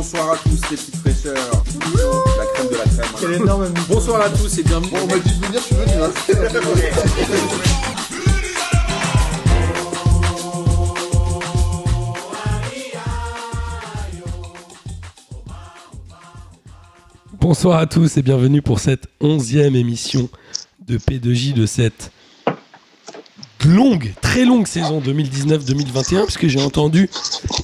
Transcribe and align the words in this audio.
bonsoir 0.00 0.32
à 0.32 0.36
tous 0.38 0.48
les 0.70 0.76
petites 0.78 0.96
fraîcheurs. 0.96 1.62
La 2.38 2.46
crème 2.54 2.68
de 2.68 2.74
la 2.74 2.84
crème. 2.84 3.04
Quel 3.20 3.32
énorme 3.34 3.68
micro. 3.68 3.94
Bonsoir 3.94 4.22
à 4.22 4.30
tous 4.30 4.58
et 4.58 4.62
bienvenue. 4.62 4.90
Bon, 4.92 4.98
on 5.02 5.06
m'a 5.06 5.18
dit 5.18 5.38
de 5.38 5.46
venir, 5.46 5.60
je 5.60 5.66
suis 5.66 5.74
venu. 5.76 5.92
Hein. 6.02 6.10
Bonsoir 17.38 17.78
à 17.78 17.86
tous 17.86 18.16
et 18.16 18.22
bienvenue 18.22 18.62
pour 18.62 18.80
cette 18.80 19.06
onzième 19.20 19.76
émission 19.76 20.30
de 20.86 20.96
P2J 20.96 21.52
de 21.52 21.66
cette 21.66 22.10
longue, 23.64 24.12
très 24.20 24.44
longue 24.44 24.66
saison 24.66 25.00
2019-2021, 25.00 26.24
puisque 26.24 26.46
j'ai 26.46 26.60
entendu 26.60 27.08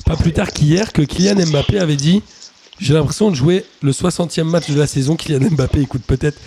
pas 0.04 0.16
plus 0.16 0.32
tard 0.32 0.50
qu'hier 0.52 0.92
que 0.92 1.02
Kylian 1.02 1.46
Mbappé 1.46 1.78
avait 1.78 1.96
dit 1.96 2.22
j'ai 2.78 2.94
l'impression 2.94 3.30
de 3.30 3.34
jouer 3.34 3.64
le 3.82 3.92
60e 3.92 4.44
match 4.44 4.70
de 4.70 4.78
la 4.78 4.86
saison. 4.86 5.16
Kylian 5.16 5.50
Mbappé 5.50 5.80
écoute 5.80 6.02
peut-être 6.06 6.38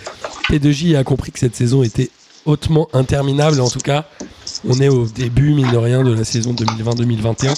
P2J 0.48 0.92
et 0.92 0.96
a 0.96 1.04
compris 1.04 1.32
que 1.32 1.38
cette 1.38 1.56
saison 1.56 1.82
était 1.82 2.10
hautement 2.46 2.88
interminable. 2.92 3.60
En 3.60 3.68
tout 3.68 3.80
cas, 3.80 4.06
on 4.68 4.80
est 4.80 4.88
au 4.88 5.06
début, 5.06 5.54
mine 5.54 5.70
de 5.70 5.76
rien, 5.76 6.02
de 6.02 6.12
la 6.12 6.24
saison 6.24 6.52
2020-2021. 6.54 7.54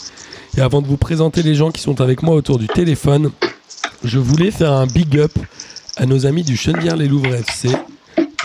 Et 0.57 0.61
avant 0.61 0.83
de 0.83 0.87
vous 0.87 0.97
présenter 0.97 1.43
les 1.43 1.55
gens 1.55 1.71
qui 1.71 1.81
sont 1.81 2.01
avec 2.01 2.23
moi 2.23 2.35
autour 2.35 2.59
du 2.59 2.67
téléphone, 2.67 3.31
je 4.05 4.19
voulais 4.19 4.51
faire 4.51 4.73
un 4.73 4.87
big 4.87 5.19
up 5.19 5.33
à 5.97 6.07
nos 6.07 6.27
amis 6.27 6.43
du 6.43 6.57
Chenevière-les-Louvres 6.57 7.35
FC 7.35 7.71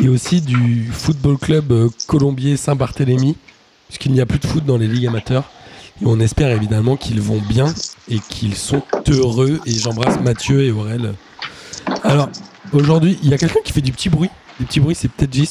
et 0.03 0.09
aussi 0.09 0.41
du 0.41 0.89
Football 0.91 1.37
Club 1.37 1.71
euh, 1.71 1.89
Colombier 2.07 2.57
Saint-Barthélemy, 2.57 3.35
puisqu'il 3.87 4.11
n'y 4.11 4.21
a 4.21 4.25
plus 4.25 4.39
de 4.39 4.45
foot 4.45 4.65
dans 4.65 4.77
les 4.77 4.87
ligues 4.87 5.07
amateurs. 5.07 5.43
Et 6.01 6.05
on 6.05 6.19
espère 6.19 6.51
évidemment 6.51 6.95
qu'ils 6.95 7.21
vont 7.21 7.41
bien 7.49 7.73
et 8.09 8.19
qu'ils 8.29 8.55
sont 8.55 8.83
heureux. 9.09 9.59
Et 9.65 9.71
j'embrasse 9.71 10.19
Mathieu 10.19 10.63
et 10.63 10.71
Aurel. 10.71 11.15
Alors, 12.03 12.29
aujourd'hui, 12.73 13.17
il 13.23 13.29
y 13.29 13.33
a 13.33 13.37
quelqu'un 13.37 13.61
qui 13.63 13.73
fait 13.73 13.81
du 13.81 13.91
petit 13.91 14.09
bruit. 14.09 14.29
Du 14.59 14.65
petit 14.65 14.79
bruit, 14.79 14.93
c'est 14.93 15.07
peut-être 15.09 15.33
Gis. 15.33 15.49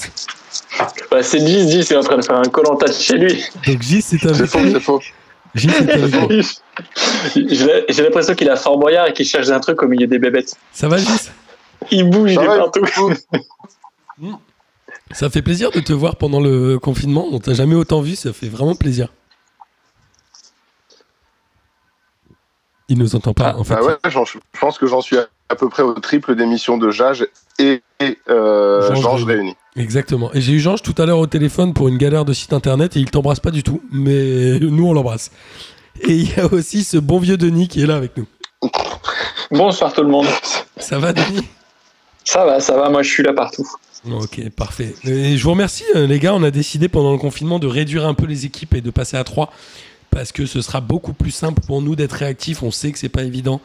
Bah, 1.11 1.23
c'est 1.23 1.41
Gis, 1.41 1.69
Gis 1.69 1.93
est 1.93 1.97
en 1.97 2.03
train 2.03 2.19
de 2.19 2.25
faire 2.25 2.37
un 2.37 2.45
colanta 2.45 2.93
chez 2.93 3.19
lui. 3.19 3.43
Donc 3.67 3.83
Gis, 3.83 4.03
c'est 4.03 4.19
faux, 4.19 4.61
nous. 4.61 4.73
c'est 4.73 4.81
faux. 4.81 5.01
Gis, 5.55 5.71
c'est 5.71 5.91
avec 5.91 6.15
nous. 6.15 7.49
J'ai 7.89 8.03
l'impression 8.03 8.35
qu'il 8.35 8.49
a 8.49 8.57
Fort 8.57 8.79
Boyard 8.79 9.09
et 9.09 9.13
qu'il 9.13 9.27
cherche 9.27 9.49
un 9.49 9.59
truc 9.59 9.83
au 9.83 9.89
milieu 9.89 10.07
des 10.07 10.19
bébêtes. 10.19 10.55
Ça 10.73 10.87
va, 10.87 10.99
Gis? 10.99 11.31
Il 11.91 12.09
bouge, 12.09 12.33
il 12.33 12.41
est 12.41 12.47
partout. 12.47 12.85
Ça 15.13 15.31
fait 15.31 15.43
plaisir 15.43 15.71
de 15.71 15.81
te 15.81 15.93
voir 15.93 16.17
pendant 16.17 16.41
le 16.41 16.79
confinement. 16.79 17.27
On 17.31 17.39
t'a 17.39 17.55
jamais 17.55 17.75
autant 17.75 18.01
vu, 18.01 18.17
ça 18.17 18.33
fait 18.33 18.49
vraiment 18.49 18.75
plaisir. 18.75 19.09
Il 22.89 22.99
nous 22.99 23.17
entend 23.17 23.35
pas, 23.35 23.57
en 23.57 23.65
fait. 23.65 23.75
Bah 23.75 23.83
ouais, 23.83 23.97
j'en- 24.11 24.25
je 24.25 24.39
pense 24.61 24.79
que 24.79 24.87
j'en 24.87 25.01
suis 25.01 25.19
à, 25.19 25.27
à 25.49 25.57
peu 25.57 25.69
près 25.69 25.83
au 25.83 25.95
triple 25.95 26.37
d'émissions 26.37 26.79
de 26.79 26.91
Jage 26.91 27.27
et, 27.59 27.83
et, 27.99 28.19
euh, 28.29 28.95
Georges 28.95 29.25
réunis. 29.25 29.57
Exactement. 29.75 30.33
Et 30.35 30.41
j'ai 30.41 30.53
eu 30.53 30.61
Georges 30.61 30.83
tout 30.83 30.95
à 30.99 31.05
l'heure 31.05 31.19
au 31.19 31.27
téléphone 31.27 31.75
pour 31.75 31.89
une 31.89 31.99
galère 31.99 32.25
de 32.25 32.33
site 32.33 32.53
internet 32.53 32.97
et 32.97 33.01
il 33.01 33.11
t'embrasse 33.11 33.41
pas 33.41 33.51
du 33.51 33.65
tout, 33.65 33.83
mais 33.91 34.59
nous 34.61 34.87
on 34.87 34.93
l'embrasse. 34.93 35.33
Et 36.03 36.13
il 36.13 36.37
y 36.37 36.41
a 36.41 36.47
aussi 36.53 36.85
ce 36.85 36.97
bon 36.97 37.19
vieux 37.19 37.37
Denis 37.37 37.67
qui 37.69 37.83
est 37.83 37.87
là 37.87 37.97
avec 37.97 38.17
nous. 38.17 38.27
Bonsoir 39.51 39.93
tout 39.93 40.03
le 40.03 40.09
monde. 40.09 40.27
Ça 40.77 40.99
va 41.01 41.13
Denis? 41.13 41.47
Ça 42.25 42.45
va, 42.45 42.61
ça 42.61 42.77
va, 42.77 42.89
moi 42.89 43.03
je 43.03 43.11
suis 43.11 43.23
là 43.25 43.33
partout. 43.33 43.67
Ok, 44.11 44.49
parfait. 44.51 44.95
Et 45.05 45.37
je 45.37 45.43
vous 45.43 45.51
remercie 45.51 45.85
euh, 45.95 46.07
les 46.07 46.19
gars, 46.19 46.35
on 46.35 46.43
a 46.43 46.51
décidé 46.51 46.89
pendant 46.89 47.13
le 47.13 47.19
confinement 47.19 47.59
de 47.59 47.67
réduire 47.67 48.07
un 48.07 48.15
peu 48.15 48.27
les 48.27 48.45
équipes 48.45 48.75
et 48.75 48.81
de 48.81 48.91
passer 48.91 49.17
à 49.17 49.25
3 49.25 49.53
parce 50.11 50.33
que 50.33 50.47
ce 50.47 50.63
sera 50.63 50.81
beaucoup 50.81 51.13
plus 51.13 51.31
simple 51.31 51.61
pour 51.67 51.83
nous 51.83 51.97
d'être 51.97 52.13
réactifs. 52.13 52.63
On 52.63 52.71
sait 52.71 52.93
que 52.93 52.99
c'est 52.99 53.09
pas 53.09 53.25
évident. 53.25 53.61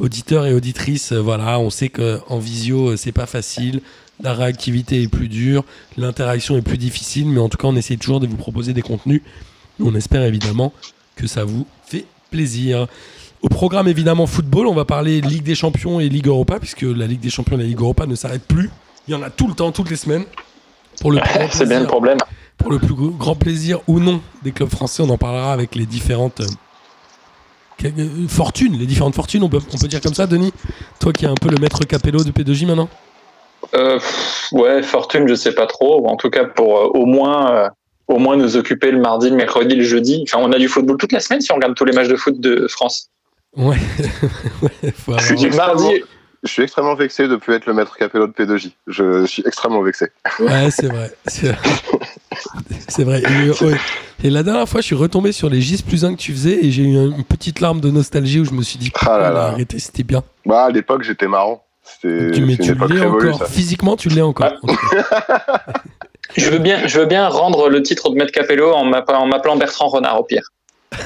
Auditeurs 0.00 0.46
et 0.46 0.52
auditrices, 0.52 1.12
euh, 1.12 1.20
voilà, 1.20 1.58
on 1.58 1.70
sait 1.70 1.88
qu'en 1.88 2.38
visio 2.38 2.90
euh, 2.90 2.96
c'est 2.96 3.12
pas 3.12 3.26
facile. 3.26 3.80
La 4.22 4.32
réactivité 4.32 5.02
est 5.02 5.08
plus 5.08 5.28
dure, 5.28 5.64
l'interaction 5.96 6.56
est 6.56 6.62
plus 6.62 6.78
difficile, 6.78 7.26
mais 7.26 7.40
en 7.40 7.48
tout 7.48 7.56
cas 7.56 7.68
on 7.68 7.76
essaie 7.76 7.96
toujours 7.96 8.20
de 8.20 8.26
vous 8.26 8.36
proposer 8.36 8.72
des 8.72 8.82
contenus. 8.82 9.22
On 9.80 9.94
espère 9.94 10.22
évidemment 10.22 10.72
que 11.16 11.26
ça 11.26 11.44
vous 11.44 11.66
fait 11.86 12.06
plaisir. 12.30 12.86
Au 13.42 13.48
programme 13.48 13.88
évidemment 13.88 14.26
football, 14.26 14.66
on 14.66 14.74
va 14.74 14.84
parler 14.84 15.20
Ligue 15.20 15.42
des 15.42 15.54
Champions 15.54 16.00
et 16.00 16.08
Ligue 16.08 16.28
Europa, 16.28 16.58
puisque 16.58 16.82
la 16.82 17.06
Ligue 17.06 17.20
des 17.20 17.30
Champions 17.30 17.56
et 17.56 17.62
la 17.62 17.66
Ligue 17.66 17.80
Europa 17.80 18.06
ne 18.06 18.14
s'arrêtent 18.14 18.46
plus. 18.46 18.70
Il 19.08 19.12
y 19.12 19.14
en 19.14 19.22
a 19.22 19.30
tout 19.30 19.46
le 19.48 19.54
temps, 19.54 19.70
toutes 19.72 19.90
les 19.90 19.96
semaines. 19.96 20.24
Pour 21.00 21.12
le, 21.12 21.20
plus 21.22 21.32
grand 21.38 21.48
C'est 21.52 21.66
bien 21.66 21.80
le 21.80 21.86
plaisir- 21.86 21.86
problème. 21.88 22.18
pour 22.58 22.70
le 22.72 22.78
plus 22.78 22.94
grand 22.94 23.34
plaisir 23.34 23.80
ou 23.86 24.00
non 24.00 24.20
des 24.42 24.52
clubs 24.52 24.70
français, 24.70 25.02
on 25.02 25.10
en 25.10 25.18
parlera 25.18 25.52
avec 25.52 25.74
les 25.74 25.86
différentes 25.86 26.40
euh, 26.40 26.46
euh, 27.98 28.08
fortunes, 28.28 28.78
les 28.78 28.86
différentes 28.86 29.14
fortunes, 29.14 29.42
on 29.42 29.48
peut, 29.48 29.58
on 29.74 29.78
peut 29.78 29.88
dire 29.88 30.00
comme 30.00 30.14
ça, 30.14 30.26
Denis? 30.26 30.52
Toi 31.00 31.12
qui 31.12 31.24
es 31.24 31.28
un 31.28 31.34
peu 31.34 31.48
le 31.50 31.56
maître 31.60 31.80
capello 31.84 32.22
de 32.24 32.30
P2J 32.30 32.66
maintenant? 32.66 32.88
Euh, 33.74 33.98
ouais, 34.52 34.82
fortune, 34.82 35.26
je 35.26 35.34
sais 35.34 35.52
pas 35.52 35.66
trop. 35.66 36.06
En 36.08 36.16
tout 36.16 36.30
cas, 36.30 36.44
pour 36.44 36.78
euh, 36.78 36.86
au 36.94 37.06
moins. 37.06 37.70
au 38.06 38.18
moins 38.18 38.36
nous 38.36 38.56
occuper 38.56 38.90
le 38.90 39.00
mardi, 39.00 39.30
le 39.30 39.36
mercredi, 39.36 39.74
le 39.74 39.82
jeudi. 39.84 40.24
Enfin, 40.28 40.38
on 40.46 40.52
a 40.52 40.58
du 40.58 40.68
football 40.68 40.96
toute 40.98 41.12
la 41.12 41.20
semaine 41.20 41.40
si 41.40 41.50
on 41.52 41.56
regarde 41.56 41.74
tous 41.74 41.86
les 41.86 41.92
matchs 41.92 42.08
de 42.08 42.16
foot 42.16 42.38
de 42.38 42.66
France. 42.68 43.08
Ouais. 43.56 43.76
ouais 44.62 44.92
faut 44.94 45.12
avoir- 45.12 45.24
suis 45.38 45.50
Mardi, 45.50 46.02
Je 46.44 46.50
suis 46.50 46.62
extrêmement 46.62 46.94
vexé 46.94 47.24
de 47.24 47.32
ne 47.32 47.36
plus 47.36 47.54
être 47.54 47.64
le 47.64 47.72
maître 47.72 47.96
capello 47.96 48.26
de 48.26 48.32
P2J. 48.32 48.72
Je 48.86 49.24
suis 49.24 49.42
extrêmement 49.46 49.82
vexé. 49.82 50.10
Ouais, 50.40 50.70
c'est 50.70 50.88
vrai. 50.88 51.10
C'est 51.26 51.48
vrai. 51.48 51.58
C'est 52.88 53.04
vrai. 53.04 53.22
Et, 53.22 53.48
euh, 53.48 53.66
ouais. 53.66 53.76
Et 54.22 54.30
la 54.30 54.42
dernière 54.42 54.68
fois, 54.68 54.80
je 54.82 54.86
suis 54.86 54.94
retombé 54.94 55.32
sur 55.32 55.48
les 55.48 55.60
GIS 55.62 55.82
plus 55.82 56.04
1 56.04 56.14
que 56.14 56.20
tu 56.20 56.32
faisais 56.32 56.64
et 56.64 56.70
j'ai 56.70 56.82
eu 56.82 56.94
une 56.94 57.24
petite 57.24 57.60
larme 57.60 57.80
de 57.80 57.90
nostalgie 57.90 58.40
où 58.40 58.44
je 58.44 58.52
me 58.52 58.62
suis 58.62 58.78
dit, 58.78 58.92
Ah 59.00 59.18
là 59.18 59.28
putain, 59.28 59.30
là. 59.32 59.44
arrêtez, 59.46 59.78
c'était 59.78 60.02
bien. 60.02 60.22
Bah, 60.44 60.64
à 60.64 60.70
l'époque, 60.70 61.02
j'étais 61.02 61.28
marrant. 61.28 61.64
Tu, 62.00 62.44
mais 62.46 62.56
tu 62.56 62.74
l'es 62.74 63.00
encore. 63.06 63.38
ça. 63.38 63.46
Physiquement, 63.46 63.96
tu 63.96 64.08
l'es 64.10 64.22
encore. 64.22 64.52
Ah. 64.62 65.64
je 66.36 66.50
veux 66.50 66.58
bien, 66.58 66.86
je 66.86 67.00
veux 67.00 67.06
bien 67.06 67.28
rendre 67.28 67.68
le 67.70 67.82
titre 67.82 68.10
de 68.10 68.16
Maître 68.16 68.32
Capello 68.32 68.72
en 68.72 68.84
m'appelant 68.84 69.56
Bertrand 69.56 69.88
Renard 69.88 70.20
au 70.20 70.24
pire. 70.24 70.50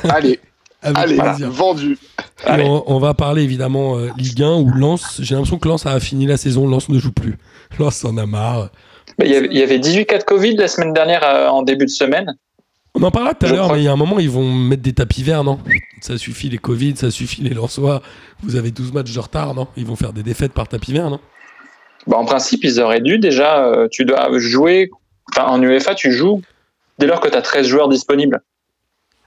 Allez, 0.09 0.41
Avec 0.83 0.97
allez, 0.99 1.17
plaisir. 1.17 1.51
vendu. 1.51 1.99
Allez. 2.45 2.65
on, 2.65 2.85
on 2.87 2.99
va 3.01 3.13
parler 3.15 3.43
évidemment 3.43 3.97
euh, 3.99 4.11
Ligue 4.17 4.43
1 4.43 4.55
où 4.61 4.71
Lens, 4.73 5.21
j'ai 5.21 5.35
l'impression 5.35 5.59
que 5.59 5.69
Lens 5.69 5.87
a 5.87 5.99
fini 5.99 6.27
la 6.27 6.37
saison, 6.37 6.69
Lens 6.69 6.89
ne 6.89 6.99
joue 6.99 7.13
plus. 7.13 7.37
Lens 7.79 8.05
en 8.05 8.17
a 8.17 8.27
marre. 8.27 8.71
Mais 9.19 9.27
Il 9.27 9.33
y 9.33 9.37
avait- 9.37 9.49
il 9.51 9.59
y 9.59 9.63
avait 9.63 9.79
18 9.81 10.07
cas 10.07 10.19
de 10.19 10.25
Covid 10.25 10.57
la 10.57 10.69
semaine 10.69 10.93
dernière 10.93 11.25
euh, 11.25 11.49
en 11.49 11.63
début 11.63 11.85
de 11.87 11.91
semaine. 11.91 12.33
On 12.95 13.03
en 13.03 13.11
parlera 13.11 13.35
tout 13.35 13.47
à 13.47 13.51
l'heure, 13.51 13.73
mais 13.73 13.81
il 13.81 13.85
y 13.85 13.89
a 13.89 13.93
un 13.93 13.97
moment, 13.97 14.19
ils 14.19 14.31
vont 14.31 14.51
mettre 14.53 14.83
des 14.83 14.93
tapis 14.95 15.23
verts, 15.23 15.45
non? 15.45 15.59
Ça 16.01 16.17
suffit 16.19 16.49
les 16.49 16.59
Covid, 16.59 16.97
ça 16.97 17.11
suffit 17.11 17.43
les 17.43 17.51
Lensois. 17.55 18.03
Vous 18.43 18.57
avez 18.57 18.71
12 18.71 18.93
matchs 18.93 19.13
de 19.13 19.21
retard, 19.21 19.55
non? 19.55 19.69
Ils 19.77 19.85
vont 19.87 19.95
faire 19.97 20.13
des 20.13 20.23
défaites 20.23 20.53
par 20.53 20.67
tapis 20.69 20.93
vert, 20.93 21.11
non? 21.11 21.21
Bah, 22.07 22.17
en 22.17 22.25
principe, 22.25 22.65
ils 22.65 22.81
auraient 22.81 23.01
dû 23.01 23.19
déjà. 23.19 23.65
euh, 23.67 23.89
tu 23.91 24.05
dois 24.05 24.29
jouer. 24.39 24.91
Enfin, 25.31 25.47
en 25.49 25.63
UEFA, 25.63 25.95
tu 25.95 26.13
joues 26.13 26.41
dès 26.99 27.07
lors 27.07 27.21
que 27.21 27.29
tu 27.29 27.37
as 27.37 27.43
13 27.43 27.67
joueurs 27.67 27.89
disponibles. 27.89 28.41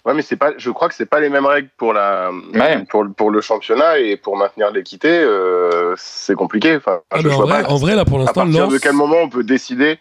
Ouais, 0.06 0.14
mais 0.16 0.22
c'est 0.24 0.36
pas. 0.36 0.52
Je 0.58 0.72
crois 0.72 0.90
que 0.90 0.96
c'est 0.96 1.06
pas 1.06 1.20
les 1.20 1.30
mêmes 1.30 1.46
règles 1.46 1.70
pour 1.78 1.94
la 1.94 2.32
Ouais. 2.56 2.84
pour, 2.90 3.06
pour 3.16 3.30
le 3.30 3.40
championnat 3.42 4.00
et 4.00 4.18
pour 4.18 4.36
maintenir 4.36 4.72
l'équité. 4.72 5.10
euh, 5.10 5.94
c'est 5.98 6.34
compliqué. 6.36 6.76
Enfin, 6.76 7.02
Ah, 7.12 7.20
je 7.22 7.28
en, 7.30 7.42
vrai, 7.42 7.62
pas. 7.64 7.70
en 7.70 7.76
vrai, 7.78 7.96
là, 7.96 8.04
pour 8.06 8.18
À 8.18 8.22
l'instant, 8.22 8.42
partir 8.46 8.62
Lens, 8.64 8.74
de 8.74 8.78
quel 8.80 8.94
moment 8.94 9.18
on 9.22 9.30
peut 9.30 9.44
décider 9.44 10.00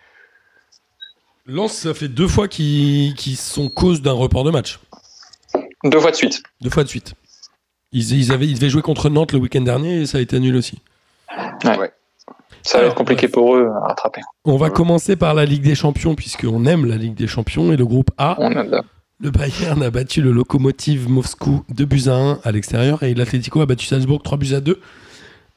Lens, 1.47 1.73
ça 1.73 1.93
fait 1.95 2.09
deux 2.09 2.29
fois 2.29 2.49
qu'ils 2.49 3.15
qu'ils 3.15 3.37
sont 3.37 3.69
cause 3.69 4.01
d'un 4.03 4.13
report 4.13 4.45
de 4.45 4.51
match. 4.51 4.79
Deux 5.85 6.01
fois 6.01 6.11
de 6.11 6.17
suite. 6.17 6.43
Deux 6.61 6.71
fois 6.71 6.85
de 6.85 6.89
suite. 6.89 7.15
Ils, 7.93 8.13
ils 8.19 8.33
avaient, 8.33 8.47
ils 8.47 8.55
devaient 8.55 8.69
jouer 8.71 8.83
contre 8.83 9.09
Nantes 9.11 9.33
le 9.33 9.39
week-end 9.39 9.63
dernier 9.63 10.03
et 10.03 10.07
ça 10.07 10.19
a 10.19 10.21
été 10.21 10.37
annulé 10.37 10.57
aussi. 10.59 10.81
Ça 12.63 12.79
va 12.79 12.87
être 12.87 12.95
compliqué 12.95 13.27
pour 13.29 13.57
eux 13.57 13.69
à 13.83 13.89
rattraper. 13.89 14.21
On 14.45 14.57
va 14.57 14.71
commencer 14.71 15.17
par 15.17 15.35
la 15.35 15.45
Ligue 15.47 15.63
des 15.63 15.75
Champions, 15.75 16.15
puisqu'on 16.15 16.67
aime 16.67 16.85
la 16.87 16.97
Ligue 16.97 17.15
des 17.15 17.27
Champions 17.27 17.73
et 17.73 17.77
le 17.77 17.87
groupe 17.87 18.11
A. 18.19 18.37
On 18.39 18.55
a- 18.57 18.83
Le 19.23 19.31
Bayern 19.31 19.83
a 19.83 19.91
battu 19.91 20.23
le 20.23 20.33
Lokomotiv 20.33 21.09
Moscou 21.11 21.63
2 21.69 21.85
buts 21.85 22.05
à 22.07 22.15
1 22.15 22.41
à 22.43 22.53
l'extérieur 22.53 23.03
et 23.03 23.13
l'Atlético 23.15 23.61
a 23.61 23.67
battu 23.67 23.85
Salzbourg 23.87 24.23
3 24.23 24.39
buts 24.39 24.55
à 24.55 24.61
2. 24.61 24.81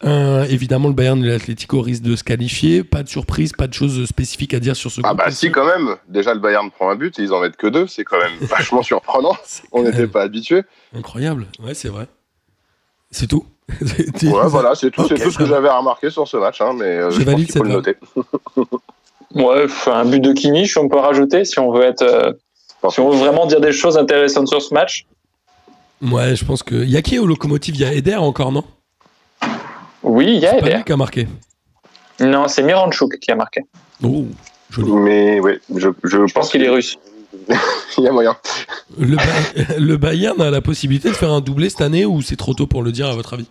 Euh, 0.03 0.43
évidemment, 0.49 0.89
le 0.89 0.93
Bayern 0.93 1.23
et 1.23 1.27
l'Atlético 1.29 1.79
risquent 1.79 2.03
de 2.03 2.17
se 2.17 2.25
qualifier. 2.25 2.83
Pas 2.83 3.03
de 3.03 3.07
surprise, 3.07 3.53
pas 3.53 3.67
de 3.67 3.73
choses 3.73 4.05
spécifiques 4.05 4.53
à 4.53 4.59
dire 4.59 4.75
sur 4.75 4.91
ce 4.91 4.99
Ah 5.05 5.13
bah 5.13 5.31
si 5.31 5.49
quand 5.49 5.65
même. 5.65 5.95
Déjà 6.09 6.33
le 6.33 6.41
Bayern 6.41 6.69
prend 6.71 6.89
un 6.89 6.95
but 6.97 7.17
et 7.19 7.21
ils 7.23 7.31
en 7.31 7.39
mettent 7.39 7.55
que 7.55 7.67
deux. 7.67 7.87
C'est 7.87 8.03
quand 8.03 8.17
même 8.19 8.33
vachement 8.41 8.83
surprenant. 8.83 9.37
On 9.71 9.83
n'était 9.83 10.07
pas 10.07 10.23
habitués. 10.23 10.63
Incroyable, 10.93 11.47
ouais, 11.65 11.73
c'est 11.73 11.89
vrai. 11.89 12.07
C'est 13.11 13.27
tout. 13.27 13.45
Ouais, 13.69 14.47
voilà, 14.47 14.73
c'est 14.75 14.89
tout, 14.91 15.01
Ok, 15.03 15.13
c'est 15.15 15.23
tout 15.23 15.31
ce 15.31 15.37
que 15.37 15.43
va. 15.43 15.49
j'avais 15.49 15.69
à 15.69 15.77
remarquer 15.77 16.09
sur 16.09 16.27
ce 16.27 16.35
match. 16.35 16.59
Hein, 16.61 16.73
mais 16.75 16.83
euh, 16.83 17.11
Je 17.11 17.19
je, 17.19 17.23
pense 17.23 17.33
valide 17.33 17.45
qu'il 17.45 17.57
faut 17.57 17.63
le 17.63 17.81
cette 17.83 17.97
noter. 18.55 18.77
Ouais, 19.35 19.65
un 19.87 20.05
but 20.05 20.19
de 20.19 20.33
Kimmich, 20.33 20.75
on 20.77 20.89
peut 20.89 20.97
rajouter 20.97 21.45
si 21.45 21.59
on 21.59 21.71
veut 21.71 21.83
être. 21.83 22.01
euh, 22.01 22.33
si 22.91 22.99
on 22.99 23.09
veut 23.09 23.17
vraiment 23.17 23.45
dire 23.45 23.61
des 23.61 23.71
choses 23.71 23.97
intéressantes 23.97 24.47
sur 24.47 24.61
ce 24.61 24.73
match. 24.73 25.05
Ouais, 26.01 26.35
je 26.35 26.43
pense 26.43 26.63
que. 26.63 26.75
Il 26.75 26.89
y 26.89 26.97
a 26.97 27.01
qui 27.01 27.17
au 27.19 27.25
Lokomotiv? 27.25 27.75
Il 27.75 27.81
y 27.81 27.85
a 27.85 27.93
Eder 27.93 28.15
encore, 28.15 28.51
non? 28.51 28.63
Oui, 30.03 30.25
il 30.27 30.39
y 30.39 30.45
a 30.45 30.51
C'est 30.55 30.59
pas 30.59 30.67
Eder. 30.67 30.75
lui 30.77 30.83
qui 30.83 30.91
a 30.91 30.97
marqué. 30.97 31.27
Non, 32.19 32.47
c'est 32.47 32.61
Miranchuk 32.63 33.17
qui 33.19 33.31
a 33.31 33.35
marqué. 33.35 33.61
Oh, 34.03 34.25
joli. 34.69 34.91
Mais 34.91 35.39
oui, 35.39 35.53
je, 35.75 35.89
je, 36.03 36.27
Je 36.27 36.33
pense 36.33 36.49
qu'il 36.49 36.63
est 36.63 36.69
russe. 36.69 36.97
Il 37.97 38.03
y 38.03 38.07
a 38.07 38.11
moyen. 38.11 38.35
Le, 38.99 39.15
Bay- 39.15 39.75
le 39.79 39.97
Bayern 39.97 40.39
a 40.41 40.51
la 40.51 40.61
possibilité 40.61 41.09
de 41.09 41.13
faire 41.15 41.31
un 41.31 41.41
doublé 41.41 41.69
cette 41.69 41.81
année 41.81 42.05
ou 42.05 42.21
c'est 42.21 42.35
trop 42.35 42.53
tôt 42.53 42.67
pour 42.67 42.83
le 42.83 42.91
dire 42.91 43.07
à 43.07 43.15
votre 43.15 43.33
avis? 43.33 43.47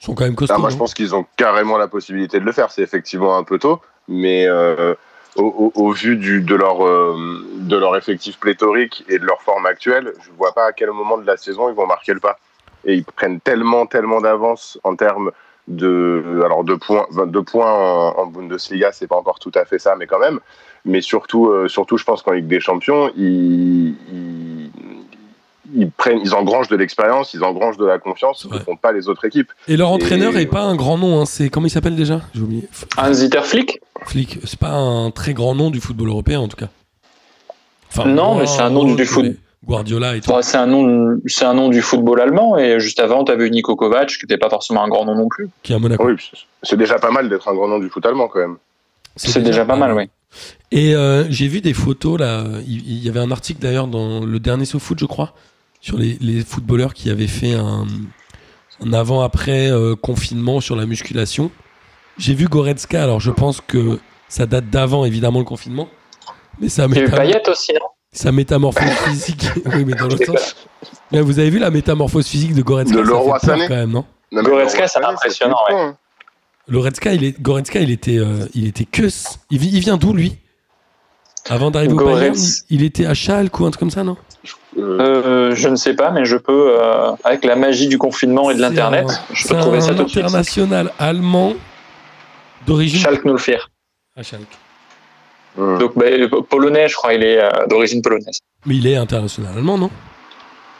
Ils 0.00 0.04
sont 0.06 0.14
quand 0.14 0.24
même 0.24 0.34
costauds. 0.34 0.54
Ah, 0.56 0.58
moi, 0.60 0.70
je 0.70 0.76
pense 0.76 0.94
qu'ils 0.94 1.14
ont 1.14 1.24
carrément 1.36 1.78
la 1.78 1.86
possibilité 1.86 2.40
de 2.40 2.44
le 2.44 2.50
faire. 2.52 2.70
C'est 2.72 2.82
effectivement 2.82 3.36
un 3.36 3.44
peu 3.44 3.58
tôt, 3.60 3.80
mais 4.08 4.46
euh, 4.48 4.94
au, 5.36 5.72
au- 5.74 5.82
au 5.82 5.90
vu 5.92 6.16
du, 6.16 6.40
de, 6.42 6.54
leur, 6.54 6.86
euh, 6.86 7.16
de 7.60 7.76
leur 7.76 7.96
effectif 7.96 8.38
pléthorique 8.38 9.04
et 9.08 9.18
de 9.18 9.24
leur 9.24 9.40
forme 9.42 9.66
actuelle, 9.66 10.12
je 10.22 10.30
vois 10.36 10.52
pas 10.52 10.66
à 10.66 10.72
quel 10.72 10.90
moment 10.90 11.18
de 11.18 11.26
la 11.26 11.36
saison 11.36 11.68
ils 11.68 11.74
vont 11.74 11.86
marquer 11.86 12.12
le 12.14 12.20
pas. 12.20 12.38
Et 12.84 12.94
ils 12.94 13.04
prennent 13.04 13.40
tellement, 13.40 13.86
tellement 13.86 14.20
d'avance 14.20 14.78
en 14.84 14.96
termes 14.96 15.30
de, 15.68 16.42
alors 16.44 16.64
de 16.64 16.74
points, 16.74 17.06
22 17.10 17.42
points 17.44 17.70
en, 17.72 18.18
en 18.18 18.26
Bundesliga, 18.26 18.90
c'est 18.92 19.06
pas 19.06 19.16
encore 19.16 19.38
tout 19.38 19.52
à 19.54 19.64
fait 19.64 19.78
ça, 19.78 19.94
mais 19.96 20.06
quand 20.06 20.18
même. 20.18 20.40
Mais 20.84 21.00
surtout, 21.00 21.46
euh, 21.48 21.68
surtout, 21.68 21.96
je 21.96 22.04
pense 22.04 22.22
qu'en 22.22 22.32
Ligue 22.32 22.48
des 22.48 22.58
Champions, 22.60 23.10
ils, 23.16 23.90
ils, 24.12 24.70
ils 25.74 25.90
prennent, 25.90 26.20
ils 26.24 26.34
engrangent 26.34 26.68
de 26.68 26.76
l'expérience, 26.76 27.34
ils 27.34 27.42
engrangent 27.44 27.76
de 27.78 27.84
la 27.86 27.98
confiance, 27.98 28.42
ce 28.42 28.48
Ouais. 28.48 28.60
font 28.60 28.76
pas 28.76 28.92
les 28.92 29.08
autres 29.08 29.24
équipes. 29.24 29.50
Et 29.68 29.76
leur 29.76 29.90
entraîneur 29.90 30.36
Et- 30.36 30.42
est 30.42 30.46
pas 30.46 30.62
un 30.62 30.74
grand 30.76 30.98
nom. 30.98 31.20
Hein. 31.20 31.24
C'est 31.26 31.48
comment 31.48 31.66
il 31.66 31.70
s'appelle 31.70 31.96
déjà? 31.96 32.20
J'ai 32.34 32.40
oublié. 32.42 32.68
Un 32.98 33.12
Zitter 33.12 33.40
Flick 33.42 33.80
Flick. 34.04 34.38
C'est 34.44 34.58
pas 34.58 34.72
un 34.72 35.10
très 35.10 35.32
grand 35.34 35.54
nom 35.54 35.70
du 35.70 35.80
football 35.80 36.08
européen 36.08 36.40
en 36.40 36.48
tout 36.48 36.56
cas. 36.56 36.68
Enfin, 37.90 38.08
Non, 38.08 38.36
mais 38.36 38.46
c'est 38.46 38.62
un 38.62 38.70
nom 38.70 38.94
du 38.94 39.04
foot. 39.06 39.26
Guardiola 39.64 40.16
et 40.16 40.20
tout. 40.20 40.32
C'est 40.42 40.56
un 40.56 40.66
nom, 40.66 41.20
c'est 41.26 41.44
un 41.44 41.54
nom 41.54 41.68
du 41.68 41.82
football 41.82 42.20
allemand 42.20 42.58
et 42.58 42.80
juste 42.80 42.98
avant, 42.98 43.22
t'as 43.22 43.36
vu 43.36 43.48
Nico 43.48 43.76
Kovac, 43.76 44.08
qui 44.08 44.24
n'était 44.24 44.36
pas 44.38 44.50
forcément 44.50 44.82
un 44.82 44.88
grand 44.88 45.04
nom 45.04 45.14
non 45.14 45.28
plus. 45.28 45.50
Qui 45.62 45.72
est 45.72 45.76
à 45.76 45.78
Monaco. 45.78 46.04
Oui, 46.04 46.14
c'est- 46.64 46.76
déjà 46.76 46.98
pas 46.98 47.12
mal 47.12 47.28
d'être 47.28 47.46
un 47.48 47.54
grand 47.54 47.68
nom 47.68 47.78
du 47.78 47.88
foot 47.88 48.04
allemand 48.04 48.26
quand 48.26 48.40
même. 48.40 48.56
C'est 49.14 49.40
déjà 49.42 49.64
pas 49.64 49.76
mal, 49.76 49.92
oui. 49.92 50.08
Et 50.72 50.96
euh, 50.96 51.30
j'ai 51.30 51.46
vu 51.46 51.60
des 51.60 51.74
photos 51.74 52.18
là. 52.18 52.44
Il, 52.66 52.78
il 52.90 53.04
y 53.04 53.08
avait 53.08 53.20
un 53.20 53.30
article 53.30 53.60
d'ailleurs 53.60 53.86
dans 53.86 54.24
le 54.24 54.40
dernier 54.40 54.64
SoFoot, 54.64 54.98
je 54.98 55.04
crois, 55.04 55.32
sur 55.82 55.98
les, 55.98 56.16
les 56.20 56.42
footballeurs 56.42 56.94
qui 56.94 57.10
avaient 57.10 57.26
fait 57.26 57.52
un, 57.52 57.86
un 58.82 58.92
avant-après 58.94 59.70
euh, 59.70 59.94
confinement 59.96 60.60
sur 60.62 60.76
la 60.76 60.86
musculation. 60.86 61.50
J'ai 62.16 62.32
vu 62.34 62.46
Goretzka. 62.46 63.02
Alors 63.02 63.20
je 63.20 63.30
pense 63.30 63.60
que 63.60 63.98
ça 64.28 64.46
date 64.46 64.70
d'avant 64.70 65.04
évidemment 65.04 65.40
le 65.40 65.44
confinement, 65.44 65.88
mais 66.60 66.70
ça 66.70 66.88
métam- 66.88 67.14
Payet 67.16 67.46
aussi, 67.50 67.72
non 67.74 67.86
sa 68.14 68.30
métamorphose 68.30 68.90
physique. 69.06 69.44
oui, 69.74 69.84
mais 69.86 69.94
dans 69.94 70.06
l'autre 70.06 70.24
sens. 70.38 70.54
Mais 71.10 71.20
vous 71.22 71.38
avez 71.38 71.48
vu 71.48 71.58
la 71.58 71.70
métamorphose 71.70 72.26
physique 72.26 72.54
de 72.54 72.60
Goretzka? 72.62 72.94
De 72.94 73.00
Leroy 73.00 73.38
Sané. 73.38 73.66
quand 73.68 73.74
même, 73.74 73.90
non? 73.90 74.04
Non, 74.30 74.42
Goretzka, 74.42 74.86
c'est 74.86 75.02
impressionnant, 75.02 75.56
ouais. 75.70 75.74
hein. 75.80 75.96
Goretzka, 76.70 77.14
il 77.14 77.24
est, 77.24 77.40
Goretzka, 77.40 77.80
il 77.80 77.90
était, 77.90 78.18
euh, 78.18 78.46
il 78.54 78.66
était 78.66 78.84
que. 78.84 79.08
Il, 79.50 79.58
vi- 79.58 79.70
il 79.72 79.80
vient 79.80 79.96
d'où 79.96 80.12
lui? 80.12 80.36
Avant 81.48 81.70
d'arriver 81.70 81.94
au 81.94 82.04
Bayern, 82.04 82.36
il 82.70 82.82
était 82.84 83.06
à 83.06 83.14
Schalke 83.14 83.58
ou 83.58 83.64
un 83.64 83.70
truc 83.70 83.80
comme 83.80 83.90
ça, 83.90 84.04
non? 84.04 84.16
Euh, 84.78 84.98
Euh, 85.00 85.54
je 85.54 85.68
ne 85.68 85.76
sais 85.76 85.94
pas, 85.94 86.10
mais 86.10 86.24
je 86.24 86.36
peux, 86.36 86.76
euh, 86.80 87.12
avec 87.24 87.44
la 87.44 87.56
magie 87.56 87.88
du 87.88 87.98
confinement 87.98 88.50
et 88.50 88.54
de 88.54 88.60
l'internet, 88.60 89.06
je 89.32 89.46
peux 89.48 89.56
trouver 89.56 89.78
un 89.78 89.80
ça 89.82 89.94
tout 89.94 90.04
de 90.04 90.08
suite. 90.08 90.24
international 90.24 90.90
allemand 90.98 91.52
d'origine. 92.66 93.00
Schalke 93.00 93.24
nous 93.24 93.32
le 93.32 93.38
faire. 93.38 93.70
à 94.16 94.22
Schalke. 94.22 94.46
euh, 95.58 95.78
Donc, 95.78 95.92
bah, 95.96 96.06
polonais, 96.48 96.88
je 96.88 96.94
crois, 96.96 97.14
il 97.14 97.22
est 97.22 97.38
euh, 97.40 97.66
d'origine 97.68 98.02
polonaise. 98.02 98.38
Mais 98.66 98.76
il 98.76 98.86
est 98.86 98.96
international 98.96 99.52
allemand, 99.56 99.78
non? 99.78 99.90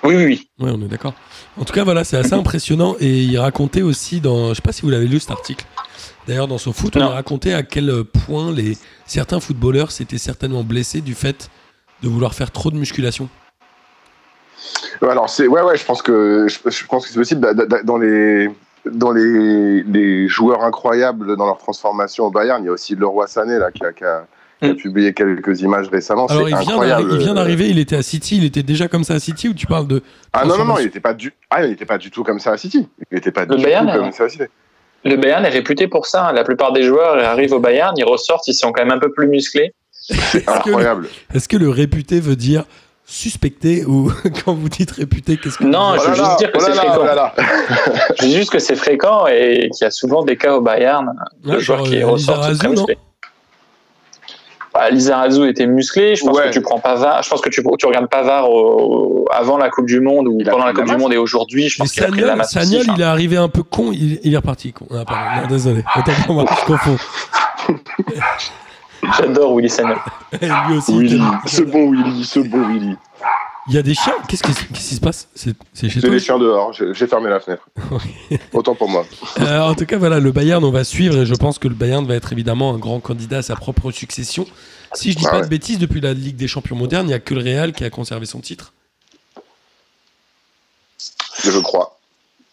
Oui, 0.05 0.17
oui, 0.17 0.25
oui. 0.25 0.49
Oui, 0.58 0.70
on 0.75 0.81
est 0.82 0.88
d'accord. 0.88 1.15
En 1.56 1.65
tout 1.65 1.73
cas, 1.73 1.85
voilà, 1.85 2.03
c'est 2.03 2.17
assez 2.17 2.32
impressionnant. 2.35 2.97
Et 2.99 3.23
il 3.23 3.38
racontait 3.38 3.82
aussi 3.82 4.20
dans. 4.20 4.49
Je 4.49 4.55
sais 4.55 4.62
pas 4.62 4.73
si 4.73 4.82
vous 4.82 4.91
l'avez 4.91 5.06
lu 5.06 5.20
cet 5.20 5.31
article. 5.31 5.65
D'ailleurs, 6.26 6.49
dans 6.49 6.58
son 6.58 6.73
foot, 6.73 6.97
on 6.97 7.00
Non. 7.00 7.06
a 7.11 7.15
raconté 7.15 7.55
à 7.55 7.62
quel 7.62 8.03
point 8.05 8.50
les, 8.53 8.76
certains 9.06 9.38
footballeurs 9.38 9.93
s'étaient 9.93 10.19
certainement 10.19 10.65
blessés 10.65 11.00
du 11.03 11.15
fait 11.15 11.50
de 12.03 12.08
vouloir 12.08 12.35
faire 12.35 12.50
trop 12.50 12.70
de 12.73 12.76
musculation. 12.76 13.29
Alors 15.03 15.29
c'est 15.31 15.47
ouais 15.47 15.62
ouais 15.62 15.76
je 15.76 15.85
pense 15.85 16.03
que 16.03 16.47
je, 16.49 16.59
je 16.70 16.87
pense 16.87 17.05
que 17.06 17.12
c'est 17.12 17.19
possible 17.19 17.41
da- 17.55 17.82
dans 17.82 17.99
les 17.99 18.49
dans 18.85 19.12
les, 19.12 19.82
les 19.85 20.26
joueurs 20.29 20.64
incroyables 20.64 21.37
dans 21.37 21.47
leur 21.47 21.59
transformation 21.59 22.25
au 22.26 22.31
Bayern 22.31 22.62
il 22.62 22.67
y 22.67 22.69
a 22.69 22.73
aussi 22.73 22.94
Leroy 22.97 23.26
Sané 23.29 23.59
là 23.59 23.70
qui 23.70 23.85
a, 23.85 23.93
qui 23.93 24.05
a- 24.05 24.25
qui 24.61 24.69
a 24.69 24.73
Mm. 24.73 24.76
publié 24.76 25.12
quelques 25.12 25.61
images 25.62 25.88
récemment 25.88 26.26
Alors, 26.26 26.49
il 26.49 26.55
vient, 26.56 27.00
il 27.00 27.19
vient 27.19 27.35
d'arriver, 27.35 27.69
il 27.69 27.81
était 27.81 27.97
à 27.97 28.03
City, 28.03 28.37
il 28.37 28.44
était 28.44 28.62
déjà 28.62 28.87
comme 28.87 29.03
ça 29.03 29.14
à 29.14 29.19
City 29.19 29.49
ou 29.49 29.55
tu 29.55 29.67
parles 29.67 29.88
de. 29.88 30.03
ah 30.32 30.44
non 30.44 30.56
non 30.56 30.65
non 30.65 30.79
il 30.79 30.87
était 30.87 31.00
pas 31.00 31.15
du 31.15 31.32
ah 31.50 31.65
il 31.67 31.73
était 31.73 31.85
pas 31.85 31.99
du 31.99 32.12
tout 32.12 32.23
comme 32.23 32.38
ça 32.38 32.53
à 32.53 32.56
City 32.56 32.88
il 33.11 33.19
était 33.19 33.32
pas 33.32 33.44
Le 33.44 33.56
du 33.56 33.62
Bayern, 33.65 33.91
tout 33.93 33.99
comme 33.99 34.12
ça 34.12 34.23
à 34.25 34.29
City 34.29 34.44
Le 35.05 35.17
Bayern 35.17 35.44
est 35.44 35.49
réputé 35.49 35.88
pour 35.88 36.06
ça. 36.06 36.29
hein. 36.29 36.32
La 36.32 36.44
plupart 36.44 36.73
des 36.73 36.85
joueurs 36.85 37.17
arrivent 37.25 37.53
au 37.55 37.58
Bayern, 37.58 37.93
ils 37.99 38.05
ressortent, 38.05 38.47
ils 38.47 38.55
sont 38.55 38.70
quand 38.70 38.82
même 38.85 38.93
un 38.97 39.00
peu 39.00 39.11
plus 39.11 39.26
musclés. 39.26 39.75
c'est 39.91 40.44
que 40.44 40.49
le- 40.49 40.56
incroyable 40.56 41.08
Est-ce 41.35 41.49
que 41.49 41.56
le 41.56 41.69
réputé 41.69 42.20
veut 42.20 42.37
dire 42.37 42.65
suspecté 43.12 43.85
ou 43.85 44.11
quand 44.44 44.55
vous 44.55 44.69
dites 44.69 44.91
réputé, 44.93 45.37
qu'est-ce 45.37 45.59
que 45.59 45.64
Non, 45.64 45.94
je 45.99 46.09
veux 46.09 46.14
juste 46.14 46.38
dire 46.38 46.50
que 46.53 46.59
oh 46.59 46.64
c'est 46.64 46.73
fréquent. 46.75 46.99
oh 47.00 47.05
là. 47.05 47.35
Je 48.19 48.25
dis 48.25 48.35
juste 48.37 48.50
que 48.50 48.59
c'est 48.59 48.76
fréquent 48.76 49.26
et 49.26 49.69
qu'il 49.73 49.85
y 49.85 49.88
a 49.88 49.91
souvent 49.91 50.23
des 50.25 50.37
cas 50.37 50.55
au 50.56 50.61
Bayern 50.61 51.12
de 51.44 51.50
Ouais, 51.53 51.61
joueurs 51.61 51.82
qui 51.82 52.03
euh, 52.03 52.06
ressortent 52.06 52.56
très 52.59 52.69
musclés. 52.69 52.99
Bah, 54.75 54.88
Lizarazu 54.88 55.47
était 55.50 55.67
musclé. 55.67 56.17
Je 56.17 56.25
pense 56.25 56.35
Ouais. 56.35 56.44
que 56.47 56.53
tu 56.55 56.62
prends 56.62 56.79
Pavard. 56.81 57.23
Je 57.23 57.29
pense 57.29 57.43
que 57.43 57.50
tu, 57.50 57.62
tu 57.79 57.87
regardes 57.87 58.09
Pavard 58.09 58.49
au- 58.50 59.26
avant 59.31 59.58
la 59.58 59.69
Coupe 59.69 59.85
du 59.87 60.00
Monde 60.00 60.29
ou 60.29 60.38
pendant 60.43 60.65
la 60.65 60.73
Coupe 60.73 60.87
la 60.87 60.94
du. 60.94 61.00
Monde 61.03 61.12
et 61.12 61.19
aujourd'hui. 61.19 61.69
Je 61.69 61.76
pense 61.76 61.93
qu'il 61.93 62.03
a 62.03 62.06
pris 62.06 62.23
de 62.23 62.26
la 62.26 62.29
Sagnol, 62.29 62.38
masse. 62.38 62.53
Sagnol, 62.53 62.97
il 62.97 63.00
est 63.03 63.05
arrivé 63.05 63.37
un 63.37 63.49
peu 63.50 63.62
con, 63.62 63.93
il, 63.93 64.19
il 64.23 64.32
est 64.32 64.37
reparti. 64.38 64.73
Con. 64.73 64.87
Ah, 64.91 65.05
pardon, 65.06 65.43
non, 65.43 65.49
désolé. 65.49 65.85
Moi, 66.31 66.44
je 66.49 66.65
confonds. 66.65 66.97
J'adore 69.19 69.54
Willy 69.56 69.69
Sagnol. 69.70 69.99
Et 70.40 70.46
lui 70.46 70.76
aussi. 70.76 70.96
Willy 70.99 71.20
ce 71.46 71.62
bon 71.62 71.90
Willy 71.90 72.25
ce 72.25 72.40
bon 72.40 72.66
Willy 72.69 72.96
Il 73.69 73.75
y 73.75 73.78
a 73.78 73.82
des 73.82 73.94
chiens. 73.94 74.14
Qu'est-ce 74.28 74.43
qui, 74.43 74.52
se 74.94 75.00
passe? 75.00 75.28
C'est 75.34 75.56
c'est 75.72 75.88
chez 75.88 76.00
c'est 76.00 76.06
toi? 76.06 76.10
les 76.14 76.20
chiens 76.20 76.38
dehors 76.38 76.72
j'ai 76.72 77.06
fermé 77.06 77.28
la 77.31 77.40
fenêtre 77.40 77.69
autant 78.52 78.75
pour 78.75 78.88
moi 78.88 79.04
Euh, 79.40 79.60
En 79.60 79.75
tout 79.75 79.87
cas, 79.87 79.99
voilà, 79.99 80.20
le 80.20 80.31
Bayern, 80.32 80.62
on 80.64 80.70
va 80.70 80.84
suivre 80.84 81.16
et 81.19 81.26
je 81.26 81.34
pense 81.34 81.58
que 81.58 81.69
le 81.69 81.75
Bayern 81.75 82.06
va 82.06 82.14
être 82.14 82.32
évidemment 82.32 82.75
un 82.75 82.78
grand 82.78 83.00
candidat 83.00 83.38
à 83.38 83.43
sa 83.43 83.56
propre 83.56 83.90
succession. 83.90 84.46
Si 84.94 85.12
je 85.12 85.19
dis 85.19 85.25
Ah 85.26 85.31
pas 85.31 85.37
ouais. 85.38 85.44
de 85.44 85.48
bêtises, 85.48 85.78
depuis 85.78 86.00
la 86.00 86.12
Ligue 86.14 86.37
des 86.37 86.48
Champions 86.48 86.76
modernes, 86.76 87.06
il 87.06 87.08
n'y 87.08 87.14
a 87.14 87.19
que 87.20 87.34
le 87.34 87.40
Real 87.43 87.72
qui 87.72 87.84
a 87.84 87.90
conservé 87.90 88.26
son 88.26 88.40
titre. 88.40 88.72
je 91.44 91.58
crois 91.58 91.98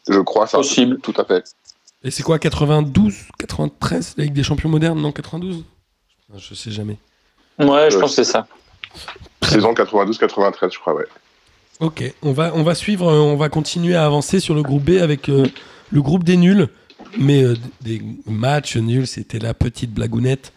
je 0.10 0.20
crois 0.22 0.48
ça 0.48 0.58
Possible. 0.58 1.00
tout 1.02 1.14
à 1.18 1.24
fait 1.26 1.44
Et 2.04 2.10
c'est 2.10 2.24
quoi, 2.24 2.40
92 2.40 3.14
93 3.38 4.16
la 4.18 4.24
Ligue 4.24 4.34
des 4.34 4.42
Champions 4.44 4.70
modernes? 4.70 5.00
Non, 5.00 5.12
92 5.12 5.64
Je 6.38 6.54
sais 6.54 6.72
jamais. 6.72 6.98
Ouais, 7.58 7.90
je 7.90 7.98
pense 7.98 8.16
que 8.16 8.24
c'est 8.24 8.32
ça. 8.32 8.48
saison 9.42 9.74
92-93 9.74 10.74
je 10.74 10.80
crois 10.80 10.94
ouais 10.94 11.08
Ok, 11.80 12.04
on 12.22 12.34
va, 12.34 12.52
on 12.56 12.64
va 12.64 12.76
suivre, 12.76 13.08
euh, 13.08 13.20
on 13.20 13.38
va 13.38 13.48
continuer 13.48 13.96
à 13.96 14.06
avancer 14.06 14.42
sur 14.42 14.54
le 14.54 14.62
groupe 14.62 14.84
B 14.84 15.02
avec 15.02 15.30
euh, 15.30 15.48
le 15.92 16.02
groupe 16.02 16.26
des 16.26 16.36
nuls. 16.36 16.68
Mais 17.18 17.42
euh, 17.42 17.56
des 17.82 18.02
matchs 18.28 18.76
nuls, 18.76 19.08
c'était 19.08 19.40
la 19.40 19.54
petite 19.54 19.94
blagounette. 19.94 20.52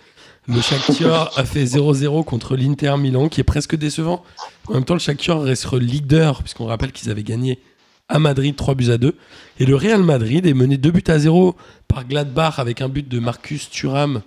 Le 0.48 0.60
Shakhtar 0.60 1.30
a 1.36 1.44
fait 1.44 1.64
0-0 1.64 2.24
contre 2.24 2.56
l'Inter 2.56 2.96
Milan, 2.98 3.28
qui 3.28 3.40
est 3.40 3.44
presque 3.44 3.76
décevant. 3.76 4.24
En 4.66 4.74
même 4.74 4.84
temps, 4.84 4.94
le 4.94 5.00
Shakhtar 5.00 5.42
reste 5.42 5.72
leader, 5.72 6.42
puisqu'on 6.42 6.66
rappelle 6.66 6.90
qu'ils 6.90 7.10
avaient 7.10 7.22
gagné 7.22 7.60
à 8.08 8.18
Madrid 8.18 8.56
3 8.56 8.74
buts 8.74 8.90
à 8.90 8.98
2. 8.98 9.14
Et 9.60 9.64
le 9.64 9.76
Real 9.76 10.02
Madrid 10.02 10.44
est 10.44 10.54
mené 10.54 10.76
2 10.76 10.90
buts 10.90 11.04
à 11.06 11.20
0 11.20 11.54
par 11.86 12.04
Gladbach 12.04 12.58
avec 12.58 12.80
un 12.80 12.88
but 12.88 13.08
de 13.08 13.20
Marcus 13.20 13.70
Thuram 13.70 14.22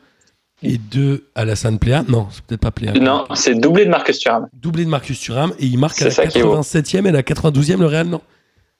et 0.66 0.78
2 0.78 1.28
à 1.36 1.46
la 1.46 1.54
Plea. 1.80 2.04
Non, 2.08 2.28
c'est 2.32 2.44
peut-être 2.44 2.62
pas 2.62 2.72
Plea. 2.72 2.94
Non, 2.94 3.26
c'est 3.36 3.56
doublé 3.56 3.86
de 3.86 3.90
Marcus 3.90 4.20
Thuram. 4.20 4.48
doublé 4.54 4.86
de 4.86 4.90
Marcus 4.90 5.20
Thuram 5.20 5.54
et 5.60 5.66
il 5.66 5.78
marque 5.78 6.02
à 6.02 6.06
la 6.06 6.12
C'est 6.12 6.24
ça 6.24 6.28
qui 6.28 6.40
est 6.40 6.44
beau. 6.44 6.56
87e 6.56 7.08
et 7.08 7.12
la 7.12 7.22
92e 7.22 7.80
le 7.80 7.86
Real 7.86 8.08
non. 8.08 8.22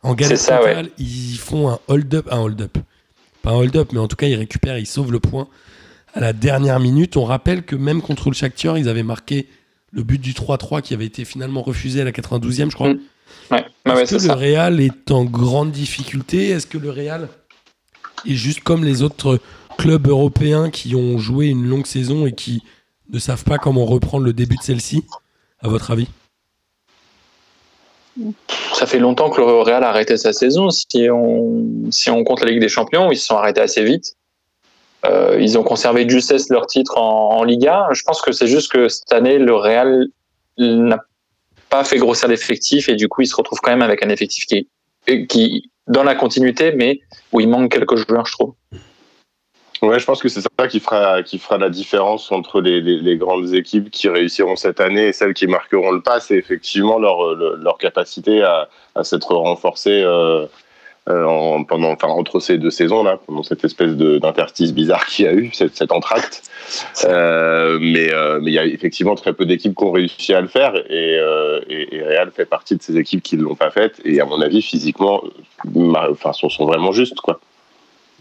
En 0.02 0.14
galère 0.14 0.38
ça, 0.38 0.58
totale, 0.58 0.90
ils 1.00 1.38
font 1.38 1.70
un 1.70 1.80
hold-up, 1.88 2.28
un 2.32 2.40
hold-up. 2.40 2.78
Pas 3.42 3.52
un 3.52 3.56
hold-up, 3.56 3.90
mais 3.92 4.00
en 4.00 4.08
tout 4.08 4.16
cas 4.16 4.28
ils 4.28 4.36
récupèrent, 4.36 4.78
ils 4.78 4.86
sauvent 4.86 5.12
le 5.12 5.20
point 5.20 5.48
à 6.14 6.20
la 6.20 6.34
dernière 6.34 6.80
minute. 6.80 7.18
On 7.18 7.26
rappelle 7.26 7.64
que 7.64 7.76
même 7.76 8.02
contre 8.02 8.30
le 8.30 8.36
Shakhtar, 8.36 8.78
ils 8.78 8.90
avaient 8.90 9.04
marqué 9.04 9.48
le 9.92 10.04
but 10.04 10.20
du 10.20 10.34
3-3 10.34 10.82
qui 10.82 10.94
avait 10.94 11.06
été 11.06 11.26
finalement 11.26 11.62
refusé 11.62 12.02
à 12.02 12.04
la 12.04 12.12
92e, 12.12 12.70
je 12.70 12.76
crois. 12.76 12.94
Mm. 12.94 13.00
Ouais, 13.52 13.66
ouais, 13.86 14.04
Est-ce 14.04 14.12
que 14.12 14.22
le 14.22 14.28
ça. 14.28 14.36
Real 14.36 14.80
est 14.80 15.12
en 15.12 15.26
grande 15.26 15.72
difficulté? 15.72 16.50
Est-ce 16.50 16.68
que 16.68 16.78
le 16.78 16.90
Real 16.90 17.30
est 18.26 18.34
juste 18.34 18.62
comme 18.62 18.84
les 18.84 19.02
autres 19.02 19.40
clubs 19.78 20.08
européens 20.08 20.70
qui 20.70 20.96
ont 20.96 21.18
joué 21.18 21.48
une 21.48 21.66
longue 21.66 21.86
saison 21.86 22.26
et 22.26 22.34
qui 22.34 22.64
ne 23.12 23.20
savent 23.20 23.44
pas 23.44 23.58
comment 23.58 23.86
reprendre 23.86 24.26
le 24.26 24.34
début 24.34 24.56
de 24.58 24.64
celle-ci 24.64 25.04
À 25.60 25.68
votre 25.68 25.92
avis? 25.92 26.08
Ça 28.74 28.86
fait 28.86 29.00
longtemps 29.00 29.30
que 29.30 29.42
le 29.42 29.46
Real 29.46 29.84
a 29.84 29.90
arrêté 29.90 30.18
sa 30.18 30.34
saison. 30.34 30.70
Si 30.70 31.10
on, 31.12 31.92
si 31.92 32.10
on 32.10 32.24
compte 32.24 32.42
la 32.42 32.48
Ligue 32.48 32.62
des 32.62 32.70
Champions, 32.70 33.12
ils 33.12 33.18
se 33.18 33.26
sont 33.28 33.36
arrêtés 33.36 33.62
assez 33.62 33.84
vite. 33.84 34.16
Euh, 35.06 35.38
ils 35.40 35.58
ont 35.58 35.64
conservé 35.64 36.06
de 36.06 36.10
justesse 36.10 36.50
leur 36.50 36.66
titre 36.66 36.98
en, 36.98 37.38
en 37.38 37.44
Liga. 37.44 37.88
Je 37.92 38.04
pense 38.04 38.22
que 38.22 38.32
c'est 38.32 38.48
juste 38.48 38.72
que 38.72 38.88
cette 38.88 39.12
année, 39.12 39.38
le 39.38 39.54
Real 39.54 40.08
n'a 40.58 41.00
pas 41.70 41.84
fait 41.84 41.98
grossir 41.98 42.30
l'effectif 42.30 42.90
et 42.90 42.96
du 42.96 43.08
coup, 43.08 43.22
il 43.22 43.28
se 43.28 43.36
retrouve 43.36 43.60
quand 43.62 43.72
même 43.72 43.82
avec 43.82 44.04
un 44.04 44.10
effectif 44.10 44.46
qui 44.46 44.56
est 44.56 44.68
qui, 45.28 45.70
dans 45.88 46.04
la 46.04 46.16
continuité, 46.16 46.72
mais 46.72 47.00
où 47.32 47.40
il 47.40 47.48
manque 47.48 47.72
quelques 47.72 47.96
joueurs, 47.96 48.26
je 48.26 48.32
trouve. 48.32 48.54
Ouais, 49.82 50.00
je 50.00 50.06
pense 50.06 50.22
que 50.22 50.30
c'est 50.30 50.42
ça 50.42 50.68
qui 50.68 50.80
fera, 50.80 51.22
qui 51.22 51.38
fera 51.38 51.58
la 51.58 51.70
différence 51.70 52.32
entre 52.32 52.62
les, 52.62 52.80
les, 52.82 52.98
les 52.98 53.18
grandes 53.18 53.54
équipes 53.54 53.92
qui 53.92 54.08
réussiront 54.08 54.56
cette 54.56 54.80
année 54.80 55.08
et 55.10 55.14
celles 55.14 55.34
qui 55.34 55.48
marqueront 55.48 55.92
le 55.92 56.02
pas. 56.02 56.20
C'est 56.20 56.38
effectivement 56.38 56.98
leur, 56.98 57.36
le- 57.36 57.58
leur 57.62 57.78
capacité 57.78 58.42
à, 58.42 58.70
à 58.96 59.04
s'être 59.04 59.36
renforcée 59.36 60.02
euh, 60.02 60.46
euh, 61.10 61.26
en, 61.26 61.64
pendant, 61.66 61.92
enfin, 61.92 62.08
entre 62.08 62.40
ces 62.40 62.58
deux 62.58 62.72
saisons-là, 62.72 63.20
pendant 63.28 63.44
cette 63.44 63.64
espèce 63.66 63.96
d'interstice 63.96 64.74
bizarre 64.74 65.06
qu'il 65.06 65.26
y 65.26 65.28
a 65.28 65.34
eu, 65.34 65.52
cette, 65.54 65.76
cet 65.76 65.92
entracte. 65.92 66.42
Euh, 67.04 67.78
mais 67.80 68.12
euh, 68.14 68.40
mais 68.42 68.52
il 68.52 68.56
y 68.56 68.60
a 68.60 68.66
effectivement 68.66 69.16
très 69.16 69.34
peu 69.34 69.46
d'équipes 69.46 69.76
qui 69.76 69.84
ont 69.84 69.92
réussi 69.92 70.34
à 70.34 70.42
le 70.42 70.48
faire 70.48 70.74
et, 70.90 71.20
et, 71.70 71.96
et 71.96 72.02
Real 72.02 72.32
fait 72.32 72.46
partie 72.46 72.76
de 72.78 72.82
ces 72.82 72.98
équipes 72.98 73.22
qui 73.22 73.36
ne 73.38 73.44
l'ont 73.44 73.56
pas 73.56 73.72
fait. 73.72 74.02
Et 74.06 74.20
à 74.22 74.26
mon 74.26 74.42
avis, 74.42 74.62
physiquement, 74.64 75.22
enfin, 76.10 76.32
sont, 76.34 76.50
sont 76.50 76.66
vraiment 76.66 76.94
justes. 76.94 77.20
Quoi. 77.20 77.40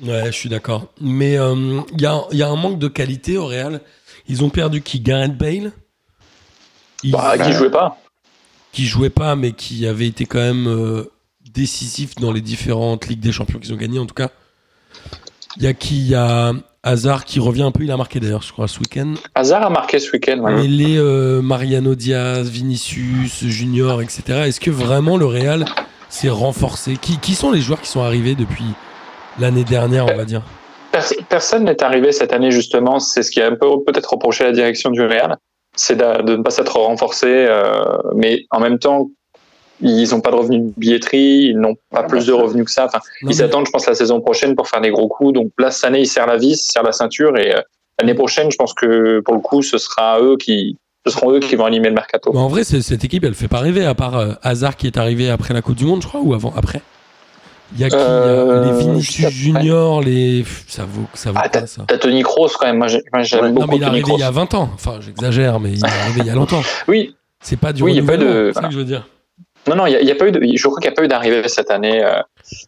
Ouais, 0.02 0.26
je 0.26 0.32
suis 0.32 0.48
d'accord. 0.48 0.88
Mais 1.00 1.36
euh, 1.38 1.80
il 1.92 2.00
y, 2.00 2.06
a, 2.06 2.22
il 2.32 2.38
y 2.38 2.42
a 2.42 2.48
un 2.48 2.56
manque 2.56 2.78
de 2.78 2.88
qualité 2.88 3.38
au 3.38 3.46
Real. 3.46 3.80
Ils 4.28 4.42
ont 4.42 4.50
perdu 4.50 4.80
qui 4.82 5.00
Gareth 5.00 5.36
Bale 5.36 5.72
Ils- 7.02 7.12
Bah, 7.12 7.36
qui 7.38 7.52
jouait 7.52 7.70
pas 7.70 7.98
qui 8.72 8.86
jouait 8.86 9.08
pas, 9.10 9.36
mais 9.36 9.52
qui 9.52 9.86
avait 9.86 10.08
été 10.08 10.26
quand 10.26 10.40
même 10.40 10.66
euh, 10.66 11.04
décisif 11.52 12.16
dans 12.16 12.32
les 12.32 12.40
différentes 12.40 13.06
Ligues 13.06 13.20
des 13.20 13.30
Champions 13.30 13.60
qu'ils 13.60 13.72
ont 13.72 13.76
gagnées, 13.76 14.00
en 14.00 14.06
tout 14.06 14.14
cas. 14.16 14.30
Il 15.56 15.62
y 15.62 15.68
a 15.68 15.74
qui? 15.74 15.96
Il 15.96 16.08
y 16.08 16.16
a 16.16 16.52
Hazard 16.82 17.24
qui 17.24 17.38
revient 17.38 17.62
un 17.62 17.70
peu. 17.70 17.84
Il 17.84 17.90
a 17.92 17.96
marqué 17.96 18.18
d'ailleurs, 18.18 18.42
je 18.42 18.50
crois, 18.52 18.66
ce 18.66 18.80
week-end. 18.80 19.14
Hazard 19.36 19.62
a 19.62 19.70
marqué 19.70 20.00
ce 20.00 20.10
week-end. 20.10 20.38
ouais. 20.40 20.54
Mais 20.56 20.66
les 20.66 20.98
euh, 20.98 21.40
Mariano 21.40 21.94
Diaz, 21.94 22.50
Vinicius, 22.50 23.44
Junior, 23.44 24.02
etc. 24.02 24.22
Est-ce 24.46 24.58
que 24.58 24.72
vraiment 24.72 25.16
le 25.18 25.26
Real 25.26 25.66
s'est 26.08 26.28
renforcé? 26.28 26.96
Qui, 26.96 27.18
qui 27.18 27.36
sont 27.36 27.52
les 27.52 27.60
joueurs 27.60 27.80
qui 27.80 27.88
sont 27.88 28.02
arrivés 28.02 28.34
depuis 28.34 28.64
l'année 29.40 29.64
dernière, 29.64 30.06
on 30.06 30.16
va 30.16 30.24
dire 30.24 30.42
Pers- 30.92 31.12
Personne 31.28 31.64
n'est 31.64 31.82
arrivé 31.82 32.12
cette 32.12 32.32
année 32.32 32.50
justement. 32.50 32.98
C'est 33.00 33.22
ce 33.22 33.30
qui 33.30 33.40
a 33.42 33.46
un 33.48 33.56
peu 33.56 33.66
peut-être 33.86 34.10
reproché 34.12 34.44
à 34.44 34.48
la 34.48 34.52
direction 34.52 34.90
du 34.90 35.02
Real, 35.02 35.36
c'est 35.76 35.96
de, 35.96 36.22
de 36.22 36.36
ne 36.36 36.42
pas 36.42 36.50
s'être 36.50 36.76
renforcé. 36.78 37.26
euh, 37.28 37.82
mais 38.14 38.44
en 38.50 38.60
même 38.60 38.78
temps, 38.78 39.08
ils 39.80 40.08
n'ont 40.10 40.20
pas 40.20 40.30
de 40.30 40.36
revenus 40.36 40.62
de 40.62 40.72
billetterie, 40.76 41.48
ils 41.50 41.58
n'ont 41.58 41.74
pas 41.90 42.04
plus 42.04 42.26
de 42.26 42.32
revenus 42.32 42.64
que 42.66 42.70
ça. 42.70 42.86
Enfin, 42.86 42.98
Non, 42.98 43.02
ils 43.22 43.26
mais- 43.28 43.32
s'attendent, 43.34 43.66
je 43.66 43.72
pense, 43.72 43.86
la 43.86 43.94
saison 43.96 44.20
prochaine 44.20 44.54
pour 44.54 44.68
faire 44.68 44.80
des 44.80 44.90
gros 44.90 45.08
coups. 45.08 45.32
Donc 45.34 45.50
là, 45.58 45.70
cette 45.72 45.84
année, 45.84 46.00
ils 46.00 46.06
serrent 46.06 46.28
la 46.28 46.36
vis, 46.36 46.52
ils 46.68 46.72
serrent 46.72 46.84
la 46.84 46.92
ceinture, 46.92 47.36
et 47.36 47.56
euh, 47.56 47.60
l'année 47.98 48.14
prochaine, 48.14 48.50
je 48.52 48.56
pense 48.56 48.72
que 48.72 49.20
pour 49.20 49.34
le 49.34 49.40
coup, 49.40 49.62
ce 49.62 49.76
sera 49.78 50.20
eux 50.20 50.36
qui, 50.36 50.78
ce 51.04 51.12
seront 51.12 51.32
eux 51.32 51.40
qui 51.40 51.56
vont 51.56 51.64
animer 51.64 51.88
le 51.88 51.94
mercato. 51.96 52.30
Mais 52.32 52.38
en 52.38 52.46
vrai, 52.48 52.62
c'est- 52.62 52.82
cette 52.82 53.02
équipe, 53.04 53.24
elle 53.24 53.34
fait 53.34 53.48
pas 53.48 53.58
rêver, 53.58 53.84
à 53.84 53.94
part 53.96 54.16
euh, 54.16 54.32
Hazard 54.42 54.76
qui 54.76 54.86
est 54.86 54.96
arrivé 54.96 55.28
après 55.28 55.52
la 55.54 55.60
Coupe 55.60 55.74
du 55.76 55.86
Monde, 55.86 56.02
je 56.02 56.06
crois, 56.06 56.20
ou 56.20 56.34
avant, 56.34 56.52
après. 56.56 56.80
Il 57.73 57.80
y 57.80 57.85
a 57.85 57.88
qui 57.88 57.97
y 57.97 57.99
Euh, 57.99 58.64
Les 58.73 58.78
Vinicius. 58.78 59.28
Junior, 59.30 60.00
les. 60.02 60.44
Ça 60.68 60.85
vaut, 60.85 61.06
ça 61.14 61.30
vaut 61.33 61.38
Ah, 61.42 61.49
pas 61.49 61.66
ça? 61.66 61.83
T'as 61.88 61.99
Tony 61.99 62.23
Kroos 62.23 62.49
quand 62.59 62.66
même. 62.66 62.78
Moi, 62.78 62.88
j'ai- 62.88 63.02
moi, 63.12 63.23
j'aime 63.23 63.40
Ouais. 63.40 63.49
Non, 63.49 63.54
beaucoup 63.54 63.71
mais 63.71 63.76
il 63.76 63.83
est 63.83 63.87
Tony 63.87 63.99
arrivé 64.00 64.12
il 64.16 64.21
y 64.21 64.23
a 64.23 64.30
20 64.30 64.54
ans. 64.54 64.71
Enfin, 64.75 64.99
j'exagère, 65.00 65.59
mais 65.61 65.73
il 65.73 65.78
est 65.85 65.88
arrivé 65.88 66.21
il 66.21 66.26
y 66.26 66.30
a 66.30 66.35
longtemps. 66.35 66.62
Oui, 66.88 67.16
C'est 67.42 67.59
pas 67.59 67.73
du 67.73 67.83
Oui, 67.83 67.92
il 67.92 67.97
y 67.97 67.99
a 68.00 68.02
pas 68.04 68.12
renouvellement, 68.12 68.40
de- 68.47 68.52
c'est 68.54 68.61
ça 68.61 68.66
que 68.68 68.73
je 68.73 68.78
veux 68.78 68.85
dire. 68.85 69.06
Non, 69.66 69.76
non, 69.76 69.87
il 69.87 70.04
n'y 70.04 70.11
a, 70.11 70.14
pas 70.14 70.28
eu 70.28 70.33
de, 70.33 70.40
je 70.54 70.62
crois 70.68 70.78
qu'il 70.78 70.90
n'y 70.90 70.94
a 70.94 70.97
pas 70.97 71.04
eu 71.04 71.09
d'arrivée 71.09 71.49
cette 71.49 71.71
année 71.71 72.04
euh, 72.04 72.21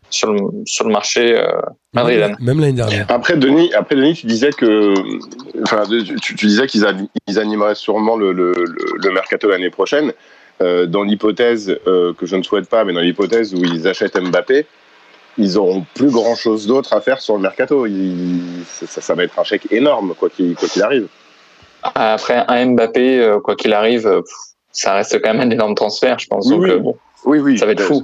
sur, 0.08 0.32
le, 0.32 0.40
sur 0.64 0.86
le 0.86 0.92
marché 0.92 1.38
euh, 1.38 1.46
madrilène. 1.92 2.30
Même, 2.30 2.36
même 2.40 2.60
l'année 2.60 2.72
dernière. 2.72 3.04
Après 3.10 3.36
Denis, 3.36 3.70
après 3.74 3.96
Denis, 3.96 4.14
tu 4.14 4.26
disais 4.26 4.48
que, 4.50 4.94
enfin, 5.62 5.82
tu, 6.22 6.34
tu 6.34 6.46
disais 6.46 6.66
qu'ils 6.66 6.86
ani- 6.86 7.10
ils 7.26 7.38
animeraient 7.38 7.74
sûrement 7.74 8.16
le, 8.16 8.32
le, 8.32 8.52
le- 8.52 8.76
le 8.96 9.10
mercato 9.12 9.48
l'année 9.50 9.68
prochaine. 9.70 10.12
Euh, 10.62 10.86
dans 10.86 11.02
l'hypothèse 11.02 11.76
euh, 11.86 12.14
que 12.14 12.24
je 12.24 12.34
ne 12.34 12.42
souhaite 12.42 12.66
pas, 12.70 12.82
mais 12.84 12.94
dans 12.94 13.00
l'hypothèse 13.02 13.52
où 13.54 13.62
ils 13.62 13.86
achètent 13.86 14.16
Mbappé, 14.18 14.64
ils 15.38 15.58
auront 15.58 15.84
plus 15.94 16.10
grand 16.10 16.34
chose 16.34 16.66
d'autre 16.66 16.92
à 16.94 17.00
faire 17.00 17.20
sur 17.20 17.34
le 17.36 17.40
mercato. 17.42 17.86
Ils- 17.86 18.64
ça, 18.66 19.00
ça 19.00 19.14
va 19.14 19.24
être 19.24 19.38
un 19.38 19.44
chèque 19.44 19.66
énorme 19.70 20.14
quoi 20.18 20.30
qu'il 20.30 20.54
quoi 20.54 20.68
arrive. 20.82 21.08
Après, 21.94 22.44
un 22.48 22.66
Mbappé, 22.66 23.20
euh, 23.20 23.40
quoi 23.40 23.54
qu'il 23.54 23.72
arrive, 23.72 24.06
euh, 24.06 24.22
ça 24.72 24.94
reste 24.94 25.20
quand 25.22 25.32
même 25.34 25.40
un 25.46 25.50
énorme 25.50 25.74
transfert, 25.74 26.18
je 26.18 26.26
pense. 26.26 26.46
Oui, 26.46 26.52
Donc, 26.52 26.62
oui. 26.62 26.70
euh, 26.70 26.78
bon. 26.78 26.96
Oui, 27.24 27.38
oui. 27.38 27.58
Ça 27.58 27.66
va 27.66 27.72
être 27.72 27.82
fou. 27.82 28.02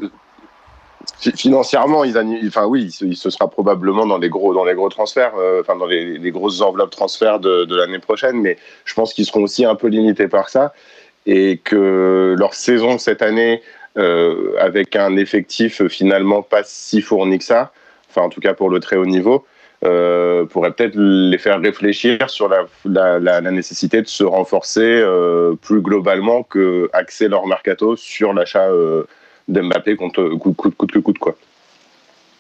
Fi- 1.19 1.33
Financièrement, 1.37 2.05
ils 2.05 2.17
enfin 2.47 2.67
oui, 2.67 2.85
il 2.85 2.93
se- 2.93 3.05
il 3.05 3.17
se 3.17 3.29
sera 3.31 3.49
probablement 3.49 4.07
dans 4.07 4.19
les 4.19 4.29
gros, 4.29 4.55
dans 4.55 4.65
les 4.65 4.75
gros 4.75 4.89
transferts, 4.89 5.33
euh, 5.37 5.61
enfin 5.61 5.77
dans 5.77 5.87
les, 5.87 6.19
les 6.19 6.31
grosses 6.31 6.61
enveloppes 6.61 6.91
transferts 6.91 7.41
de, 7.41 7.65
de 7.65 7.77
l'année 7.77 7.99
prochaine, 7.99 8.37
mais 8.41 8.57
je 8.85 8.95
pense 8.95 9.13
qu'ils 9.15 9.27
seront 9.27 9.43
aussi 9.43 9.65
un 9.65 9.75
peu 9.75 9.89
limités 9.89 10.29
par 10.29 10.49
ça 10.49 10.73
et 11.27 11.61
que 11.63 12.35
leur 12.39 12.55
saison 12.55 12.99
cette 12.99 13.23
année, 13.23 13.63
euh, 13.99 14.55
avec 14.59 14.97
un 14.97 15.17
effectif 15.17 15.87
finalement 15.89 16.43
pas 16.43 16.63
si 16.65 17.03
fourni 17.03 17.39
que 17.39 17.45
ça, 17.45 17.73
enfin 18.11 18.23
en 18.23 18.29
tout 18.29 18.41
cas 18.41 18.55
pour 18.55 18.71
le 18.71 18.81
très 18.81 18.97
haut 18.97 19.07
niveau, 19.07 19.45
euh, 19.85 20.45
pourrait 20.45 20.71
peut-être 20.73 20.95
les 20.97 21.39
faire 21.39 21.61
réfléchir 21.61 22.31
sur 22.31 22.49
la, 22.49 22.67
la, 22.85 23.19
la- 23.19 23.41
la 23.41 23.51
nécessité 23.51 24.01
de 24.01 24.07
se 24.09 24.23
renforcer 24.25 24.81
euh, 24.83 25.55
plus 25.61 25.81
globalement 25.81 26.43
que 26.45 26.89
axer 26.93 27.29
leur 27.29 27.47
mercato 27.47 27.97
sur 27.97 28.33
l'achat 28.33 28.69
euh, 28.69 29.03
d'Mbappé 29.49 29.97
coûte, 29.97 30.15
coûte, 30.39 30.57
coûte, 30.57 30.75
coûte 30.77 30.93
que 30.93 30.99
coûte 31.01 31.19
quoi. 31.19 31.35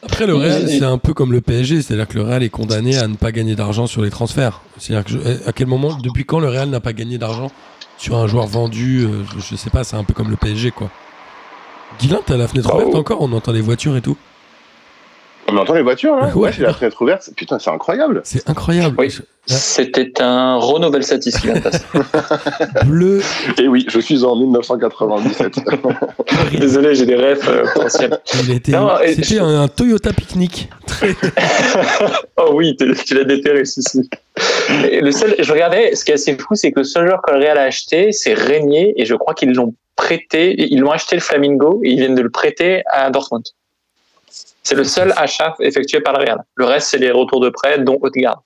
Après, 0.04 0.26
le 0.26 0.34
Real, 0.34 0.62
c'est 0.68 0.84
un 0.84 0.98
peu 0.98 1.14
comme 1.14 1.32
le 1.32 1.40
PSG, 1.40 1.80
c'est-à-dire 1.82 2.08
que 2.08 2.14
le 2.16 2.22
Real 2.22 2.42
est 2.42 2.48
condamné 2.48 2.96
à 2.98 3.06
ne 3.06 3.14
pas 3.14 3.30
gagner 3.30 3.54
d'argent 3.54 3.86
sur 3.86 4.02
les 4.02 4.10
transferts. 4.10 4.60
C'est-à-dire 4.78 5.04
que 5.04 5.10
je- 5.12 5.48
à 5.48 5.52
quel 5.52 5.68
moment, 5.68 5.96
depuis 6.02 6.24
quand 6.24 6.40
le 6.40 6.48
Real 6.48 6.68
n'a 6.70 6.80
pas 6.80 6.92
gagné 6.92 7.18
d'argent 7.18 7.52
sur 7.98 8.16
un 8.16 8.26
joueur 8.26 8.46
vendu 8.46 9.04
euh, 9.04 9.22
je, 9.36 9.40
je 9.50 9.56
sais 9.56 9.70
pas, 9.70 9.84
c'est 9.84 9.94
un 9.96 10.02
peu 10.02 10.12
comme 10.12 10.30
le 10.30 10.36
PSG, 10.36 10.72
quoi. 10.72 10.90
Guilain, 12.00 12.20
t'as 12.24 12.36
la 12.36 12.48
fenêtre 12.48 12.68
Bah, 12.68 12.74
ouverte 12.76 12.90
oh. 12.94 12.98
encore 12.98 13.20
On 13.20 13.32
entend 13.32 13.52
les 13.52 13.60
voitures 13.60 13.96
et 13.96 14.00
tout. 14.00 14.16
On 15.48 15.56
entend 15.56 15.74
les 15.74 15.82
voitures 15.82 16.16
là 16.16 16.28
Ouais. 16.36 16.52
j'ai 16.52 16.62
la 16.62 16.72
fenêtre 16.72 17.00
ouverte. 17.02 17.28
Putain, 17.36 17.58
c'est 17.58 17.70
incroyable. 17.70 18.20
C'est 18.24 18.48
incroyable. 18.48 18.94
Oui. 18.98 19.10
Je- 19.10 19.22
C'était 19.46 20.22
un 20.22 20.54
Renault 20.56 20.90
Belsatis 20.90 21.32
qui 21.32 21.48
vient 21.48 21.54
de 21.54 21.60
passer. 21.60 21.84
Bleu, 22.86 23.20
Et 23.58 23.66
oui, 23.66 23.84
je 23.88 23.98
suis 23.98 24.24
en 24.24 24.36
1997. 24.36 25.58
Désolé, 26.60 26.94
j'ai 26.94 27.06
des 27.06 27.16
rêves 27.16 27.44
euh, 27.48 27.64
potentiels. 27.74 28.18
il 28.44 28.52
était, 28.52 28.70
Non, 28.72 29.00
et- 29.00 29.14
c'était 29.14 29.40
un, 29.40 29.62
un 29.62 29.68
Toyota 29.68 30.12
Picnic. 30.12 30.70
Oh 32.36 32.50
oui, 32.54 32.76
tu 32.76 33.14
l'as 33.14 33.24
déterré, 33.24 33.64
ceci. 33.64 34.08
Et 34.90 35.00
le 35.00 35.10
seul, 35.10 35.34
je 35.38 35.52
regardais, 35.52 35.94
ce 35.96 36.04
qui 36.04 36.12
est 36.12 36.14
assez 36.14 36.36
fou, 36.38 36.54
c'est 36.54 36.70
que 36.70 36.78
le 36.80 36.84
seul 36.84 37.06
joueur 37.08 37.20
que 37.20 37.32
le 37.32 37.38
Real 37.38 37.58
a 37.58 37.62
acheté, 37.62 38.12
c'est 38.12 38.34
Régnier, 38.34 38.94
et 38.96 39.04
je 39.04 39.14
crois 39.16 39.34
qu'ils 39.34 39.52
l'ont 39.52 39.74
prêté, 39.96 40.54
ils 40.72 40.80
l'ont 40.80 40.90
acheté 40.90 41.16
le 41.16 41.22
Flamingo, 41.22 41.80
et 41.84 41.90
ils 41.90 41.98
viennent 41.98 42.14
de 42.14 42.22
le 42.22 42.30
prêter 42.30 42.82
à 42.90 43.10
Dortmund. 43.10 43.44
C'est 44.62 44.74
le 44.76 44.84
seul 44.84 45.12
achat 45.16 45.54
effectué 45.60 46.00
par 46.00 46.12
le 46.14 46.20
Real. 46.24 46.44
Le 46.54 46.64
reste, 46.64 46.88
c'est 46.90 46.98
les 46.98 47.10
retours 47.10 47.40
de 47.40 47.50
prêt, 47.50 47.78
dont 47.80 47.98
Haute-Garde. 48.00 48.38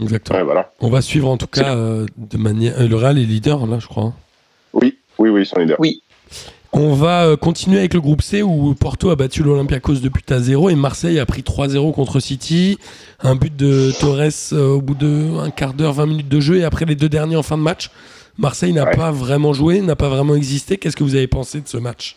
Exactement. 0.00 0.38
ouais, 0.38 0.44
voilà. 0.44 0.72
On 0.80 0.88
va 0.90 1.00
suivre 1.00 1.28
en 1.28 1.36
tout 1.36 1.46
cas 1.46 1.74
euh, 1.76 2.06
de 2.16 2.36
manière. 2.36 2.74
euh, 2.80 2.88
le 2.88 2.96
Real 2.96 3.18
est 3.18 3.22
leader 3.22 3.66
là, 3.66 3.78
je 3.78 3.86
crois. 3.86 4.04
hein. 4.04 4.14
Oui, 4.72 4.98
oui, 5.18 5.30
oui, 5.30 5.42
ils 5.42 5.46
sont 5.46 5.58
leaders. 5.60 5.78
On 6.76 6.92
va 6.94 7.26
euh, 7.26 7.36
continuer 7.36 7.78
avec 7.78 7.94
le 7.94 8.00
groupe 8.00 8.20
C 8.20 8.42
où 8.42 8.74
Porto 8.74 9.10
a 9.10 9.16
battu 9.16 9.44
l'Olympiakos 9.44 10.00
de 10.00 10.08
but 10.08 10.30
à 10.32 10.40
0 10.40 10.70
et 10.70 10.74
Marseille 10.74 11.20
a 11.20 11.26
pris 11.26 11.42
3-0 11.42 11.94
contre 11.94 12.18
City. 12.18 12.78
Un 13.22 13.36
but 13.36 13.54
de 13.54 13.92
Torres 14.00 14.18
euh, 14.52 14.70
au 14.74 14.80
bout 14.82 14.96
de 14.96 15.38
un 15.38 15.50
quart 15.50 15.72
d'heure, 15.72 15.92
20 15.92 16.06
minutes 16.06 16.28
de 16.28 16.40
jeu 16.40 16.56
et 16.56 16.64
après 16.64 16.84
les 16.84 16.96
deux 16.96 17.08
derniers 17.08 17.36
en 17.36 17.44
fin 17.44 17.56
de 17.56 17.62
match. 17.62 17.90
Marseille 18.38 18.72
n'a 18.72 18.84
Ouais. 18.84 18.96
pas 18.96 19.10
vraiment 19.12 19.52
joué, 19.52 19.80
n'a 19.80 19.96
pas 19.96 20.08
vraiment 20.08 20.34
existé. 20.34 20.76
Qu'est-ce 20.76 20.96
que 20.96 21.04
vous 21.04 21.14
avez 21.14 21.26
pensé 21.28 21.60
de 21.60 21.68
ce 21.68 21.76
match? 21.76 22.16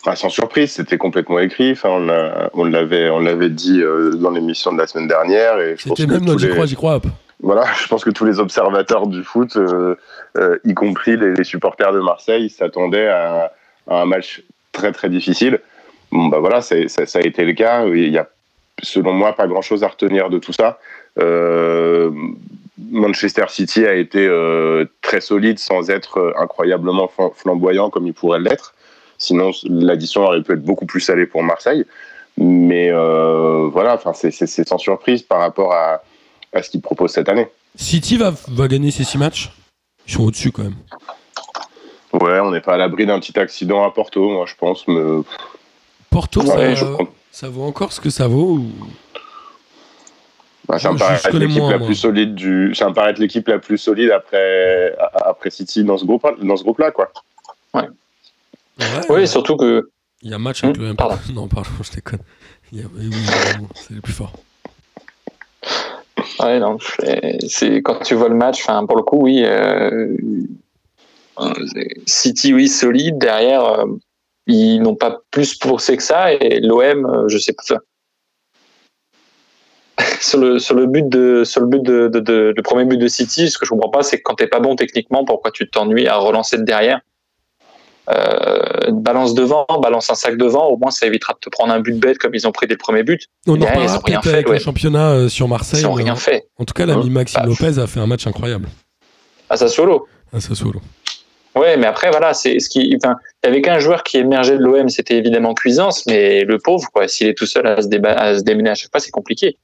Enfin, 0.00 0.16
sans 0.16 0.30
surprise, 0.30 0.72
c'était 0.72 0.98
complètement 0.98 1.38
écrit. 1.38 1.72
Enfin, 1.72 1.90
on 1.90 2.00
l'a- 2.00 2.50
on 2.54 2.64
l'avait, 2.64 3.08
on 3.10 3.20
l'avait 3.20 3.50
dit 3.50 3.80
euh, 3.80 4.14
dans 4.14 4.30
l'émission 4.30 4.72
de 4.72 4.78
la 4.78 4.86
semaine 4.86 5.06
dernière. 5.06 5.60
Et 5.60 5.76
je 5.78 5.88
pense 5.88 5.96
C'était 5.98 6.10
même 6.12 6.24
notre 6.24 6.40
J'y 6.40 6.46
les- 6.46 6.52
crois, 6.52 6.66
j'y 6.66 6.74
crois. 6.74 6.96
hop. 6.96 7.06
Voilà, 7.40 7.64
je 7.80 7.86
pense 7.86 8.02
que 8.04 8.10
tous 8.10 8.24
les 8.24 8.40
observateurs 8.40 9.06
du 9.06 9.22
foot, 9.22 9.56
euh, 9.56 9.94
euh, 10.38 10.58
y 10.64 10.74
compris 10.74 11.16
les, 11.16 11.34
les 11.34 11.44
supporters 11.44 11.92
de 11.92 12.00
Marseille, 12.00 12.50
s'attendaient 12.50 13.08
à, 13.08 13.52
à 13.88 14.02
un 14.02 14.06
match 14.06 14.42
très 14.72 14.90
très 14.92 15.08
difficile. 15.08 15.60
Bon, 16.10 16.26
bah 16.26 16.38
voilà, 16.40 16.62
c'est- 16.62 16.88
ça, 16.88 17.06
ça 17.06 17.18
a 17.20 17.22
été 17.22 17.44
le 17.44 17.52
cas. 17.52 17.86
Il 17.86 18.08
y 18.08 18.18
a, 18.18 18.28
selon 18.82 19.12
moi, 19.12 19.34
pas 19.34 19.46
grand 19.46 19.62
chose 19.62 19.84
à 19.84 19.88
retenir 19.88 20.30
de 20.30 20.38
tout 20.38 20.52
ça. 20.52 20.78
Euh, 22.82 22.88
Manchester 22.90 23.44
City 23.48 23.84
a 23.86 23.94
été 23.94 24.26
euh, 24.26 24.84
très 25.00 25.20
solide 25.20 25.58
sans 25.58 25.90
être 25.90 26.34
incroyablement 26.38 27.06
flam- 27.08 27.30
flamboyant 27.34 27.90
comme 27.90 28.06
il 28.06 28.14
pourrait 28.14 28.40
l'être. 28.40 28.74
Sinon, 29.18 29.52
l'addition 29.64 30.22
aurait 30.22 30.42
pu 30.42 30.52
être 30.52 30.62
beaucoup 30.64 30.86
plus 30.86 31.00
salée 31.00 31.26
pour 31.26 31.42
Marseille. 31.42 31.84
Mais 32.38 32.90
euh, 32.90 33.68
voilà, 33.72 33.94
enfin, 33.94 34.12
c'est- 34.14 34.30
sans 34.66 34.78
surprise 34.78 35.22
par 35.22 35.40
rapport 35.40 35.72
à, 35.74 36.02
à 36.52 36.62
ce 36.62 36.70
qu'il 36.70 36.80
propose 36.80 37.12
cette 37.12 37.28
année. 37.28 37.46
City 37.76 38.16
va, 38.16 38.32
va 38.48 38.68
gagner 38.68 38.90
ses 38.90 39.04
6 39.04 39.18
matchs? 39.18 39.50
Ils 40.06 40.14
sont 40.14 40.24
au-dessus 40.24 40.50
quand 40.50 40.62
même. 40.64 40.76
Ouais, 42.12 42.40
on 42.40 42.50
n'est 42.50 42.60
pas 42.60 42.74
à 42.74 42.76
l'abri 42.76 43.06
d'un 43.06 43.18
petit 43.20 43.38
accident 43.38 43.84
à 43.84 43.90
Porto, 43.90 44.28
moi 44.28 44.44
je 44.46 44.54
pense. 44.56 44.86
Mais... 44.88 45.00
Porto, 46.10 46.42
Ouais, 46.42 46.74
ça, 47.30 47.48
vaut 47.48 47.62
encore 47.62 47.92
ce 47.92 48.00
que 48.00 48.10
ça 48.10 48.28
vaut 48.28 48.58
ou- 48.58 48.70
Bah, 50.72 50.78
ça 50.78 50.90
me 50.90 50.96
paraît 50.98 51.16
être 51.16 51.38
l'équipe 51.38 51.62
la 51.70 51.76
moi. 51.78 51.86
plus 51.86 51.94
solide 51.96 52.34
du. 52.34 52.74
Ça 52.74 52.88
me 52.88 52.94
paraît 52.94 53.10
être 53.10 53.18
l'équipe 53.18 53.46
la 53.46 53.58
plus 53.58 53.76
solide 53.76 54.10
après 54.10 54.96
après 55.14 55.50
City 55.50 55.84
dans 55.84 55.98
ce 55.98 56.06
groupe 56.06 56.26
dans 56.42 56.56
ce 56.56 56.62
groupe-là, 56.62 56.90
quoi. 56.92 57.12
Ouais, 57.74 57.88
Oui, 58.80 59.04
ouais. 59.10 59.26
surtout 59.26 59.56
que 59.58 59.90
Il 60.22 60.30
y 60.30 60.32
a 60.32 60.36
un 60.36 60.38
match 60.38 60.64
avec 60.64 60.78
Hmm, 60.78 60.82
le 60.88 60.94
pardon. 60.94 61.18
Non, 61.34 61.46
pardon, 61.46 61.68
je 61.82 61.90
déconne. 61.92 62.20
Il 62.72 62.78
y 62.80 62.82
a- 62.82 62.86
oui, 62.96 63.10
c'est 63.74 63.92
le 63.94 64.00
plus 64.00 64.14
fort. 64.14 64.32
Ouais, 66.40 66.58
non, 66.58 66.78
c'est- 67.48 67.82
quand 67.82 67.98
tu 68.02 68.14
vois 68.14 68.28
le 68.30 68.34
match, 68.34 68.62
enfin 68.62 68.86
pour 68.86 68.96
le 68.96 69.02
coup, 69.02 69.18
oui. 69.24 69.42
euh, 69.44 70.16
euh, 71.38 71.52
City, 72.06 72.54
oui, 72.54 72.68
solide. 72.68 73.18
Derrière, 73.18 73.64
euh, 73.64 73.84
ils 74.46 74.80
n'ont 74.80 74.94
pas 74.96 75.20
plus 75.30 75.54
poussé 75.54 75.96
que 75.98 76.02
ça. 76.02 76.32
Et 76.32 76.60
l'OM, 76.60 77.26
je 77.28 77.36
sais 77.38 77.52
pas. 77.52 77.76
Sur 80.20 80.38
le 80.38 80.58
sur 80.58 80.74
le 80.74 80.86
but 80.86 81.08
de 81.08 81.44
sur 81.44 81.60
le 81.60 81.66
but 81.66 81.82
de, 81.82 82.08
de, 82.08 82.20
de, 82.20 82.52
le 82.56 82.62
premier 82.62 82.84
but 82.84 82.96
de 82.98 83.08
City, 83.08 83.50
ce 83.50 83.58
que 83.58 83.66
je 83.66 83.70
comprends 83.70 83.90
pas, 83.90 84.02
c'est 84.02 84.18
que 84.18 84.22
quand 84.24 84.34
t'es 84.34 84.46
pas 84.46 84.60
bon 84.60 84.74
techniquement, 84.76 85.24
pourquoi 85.24 85.50
tu 85.50 85.68
t'ennuies 85.68 86.08
à 86.08 86.16
relancer 86.16 86.56
de 86.58 86.62
derrière? 86.62 87.00
Euh, 88.10 88.90
balance 88.90 89.32
devant, 89.32 89.64
balance 89.80 90.10
un 90.10 90.16
sac 90.16 90.36
devant, 90.36 90.66
au 90.66 90.76
moins 90.76 90.90
ça 90.90 91.06
évitera 91.06 91.34
de 91.34 91.38
te 91.38 91.48
prendre 91.48 91.72
un 91.72 91.78
but 91.78 91.96
bête 91.96 92.18
comme 92.18 92.34
ils 92.34 92.48
ont 92.48 92.52
pris 92.52 92.66
dès 92.66 92.74
le 92.74 92.78
premier 92.78 93.04
but. 93.04 93.26
On 93.46 93.52
en 93.52 93.56
Derrière, 93.58 93.74
ils 93.74 93.76
parlera 93.86 93.98
ont 93.98 94.00
rien 94.04 94.20
peut-être 94.20 94.24
fait, 94.24 94.34
avec 94.38 94.48
ouais. 94.48 94.54
le 94.54 94.60
championnat 94.60 95.10
euh, 95.12 95.28
sur 95.28 95.46
Marseille. 95.46 95.80
Ils 95.82 95.86
ont 95.86 95.92
rien 95.92 96.14
en- 96.14 96.16
fait. 96.16 96.48
En 96.58 96.64
tout 96.64 96.74
cas, 96.74 96.84
l'ami 96.84 97.06
Hein? 97.06 97.10
Maxime 97.12 97.40
Bah, 97.42 97.46
Lopez 97.46 97.78
a 97.80 97.86
fait 97.86 98.00
un 98.00 98.06
match 98.08 98.26
incroyable 98.26 98.66
À 99.50 99.56
sa 99.56 99.68
solo. 99.68 100.08
à 100.32 100.40
Sassuolo. 100.40 100.80
Ouais, 101.54 101.76
mais 101.76 101.86
après, 101.86 102.10
voilà, 102.10 102.32
c'est 102.34 102.58
ce 102.58 102.68
qui. 102.70 102.96
Enfin, 102.96 103.14
il 103.44 103.46
y 103.46 103.50
avait 103.50 103.60
qu'un 103.62 103.78
joueur 103.78 104.02
qui 104.02 104.16
émergeait 104.16 104.56
de 104.56 104.62
l'OM, 104.62 104.88
c'était 104.88 105.16
évidemment 105.18 105.52
Cuisance, 105.54 106.04
mais 106.06 106.42
le 106.44 106.58
pauvre, 106.58 106.88
quoi, 106.92 107.06
s'il 107.06 107.26
est 107.28 107.34
tout 107.36 107.44
seul 107.46 107.66
à 107.66 107.82
se, 107.82 107.86
déba- 107.88 108.16
à 108.16 108.38
se 108.38 108.42
démener 108.42 108.70
à 108.70 108.74
chaque 108.74 108.90
fois, 108.90 109.00
c'est 109.00 109.10
compliqué. 109.10 109.58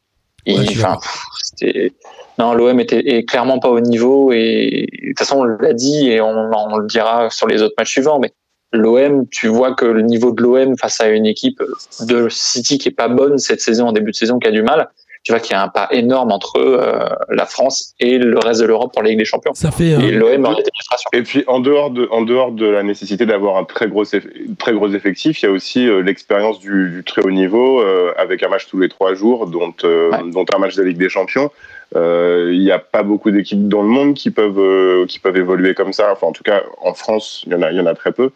Ouais, 0.46 0.64
pff, 0.64 1.90
non, 2.38 2.54
l'OM 2.54 2.78
était 2.78 3.16
est 3.16 3.24
clairement 3.24 3.58
pas 3.58 3.68
au 3.68 3.80
niveau, 3.80 4.32
et 4.32 4.86
de 4.92 5.08
toute 5.08 5.18
façon, 5.18 5.40
on 5.40 5.44
l'a 5.44 5.72
dit, 5.72 6.08
et 6.08 6.20
on, 6.20 6.50
on 6.52 6.76
le 6.76 6.86
dira 6.86 7.30
sur 7.30 7.48
les 7.48 7.62
autres 7.62 7.74
matchs 7.76 7.90
suivants, 7.90 8.20
mais 8.20 8.32
l'OM, 8.72 9.26
tu 9.28 9.48
vois 9.48 9.74
que 9.74 9.84
le 9.84 10.02
niveau 10.02 10.32
de 10.32 10.42
l'OM 10.42 10.76
face 10.76 11.00
à 11.00 11.08
une 11.08 11.26
équipe 11.26 11.60
de 12.00 12.28
City 12.28 12.78
qui 12.78 12.88
est 12.88 12.92
pas 12.92 13.08
bonne 13.08 13.38
cette 13.38 13.60
saison, 13.60 13.88
en 13.88 13.92
début 13.92 14.12
de 14.12 14.16
saison, 14.16 14.38
qui 14.38 14.46
a 14.46 14.52
du 14.52 14.62
mal, 14.62 14.88
tu 15.28 15.32
vois 15.32 15.40
qu'il 15.40 15.52
y 15.52 15.56
a 15.56 15.62
un 15.62 15.68
pas 15.68 15.88
énorme 15.90 16.32
entre 16.32 16.56
euh, 16.58 17.04
la 17.28 17.44
France 17.44 17.92
et 18.00 18.16
le 18.16 18.38
reste 18.38 18.62
de 18.62 18.66
l'Europe 18.66 18.94
pour 18.94 19.02
la 19.02 19.10
Ligue 19.10 19.18
des 19.18 19.26
Champions. 19.26 19.52
Ça 19.52 19.70
fait. 19.70 19.90
Et 19.90 19.94
euh, 20.14 20.18
l'OM 20.18 20.46
en 20.46 20.52
était. 20.56 20.70
Et 21.12 21.22
puis 21.22 21.44
en 21.46 21.60
dehors 21.60 21.90
de, 21.90 22.08
en 22.10 22.22
dehors 22.22 22.50
de 22.50 22.64
la 22.64 22.82
nécessité 22.82 23.26
d'avoir 23.26 23.58
un 23.58 23.64
très 23.64 23.88
gros, 23.88 24.04
eff- 24.04 24.56
très 24.58 24.72
gros 24.72 24.88
effectif, 24.88 25.42
il 25.42 25.44
y 25.44 25.48
a 25.50 25.52
aussi 25.52 25.86
euh, 25.86 26.00
l'expérience 26.00 26.60
du, 26.60 26.88
du 26.88 27.04
très 27.04 27.20
haut 27.20 27.30
niveau 27.30 27.82
euh, 27.82 28.14
avec 28.16 28.42
un 28.42 28.48
match 28.48 28.66
tous 28.68 28.78
les 28.80 28.88
trois 28.88 29.12
jours, 29.12 29.46
dont, 29.48 29.74
euh, 29.84 30.10
Ouais. 30.12 30.30
dont 30.32 30.46
un 30.54 30.58
match 30.58 30.76
de 30.76 30.82
la 30.82 30.88
Ligue 30.88 30.96
des 30.98 31.10
Champions. 31.10 31.50
Euh, 31.94 32.48
Il 32.50 32.60
n'y 32.60 32.70
a 32.70 32.78
pas 32.78 33.02
beaucoup 33.02 33.30
d'équipes 33.30 33.68
dans 33.68 33.82
le 33.82 33.88
monde 33.88 34.14
qui 34.14 34.30
peuvent, 34.30 34.58
euh, 34.58 35.04
qui 35.06 35.18
peuvent 35.18 35.36
évoluer 35.36 35.74
comme 35.74 35.92
ça. 35.92 36.10
Enfin, 36.10 36.28
en 36.28 36.32
tout 36.32 36.42
cas, 36.42 36.62
en 36.80 36.94
France, 36.94 37.42
il 37.46 37.52
y 37.52 37.54
en 37.54 37.60
a, 37.60 37.70
il 37.70 37.76
y 37.76 37.80
en 37.80 37.86
a 37.86 37.94
très 37.94 38.12
peu. 38.12 38.30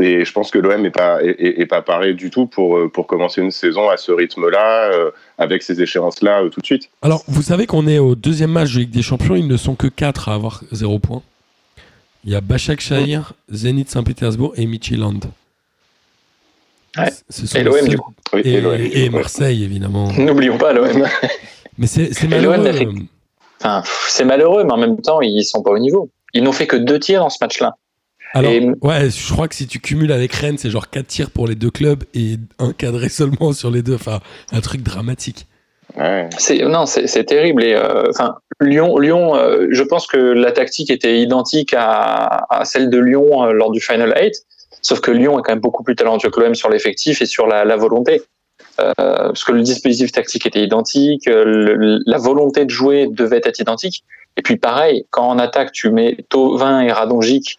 Et 0.00 0.24
je 0.24 0.32
pense 0.32 0.50
que 0.52 0.58
l'OM 0.58 0.80
n'est 0.80 0.90
pas, 0.90 1.20
est, 1.24 1.30
est- 1.40 1.60
est 1.60 1.66
pas 1.66 1.82
paré 1.82 2.14
du 2.14 2.30
tout 2.30 2.46
pour, 2.46 2.76
euh, 2.78 2.88
pour 2.88 3.06
commencer 3.08 3.40
une 3.40 3.50
saison 3.50 3.88
à 3.88 3.96
ce 3.96 4.12
rythme-là, 4.12 4.92
euh, 4.92 5.10
avec 5.38 5.62
ces 5.64 5.82
échéances-là 5.82 6.42
euh, 6.44 6.48
tout 6.50 6.60
de 6.60 6.66
suite. 6.66 6.88
Alors, 7.02 7.24
vous 7.26 7.42
savez 7.42 7.66
qu'on 7.66 7.86
est 7.88 7.98
au 7.98 8.14
deuxième 8.14 8.52
match 8.52 8.72
de 8.74 8.78
Ligue 8.80 8.90
des 8.90 9.02
Champions. 9.02 9.34
Ils 9.34 9.48
ne 9.48 9.56
sont 9.56 9.74
que 9.74 9.88
4 9.88 10.28
à 10.28 10.34
avoir 10.34 10.62
0 10.70 10.98
points. 11.00 11.22
Il 12.24 12.30
y 12.32 12.36
a 12.36 12.40
Bachak 12.40 12.80
Shahir, 12.80 13.32
Zenit 13.50 13.86
Saint-Pétersbourg 13.88 14.52
et. 14.56 14.66
Ouais. 16.96 17.10
Sont 17.28 17.58
Et 17.58 17.62
l'OM, 17.62 17.88
du 17.88 17.96
coup. 17.98 18.12
Oui, 18.32 18.42
Et. 18.44 19.08
Marseille, 19.10 19.62
évidemment. 19.64 20.12
N'oublions 20.18 20.58
pas 20.58 20.72
l'OM. 20.72 21.06
Mais 21.76 21.86
c'est 21.86 22.12
c'est 22.12 22.26
Et 22.26 22.40
l'OM 22.40 22.50
malheureux. 22.56 22.64
n'a 22.64 22.72
fait- 22.72 22.88
Enfin, 23.60 23.80
pff, 23.82 24.06
c'est 24.10 24.24
malheureux, 24.24 24.62
mais 24.64 24.72
en 24.72 24.76
même 24.78 25.00
temps, 25.00 25.20
ils 25.20 25.42
sont 25.44 25.62
pas 25.62 25.70
au 25.72 25.78
niveau. 25.78 26.08
Ils 26.34 26.42
n'ont 26.44 26.52
fait 26.52 26.66
que 26.68 26.76
deux 26.76 26.98
tirs 27.00 27.20
dans 27.20 27.30
ce 27.30 27.38
match-là. 27.40 27.74
Alors, 28.34 28.52
Et- 28.52 28.70
ouais, 28.82 29.10
je 29.10 29.32
crois 29.32 29.48
que 29.48 29.54
si 29.54 29.66
tu 29.66 29.80
cumules 29.80 30.12
avec 30.12 30.32
Rennes, 30.32 30.58
c'est 30.58 30.70
genre 30.70 30.90
4 30.90 31.06
tirs 31.06 31.30
pour 31.30 31.46
les 31.46 31.54
deux 31.54 31.70
clubs 31.70 32.04
et 32.14 32.36
un 32.58 32.72
cadré 32.72 33.08
seulement 33.08 33.52
sur 33.52 33.70
les 33.70 33.82
deux. 33.82 33.94
Enfin, 33.94 34.20
un 34.52 34.60
truc 34.60 34.82
dramatique. 34.82 35.46
Ouais. 35.96 36.28
C'est 36.38 36.58
non, 36.58 36.84
c'est 36.84 37.06
c'est 37.06 37.24
terrible. 37.24 37.64
Et 37.64 37.74
euh, 37.74 38.10
enfin, 38.10 38.36
Lyon, 38.60 38.98
Lyon, 38.98 39.34
euh, 39.34 39.68
je 39.70 39.82
pense 39.82 40.06
que 40.06 40.18
la 40.18 40.52
tactique 40.52 40.90
était 40.90 41.18
identique 41.20 41.72
à, 41.76 42.44
à 42.50 42.64
celle 42.66 42.90
de 42.90 42.98
Lyon 42.98 43.44
euh, 43.44 43.52
lors 43.52 43.70
du 43.70 43.80
Final 43.80 44.12
8, 44.20 44.34
sauf 44.82 45.00
que 45.00 45.10
Lyon 45.10 45.38
est 45.38 45.42
quand 45.42 45.52
même 45.52 45.60
beaucoup 45.60 45.82
plus 45.82 45.96
talentueux 45.96 46.28
que 46.30 46.40
l'OM 46.40 46.54
sur 46.54 46.68
l'effectif 46.68 47.22
et 47.22 47.26
sur 47.26 47.46
la, 47.46 47.64
la 47.64 47.76
volonté. 47.76 48.22
Euh, 48.80 48.92
parce 48.94 49.44
que 49.44 49.52
le 49.52 49.62
dispositif 49.62 50.12
tactique 50.12 50.44
était 50.46 50.62
identique, 50.62 51.24
le- 51.26 52.00
la 52.06 52.18
volonté 52.18 52.64
de 52.64 52.70
jouer 52.70 53.08
devait 53.10 53.40
être 53.42 53.58
identique. 53.58 54.04
Et 54.36 54.42
puis 54.42 54.56
pareil, 54.56 55.06
quand 55.10 55.26
en 55.26 55.38
attaque 55.38 55.72
tu 55.72 55.90
mets 55.90 56.18
Tovin 56.28 56.82
et 56.82 56.92
Radonjic, 56.92 57.58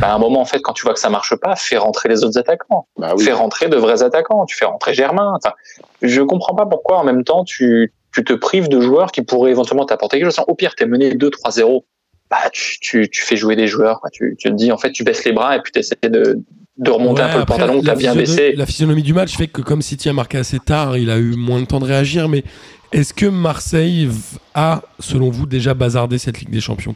bah, 0.00 0.08
à 0.12 0.14
un 0.14 0.18
moment 0.18 0.40
en 0.40 0.44
fait, 0.44 0.60
quand 0.60 0.72
tu 0.74 0.82
vois 0.82 0.92
que 0.94 1.00
ça 1.00 1.10
marche 1.10 1.34
pas, 1.36 1.56
fais 1.56 1.78
rentrer 1.78 2.08
les 2.08 2.24
autres 2.24 2.38
attaquants. 2.38 2.86
Bah 2.98 3.12
oui. 3.16 3.24
fais 3.24 3.32
rentrer 3.32 3.68
de 3.68 3.76
vrais 3.76 4.02
attaquants, 4.02 4.44
tu 4.46 4.56
fais 4.56 4.64
rentrer 4.66 4.92
Germain. 4.94 5.32
Enfin, 5.36 5.54
je 6.02 6.20
comprends 6.22 6.54
pas 6.54 6.66
pourquoi 6.66 6.98
en 6.98 7.04
même 7.04 7.24
temps 7.24 7.44
tu, 7.44 7.92
tu 8.12 8.24
te 8.24 8.32
prives 8.34 8.68
de 8.68 8.80
joueurs 8.80 9.12
qui 9.12 9.22
pourraient 9.22 9.50
éventuellement 9.52 9.86
t'apporter 9.86 10.18
quelque 10.18 10.30
chose. 10.30 10.44
Au 10.46 10.54
pire, 10.54 10.74
t'es 10.74 10.86
mené 10.86 11.14
2-3-0, 11.14 11.84
bah, 12.30 12.36
tu, 12.52 12.78
tu, 12.80 13.08
tu 13.10 13.22
fais 13.22 13.36
jouer 13.36 13.56
des 13.56 13.66
joueurs. 13.66 14.00
quoi. 14.00 14.10
Tu, 14.10 14.36
tu 14.38 14.48
te 14.50 14.54
dis, 14.54 14.70
en 14.72 14.76
fait, 14.78 14.92
tu 14.92 15.04
baisses 15.04 15.24
les 15.24 15.32
bras 15.32 15.56
et 15.56 15.60
puis 15.62 15.72
tu 15.72 15.78
essaies 15.78 15.96
de, 16.02 16.38
de 16.76 16.90
remonter 16.90 17.22
un 17.22 17.32
peu 17.32 17.38
le 17.38 17.44
pantalon 17.46 17.80
que 17.80 17.86
t'as 17.86 17.94
bien 17.94 18.12
physionomie- 18.12 18.36
baissé. 18.36 18.52
La 18.56 18.66
physionomie 18.66 19.02
du 19.02 19.14
match 19.14 19.36
fait 19.36 19.46
que 19.48 19.62
comme 19.62 19.80
City 19.82 20.08
a 20.10 20.12
marqué 20.12 20.36
assez 20.38 20.58
tard, 20.58 20.98
il 20.98 21.08
a 21.10 21.16
eu 21.16 21.34
moins 21.36 21.60
de 21.60 21.66
temps 21.66 21.80
de 21.80 21.86
réagir. 21.86 22.28
Mais 22.28 22.44
est-ce 22.92 23.14
que 23.14 23.26
Marseille 23.26 24.08
a, 24.54 24.82
selon 25.00 25.30
vous, 25.30 25.46
déjà 25.46 25.72
bazardé 25.74 26.18
cette 26.18 26.38
Ligue 26.40 26.50
des 26.50 26.60
Champions? 26.60 26.94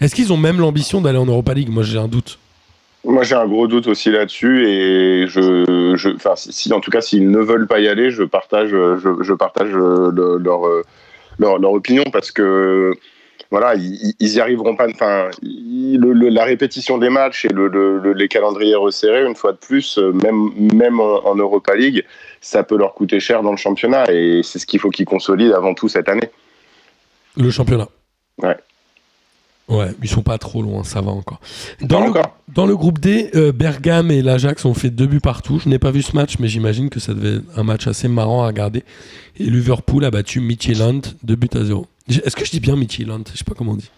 Est-ce 0.00 0.14
qu'ils 0.14 0.32
ont 0.32 0.36
même 0.36 0.58
l'ambition 0.60 1.00
d'aller 1.00 1.18
en 1.18 1.26
Europa 1.26 1.54
League? 1.54 1.68
Moi, 1.70 1.82
j'ai 1.82 1.98
un 1.98 2.08
doute. 2.08 2.38
Moi, 3.04 3.22
j'ai 3.22 3.34
un 3.36 3.46
gros 3.46 3.66
doute 3.68 3.86
aussi 3.86 4.10
là-dessus 4.10 4.66
et 4.68 5.26
je, 5.28 5.94
je, 5.96 6.10
si, 6.36 6.72
en 6.72 6.80
tout 6.80 6.90
cas, 6.90 7.00
s'ils 7.00 7.30
ne 7.30 7.38
veulent 7.38 7.66
pas 7.68 7.80
y 7.80 7.88
aller, 7.88 8.10
je 8.10 8.22
partage, 8.24 8.70
je, 8.70 9.22
je 9.22 9.32
partage 9.32 9.70
euh, 9.72 10.10
le- 10.12 10.36
leur, 10.38 10.66
euh, 10.66 10.82
leur, 11.38 11.58
leur 11.58 11.72
opinion 11.72 12.02
parce 12.12 12.30
que 12.32 12.92
voilà, 13.50 13.76
ils, 13.76 14.12
ils 14.20 14.34
y 14.34 14.40
arriveront 14.40 14.76
pas. 14.76 14.88
Enfin, 14.92 15.30
le- 15.42 16.12
le- 16.12 16.28
la 16.28 16.44
répétition 16.44 16.98
des 16.98 17.08
matchs 17.08 17.44
et 17.44 17.48
le, 17.48 17.68
le- 17.68 17.98
le- 17.98 18.12
les 18.12 18.28
calendriers 18.28 18.74
resserrés, 18.74 19.24
une 19.24 19.36
fois 19.36 19.52
de 19.52 19.58
plus, 19.58 19.96
euh, 19.98 20.12
même, 20.12 20.50
même 20.74 21.00
en, 21.00 21.24
en 21.26 21.34
Europa 21.36 21.74
League, 21.76 22.04
ça 22.40 22.62
peut 22.62 22.76
leur 22.76 22.94
coûter 22.94 23.20
cher 23.20 23.42
dans 23.42 23.52
le 23.52 23.56
championnat 23.56 24.04
et 24.12 24.42
c'est 24.42 24.58
ce 24.58 24.66
qu'il 24.66 24.80
faut 24.80 24.90
qu'ils 24.90 25.06
consolident 25.06 25.54
avant 25.56 25.72
tout 25.72 25.88
cette 25.88 26.08
année. 26.08 26.28
Le 27.36 27.50
championnat. 27.50 27.88
Ouais. 28.42 28.56
Ouais, 29.68 29.90
ils 30.02 30.08
sont 30.08 30.22
pas 30.22 30.38
trop 30.38 30.62
loin, 30.62 30.82
ça 30.82 31.00
va 31.02 31.10
encore. 31.10 31.40
Dans, 31.82 31.98
Pas 31.98 32.04
le, 32.04 32.10
encore. 32.10 32.36
dans 32.54 32.64
le 32.64 32.74
groupe 32.76 32.98
D, 33.00 33.30
euh, 33.34 33.52
Bergame 33.52 34.10
et 34.10 34.22
l'Ajax 34.22 34.64
ont 34.64 34.72
fait 34.72 34.88
deux 34.90 35.06
buts 35.06 35.20
partout. 35.20 35.58
Je 35.62 35.68
n'ai 35.68 35.78
pas 35.78 35.90
vu 35.90 36.00
ce 36.00 36.16
match, 36.16 36.36
mais 36.38 36.48
j'imagine 36.48 36.88
que 36.88 37.00
ça 37.00 37.12
devait 37.12 37.36
être 37.36 37.44
un 37.58 37.64
match 37.64 37.86
assez 37.86 38.08
marrant 38.08 38.42
à 38.44 38.46
regarder. 38.46 38.82
Et 39.38 39.44
Liverpool 39.44 40.04
a 40.06 40.10
battu 40.10 40.40
Midtjylland, 40.40 41.02
deux 41.22 41.36
buts 41.36 41.48
à 41.54 41.64
zéro. 41.64 41.86
Est-ce 42.08 42.34
que 42.34 42.44
je 42.46 42.50
dis 42.50 42.60
bien 42.60 42.76
Midtjylland? 42.76 43.24
Je 43.30 43.36
sais 43.38 43.44
pas 43.44 43.52
comment 43.54 43.72
on 43.72 43.76
dit. 43.76 43.90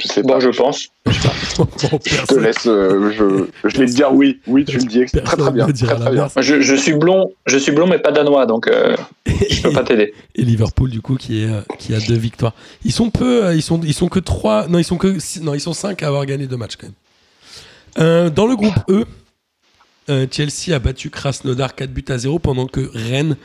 Je 0.00 0.06
sais 0.06 0.22
Bon, 0.22 0.34
pas. 0.34 0.40
je 0.40 0.48
pense. 0.50 0.88
Je 1.06 2.26
te 2.26 2.34
laisse. 2.38 2.66
euh, 2.66 3.10
je, 3.12 3.68
je 3.68 3.78
vais 3.78 3.86
te 3.86 3.92
dire 3.92 4.12
oui. 4.12 4.40
Oui, 4.46 4.64
tu 4.64 4.76
me 4.78 4.82
dis 4.84 5.04
très 5.06 5.36
très 5.36 5.50
bien. 5.50 5.66
Très, 5.66 5.96
très 6.28 6.42
Je, 6.42 6.60
je 6.60 6.74
suis 6.74 6.94
blond, 6.94 7.32
je 7.46 7.56
suis 7.58 7.72
blond, 7.72 7.86
mais 7.86 7.98
pas 7.98 8.12
danois, 8.12 8.46
donc 8.46 8.68
euh, 8.68 8.96
je 9.26 9.62
peux 9.62 9.72
pas 9.72 9.82
t'aider. 9.82 10.12
et 10.34 10.42
Liverpool 10.42 10.90
du 10.90 11.00
coup 11.00 11.16
qui 11.16 11.42
est 11.42 11.48
euh, 11.48 11.60
qui 11.78 11.94
a 11.94 12.00
deux 12.00 12.16
victoires. 12.16 12.54
Ils 12.84 12.92
sont 12.92 13.10
peu, 13.10 13.44
euh, 13.46 13.54
ils 13.54 13.62
sont 13.62 13.80
ils 13.82 13.94
sont 13.94 14.08
que 14.08 14.20
trois, 14.20 14.68
non 14.68 14.78
ils 14.78 14.84
sont 14.84 14.98
que 14.98 15.16
non 15.42 15.54
ils 15.54 15.60
sont 15.60 15.72
cinq 15.72 16.02
à 16.02 16.08
avoir 16.08 16.26
gagné 16.26 16.46
deux 16.46 16.56
matchs 16.56 16.76
quand 16.76 16.86
même. 16.86 16.94
Euh, 17.98 18.30
dans 18.30 18.46
le 18.46 18.54
groupe 18.54 18.74
E, 18.90 19.04
euh, 20.10 20.26
Chelsea 20.30 20.74
a 20.74 20.78
battu 20.78 21.10
Krasnodar 21.10 21.74
4 21.74 21.90
buts 21.90 22.04
à 22.08 22.18
0 22.18 22.38
pendant 22.38 22.66
que 22.66 22.88
Rennes 22.94 23.36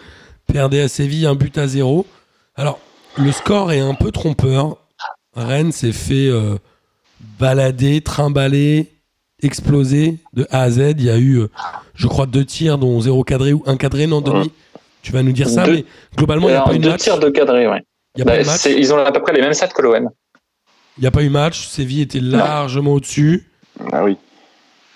perdait 0.45 0.81
à 0.81 0.87
Séville 0.87 1.25
un 1.25 1.35
but 1.35 1.57
à 1.57 1.67
0. 1.67 2.05
Alors 2.55 2.79
le 3.17 3.31
score 3.31 3.71
est 3.71 3.79
un 3.79 3.95
peu 3.95 4.11
trompeur. 4.11 4.77
Rennes 5.35 5.71
s'est 5.71 5.91
fait 5.93 6.27
euh, 6.27 6.57
balader, 7.39 8.01
trimballer, 8.01 8.91
exploser 9.41 10.17
de 10.33 10.45
A 10.51 10.61
à 10.63 10.69
Z. 10.69 10.93
Il 10.97 11.03
y 11.03 11.09
a 11.09 11.17
eu, 11.17 11.39
euh, 11.39 11.49
je 11.95 12.07
crois, 12.07 12.25
deux 12.25 12.45
tirs 12.45 12.77
dont 12.77 12.99
zéro 13.01 13.23
cadré 13.23 13.53
ou 13.53 13.63
un 13.65 13.77
cadré. 13.77 14.07
Non, 14.07 14.21
Denis, 14.21 14.37
Ouais. 14.37 14.45
tu 15.01 15.11
vas 15.11 15.23
nous 15.23 15.31
dire 15.31 15.49
ça, 15.49 15.65
Deux- 15.65 15.73
mais 15.73 15.85
globalement 16.15 16.47
il 16.49 16.51
n'y 16.51 16.57
a 16.57 16.61
pas 16.61 16.73
eu 16.73 16.77
de 16.77 16.83
deux 16.83 16.89
match. 16.89 17.01
tirs 17.01 17.19
de 17.19 17.29
cadré, 17.29 17.67
ouais. 17.67 17.81
A, 18.19 18.23
Bah, 18.23 18.43
match. 18.43 18.65
ils 18.65 18.93
ont 18.93 18.97
à 18.97 19.11
peu 19.11 19.21
près 19.21 19.33
les 19.33 19.41
mêmes 19.41 19.53
stats 19.53 19.67
que 19.69 19.81
l'OM. 19.81 20.09
Il 20.97 21.01
n'y 21.01 21.07
a 21.07 21.11
pas 21.11 21.23
eu 21.23 21.29
match. 21.29 21.67
Séville 21.67 22.01
était 22.01 22.19
largement 22.19 22.93
au-dessus. 22.93 23.49
Ah 23.91 24.03
oui. 24.03 24.17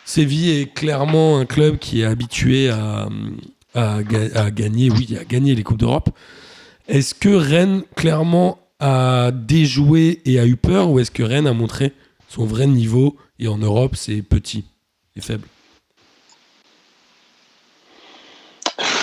Séville 0.06 0.62
est 0.62 0.74
clairement 0.74 1.40
un 1.40 1.46
club 1.46 1.78
qui 1.80 2.02
est 2.02 2.06
habitué 2.06 2.70
à, 2.70 3.08
à, 3.74 4.04
ga- 4.04 4.30
à 4.40 4.52
gagner, 4.52 4.92
oui, 4.92 5.18
à 5.20 5.24
gagner 5.26 5.56
les 5.56 5.64
Coupes 5.64 5.80
d'Europe. 5.80 6.10
Est-ce 6.88 7.16
que 7.16 7.30
Rennes, 7.30 7.82
clairement, 7.96 8.60
a 8.80 9.32
déjoué 9.32 10.22
et 10.26 10.40
a 10.40 10.46
eu 10.46 10.56
peur 10.56 10.90
ou 10.90 11.00
est-ce 11.00 11.12
que 11.12 11.24
Rennes 11.24 11.48
a 11.48 11.54
montré 11.54 11.94
son 12.28 12.46
vrai 12.46 12.68
niveau 12.68 13.16
et 13.40 13.48
en 13.48 13.58
Europe, 13.58 13.96
c'est 13.96 14.22
petit 14.22 14.66
et 15.16 15.22
faible? 15.22 15.48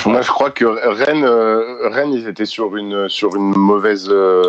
Moi, 0.07 0.21
je 0.21 0.29
crois 0.29 0.51
que 0.51 0.65
Rennes, 0.65 1.25
euh, 1.25 1.89
Rennes, 1.89 2.13
ils 2.13 2.29
étaient 2.29 2.47
sur 2.47 2.77
une 2.77 3.09
sur 3.09 3.35
une 3.37 3.57
mauvaise 3.57 4.09
euh, 4.11 4.47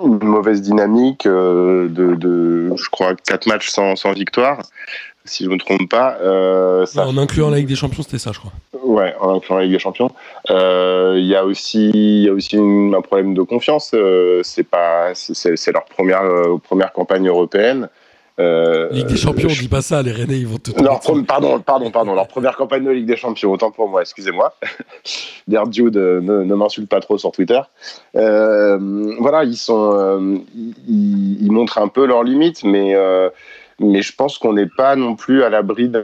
mauvaise 0.00 0.60
dynamique 0.60 1.26
euh, 1.26 1.88
de, 1.88 2.14
de, 2.14 2.70
je 2.76 2.90
crois, 2.90 3.14
quatre 3.14 3.46
matchs 3.46 3.68
sans, 3.68 3.96
sans 3.96 4.12
victoire, 4.12 4.62
si 5.28 5.44
je 5.44 5.50
me 5.50 5.58
trompe 5.58 5.88
pas. 5.88 6.16
Euh, 6.22 6.84
ça 6.86 7.06
En 7.06 7.16
incluant 7.16 7.50
la 7.50 7.58
Ligue 7.58 7.68
des 7.68 7.76
Champions, 7.76 8.02
c'était 8.02 8.18
ça, 8.18 8.32
je 8.32 8.38
crois. 8.40 8.52
Ouais, 8.82 9.14
en 9.20 9.34
incluant 9.36 9.58
la 9.58 9.64
Ligue 9.64 9.72
des 9.74 9.78
Champions. 9.78 10.10
Euh, 10.50 11.14
Il 11.18 11.26
y 11.26 11.34
a 11.36 11.44
aussi, 11.44 11.90
il 11.94 12.22
y 12.24 12.28
a 12.28 12.32
aussi 12.32 12.56
une- 12.56 12.94
un 12.94 13.00
problème 13.02 13.34
de 13.34 13.42
confiance. 13.42 13.90
Euh, 13.94 14.40
c'est 14.44 14.62
pas, 14.64 15.12
leur 15.72 15.84
première 15.84 16.22
euh, 16.22 16.56
première 16.62 16.92
campagne 16.92 17.26
européenne 17.28 17.88
Euh, 18.40 18.88
Ligue 18.92 19.08
des 19.08 19.16
Champions, 19.16 19.48
on 19.50 19.52
je- 19.52 19.62
dit 19.62 19.68
pas 19.68 19.82
ça, 19.82 20.00
les 20.00 20.12
Rennais, 20.12 20.38
ils 20.38 20.46
vont 20.46 20.58
te 20.58 20.70
pre- 20.70 21.24
pardon, 21.24 21.58
pardon, 21.58 21.90
pardon. 21.90 22.14
Leur 22.14 22.28
première 22.28 22.56
campagne 22.56 22.84
de 22.84 22.90
Ligue 22.92 23.06
des 23.06 23.16
Champions, 23.16 23.50
autant 23.50 23.72
pour 23.72 23.88
moi, 23.88 24.00
excusez-moi. 24.02 24.54
Dear 25.48 25.64
Jude, 25.72 25.96
euh, 25.96 26.20
ne, 26.20 26.44
ne 26.44 26.54
m'insulte 26.54 26.88
pas 26.88 27.00
trop 27.00 27.18
sur 27.18 27.32
Twitter. 27.32 27.60
Euh, 28.14 28.78
voilà, 29.18 29.42
ils 29.44 29.56
sont, 29.56 29.92
euh, 29.92 30.36
ils, 30.88 31.42
ils 31.46 31.50
montrent 31.50 31.78
un 31.78 31.88
peu 31.88 32.06
leurs 32.06 32.22
limites, 32.22 32.62
mais 32.62 32.94
euh, 32.94 33.28
mais 33.80 34.02
je 34.02 34.14
pense 34.14 34.38
qu'on 34.38 34.54
n'est 34.54 34.68
pas 34.76 34.96
non 34.96 35.14
plus 35.14 35.42
à 35.42 35.50
l'abri 35.50 35.88
d'un- 35.88 36.02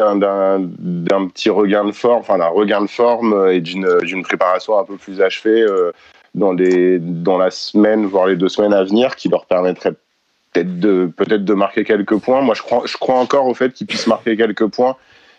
petit 1.29 1.51
regain 1.51 1.85
de 1.85 1.93
forme, 1.93 2.21
enfin 2.21 2.39
d'un 2.39 2.47
regain 2.49 2.83
de 2.83 2.87
forme 2.89 3.49
et 3.51 3.61
d'une 3.61 4.23
préparation 4.23 4.79
un 4.79 4.85
peu 4.85 4.97
plus 4.97 5.21
achevée 5.21 5.63
euh, 5.63 5.93
dans 6.35 6.53
les 6.53 6.99
dans 6.99 7.39
la 7.39 7.51
semaine, 7.51 8.07
voire 8.07 8.27
les 8.27 8.37
deux 8.37 8.49
semaines 8.49 8.73
à 8.75 8.85
venir, 8.85 9.17
qui 9.17 9.29
leur 9.29 9.47
permettrait 9.47 9.93
peut-être 10.53 10.79
de 10.79 11.11
peut-être 11.17 11.45
de 11.45 11.55
marquer 11.55 11.85
quelques 11.85 12.19
points. 12.19 12.41
Moi, 12.43 12.55
je 12.55 12.63
crois 12.63 12.83
je 12.87 12.97
crois 12.97 13.17
encore 13.17 13.47
au 13.47 13.55
fait 13.55 13.73
qu'ils 13.73 13.87
puissent 13.87 14.07
marquer 14.07 14.37
quelques 14.37 14.67
points 14.69 14.97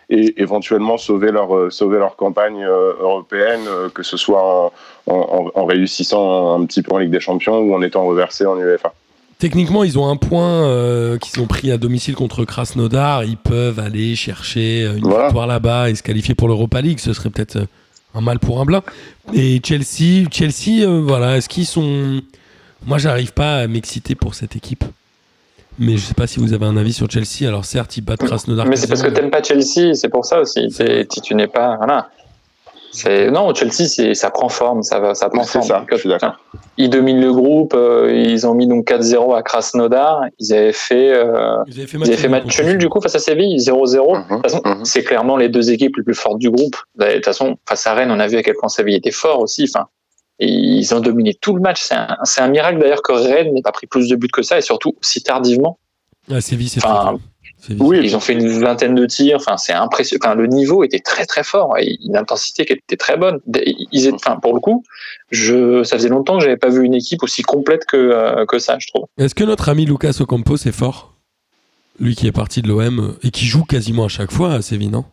et 0.08 0.40
éventuellement 0.40 0.98
sauver 0.98 1.32
leur 1.32 1.54
euh, 1.56 1.70
sauver 1.70 1.98
leur 1.98 2.16
campagne 2.16 2.62
euh, 2.64 2.92
européenne, 3.00 3.62
que 3.94 4.02
ce 4.02 4.16
soit 4.16 4.42
en, 4.42 4.72
en, 5.06 5.50
en 5.54 5.64
réussissant 5.64 6.60
un 6.60 6.64
petit 6.66 6.82
peu 6.82 6.94
en 6.94 6.98
Ligue 6.98 7.10
des 7.10 7.20
Champions 7.20 7.58
ou 7.60 7.74
en 7.74 7.82
étant 7.82 8.04
reversé 8.04 8.46
en 8.46 8.56
UEFA. 8.58 8.92
Techniquement, 9.38 9.84
ils 9.84 9.98
ont 9.98 10.08
un 10.08 10.16
point 10.16 10.64
euh, 10.66 11.18
qu'ils 11.18 11.40
ont 11.42 11.46
pris 11.46 11.70
à 11.70 11.76
domicile 11.76 12.14
contre 12.14 12.44
Krasnodar. 12.46 13.24
Ils 13.24 13.36
peuvent 13.36 13.78
aller 13.78 14.14
chercher 14.16 14.84
euh, 14.84 14.96
une 14.96 15.04
Voilà. 15.04 15.24
victoire 15.26 15.46
là-bas 15.46 15.90
et 15.90 15.94
se 15.94 16.02
qualifier 16.02 16.34
pour 16.34 16.48
l'Europa 16.48 16.80
League. 16.80 16.98
Ce 17.00 17.12
serait 17.12 17.28
peut-être 17.28 17.56
euh, 17.56 17.66
un 18.14 18.22
mal 18.22 18.38
pour 18.38 18.60
un 18.60 18.64
blanc. 18.64 18.82
Et 19.34 19.60
Chelsea, 19.62 20.26
Chelsea, 20.32 20.82
euh, 20.86 21.02
voilà, 21.06 21.36
est-ce 21.36 21.50
qu'ils 21.50 21.66
sont 21.66 22.22
Moi, 22.86 22.96
j'arrive 22.96 23.34
pas 23.34 23.58
à 23.58 23.66
m'exciter 23.66 24.14
pour 24.14 24.34
cette 24.34 24.56
équipe. 24.56 24.84
Mais 25.78 25.98
je 25.98 26.02
sais 26.02 26.14
pas 26.14 26.26
si 26.26 26.40
vous 26.40 26.54
avez 26.54 26.64
un 26.64 26.78
avis 26.78 26.94
sur 26.94 27.10
Chelsea. 27.10 27.46
Alors 27.46 27.66
certes, 27.66 27.98
ils 27.98 28.00
battent 28.00 28.24
Krasnodar. 28.24 28.64
Mais 28.66 28.76
c'est 28.76 28.86
parce 28.86 29.02
que 29.02 29.08
t'aimes 29.10 29.30
pas 29.30 29.42
Chelsea, 29.42 29.92
c'est 29.92 30.08
pour 30.08 30.24
ça 30.24 30.40
aussi. 30.40 30.68
Tu 31.22 31.34
n'es 31.34 31.46
pas. 31.48 31.76
Voilà. 31.76 32.08
C'est 32.96 33.30
non, 33.30 33.52
Chelsea, 33.54 33.86
c'est 33.88 34.14
ça 34.14 34.30
prend 34.30 34.48
forme, 34.48 34.82
ça 34.82 34.98
va, 35.00 35.14
ça 35.14 35.28
prend 35.28 35.44
forme. 35.44 35.64
ça, 35.64 35.84
je 35.90 35.96
suis 35.96 36.08
d'accord. 36.08 36.36
Ils 36.78 36.88
dominent 36.88 37.20
le 37.20 37.32
groupe. 37.32 37.74
euh, 37.74 38.10
ils 38.12 38.46
ont 38.46 38.54
mis 38.54 38.66
donc 38.66 38.88
4-0 38.90 39.36
à 39.36 39.42
Krasnodar. 39.42 40.22
Ils 40.38 40.54
avaient 40.54 40.72
fait, 40.72 41.12
euh, 41.12 41.58
Ils 41.66 41.78
avaient 41.78 41.86
fait 41.86 41.98
ils 41.98 42.04
avaient 42.04 42.16
fait 42.16 42.28
match 42.28 42.60
nul 42.62 42.78
du 42.78 42.88
coup 42.88 43.00
face 43.00 43.14
à 43.14 43.18
Séville, 43.18 43.56
0-0. 43.58 43.66
De 43.66 44.18
Mhm, 44.18 44.24
toute 44.28 44.42
façon, 44.42 44.60
mhm. 44.64 44.84
c'est 44.84 45.04
clairement 45.04 45.36
les 45.36 45.48
deux 45.50 45.70
équipes 45.70 45.96
les 45.96 46.02
plus 46.02 46.14
fortes 46.14 46.38
du 46.38 46.50
groupe. 46.50 46.76
De 46.98 47.04
toute 47.14 47.24
façon, 47.24 47.56
face 47.68 47.86
à 47.86 47.92
Rennes, 47.94 48.10
on 48.10 48.18
a 48.18 48.26
vu 48.26 48.36
à 48.38 48.42
quel 48.42 48.54
point 48.54 48.68
Séville 48.70 48.94
était 48.96 49.10
fort 49.10 49.40
aussi. 49.40 49.64
Enfin, 49.68 49.86
ils 50.38 50.94
ont 50.94 51.00
dominé 51.00 51.34
tout 51.34 51.54
le 51.54 51.60
match. 51.60 51.82
C'est 52.24 52.40
un, 52.40 52.48
miracle 52.48 52.78
d'ailleurs 52.78 53.02
que 53.02 53.12
Rennes 53.12 53.52
n'ait 53.54 53.62
pas 53.62 53.72
pris 53.72 53.86
plus 53.86 54.08
de 54.08 54.16
buts 54.16 54.28
que 54.32 54.42
ça 54.42 54.58
et 54.58 54.62
surtout 54.62 54.96
si 55.02 55.22
tardivement. 55.22 55.78
Ah, 56.30 56.40
Séville, 56.40 56.68
c'est 56.68 56.84
Enfin. 56.84 57.18
Oui, 57.80 58.00
Ils 58.02 58.16
ont 58.16 58.20
fait 58.20 58.32
une 58.34 58.48
vingtaine 58.48 58.94
de 58.94 59.06
tirs. 59.06 59.36
Enfin, 59.36 59.56
c'est 59.56 59.72
impressionnant. 59.72 60.20
Enfin, 60.24 60.34
le 60.34 60.46
niveau 60.46 60.84
était 60.84 60.98
très 61.00 61.26
très 61.26 61.42
fort 61.42 61.76
et 61.78 61.96
une 62.04 62.16
intensité 62.16 62.64
qui 62.64 62.72
était 62.74 62.96
très 62.96 63.16
bonne. 63.16 63.40
Ils 63.92 64.06
étaient, 64.06 64.14
enfin, 64.14 64.36
pour 64.36 64.54
le 64.54 64.60
coup, 64.60 64.84
je, 65.30 65.82
ça 65.84 65.96
faisait 65.96 66.08
longtemps 66.08 66.38
que 66.38 66.44
j'avais 66.44 66.56
pas 66.56 66.68
vu 66.70 66.84
une 66.84 66.94
équipe 66.94 67.22
aussi 67.22 67.42
complète 67.42 67.84
que 67.86 67.96
euh, 67.96 68.46
que 68.46 68.58
ça, 68.58 68.76
je 68.78 68.86
trouve. 68.88 69.06
Est-ce 69.18 69.34
que 69.34 69.44
notre 69.44 69.68
ami 69.68 69.84
Lucas 69.86 70.16
Ocampos 70.20 70.56
est 70.66 70.72
fort? 70.72 71.12
Lui 71.98 72.14
qui 72.14 72.26
est 72.26 72.32
parti 72.32 72.60
de 72.60 72.68
l'OM 72.68 73.16
et 73.22 73.30
qui 73.30 73.46
joue 73.46 73.64
quasiment 73.64 74.04
à 74.04 74.08
chaque 74.08 74.30
fois 74.30 74.52
à 74.52 74.60
Séville, 74.60 74.90
non? 74.90 75.04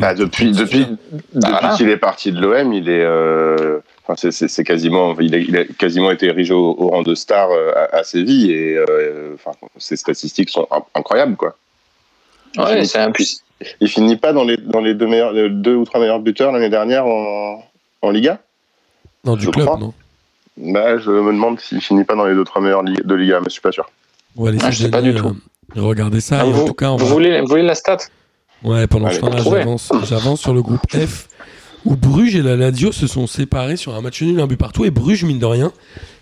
Bah, 0.00 0.14
depuis 0.14 0.50
depuis, 0.52 0.86
depuis 0.86 0.96
voilà. 1.34 1.74
qu'il 1.76 1.88
est 1.90 1.98
parti 1.98 2.32
de 2.32 2.40
l'OM, 2.40 2.72
il 2.72 2.88
est, 2.88 3.04
euh, 3.04 3.78
enfin, 4.02 4.14
c'est- 4.16 4.30
c'est 4.32 4.48
c'est 4.48 4.64
quasiment, 4.64 5.14
il 5.20 5.34
a, 5.34 5.38
il 5.38 5.56
a 5.56 5.64
quasiment 5.64 6.10
été 6.10 6.26
érigé 6.26 6.54
au, 6.54 6.74
au 6.78 6.88
rang 6.88 7.02
de 7.02 7.14
star 7.14 7.50
euh, 7.50 7.72
à, 7.76 7.98
à 7.98 8.02
Séville 8.04 8.50
et 8.50 8.74
euh, 8.76 9.34
enfin, 9.34 9.52
ses 9.76 9.96
statistiques 9.96 10.48
sont 10.50 10.66
in- 10.70 10.82
incroyables 10.94 11.36
quoi. 11.36 11.56
Ouais, 12.56 12.84
c'est 12.84 12.98
un 12.98 13.10
puis- 13.12 13.38
Il 13.80 13.88
finit 13.88 14.16
pas 14.16 14.32
dans 14.32 14.44
les 14.44 14.56
dans 14.56 14.80
les 14.80 14.94
deux 14.94 15.06
meilleurs, 15.06 15.34
euh, 15.34 15.48
deux 15.50 15.74
ou 15.74 15.84
trois 15.84 16.00
meilleurs 16.00 16.20
buteurs 16.20 16.50
l'année 16.52 16.70
dernière 16.70 17.04
en, 17.06 17.62
en 18.02 18.10
Liga? 18.10 18.40
Non, 19.24 19.36
du 19.36 19.44
je 19.44 19.50
club, 19.50 19.66
crois. 19.66 19.78
non 19.78 19.92
Bah, 20.56 20.98
je 20.98 21.10
me 21.10 21.32
demande 21.32 21.60
s'il 21.60 21.80
finit 21.82 22.04
pas 22.04 22.14
dans 22.14 22.24
les 22.24 22.34
deux 22.34 22.44
trois 22.44 22.62
meilleurs 22.62 22.82
li- 22.82 22.96
de 23.04 23.14
Liga, 23.14 23.38
mais 23.40 23.46
je 23.46 23.50
suis 23.52 23.60
pas 23.60 23.72
sûr. 23.72 23.88
Ah, 24.62 24.70
je 24.70 24.82
sais 24.84 24.90
pas 24.90 25.02
du 25.02 25.14
tout. 25.14 25.26
euh, 25.76 25.82
regarder 25.82 26.20
ça. 26.20 26.38
Ah, 26.40 26.44
et 26.46 26.48
en 26.48 26.52
vous, 26.52 26.66
tout 26.68 26.74
cas, 26.74 26.90
on 26.90 26.96
vous 26.96 27.06
va- 27.06 27.12
voulez 27.12 27.40
vous 27.42 27.46
voulez 27.48 27.62
la 27.62 27.74
stat? 27.74 27.98
Ouais, 28.64 28.86
pendant 28.86 29.06
Allez, 29.06 29.16
ce 29.16 29.42
j'avance, 29.50 29.92
j'avance 30.08 30.40
sur 30.40 30.54
le 30.54 30.62
groupe 30.62 30.80
F, 30.90 31.28
où 31.84 31.96
Bruges 31.96 32.36
et 32.36 32.42
la 32.42 32.56
Lazio 32.56 32.92
se 32.92 33.06
sont 33.06 33.26
séparés 33.26 33.76
sur 33.76 33.94
un 33.94 34.00
match 34.00 34.22
nul, 34.22 34.40
un 34.40 34.46
but 34.46 34.56
partout, 34.58 34.84
et 34.86 34.90
Bruges, 34.90 35.24
mine 35.24 35.38
de 35.38 35.46
rien, 35.46 35.72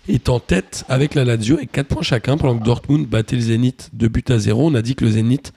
est 0.09 0.27
en 0.29 0.39
tête 0.39 0.83
avec 0.89 1.15
la 1.15 1.23
Lazio, 1.25 1.55
avec 1.57 1.71
4 1.71 1.87
points 1.87 2.01
chacun, 2.01 2.37
pendant 2.37 2.57
que 2.59 2.63
Dortmund 2.65 3.07
battait 3.07 3.35
le 3.35 3.41
Zénith 3.41 3.89
2 3.93 4.07
buts 4.09 4.23
à 4.29 4.37
0. 4.39 4.67
On 4.67 4.75
a 4.75 4.81
dit 4.81 4.95
que 4.95 5.03
le 5.05 5.11
Zénith 5.11 5.51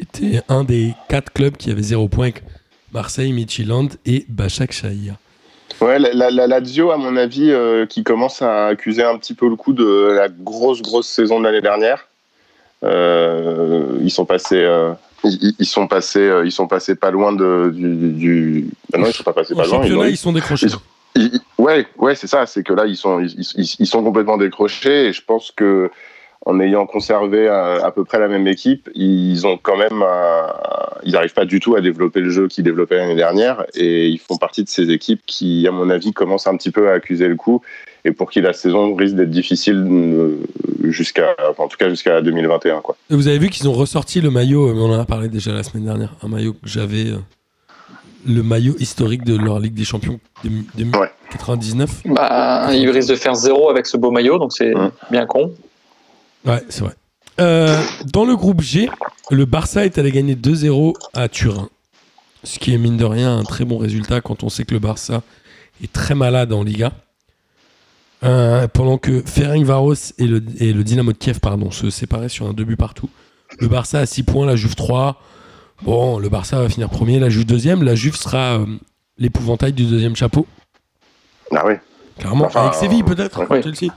était 0.00 0.40
un 0.48 0.64
des 0.64 0.94
4 1.08 1.32
clubs 1.32 1.56
qui 1.56 1.70
avait 1.70 1.82
0 1.82 2.08
points 2.08 2.26
avec 2.26 2.42
Marseille, 2.92 3.32
Midtjylland 3.32 3.88
et 4.06 4.24
Bachak 4.28 4.72
Shahir. 4.72 5.14
Ouais, 5.80 5.98
la, 5.98 6.12
la, 6.12 6.30
la 6.30 6.46
Lazio, 6.46 6.90
à 6.92 6.96
mon 6.96 7.16
avis, 7.16 7.50
euh, 7.50 7.86
qui 7.86 8.04
commence 8.04 8.42
à 8.42 8.66
accuser 8.66 9.02
un 9.02 9.18
petit 9.18 9.34
peu 9.34 9.48
le 9.48 9.56
coup 9.56 9.72
de 9.72 10.08
la 10.14 10.28
grosse, 10.28 10.82
grosse 10.82 11.08
saison 11.08 11.40
de 11.40 11.44
l'année 11.44 11.60
dernière. 11.62 12.06
Euh, 12.84 13.98
ils 14.02 14.10
sont 14.10 14.24
passés, 14.26 14.62
euh, 14.62 14.92
ils, 15.24 15.54
ils 15.58 15.66
sont 15.66 15.86
passés, 15.86 16.30
ils 16.44 16.52
sont 16.52 16.66
passés 16.68 16.94
pas 16.94 17.10
loin 17.10 17.32
de, 17.32 17.72
du, 17.74 18.12
du- 18.12 18.70
bah 18.90 18.98
non, 18.98 19.06
ils 19.06 19.12
sont 19.14 19.22
pas 19.24 19.32
passés 19.32 19.54
pas 19.54 19.66
loin. 19.66 19.84
ils 19.84 19.96
ont- 19.96 20.04
ils 20.04 20.16
sont 20.16 20.32
décrochés. 20.32 20.66
ils 20.66 20.70
sont- 20.70 20.80
ils- 21.16 21.40
ouais, 21.58 21.86
ouais, 21.96 22.14
c'est 22.14 22.26
ça. 22.26 22.44
C'est 22.46 22.62
que 22.62 22.72
là, 22.74 22.84
ils 22.86 22.96
sont, 22.96 23.20
ils 23.20 23.86
sont 23.86 24.02
complètement 24.04 24.36
décrochés. 24.36 25.06
Et 25.08 25.12
je 25.12 25.22
pense 25.24 25.50
que 25.50 25.90
en 26.46 26.60
ayant 26.60 26.86
conservé 26.86 27.48
à, 27.48 27.76
à 27.84 27.90
peu 27.90 28.04
près 28.04 28.18
la 28.18 28.28
même 28.28 28.46
équipe, 28.46 28.90
ils 28.94 29.46
ont 29.46 29.56
quand 29.60 29.76
même, 29.78 30.02
euh, 30.02 30.46
ils 31.04 31.12
n'arrivent 31.12 31.32
pas 31.32 31.46
du 31.46 31.58
tout 31.60 31.74
à 31.74 31.80
développer 31.80 32.20
le 32.20 32.28
jeu 32.30 32.48
qu'ils 32.48 32.64
développaient 32.64 32.96
l'année 32.98 33.14
dernière. 33.16 33.64
Et 33.74 34.08
ils 34.08 34.18
font 34.18 34.36
partie 34.36 34.62
de 34.62 34.68
ces 34.68 34.90
équipes 34.90 35.22
qui, 35.26 35.66
à 35.66 35.70
mon 35.70 35.88
avis, 35.88 36.12
commencent 36.12 36.46
un 36.46 36.56
petit 36.56 36.70
peu 36.70 36.90
à 36.90 36.92
accuser 36.94 37.28
le 37.28 37.36
coup 37.36 37.62
et 38.06 38.12
pour 38.12 38.30
qui 38.30 38.42
la 38.42 38.52
saison 38.52 38.94
risque 38.94 39.14
d'être 39.14 39.30
difficile 39.30 39.82
euh, 39.90 40.36
jusqu'à, 40.82 41.34
enfin, 41.48 41.64
en 41.64 41.68
tout 41.68 41.78
cas 41.78 41.88
jusqu'à 41.88 42.20
2021, 42.20 42.80
quoi. 42.82 42.96
Et 43.10 43.14
vous 43.14 43.28
avez 43.28 43.38
vu 43.38 43.48
qu'ils 43.48 43.66
ont 43.66 43.72
ressorti 43.72 44.20
le 44.20 44.30
maillot, 44.30 44.68
euh, 44.68 44.74
mais 44.74 44.80
on 44.82 44.92
en 44.92 45.00
a 45.00 45.06
parlé 45.06 45.28
déjà 45.30 45.52
la 45.52 45.62
semaine 45.62 45.84
dernière, 45.86 46.12
un 46.22 46.28
maillot 46.28 46.52
que 46.52 46.58
j'avais, 46.68 47.06
euh, 47.06 47.16
le 48.26 48.42
maillot 48.42 48.74
historique 48.78 49.24
de 49.24 49.36
leur 49.38 49.58
Ligue 49.58 49.72
des 49.72 49.84
Champions 49.84 50.20
de, 50.44 50.50
de 50.76 50.96
Ouais. 50.98 51.10
99. 51.30 52.02
Bah, 52.06 52.68
ils 52.74 52.88
risquent 52.90 53.08
de 53.10 53.14
faire 53.16 53.34
zéro 53.34 53.70
avec 53.70 53.86
ce 53.86 53.96
beau 53.96 54.10
maillot, 54.10 54.38
donc 54.38 54.52
c'est 54.52 54.74
Ouais. 54.74 54.88
bien 55.10 55.24
con. 55.24 55.52
Ouais, 56.44 56.62
c'est 56.68 56.82
vrai. 56.82 56.94
Euh, 57.40 57.82
dans 58.12 58.24
le 58.24 58.36
groupe 58.36 58.60
G, 58.60 58.88
le 59.30 59.44
Barça 59.44 59.84
est 59.84 59.98
allé 59.98 60.12
gagner 60.12 60.34
2-0 60.36 60.94
à 61.14 61.28
Turin. 61.28 61.68
Ce 62.44 62.58
qui 62.58 62.74
est 62.74 62.78
mine 62.78 62.96
de 62.96 63.04
rien 63.04 63.38
un 63.38 63.42
très 63.44 63.64
bon 63.64 63.78
résultat 63.78 64.20
quand 64.20 64.44
on 64.44 64.48
sait 64.50 64.64
que 64.64 64.74
le 64.74 64.78
Barça 64.80 65.22
est 65.82 65.92
très 65.92 66.14
malade 66.14 66.52
en 66.52 66.62
Liga. 66.62 66.92
Euh, 68.22 68.68
pendant 68.68 68.96
que 68.98 69.22
Ferencvaros 69.24 70.12
et 70.18 70.26
le, 70.26 70.42
et 70.58 70.72
le 70.72 70.84
Dynamo 70.84 71.12
de 71.12 71.18
Kiev 71.18 71.40
pardon, 71.40 71.70
se 71.70 71.90
séparaient 71.90 72.28
sur 72.28 72.46
un 72.46 72.52
deux 72.52 72.64
buts 72.64 72.76
partout. 72.76 73.10
Le 73.58 73.68
Barça 73.68 73.98
a 74.00 74.06
6 74.06 74.22
points, 74.22 74.46
la 74.46 74.56
Juve 74.56 74.74
3. 74.76 75.20
Bon, 75.82 76.18
le 76.18 76.28
Barça 76.28 76.58
va 76.60 76.68
finir 76.68 76.88
premier, 76.88 77.18
la 77.18 77.28
Juve 77.30 77.44
deuxième. 77.46 77.82
La 77.82 77.94
Juve 77.94 78.16
sera 78.16 78.58
euh, 78.58 78.66
l'épouvantail 79.18 79.72
du 79.72 79.84
deuxième 79.84 80.16
chapeau, 80.16 80.46
Ah 81.54 81.64
oui. 81.66 81.74
clairement. 82.18 82.46
Enfin, 82.46 82.62
Avec 82.62 82.74
Séville 82.74 83.02
peut-être, 83.02 83.44
oui. 83.50 83.62
Chelsea. 83.62 83.92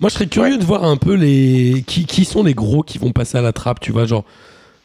Moi, 0.00 0.08
je 0.10 0.14
serais 0.14 0.26
curieux 0.26 0.58
de 0.58 0.64
voir 0.64 0.84
un 0.84 0.96
peu 0.96 1.14
les 1.14 1.82
qui, 1.86 2.06
qui 2.06 2.24
sont 2.24 2.42
les 2.44 2.54
gros 2.54 2.82
qui 2.82 2.98
vont 2.98 3.10
passer 3.12 3.36
à 3.38 3.42
la 3.42 3.52
trappe, 3.52 3.80
tu 3.80 3.90
vois, 3.92 4.04
genre 4.06 4.24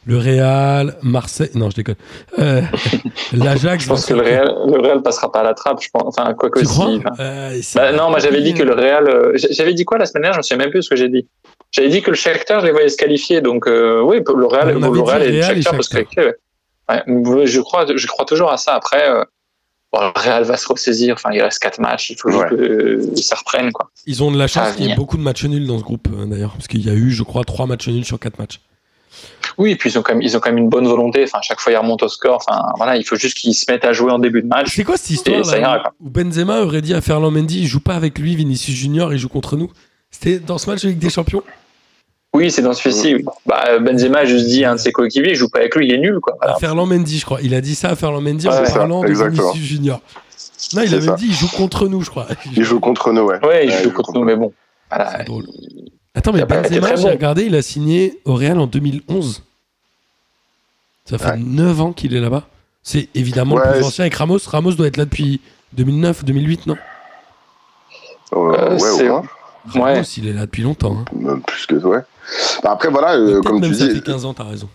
le 0.06 0.18
Real, 0.18 0.96
Marseille. 1.02 1.48
Non, 1.54 1.70
je 1.70 1.76
déconne. 1.76 1.94
Euh, 2.38 2.60
L'Ajax. 3.32 3.84
Je 3.84 3.88
pense 3.88 4.04
que 4.06 4.12
le 4.14 4.20
Real, 4.22 4.54
le 4.68 4.80
Real 4.80 5.02
passera 5.02 5.32
pas 5.32 5.40
à 5.40 5.44
la 5.44 5.54
trappe, 5.54 5.80
je 5.82 5.88
pense. 5.92 6.02
Enfin, 6.18 6.34
quoi 6.34 6.50
que 6.50 6.58
Tu 6.60 6.66
si. 6.66 6.72
crois 6.72 6.88
enfin. 6.88 7.10
Euh, 7.20 7.58
Bah, 7.74 7.92
non, 7.92 8.10
moi 8.10 8.18
j'avais 8.18 8.42
dit 8.42 8.52
que 8.54 8.62
le 8.62 8.74
Real. 8.74 9.08
euh, 9.08 9.32
J'avais 9.50 9.72
dit 9.72 9.84
quoi 9.84 9.96
la 9.98 10.04
semaine 10.06 10.22
dernière? 10.22 10.34
Je 10.34 10.38
me 10.38 10.42
souviens 10.42 10.58
même 10.64 10.70
plus 10.70 10.82
ce 10.82 10.90
que 10.90 10.96
j'ai 10.96 11.08
dit. 11.08 11.26
J'avais 11.70 11.88
dit 11.88 12.02
que 12.02 12.10
le 12.10 12.16
Shakhtar, 12.16 12.60
je 12.60 12.66
les 12.66 12.72
voyais 12.72 12.88
se 12.90 12.96
qualifier. 12.96 13.40
Donc, 13.40 13.66
euh, 13.66 14.02
oui, 14.02 14.18
le 14.26 14.46
Real, 14.46 14.78
le 14.78 15.00
Real 15.00 15.22
et 15.22 15.30
le 15.32 15.42
Shakhtar 15.42 15.72
peuvent 15.72 15.82
se 15.82 15.90
qualifier. 15.90 16.22
Ouais. 16.24 17.02
Ouais, 17.06 17.46
je, 17.46 17.60
crois, 17.62 17.86
je 17.96 18.06
crois 18.06 18.26
toujours 18.26 18.50
à 18.50 18.58
ça. 18.58 18.74
Après, 18.74 19.08
bon, 19.94 20.00
le 20.00 20.20
Real 20.20 20.42
va 20.44 20.56
se 20.56 20.66
ressaisir. 20.68 21.14
Enfin, 21.14 21.30
il 21.32 21.40
reste 21.42 21.58
4 21.60 21.78
matchs. 21.80 22.10
Il 22.10 22.16
faut 22.16 22.30
Ouais. 22.30 22.48
que 22.48 22.54
euh, 22.54 23.16
ça 23.16 23.36
reprenne. 23.36 23.72
Quoi. 23.72 23.90
Ils 24.06 24.22
ont 24.22 24.30
de 24.32 24.38
la 24.38 24.46
chance 24.46 24.72
qu'il 24.74 24.86
y 24.86 24.90
ait 24.92 24.96
beaucoup 24.96 25.16
de 25.16 25.22
matchs 25.22 25.44
nuls 25.44 25.66
dans 25.66 25.78
ce 25.78 25.84
groupe, 25.84 26.08
euh, 26.12 26.26
d'ailleurs, 26.26 26.52
parce 26.52 26.66
qu'il 26.68 26.84
y 26.84 26.90
a 26.90 26.94
eu, 26.94 27.10
je 27.10 27.22
crois, 27.22 27.44
3 27.44 27.66
matchs 27.66 27.88
nuls 27.88 28.04
sur 28.04 28.18
4 28.18 28.38
matchs. 28.38 28.60
Oui, 29.58 29.70
et 29.70 29.76
puis 29.76 29.90
ils 29.90 29.98
ont, 29.98 30.02
quand 30.02 30.12
même, 30.14 30.22
ils 30.22 30.36
ont 30.36 30.40
quand 30.40 30.50
même 30.50 30.58
une 30.58 30.68
bonne 30.68 30.88
volonté. 30.88 31.22
Enfin, 31.22 31.38
chaque 31.42 31.60
fois, 31.60 31.70
ils 31.72 31.76
remontent 31.76 32.04
au 32.04 32.08
score. 32.08 32.36
Enfin, 32.46 32.60
voilà, 32.76 32.96
il 32.96 33.04
faut 33.04 33.14
juste 33.14 33.36
qu'ils 33.36 33.54
se 33.54 33.70
mettent 33.70 33.84
à 33.84 33.92
jouer 33.92 34.10
en 34.10 34.18
début 34.18 34.42
de 34.42 34.48
match. 34.48 34.74
C'est 34.74 34.82
quoi 34.82 34.96
cette 34.96 35.10
histoire 35.10 35.38
ira, 35.56 35.76
là, 35.76 35.78
quoi. 35.80 35.92
où 36.00 36.10
Benzema 36.10 36.62
aurait 36.62 36.82
dit 36.82 36.92
à 36.94 37.00
Ferland 37.00 37.30
Mendy, 37.32 37.60
il 37.60 37.66
joue 37.68 37.78
pas 37.80 37.94
avec 37.94 38.18
lui, 38.18 38.34
Vinicius 38.34 38.76
Junior, 38.76 39.12
il 39.12 39.18
joue 39.18 39.28
contre 39.28 39.56
nous 39.56 39.70
C'était 40.10 40.40
dans 40.40 40.58
ce 40.58 40.68
match 40.68 40.82
de 40.82 40.88
Ligue 40.88 40.98
des 40.98 41.10
Champions? 41.10 41.44
Oui, 42.34 42.50
c'est 42.50 42.62
dans 42.62 42.72
ce 42.72 42.82
fait-ci. 42.82 43.14
oui. 43.14 43.24
Bah, 43.46 43.78
Benzema 43.78 44.18
a 44.18 44.24
juste 44.24 44.46
dit 44.46 44.64
à 44.64 44.72
un 44.72 44.74
de 44.74 44.80
ses 44.80 44.90
coéquipiers, 44.92 45.30
il 45.30 45.36
joue 45.36 45.48
pas 45.48 45.60
avec 45.60 45.74
lui, 45.76 45.86
il 45.88 45.94
est 45.94 45.98
nul. 45.98 46.18
Quoi. 46.20 46.34
Voilà. 46.38 46.56
À 46.56 46.58
Ferland 46.58 46.86
Mendy, 46.86 47.18
je 47.18 47.24
crois. 47.24 47.38
Il 47.42 47.54
a 47.54 47.60
dit 47.60 47.74
ça 47.76 47.90
à 47.90 47.96
Ferland 47.96 48.20
Mendy 48.22 48.48
en 48.48 48.52
Ouais, 48.52 48.72
parlant 48.72 49.02
de. 49.02 49.12
Vinicius 49.12 49.54
Junior. 49.64 50.00
Non, 50.74 50.82
il 50.82 50.94
avait 50.94 51.06
ça. 51.06 51.14
dit, 51.14 51.26
il 51.28 51.32
joue 51.34 51.48
contre 51.48 51.86
nous, 51.88 52.02
je 52.02 52.10
crois. 52.10 52.26
Ils 52.56 52.64
jouent 52.64 52.80
contre 52.80 53.12
nous, 53.12 53.22
ouais. 53.22 53.38
Ouais, 53.44 53.66
il 53.66 53.70
Ouais, 53.70 53.82
joue 53.84 53.92
contre 53.92 54.12
nous, 54.14 54.24
mais 54.24 54.34
bon. 54.34 54.52
Voilà, 54.90 55.18
C'est 55.18 55.24
drôle. 55.24 55.44
Attends, 56.14 56.32
mais 56.32 56.40
Il 56.40 56.46
Benzema, 56.46 56.96
j'ai 56.96 57.02
bon. 57.04 57.10
regardé, 57.10 57.44
il 57.44 57.54
a 57.54 57.62
signé 57.62 58.18
au 58.24 58.34
Real 58.34 58.58
en 58.58 58.66
2011. 58.66 59.42
Ça 61.04 61.18
fait 61.18 61.30
Ouais. 61.32 61.36
9 61.38 61.80
ans 61.80 61.92
qu'il 61.92 62.14
est 62.14 62.20
là-bas. 62.20 62.44
C'est 62.82 63.08
évidemment 63.14 63.56
le 63.58 63.72
plus 63.72 63.82
ancien 63.84 64.02
avec 64.04 64.14
Ramos. 64.14 64.38
Ramos 64.46 64.72
doit 64.72 64.86
être 64.86 64.96
là 64.96 65.04
depuis 65.04 65.40
2009, 65.74 66.24
2008, 66.24 66.66
non? 66.66 66.76
Euh, 68.32 68.36
Euh, 68.36 68.72
ouais, 68.72 68.78
c'est- 68.78 69.04
au 69.04 69.08
moins. 69.08 69.22
Ouais. 69.74 69.94
Ramos, 69.94 70.02
il 70.16 70.28
est 70.28 70.32
là 70.32 70.42
depuis 70.42 70.62
longtemps. 70.62 70.96
hein. 71.00 71.04
Même 71.14 71.40
plus 71.42 71.66
que 71.66 71.74
ouais. 71.76 72.00
Bah, 72.62 72.70
après 72.72 72.88
voilà, 72.88 73.14
euh, 73.16 73.40
comme 73.42 73.60
même 73.60 73.70
tu 73.72 73.76
ça 73.76 73.86
dis, 73.86 73.94
fait 73.96 74.00
15 74.04 74.24
ans, 74.24 74.34
t'as 74.34 74.44
raison. 74.44 74.68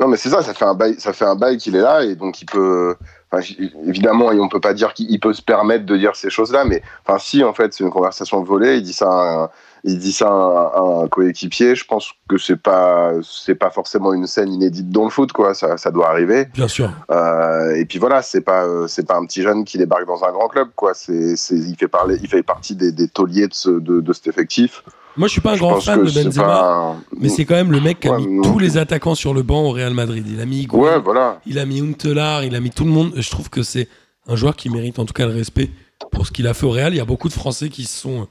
non 0.00 0.08
mais 0.08 0.16
c'est 0.16 0.30
ça, 0.30 0.42
ça 0.42 0.54
fait 0.54 0.64
un 0.64 0.74
bail, 0.74 0.96
ça 0.98 1.12
fait 1.12 1.24
un 1.24 1.34
bail 1.36 1.56
qu'il 1.58 1.76
est 1.76 1.80
là 1.80 2.02
et 2.04 2.14
donc 2.14 2.40
il 2.40 2.46
peut, 2.46 2.96
enfin, 3.30 3.44
évidemment, 3.86 4.26
on 4.26 4.48
peut 4.48 4.60
pas 4.60 4.74
dire 4.74 4.92
qu'il 4.94 5.10
il 5.10 5.20
peut 5.20 5.32
se 5.32 5.42
permettre 5.42 5.86
de 5.86 5.96
dire 5.96 6.16
ces 6.16 6.30
choses-là, 6.30 6.64
mais 6.64 6.82
enfin 7.06 7.18
si 7.18 7.42
en 7.44 7.52
fait 7.52 7.72
c'est 7.72 7.84
une 7.84 7.90
conversation 7.90 8.42
volée, 8.42 8.76
il 8.76 8.82
dit 8.82 8.92
ça, 8.92 9.06
à 9.08 9.44
un, 9.44 9.50
il 9.84 9.98
dit 9.98 10.12
ça 10.12 10.28
à 10.28 10.80
un, 11.02 11.08
coéquipier, 11.08 11.74
je 11.74 11.84
pense 11.84 12.12
que 12.28 12.38
c'est 12.38 12.56
pas, 12.56 13.12
c'est 13.22 13.54
pas 13.56 13.70
forcément 13.70 14.12
une 14.12 14.26
scène 14.26 14.52
inédite 14.52 14.90
dans 14.90 15.04
le 15.04 15.10
foot 15.10 15.32
quoi, 15.32 15.54
ça, 15.54 15.76
ça 15.76 15.90
doit 15.90 16.08
arriver. 16.08 16.46
Bien 16.54 16.68
sûr. 16.68 16.90
Euh, 17.10 17.74
et 17.74 17.84
puis 17.84 17.98
voilà, 17.98 18.22
c'est 18.22 18.42
pas 18.42 18.64
euh, 18.64 18.86
c'est 18.86 19.06
pas 19.06 19.16
un 19.16 19.24
petit 19.26 19.42
jeune 19.42 19.64
qui 19.64 19.78
débarque 19.78 20.06
dans 20.06 20.22
un 20.24 20.30
grand 20.32 20.48
club 20.48 20.68
quoi. 20.76 20.92
C'est 20.94 21.34
il 21.50 21.74
fait 21.76 21.88
parler, 21.88 22.18
il 22.22 22.28
fait 22.28 22.42
partie 22.42 22.76
des, 22.76 22.92
des 22.92 23.08
tauliers 23.08 23.48
de, 23.48 23.54
ce, 23.54 23.70
de, 23.70 24.00
de 24.00 24.12
cet 24.12 24.28
effectif. 24.28 24.84
Moi, 25.16 25.28
je 25.28 25.32
suis 25.32 25.40
pas 25.42 25.50
un 25.50 25.54
Je 25.56 25.60
grand 25.60 25.78
fan 25.78 26.02
de 26.04 26.10
Benzema, 26.10 26.64
un- 26.92 26.96
mais 27.18 27.28
c'est 27.28 27.44
quand 27.44 27.54
même 27.56 27.70
le 27.70 27.80
mec 27.82 28.00
qui 28.00 28.08
a 28.08 28.12
Ouais, 28.12 28.18
mis 28.20 28.34
non 28.36 28.42
tous 28.42 28.58
les 28.58 28.78
attaquants 28.78 29.14
sur 29.14 29.34
le 29.34 29.42
banc 29.42 29.62
au 29.64 29.70
Real 29.72 29.92
Madrid. 29.92 30.24
Il 30.26 30.40
a 30.40 30.46
mis 30.46 30.66
ouais 30.72 30.98
voilà. 31.00 31.38
il 31.44 31.58
a 31.58 31.66
mis 31.66 31.80
Huntelaar, 31.80 32.44
il 32.44 32.54
a 32.54 32.60
mis 32.60 32.70
tout 32.70 32.84
le 32.84 32.90
monde. 32.90 33.12
Je 33.16 33.28
trouve 33.30 33.50
que 33.50 33.62
c'est 33.62 33.88
un 34.26 34.36
joueur 34.36 34.56
qui 34.56 34.70
mérite 34.70 34.98
en 34.98 35.04
tout 35.04 35.12
cas 35.12 35.26
le 35.26 35.34
respect 35.34 35.68
pour 36.12 36.26
ce 36.26 36.32
qu'il 36.32 36.46
a 36.46 36.54
fait 36.54 36.64
au 36.66 36.70
Real. 36.70 36.94
Il 36.94 36.96
y 36.96 37.00
a 37.00 37.04
beaucoup 37.04 37.28
de 37.28 37.34
Français 37.34 37.68
qui 37.68 37.84
se 37.84 37.98
sont 38.00 38.26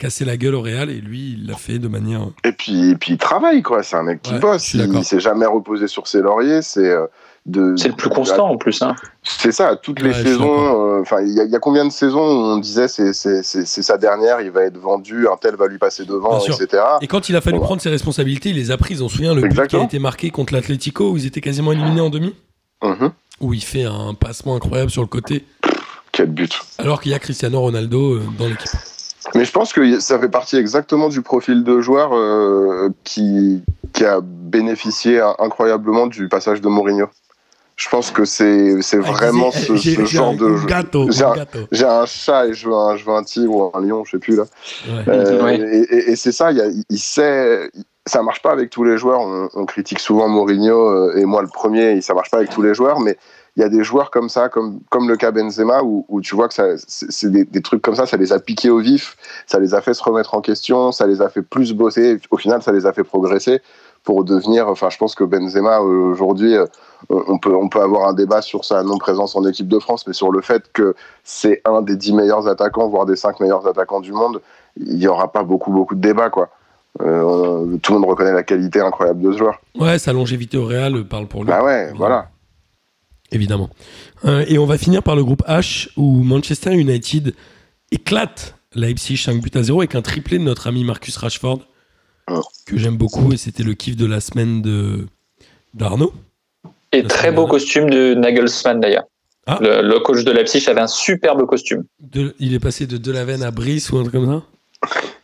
cassés 0.00 0.24
la 0.24 0.36
gueule 0.36 0.56
au 0.56 0.62
Real 0.62 0.90
et 0.90 1.00
lui, 1.00 1.36
il 1.38 1.46
l'a 1.46 1.54
fait 1.56 1.78
de 1.78 1.86
manière. 1.86 2.22
Et 2.44 2.50
puis 2.52 2.90
et 2.90 2.94
puis 2.96 3.12
il 3.12 3.18
travaille 3.18 3.62
quoi. 3.62 3.82
C'est 3.84 3.94
un 3.96 4.02
mec 4.02 4.22
qui 4.22 4.32
Ouais, 4.32 4.40
bosse. 4.40 4.74
Il, 4.74 4.92
il 4.94 5.04
s'est 5.04 5.20
jamais 5.20 5.46
reposé 5.46 5.86
sur 5.86 6.08
ses 6.08 6.20
lauriers. 6.20 6.62
C'est 6.62 6.88
euh, 6.90 7.06
de. 7.46 7.74
C'est 7.76 7.88
le 7.88 7.94
plus 7.94 8.10
constant 8.10 8.48
en 8.50 8.56
plus. 8.56 8.82
Hein. 8.82 8.96
C'est 9.22 9.52
ça. 9.52 9.76
Toutes 9.76 10.02
Ouais, 10.02 10.08
les 10.08 10.14
saisons. 10.14 10.96
euh, 10.96 11.00
Enfin, 11.02 11.20
il 11.22 11.32
y, 11.34 11.40
a- 11.40 11.44
il 11.44 11.50
y 11.50 11.56
a 11.56 11.58
combien 11.58 11.84
de 11.86 11.90
saisons 11.92 12.18
où 12.20 12.44
on 12.54 12.58
disait 12.58 12.88
c'est 12.88 13.12
c'est 13.12 13.42
c'est 13.42 13.64
c'est 13.66 13.82
sa 13.82 13.96
dernière. 13.98 14.40
Il 14.40 14.50
va 14.50 14.62
être 14.64 14.76
vendu. 14.78 15.28
Un 15.28 15.36
tel 15.36 15.54
va 15.56 15.66
lui 15.68 15.78
passer 15.78 16.04
devant, 16.04 16.30
Bien 16.30 16.40
sûr. 16.40 16.54
etc. 16.60 16.82
Et 17.02 17.06
quand 17.06 17.28
il 17.28 17.36
a 17.36 17.40
fallu 17.40 17.56
Bon, 17.56 17.60
bah. 17.60 17.66
prendre 17.66 17.80
ses 17.82 17.90
responsabilités, 17.90 18.50
il 18.50 18.56
les 18.56 18.70
a 18.70 18.76
prises. 18.76 19.00
On 19.02 19.08
se 19.08 19.16
souvient 19.16 19.34
le 19.34 19.42
but 19.42 19.66
qui 19.68 19.76
a 19.76 19.82
été 19.84 19.98
marqué 19.98 20.30
contre 20.30 20.52
l'Atlético 20.54 21.10
où 21.12 21.16
ils 21.16 21.26
étaient 21.26 21.40
quasiment 21.40 21.72
éliminés 21.72 22.00
en 22.00 22.10
demi, 22.10 22.34
Mhm. 22.82 23.10
où 23.40 23.54
il 23.54 23.62
fait 23.62 23.84
un 23.84 24.14
passement 24.14 24.56
incroyable 24.56 24.90
sur 24.90 25.02
le 25.02 25.08
côté, 25.08 25.44
Quel 26.12 26.30
but. 26.30 26.52
alors 26.78 27.00
qu'il 27.00 27.12
y 27.12 27.14
a 27.14 27.18
Cristiano 27.18 27.60
Ronaldo 27.60 28.14
euh, 28.14 28.22
dans 28.38 28.46
l'équipe. 28.48 28.70
Mais 29.34 29.44
je 29.44 29.52
pense 29.52 29.72
que 29.72 30.00
ça 30.00 30.18
fait 30.18 30.28
partie 30.28 30.56
exactement 30.56 31.08
du 31.08 31.22
profil 31.22 31.62
de 31.64 31.80
joueur 31.80 32.10
euh, 32.14 32.88
qui, 33.04 33.62
qui 33.92 34.04
a 34.04 34.20
bénéficié 34.22 35.20
incroyablement 35.38 36.06
du 36.06 36.28
passage 36.28 36.60
de 36.60 36.68
Mourinho. 36.68 37.06
Je 37.76 37.88
pense 37.88 38.10
que 38.10 38.26
c'est 38.26 38.82
c'est 38.82 38.98
vraiment 38.98 39.50
ce, 39.52 39.74
ce 39.76 40.04
genre 40.04 40.34
de 40.34 40.56
jeu. 40.56 40.66
J'ai 41.08 41.24
un- 41.24 41.34
gâteau. 41.34 41.60
J'ai 41.72 41.84
un 41.86 42.04
chat 42.04 42.46
et 42.48 42.52
je 42.52 42.68
veux 42.68 42.74
un, 42.74 42.96
je 42.96 43.04
veux 43.06 43.12
un 43.14 43.22
tigre 43.22 43.54
ou 43.54 43.70
un 43.74 43.80
lion, 43.80 44.04
je 44.04 44.10
sais 44.10 44.18
plus 44.18 44.36
là. 44.36 44.42
Ouais. 44.86 45.02
Euh, 45.08 45.42
Ouais. 45.42 45.56
Et, 45.58 45.94
et- 45.94 46.10
et 46.10 46.16
c'est 46.16 46.32
ça, 46.32 46.50
il, 46.52 46.58
y 46.58 46.60
a- 46.60 46.68
il 46.90 46.98
sait. 46.98 47.70
Ça 48.06 48.22
marche 48.22 48.42
pas 48.42 48.50
avec 48.50 48.68
tous 48.70 48.84
les 48.84 48.98
joueurs. 48.98 49.20
On, 49.20 49.48
on 49.54 49.64
critique 49.64 50.00
souvent 50.00 50.28
Mourinho 50.28 50.88
euh, 50.88 51.16
et 51.16 51.24
moi 51.24 51.40
le 51.40 51.48
premier. 51.48 51.92
et 51.92 52.00
Ça 52.02 52.12
marche 52.12 52.30
pas 52.30 52.38
avec 52.38 52.50
tous 52.50 52.60
les 52.62 52.74
joueurs, 52.74 53.00
mais 53.00 53.16
il 53.60 53.62
y 53.62 53.66
a 53.66 53.68
des 53.68 53.84
joueurs 53.84 54.10
comme 54.10 54.30
ça, 54.30 54.48
comme 54.48 54.80
comme 54.88 55.06
le 55.06 55.16
cas 55.18 55.32
Benzema, 55.32 55.82
où, 55.82 56.06
où 56.08 56.22
tu 56.22 56.34
vois 56.34 56.48
que 56.48 56.54
ça, 56.54 56.64
c'est 56.86 57.30
des, 57.30 57.44
des 57.44 57.60
trucs 57.60 57.82
comme 57.82 57.94
ça, 57.94 58.06
ça 58.06 58.16
les 58.16 58.32
a 58.32 58.38
piqués 58.38 58.70
au 58.70 58.78
vif, 58.78 59.18
ça 59.46 59.58
les 59.58 59.74
a 59.74 59.82
fait 59.82 59.92
se 59.92 60.02
remettre 60.02 60.34
en 60.34 60.40
question, 60.40 60.92
ça 60.92 61.06
les 61.06 61.20
a 61.20 61.28
fait 61.28 61.42
plus 61.42 61.74
bosser. 61.74 62.18
Au 62.30 62.38
final, 62.38 62.62
ça 62.62 62.72
les 62.72 62.86
a 62.86 62.94
fait 62.94 63.04
progresser 63.04 63.60
pour 64.02 64.24
devenir. 64.24 64.66
Enfin, 64.68 64.88
je 64.88 64.96
pense 64.96 65.14
que 65.14 65.24
Benzema 65.24 65.80
aujourd'hui, 65.80 66.56
euh, 66.56 66.64
on 67.10 67.38
peut 67.38 67.54
on 67.54 67.68
peut 67.68 67.82
avoir 67.82 68.08
un 68.08 68.14
débat 68.14 68.40
sur 68.40 68.64
sa 68.64 68.82
non 68.82 68.96
présence 68.96 69.36
en 69.36 69.46
équipe 69.46 69.68
de 69.68 69.78
France, 69.78 70.06
mais 70.06 70.14
sur 70.14 70.32
le 70.32 70.40
fait 70.40 70.72
que 70.72 70.94
c'est 71.22 71.60
un 71.66 71.82
des 71.82 71.96
dix 71.96 72.14
meilleurs 72.14 72.48
attaquants, 72.48 72.88
voire 72.88 73.04
des 73.04 73.16
cinq 73.16 73.40
meilleurs 73.40 73.66
attaquants 73.68 74.00
du 74.00 74.12
monde, 74.12 74.40
il 74.78 74.96
y 74.96 75.06
aura 75.06 75.30
pas 75.30 75.42
beaucoup 75.42 75.70
beaucoup 75.70 75.94
de 75.94 76.00
débats 76.00 76.30
quoi. 76.30 76.48
Euh, 77.02 77.76
tout 77.82 77.92
le 77.92 77.98
monde 77.98 78.08
reconnaît 78.08 78.32
la 78.32 78.42
qualité 78.42 78.80
incroyable 78.80 79.20
de 79.20 79.32
ce 79.32 79.36
joueur. 79.36 79.60
Ouais, 79.78 79.98
sa 79.98 80.14
longévité 80.14 80.56
au 80.56 80.64
Real 80.64 81.04
parle 81.04 81.26
pour 81.26 81.44
lui. 81.44 81.50
Bah 81.50 81.62
ouais, 81.62 81.92
voilà. 81.94 82.30
Évidemment. 83.32 83.70
Euh, 84.24 84.44
et 84.48 84.58
on 84.58 84.66
va 84.66 84.76
finir 84.78 85.02
par 85.02 85.16
le 85.16 85.24
groupe 85.24 85.42
H 85.46 85.88
où 85.96 86.22
Manchester 86.22 86.72
United 86.74 87.34
éclate 87.92 88.54
Leipzig 88.74 89.16
5 89.16 89.40
buts 89.40 89.50
à 89.54 89.62
0 89.62 89.80
avec 89.80 89.94
un 89.94 90.02
triplé 90.02 90.38
de 90.38 90.44
notre 90.44 90.66
ami 90.66 90.84
Marcus 90.84 91.16
Rashford 91.16 91.60
que 92.64 92.78
j'aime 92.78 92.96
beaucoup 92.96 93.32
et 93.32 93.36
c'était 93.36 93.64
le 93.64 93.74
kiff 93.74 93.96
de 93.96 94.06
la 94.06 94.20
semaine 94.20 94.62
de 94.62 95.06
d'Arnaud. 95.74 96.12
Et 96.92 97.02
La 97.02 97.08
très 97.08 97.32
beau 97.32 97.46
costume 97.46 97.90
de 97.90 98.14
Nagelsmann 98.14 98.80
d'ailleurs. 98.80 99.04
Ah. 99.46 99.58
Le, 99.60 99.82
le 99.82 99.98
coach 100.00 100.22
de 100.22 100.30
Leipzig 100.30 100.64
avait 100.68 100.80
un 100.80 100.86
superbe 100.86 101.44
costume. 101.46 101.84
De- 101.98 102.34
il 102.38 102.54
est 102.54 102.60
passé 102.60 102.86
de 102.86 102.98
Delaven 102.98 103.42
à 103.42 103.50
Brice 103.50 103.90
ou 103.90 103.96
un 103.98 104.02
truc 104.02 104.12
comme 104.12 104.26
ça? 104.26 104.42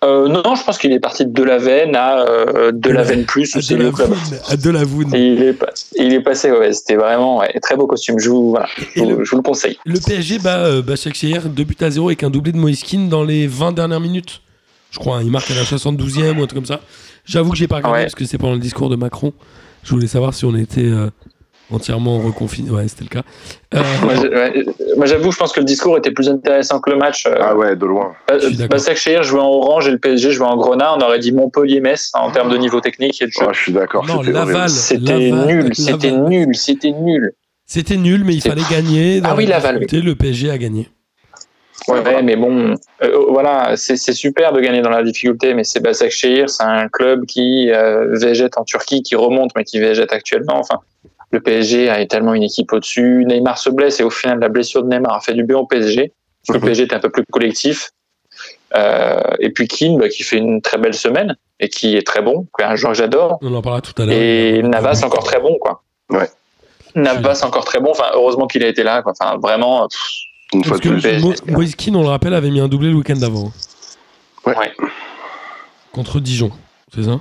Euh, 0.05 0.29
non, 0.29 0.55
je 0.55 0.62
pense 0.64 0.77
qu'il 0.79 0.92
est 0.92 1.01
parti 1.01 1.25
de 1.25 1.33
Delaven 1.33 1.97
à 1.97 2.21
euh, 2.21 2.73
Delaven 2.73 3.25
plus 3.25 3.47
c'est 3.61 3.75
le 3.75 3.90
club. 3.90 4.14
À 4.49 4.57
Delavoun. 4.57 5.14
Et 5.14 5.29
il 5.29 5.42
est, 5.42 5.53
pas- 5.55 5.73
il 5.97 6.12
est 6.12 6.21
passé, 6.21 6.51
ouais, 6.53 6.73
c'était 6.75 6.97
vraiment 6.97 7.38
ouais, 7.38 7.53
très 7.62 7.75
beau 7.77 7.87
costume. 7.87 8.19
Je 8.19 8.29
vous, 8.29 8.51
voilà, 8.51 8.69
je 8.95 9.03
le- 9.03 9.25
je 9.25 9.31
vous 9.31 9.37
le 9.38 9.42
conseille. 9.42 9.79
Le 9.87 9.99
PSG 9.99 10.38
bat 10.38 10.59
euh, 10.66 10.83
Başakşehir 10.83 11.49
2 11.49 11.64
buts 11.64 11.77
à 11.81 11.90
0 11.90 12.09
avec 12.09 12.23
un 12.23 12.31
doublé 12.31 12.53
de 12.53 12.59
Moiskin 12.59 13.07
dans 13.09 13.25
les 13.25 13.47
20 13.47 13.73
dernières 13.73 14.01
minutes. 14.01 14.42
Je 14.90 14.99
crois, 14.99 15.16
hein, 15.19 15.23
il 15.25 15.31
marque 15.31 15.51
à 15.51 15.55
la 15.55 15.62
72e 15.64 16.38
ou 16.38 16.42
un 16.42 16.47
truc 16.47 16.55
comme 16.55 16.66
ça. 16.66 16.81
J'avoue 17.25 17.51
que 17.51 17.57
j'ai 17.57 17.66
pas 17.66 17.77
regardé 17.77 17.97
Ouais. 17.99 18.03
parce 18.05 18.14
que 18.14 18.25
c'est 18.27 18.38
pendant 18.38 18.55
le 18.55 18.61
discours 18.61 18.90
de 18.90 18.97
Macron. 18.97 19.33
Je 19.83 19.90
voulais 19.90 20.07
savoir 20.07 20.35
si 20.35 20.45
on 20.45 20.55
était 20.55 20.83
euh, 20.85 21.09
entièrement 21.72 22.18
reconfiné. 22.20 22.70
Ouais, 22.70 22.87
c'était 22.88 23.05
le 23.05 23.09
cas. 23.11 23.22
Euh, 23.74 23.83
Moi, 24.02 24.14
ouais, 24.14 25.07
j'avoue, 25.07 25.33
je 25.33 25.37
pense 25.37 25.52
que 25.52 25.61
le 25.61 25.66
discours 25.66 25.96
était 25.98 26.11
plus 26.11 26.29
intéressant 26.29 26.81
que 26.81 26.90
le 26.90 26.96
match. 26.96 27.26
Euh, 27.26 27.35
Ah 27.40 27.57
ouais, 27.57 27.76
de 27.76 27.87
loin. 27.87 28.14
Ba- 28.29 28.38
je 28.38 28.46
suis 28.48 28.57
d'accord. 28.57 28.79
Başakşehir 28.79 29.22
jouait 29.22 29.40
en 29.40 29.48
orange 29.48 29.88
et 29.88 29.90
le 29.90 29.98
PSG 29.98 30.31
jouait 30.33 30.46
en 30.46 30.57
grenat. 30.57 30.94
On 30.96 31.00
aurait 31.00 31.18
dit 31.18 31.33
Montpellier-Metz 31.33 32.11
en 32.14 32.31
termes 32.31 32.50
de 32.50 32.57
niveau 32.57 32.81
technique 32.81 33.20
et 33.22 33.26
de 33.26 33.33
jeu. 33.33 33.46
Ah, 33.48 33.52
je 33.52 33.61
suis 33.61 33.72
d'accord. 33.72 34.07
Non, 34.07 34.22
c'était 34.68 35.31
nul, 35.31 35.74
c'était 35.74 36.11
nul, 36.12 36.55
c'était 36.55 36.92
nul. 36.92 37.33
C'était 37.68 37.96
nul, 37.96 38.22
mais 38.24 38.35
il 38.35 38.40
fallait 38.42 38.62
gagner. 38.70 39.20
Ah 39.24 39.35
oui, 39.37 39.44
la 39.46 39.57
Laval, 39.57 39.79
oui. 39.90 40.00
Le 40.00 40.14
PSG 40.14 40.50
a 40.50 40.59
gagné. 40.59 40.88
Ouais, 41.88 42.00
voilà. 42.00 42.22
mais 42.22 42.35
bon, 42.37 42.74
euh, 43.02 43.26
voilà, 43.29 43.76
c'est 43.76 43.96
super 43.96 44.52
de 44.52 44.61
gagner 44.61 44.83
dans 44.83 44.90
la 44.90 45.02
difficulté, 45.05 45.55
mais 45.55 45.62
c'est 45.62 45.79
Başakşehir, 45.81 46.48
c'est 46.48 46.64
un 46.64 46.88
club 46.88 47.26
qui 47.26 47.70
euh, 47.70 48.16
végète 48.18 48.57
en 48.59 48.64
Turquie, 48.64 49.02
qui 49.02 49.14
remonte, 49.14 49.50
mais 49.55 49.62
qui 49.64 49.79
végète 49.79 50.12
actuellement. 50.12 50.59
Enfin, 50.59 50.81
le 51.32 51.40
PSG 51.40 51.88
a 51.90 52.04
tellement 52.06 52.34
une 52.34 52.42
équipe 52.44 52.72
au-dessus. 52.72 53.24
Neymar 53.26 53.58
se 53.58 53.70
blesse 53.70 54.00
et 54.00 54.04
au 54.04 54.10
final, 54.10 54.38
la 54.40 54.48
blessure 54.48 54.82
de 54.82 54.88
Neymar 54.88 55.14
a 55.14 55.20
fait 55.20 55.34
du 55.34 55.44
bien 55.44 55.58
au 55.58 55.66
PSG. 55.66 56.12
Parce 56.46 56.48
que 56.48 56.52
le 56.54 56.58
Mhm. 56.60 56.64
PSG 56.66 56.82
était 56.84 56.94
un 56.94 57.00
peu 57.00 57.10
plus 57.10 57.24
collectif. 57.30 57.90
Euh, 58.74 59.20
et 59.40 59.50
puis 59.50 59.66
Keane, 59.68 59.98
bah, 59.98 60.08
qui 60.08 60.22
fait 60.22 60.36
une 60.38 60.60
très 60.60 60.78
belle 60.78 60.94
semaine 60.94 61.36
et 61.60 61.68
qui 61.68 61.96
est 61.96 62.06
très 62.06 62.20
bon, 62.22 62.46
qui 62.56 62.62
est 62.62 62.66
un 62.68 62.76
joueur 62.76 62.92
que 62.92 62.98
j'adore. 62.98 63.38
On 63.42 63.54
en 63.54 63.62
parlera 63.62 63.80
tout 63.80 64.00
à 64.00 64.04
l'heure. 64.06 64.14
Et 64.14 64.62
Navas 64.62 65.00
encore 65.04 65.24
très 65.24 65.40
bon, 65.40 65.56
quoi. 65.60 65.82
Ouais. 66.10 66.28
Navas 66.94 67.42
encore 67.44 67.64
très 67.64 67.80
bon. 67.80 67.90
Enfin, 67.90 68.10
heureusement 68.14 68.46
qu'il 68.46 68.62
a 68.64 68.68
été 68.68 68.82
là, 68.82 69.02
quoi. 69.02 69.12
Enfin, 69.18 69.38
vraiment. 69.38 69.88
pff, 69.88 70.00
Une 70.52 70.62
fois 70.64 70.78
Parce 70.78 71.02
que. 71.02 71.20
Mo- 71.20 71.34
Moiskin, 71.56 71.94
on 71.94 72.02
le 72.02 72.08
rappelle, 72.08 72.32
avait 72.34 72.50
mis 72.50 72.60
un 72.60 72.68
doublé 72.68 72.88
le 72.90 72.94
week-end 72.96 73.16
d'avant. 73.16 73.50
Ouais. 74.44 74.56
Ouais. 74.56 74.72
Contre 75.92 76.20
Dijon, 76.20 76.50
c'est 76.94 77.02
ça? 77.04 77.18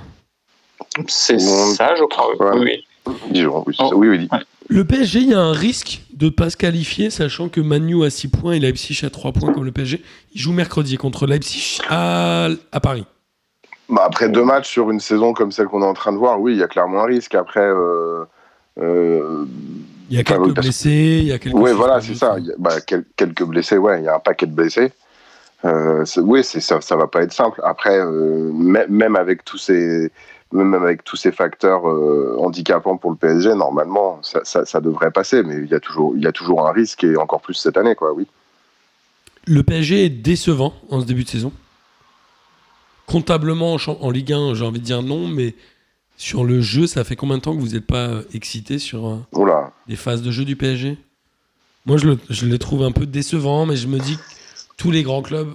C'est 1.08 1.38
ça, 1.40 1.94
je 1.96 2.04
crois. 2.04 2.36
Ouais. 2.36 2.58
Oui, 2.58 2.84
oui. 3.06 3.14
Dijon, 3.30 3.64
oui, 3.66 3.74
Oh. 3.78 3.90
oui, 3.94 4.08
oui. 4.08 4.28
Le 4.68 4.84
PSG, 4.84 5.20
il 5.20 5.28
y 5.28 5.34
a 5.34 5.40
un 5.40 5.52
risque 5.52 6.02
de 6.12 6.26
ne 6.26 6.30
pas 6.30 6.50
se 6.50 6.56
qualifier, 6.56 7.10
sachant 7.10 7.48
que 7.48 7.60
Manu 7.60 8.04
a 8.04 8.10
6 8.10 8.28
points 8.28 8.52
et 8.54 8.58
Leipzig 8.58 9.00
a 9.04 9.10
3 9.10 9.32
points 9.32 9.52
comme 9.52 9.64
le 9.64 9.70
PSG. 9.72 10.02
Il 10.34 10.40
joue 10.40 10.52
mercredi 10.52 10.96
contre 10.96 11.26
Leipzig 11.26 11.78
à, 11.88 12.48
à 12.72 12.80
Paris. 12.80 13.04
Bah, 13.88 14.02
après 14.04 14.28
deux 14.28 14.42
matchs 14.44 14.68
sur 14.68 14.90
une 14.90 14.98
saison 14.98 15.32
comme 15.32 15.52
celle 15.52 15.66
qu'on 15.66 15.82
est 15.82 15.86
en 15.86 15.94
train 15.94 16.12
de 16.12 16.16
voir, 16.18 16.40
oui, 16.40 16.52
il 16.54 16.58
y 16.58 16.62
a 16.64 16.66
clairement 16.68 17.02
un 17.02 17.06
risque. 17.06 17.36
Après, 17.36 17.60
euh, 17.60 18.24
euh, 18.80 19.44
Il 20.10 20.16
y 20.16 20.18
a 20.18 20.22
Enfin, 20.22 20.34
quelques 20.34 20.46
oui, 20.46 20.52
blessés, 20.54 21.18
il 21.22 21.28
y 21.28 21.32
a 21.32 21.38
quelques. 21.38 21.54
ouais, 21.56 21.72
voilà, 21.72 22.00
c'est 22.00 22.14
ça. 22.14 22.34
Il 22.38 22.46
y 22.46 22.50
a- 22.50 22.54
bah, 22.58 22.80
quel- 22.84 23.04
quelques 23.16 23.44
blessés, 23.44 23.76
ouais, 23.78 24.00
il 24.00 24.04
y 24.04 24.08
a 24.08 24.16
un 24.16 24.20
paquet 24.20 24.46
de 24.46 24.52
blessés. 24.52 24.92
Euh, 25.64 26.04
oui, 26.18 26.42
ça, 26.44 26.80
ça 26.80 26.96
va 26.96 27.06
pas 27.06 27.22
être 27.22 27.32
simple. 27.32 27.60
Après, 27.64 27.98
euh, 27.98 28.50
mê- 28.52 28.86
même 28.88 29.16
avec 29.16 29.44
tous 29.44 29.58
ces, 29.58 30.10
même 30.52 30.74
avec 30.74 31.04
tous 31.04 31.16
ces 31.16 31.32
facteurs 31.32 31.88
euh, 31.88 32.36
handicapants 32.38 32.96
pour 32.96 33.10
le 33.10 33.16
PSG, 33.16 33.54
normalement, 33.54 34.20
ça, 34.22 34.40
ça, 34.44 34.64
ça 34.64 34.80
devrait 34.80 35.10
passer. 35.10 35.42
Mais 35.42 35.56
il 35.56 35.66
y 35.70 35.74
a 35.74 35.80
toujours, 35.80 36.14
il 36.16 36.22
y 36.22 36.26
a 36.26 36.32
toujours 36.32 36.66
un 36.66 36.72
risque 36.72 37.04
et 37.04 37.16
encore 37.16 37.40
plus 37.40 37.54
cette 37.54 37.76
année, 37.76 37.94
quoi. 37.94 38.12
Oui. 38.12 38.26
Le 39.46 39.62
PSG 39.62 40.04
est 40.04 40.08
décevant 40.10 40.74
en 40.90 41.00
ce 41.00 41.06
début 41.06 41.24
de 41.24 41.28
saison. 41.28 41.52
Comptablement 43.06 43.76
en, 44.00 44.10
Ligue 44.10 44.32
1, 44.32 44.54
j'ai 44.54 44.64
envie 44.64 44.80
de 44.80 44.84
dire 44.84 45.02
non, 45.02 45.28
mais 45.28 45.54
sur 46.16 46.44
le 46.44 46.60
jeu, 46.60 46.86
ça 46.88 47.04
fait 47.04 47.14
combien 47.14 47.36
de 47.38 47.42
temps 47.42 47.54
que 47.54 47.60
vous 47.60 47.74
n'êtes 47.74 47.86
pas 47.86 48.08
euh, 48.08 48.22
excité 48.34 48.78
sur 48.80 49.06
euh, 49.06 49.16
Oula. 49.32 49.70
des 49.86 49.94
phases 49.96 50.22
de 50.22 50.30
jeu 50.32 50.44
du 50.44 50.56
PSG 50.56 50.98
Moi, 51.84 51.98
je, 51.98 52.06
le- 52.08 52.18
je 52.30 52.46
les 52.46 52.58
trouve 52.58 52.82
un 52.82 52.90
peu 52.90 53.06
décevants, 53.06 53.64
mais 53.66 53.76
je 53.76 53.86
me 53.86 53.98
dis 54.00 54.16
que 54.16 54.22
tous 54.76 54.90
les 54.90 55.04
grands 55.04 55.22
clubs 55.22 55.54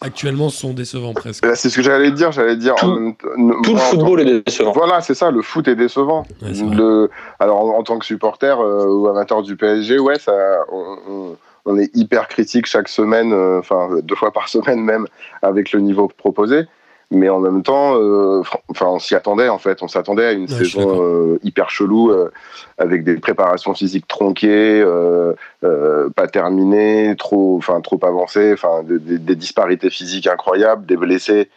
actuellement 0.00 0.48
sont 0.48 0.72
décevants 0.72 1.14
presque. 1.14 1.42
Bah, 1.44 1.54
C'est 1.54 1.70
ce 1.70 1.76
que 1.76 1.82
j'allais 1.82 2.10
dire. 2.12 2.32
J'allais 2.32 2.56
dire. 2.56 2.74
Tout- 2.76 2.86
en 2.86 2.94
même 2.96 3.14
temps- 3.16 3.28
Tout 3.34 3.38
moi, 3.38 3.58
le 3.64 3.78
football 3.78 4.20
est 4.20 4.40
décevant. 4.46 4.72
Voilà, 4.72 5.00
c'est 5.00 5.14
ça. 5.14 5.30
Le 5.30 5.42
foot 5.42 5.66
est 5.68 5.76
décevant. 5.76 6.24
Ouais. 6.42 6.52
Le- 6.52 7.10
alors 7.38 7.58
en, 7.64 7.78
en 7.78 7.82
tant 7.82 7.98
que 7.98 8.04
supporter 8.06 8.60
euh, 8.60 8.86
ou 8.86 9.08
amateur 9.08 9.42
du 9.42 9.56
PSG, 9.56 9.98
ouais, 9.98 10.18
ça, 10.18 10.32
on, 10.72 10.96
on- 11.08 11.36
on 11.70 11.78
est 11.78 11.94
hyper 11.94 12.28
critique 12.28 12.64
chaque 12.66 12.88
semaine, 12.88 13.32
euh, 13.34 13.58
enfin 13.58 13.88
deux 14.02 14.14
fois 14.14 14.30
par 14.32 14.48
semaine 14.48 14.80
même, 14.80 15.06
avec 15.42 15.72
le 15.72 15.80
niveau 15.80 16.08
proposé. 16.08 16.62
Mais 17.10 17.30
en 17.30 17.40
même 17.40 17.62
temps, 17.62 17.96
euh, 17.96 18.42
enfin, 18.68 18.86
on 18.86 18.98
s'y 18.98 19.14
attendait 19.14 19.48
en 19.48 19.58
fait. 19.58 19.82
On 19.82 19.88
s'attendait 19.88 20.26
à 20.26 20.32
une 20.32 20.46
Ouais, 20.46 20.58
saison 20.58 21.02
euh, 21.02 21.38
hyper 21.42 21.70
chelou, 21.70 22.10
euh, 22.10 22.30
avec 22.76 23.02
des 23.02 23.16
préparations 23.16 23.72
physiques 23.72 24.06
tronquées, 24.06 24.82
euh, 24.82 25.32
euh, 25.64 26.10
pas 26.10 26.26
terminées, 26.28 27.14
trop, 27.18 27.56
enfin 27.56 27.80
trop 27.80 27.98
avancées, 28.02 28.52
enfin 28.52 28.82
des, 28.82 28.98
des- 28.98 29.18
des 29.18 29.36
disparités 29.36 29.88
physiques 29.88 30.26
incroyables, 30.26 30.84
des 30.84 30.98
blessés. 30.98 31.48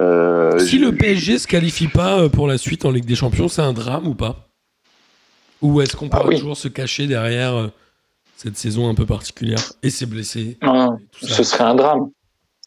Euh, 0.00 0.58
Si 0.58 0.78
le 0.78 0.90
PSG 0.92 1.38
se 1.38 1.46
qualifie 1.46 1.88
pas 1.88 2.28
pour 2.30 2.48
la 2.48 2.56
suite 2.56 2.86
en 2.86 2.90
Ligue 2.90 3.04
des 3.04 3.14
Champions, 3.14 3.48
c'est 3.48 3.62
un 3.62 3.74
drame 3.74 4.06
ou 4.08 4.14
pas? 4.14 4.48
Ou 5.60 5.82
est-ce 5.82 5.96
qu'on 5.96 6.06
Ah 6.10 6.16
pourra 6.18 6.28
oui. 6.30 6.36
toujours 6.36 6.56
se 6.56 6.68
cacher 6.68 7.06
derrière 7.06 7.70
cette 8.36 8.56
saison 8.56 8.88
un 8.88 8.94
peu 8.94 9.06
particulière 9.06 9.60
et 9.82 9.90
ses 9.90 10.06
blessés 10.06 10.58
Non, 10.62 10.96
et 10.96 11.06
tout 11.12 11.26
ça? 11.26 11.34
Ce 11.36 11.42
serait 11.42 11.64
un 11.64 11.74
drame. 11.74 12.08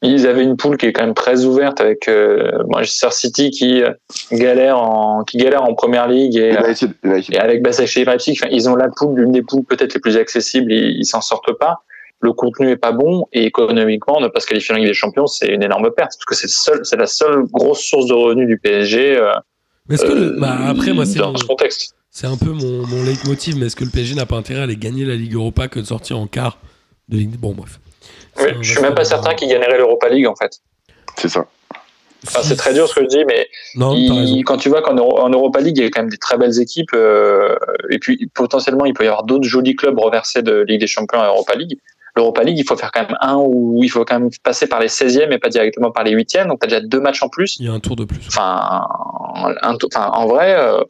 Ils 0.04 0.28
avaient 0.28 0.44
une 0.44 0.58
poule 0.58 0.78
qui 0.78 0.86
est 0.86 0.94
quand 0.94 1.04
même 1.04 1.16
très 1.16 1.44
ouverte 1.46 1.82
avec 1.82 2.08
euh, 2.08 2.52
Manchester 2.70 3.08
City 3.12 3.50
qui 3.50 3.82
euh, 3.82 3.92
galère 4.32 4.78
en 4.78 5.24
qui 5.24 5.38
galère 5.38 5.64
en 5.64 5.74
première 5.74 6.08
ligue 6.08 6.36
et, 6.38 6.56
euh, 6.56 6.62
United, 6.68 6.94
United. 7.04 7.36
et 7.36 7.40
avec 7.40 7.64
Basaksehir 7.64 8.08
Leipzig, 8.08 8.38
enfin, 8.40 8.50
ils 8.52 8.70
ont 8.70 8.76
la 8.76 8.90
poule 8.96 9.20
l'une 9.20 9.32
des 9.32 9.42
poules 9.42 9.64
peut-être 9.64 9.96
les 9.96 10.00
plus 10.00 10.16
accessibles, 10.18 10.72
ils, 10.72 11.00
ils 11.00 11.06
s'en 11.06 11.22
sortent 11.22 11.58
pas. 11.60 11.78
Le 12.20 12.32
contenu 12.34 12.70
est 12.70 12.78
pas 12.78 12.92
bon 12.92 13.26
et 13.34 13.46
économiquement 13.46 14.20
ne 14.22 14.28
pas 14.28 14.40
se 14.40 14.46
qualifier 14.48 14.76
en 14.76 14.78
Ligue 14.78 14.88
des 14.88 14.94
Champions, 14.94 15.26
c'est 15.28 15.48
une 15.48 15.64
énorme 15.64 15.90
perte 15.92 16.12
parce 16.18 16.26
que 16.26 16.36
c'est 16.36 16.48
seul, 16.50 16.80
c'est 16.84 16.96
la 16.98 17.08
seule 17.08 17.44
grosse 17.52 17.82
source 17.84 18.06
de 18.08 18.14
revenus 18.14 18.48
du 18.48 18.60
PSG. 18.60 19.18
euh, 19.18 19.32
Mais 19.90 19.96
est-ce 19.96 20.06
que 20.06 20.14
le- 20.14 20.40
bah, 20.40 20.58
après 20.68 20.94
moi 20.94 21.06
c'est 21.06 21.18
dans 21.20 21.32
mon- 21.32 21.38
ce 21.38 21.46
contexte. 21.46 21.96
c'est 22.12 22.28
un 22.28 22.38
peu 22.38 22.52
mon, 22.52 22.86
mon 22.86 23.04
leitmotiv, 23.04 23.58
mais 23.58 23.66
est-ce 23.68 23.76
que 23.76 23.84
le 23.84 23.90
PSG 23.92 24.14
n'a 24.16 24.26
pas 24.28 24.36
intérêt 24.38 24.60
à 24.60 24.64
aller 24.64 24.76
gagner 24.78 25.06
la 25.06 25.16
Ligue 25.16 25.34
Europa 25.34 25.68
que 25.68 25.80
de 25.80 25.86
sortir 25.86 26.20
en 26.20 26.28
quart 26.28 26.60
de 27.10 27.18
Ligue 27.18 27.38
Bon 27.40 27.54
bref. 27.54 27.80
Oui, 28.40 28.50
je 28.62 28.72
suis 28.72 28.82
même 28.82 28.96
pas 28.96 29.04
certain 29.06 29.30
débat. 29.30 29.36
qu'il 29.36 29.50
gagnerait 29.50 29.78
l'Europa 29.78 30.10
League 30.10 30.28
en 30.28 30.36
fait. 30.36 30.60
C'est 31.18 31.30
ça. 31.30 31.46
Enfin, 32.26 32.40
c'est 32.44 32.56
très 32.56 32.74
dur 32.74 32.88
ce 32.88 32.96
que 32.96 33.04
je 33.04 33.08
dis, 33.08 33.26
mais 33.26 33.48
Non, 33.76 33.94
Il- 33.96 34.44
quand 34.44 34.58
tu 34.58 34.70
vois 34.70 34.82
qu'en 34.82 34.96
Euro- 34.96 35.20
en 35.20 35.30
Europa 35.30 35.60
League, 35.62 35.78
il 35.78 35.84
y 35.84 35.86
a 35.88 35.90
quand 35.90 36.02
même 36.02 36.10
des 36.10 36.18
très 36.18 36.38
belles 36.38 36.60
équipes, 36.60 36.90
euh, 36.94 37.56
et 37.92 38.00
puis 38.00 38.30
potentiellement, 38.34 38.86
il 38.86 38.94
peut 38.94 39.04
y 39.04 39.08
avoir 39.08 39.24
d'autres 39.24 39.48
jolis 39.48 39.76
clubs 39.76 39.98
reversés 40.00 40.42
de 40.42 40.62
Ligue 40.68 40.80
des 40.82 40.88
Champions 40.88 41.22
à 41.22 41.28
Europa 41.28 41.54
League. 41.56 41.78
L'Europa 42.16 42.42
League, 42.44 42.58
il 42.58 42.66
faut 42.68 42.76
faire 42.76 42.92
quand 42.92 43.02
même 43.08 43.16
un 43.22 43.36
où 43.38 43.82
il 43.84 43.90
faut 43.90 44.04
quand 44.04 44.20
même 44.20 44.32
passer 44.44 44.66
par 44.68 44.80
les 44.80 44.88
16e 44.88 45.32
et 45.32 45.38
pas 45.38 45.50
directement 45.50 45.92
par 45.92 46.04
les 46.04 46.12
8e, 46.12 46.48
donc 46.48 46.60
tu 46.60 46.66
as 46.66 46.70
déjà 46.70 46.82
deux 46.82 47.00
matchs 47.00 47.22
en 47.22 47.30
plus. 47.30 47.58
Il 47.60 47.68
y 47.68 47.70
a 47.70 47.74
un 47.74 47.80
tour 47.80 47.96
de 47.96 48.06
plus. 48.06 48.20
Enfin, 48.28 48.88
un 49.62 49.76
tour- 49.78 49.90
enfin, 49.96 50.10
en 50.12 50.26
vrai, 50.26 50.56
euh, 50.58 50.82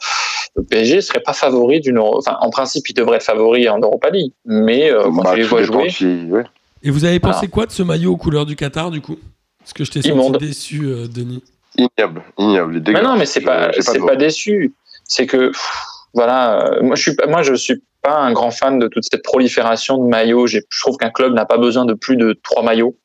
le 0.55 0.63
PSG 0.63 1.01
serait 1.01 1.19
pas 1.19 1.33
favori 1.33 1.81
d'une 1.81 1.99
Enfin, 1.99 2.37
en 2.39 2.49
principe, 2.49 2.87
il 2.89 2.93
devrait 2.93 3.17
être 3.17 3.23
favori 3.23 3.67
en 3.67 3.77
Europa 3.79 4.09
League, 4.09 4.31
mais 4.45 4.89
euh, 4.89 5.03
quand 5.03 5.23
Bah, 5.23 5.31
tu 5.33 5.39
les 5.41 5.43
vois 5.43 5.61
jouer, 5.63 5.87
qui- 5.87 6.25
ouais. 6.31 6.45
Et 6.83 6.89
vous 6.91 7.05
avez 7.05 7.19
pensé 7.19 7.39
Voilà. 7.39 7.47
quoi 7.51 7.65
de 7.65 7.71
ce 7.71 7.83
maillot 7.83 8.11
aux 8.13 8.17
couleurs 8.17 8.45
du 8.45 8.55
Qatar 8.55 8.91
du 8.91 9.01
coup? 9.01 9.17
Est-ce 9.63 9.73
que 9.73 9.83
je 9.83 9.91
t'ai 9.91 10.01
senti 10.01 10.37
déçu, 10.37 10.85
euh, 10.85 11.07
Denis 11.07 11.43
Ignoble, 11.77 12.23
ignoble. 12.37 12.73
Mais 12.73 12.79
dégueulasse. 12.79 13.03
non, 13.03 13.17
mais 13.17 13.25
c'est 13.25 13.41
pas, 13.41 13.71
c'est 13.79 13.99
pas 13.99 14.15
déçu. 14.15 14.73
C'est 15.05 15.25
que, 15.27 15.47
pff, 15.49 15.69
voilà, 16.13 16.65
euh, 16.65 16.81
moi 16.83 16.95
je 16.95 17.01
suis, 17.01 17.15
pas- 17.15 17.27
moi 17.27 17.43
je 17.43 17.53
suis 17.53 17.83
pas 18.01 18.17
un 18.17 18.31
grand 18.31 18.51
fan 18.51 18.79
de 18.79 18.87
toute 18.87 19.03
cette 19.11 19.23
prolifération 19.23 19.97
de 20.03 20.07
maillots. 20.09 20.47
Je 20.47 20.59
trouve 20.81 20.97
qu'un 20.97 21.09
club 21.11 21.33
n'a 21.33 21.45
pas 21.45 21.57
besoin 21.57 21.85
de 21.85 21.93
plus 21.93 22.15
de 22.17 22.33
trois 22.43 22.63
maillots. 22.63 22.97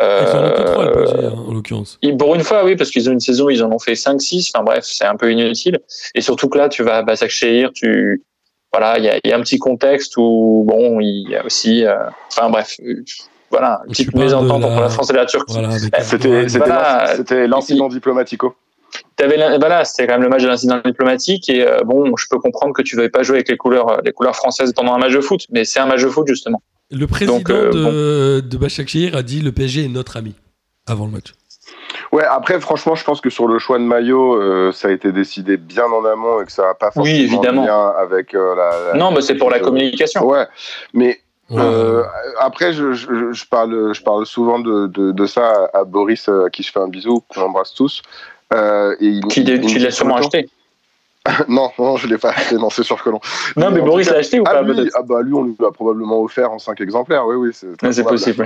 Ils 0.00 0.04
en 0.04 0.06
ont 0.06 0.50
que 0.54 0.60
Euh, 0.60 0.64
trois, 0.72 0.84
le 0.86 0.92
PSG, 0.92 1.26
hein, 1.26 1.34
en 1.48 1.52
l'occurrence. 1.54 1.98
pour 2.18 2.34
une 2.34 2.42
fois, 2.42 2.64
oui, 2.64 2.74
parce 2.76 2.90
qu'ils 2.90 3.08
ont 3.08 3.12
une 3.12 3.20
saison, 3.20 3.48
ils 3.48 3.62
en 3.62 3.70
ont 3.70 3.78
fait 3.78 3.94
5-6. 3.94 4.50
Enfin 4.52 4.64
bref, 4.64 4.84
c'est 4.84 5.04
un 5.04 5.14
peu 5.16 5.30
inutile. 5.30 5.78
Et 6.16 6.20
surtout 6.20 6.48
que 6.48 6.58
là, 6.58 6.68
tu 6.68 6.82
vas 6.82 6.96
à 6.98 7.02
Basaksehir, 7.02 7.70
tu, 7.72 8.22
voilà, 8.74 8.98
il 8.98 9.04
y 9.04 9.08
a, 9.08 9.16
il 9.22 9.30
y 9.30 9.32
a 9.32 9.36
un 9.36 9.40
petit 9.40 9.58
contexte 9.58 10.16
où, 10.16 10.64
bon, 10.66 11.00
il 11.00 11.28
y 11.30 11.36
a 11.36 11.44
aussi, 11.44 11.84
euh, 11.84 11.94
enfin 12.28 12.50
bref, 12.50 12.76
euh, 12.84 13.02
voilà, 13.50 13.80
une 13.86 13.92
petite 13.92 14.14
mésentente 14.14 14.60
la- 14.62 14.66
entre 14.68 14.80
la 14.80 14.88
France 14.88 15.10
et 15.10 15.12
la 15.14 15.26
Turquie. 15.26 15.54
Voilà, 15.54 15.76
Eh, 15.76 16.02
C'était 16.02 16.46
Voilà. 16.58 17.14
l'incident 17.46 17.88
diplomatico. 17.88 18.56
T'avais 19.16 19.36
l'in- 19.36 19.58
voilà, 19.58 19.84
c'était 19.84 20.06
quand 20.06 20.14
même 20.14 20.22
le 20.22 20.28
match 20.28 20.42
de 20.42 20.48
l'incident 20.48 20.80
diplomatique 20.84 21.48
et 21.48 21.66
euh, 21.66 21.80
bon, 21.84 22.14
je 22.16 22.26
peux 22.30 22.38
comprendre 22.38 22.72
que 22.72 22.82
tu 22.82 22.96
veuilles 22.96 23.10
pas 23.10 23.22
jouer 23.22 23.36
avec 23.38 23.48
les 23.48 23.56
couleurs, 23.56 24.00
les 24.04 24.12
couleurs 24.12 24.36
françaises 24.36 24.72
pendant 24.72 24.94
un 24.94 24.98
match 24.98 25.12
de 25.12 25.20
foot, 25.20 25.46
mais 25.50 25.64
c'est 25.64 25.80
un 25.80 25.86
match 25.86 26.02
de 26.02 26.08
foot 26.08 26.26
justement. 26.28 26.60
Le 26.90 27.06
président 27.06 27.38
Donc, 27.38 27.50
euh, 27.50 28.40
de, 28.40 28.46
de 28.46 28.56
Başakşehir 28.56 29.16
a 29.16 29.22
dit 29.22 29.40
le 29.40 29.50
PSG 29.52 29.84
est 29.84 29.88
notre 29.88 30.16
ami 30.16 30.34
avant 30.86 31.06
le 31.06 31.12
match. 31.12 31.32
Ouais, 32.14 32.22
après, 32.24 32.60
franchement, 32.60 32.94
je 32.94 33.02
pense 33.02 33.20
que 33.20 33.28
sur 33.28 33.48
le 33.48 33.58
choix 33.58 33.76
de 33.78 33.82
maillot, 33.82 34.34
euh, 34.40 34.70
ça 34.70 34.86
a 34.86 34.90
été 34.92 35.10
décidé 35.10 35.56
bien 35.56 35.86
en 35.86 36.04
amont 36.04 36.40
et 36.40 36.44
que 36.44 36.52
ça 36.52 36.62
n'a 36.62 36.74
pas 36.74 36.92
forcément 36.92 37.04
Oui, 37.16 37.22
évidemment. 37.24 37.64
lien 37.66 37.88
avec 37.98 38.34
euh, 38.34 38.54
la, 38.54 38.92
la- 38.92 38.98
Non, 38.98 39.10
mais 39.10 39.20
c'est 39.20 39.34
pour 39.34 39.50
la 39.50 39.58
communication. 39.58 40.24
Ouais, 40.24 40.46
mais 40.92 41.18
Ouais. 41.50 41.60
euh, 41.60 42.02
après, 42.38 42.72
je, 42.72 42.92
je, 42.92 43.32
je 43.32 43.44
parle, 43.46 43.92
je 43.92 44.02
parle 44.02 44.24
souvent 44.26 44.60
de, 44.60 44.86
de, 44.86 45.10
de 45.10 45.26
ça 45.26 45.68
à 45.74 45.82
Boris, 45.84 46.28
à 46.28 46.48
qui 46.50 46.62
je 46.62 46.70
fais 46.72 46.80
un 46.80 46.88
bisou, 46.88 47.22
qu'on 47.28 47.42
embrasse 47.42 47.74
tous. 47.74 48.00
Euh, 48.54 48.94
et 49.00 49.06
il, 49.06 49.24
Qui, 49.26 49.40
il- 49.42 49.60
tu 49.66 49.78
l'as 49.80 49.90
sûrement 49.90 50.16
acheté. 50.16 50.48
Non, 51.48 51.70
non, 51.78 51.96
je 51.96 52.06
l'ai 52.06 52.18
pas 52.18 52.30
acheté, 52.30 52.56
non, 52.56 52.68
c'est 52.70 52.82
sûr 52.82 53.02
que 53.02 53.08
non. 53.10 53.18
Non, 53.56 53.70
mais 53.70 53.80
Boris 53.80 54.10
l'a 54.10 54.18
acheté 54.18 54.40
ou 54.40 54.44
Ah, 54.46 54.52
pas 54.56 54.62
lui, 54.62 54.74
peut-être 54.74 54.92
ah 54.94 55.02
bah 55.02 55.22
lui, 55.22 55.32
on 55.34 55.42
lui 55.44 55.56
a 55.66 55.70
probablement 55.70 56.20
offert 56.20 56.50
en 56.52 56.58
5 56.58 56.80
exemplaires, 56.80 57.26
oui, 57.26 57.36
oui. 57.36 57.50
C'est 57.52 57.76
probable. 57.76 58.08
possible. 58.08 58.44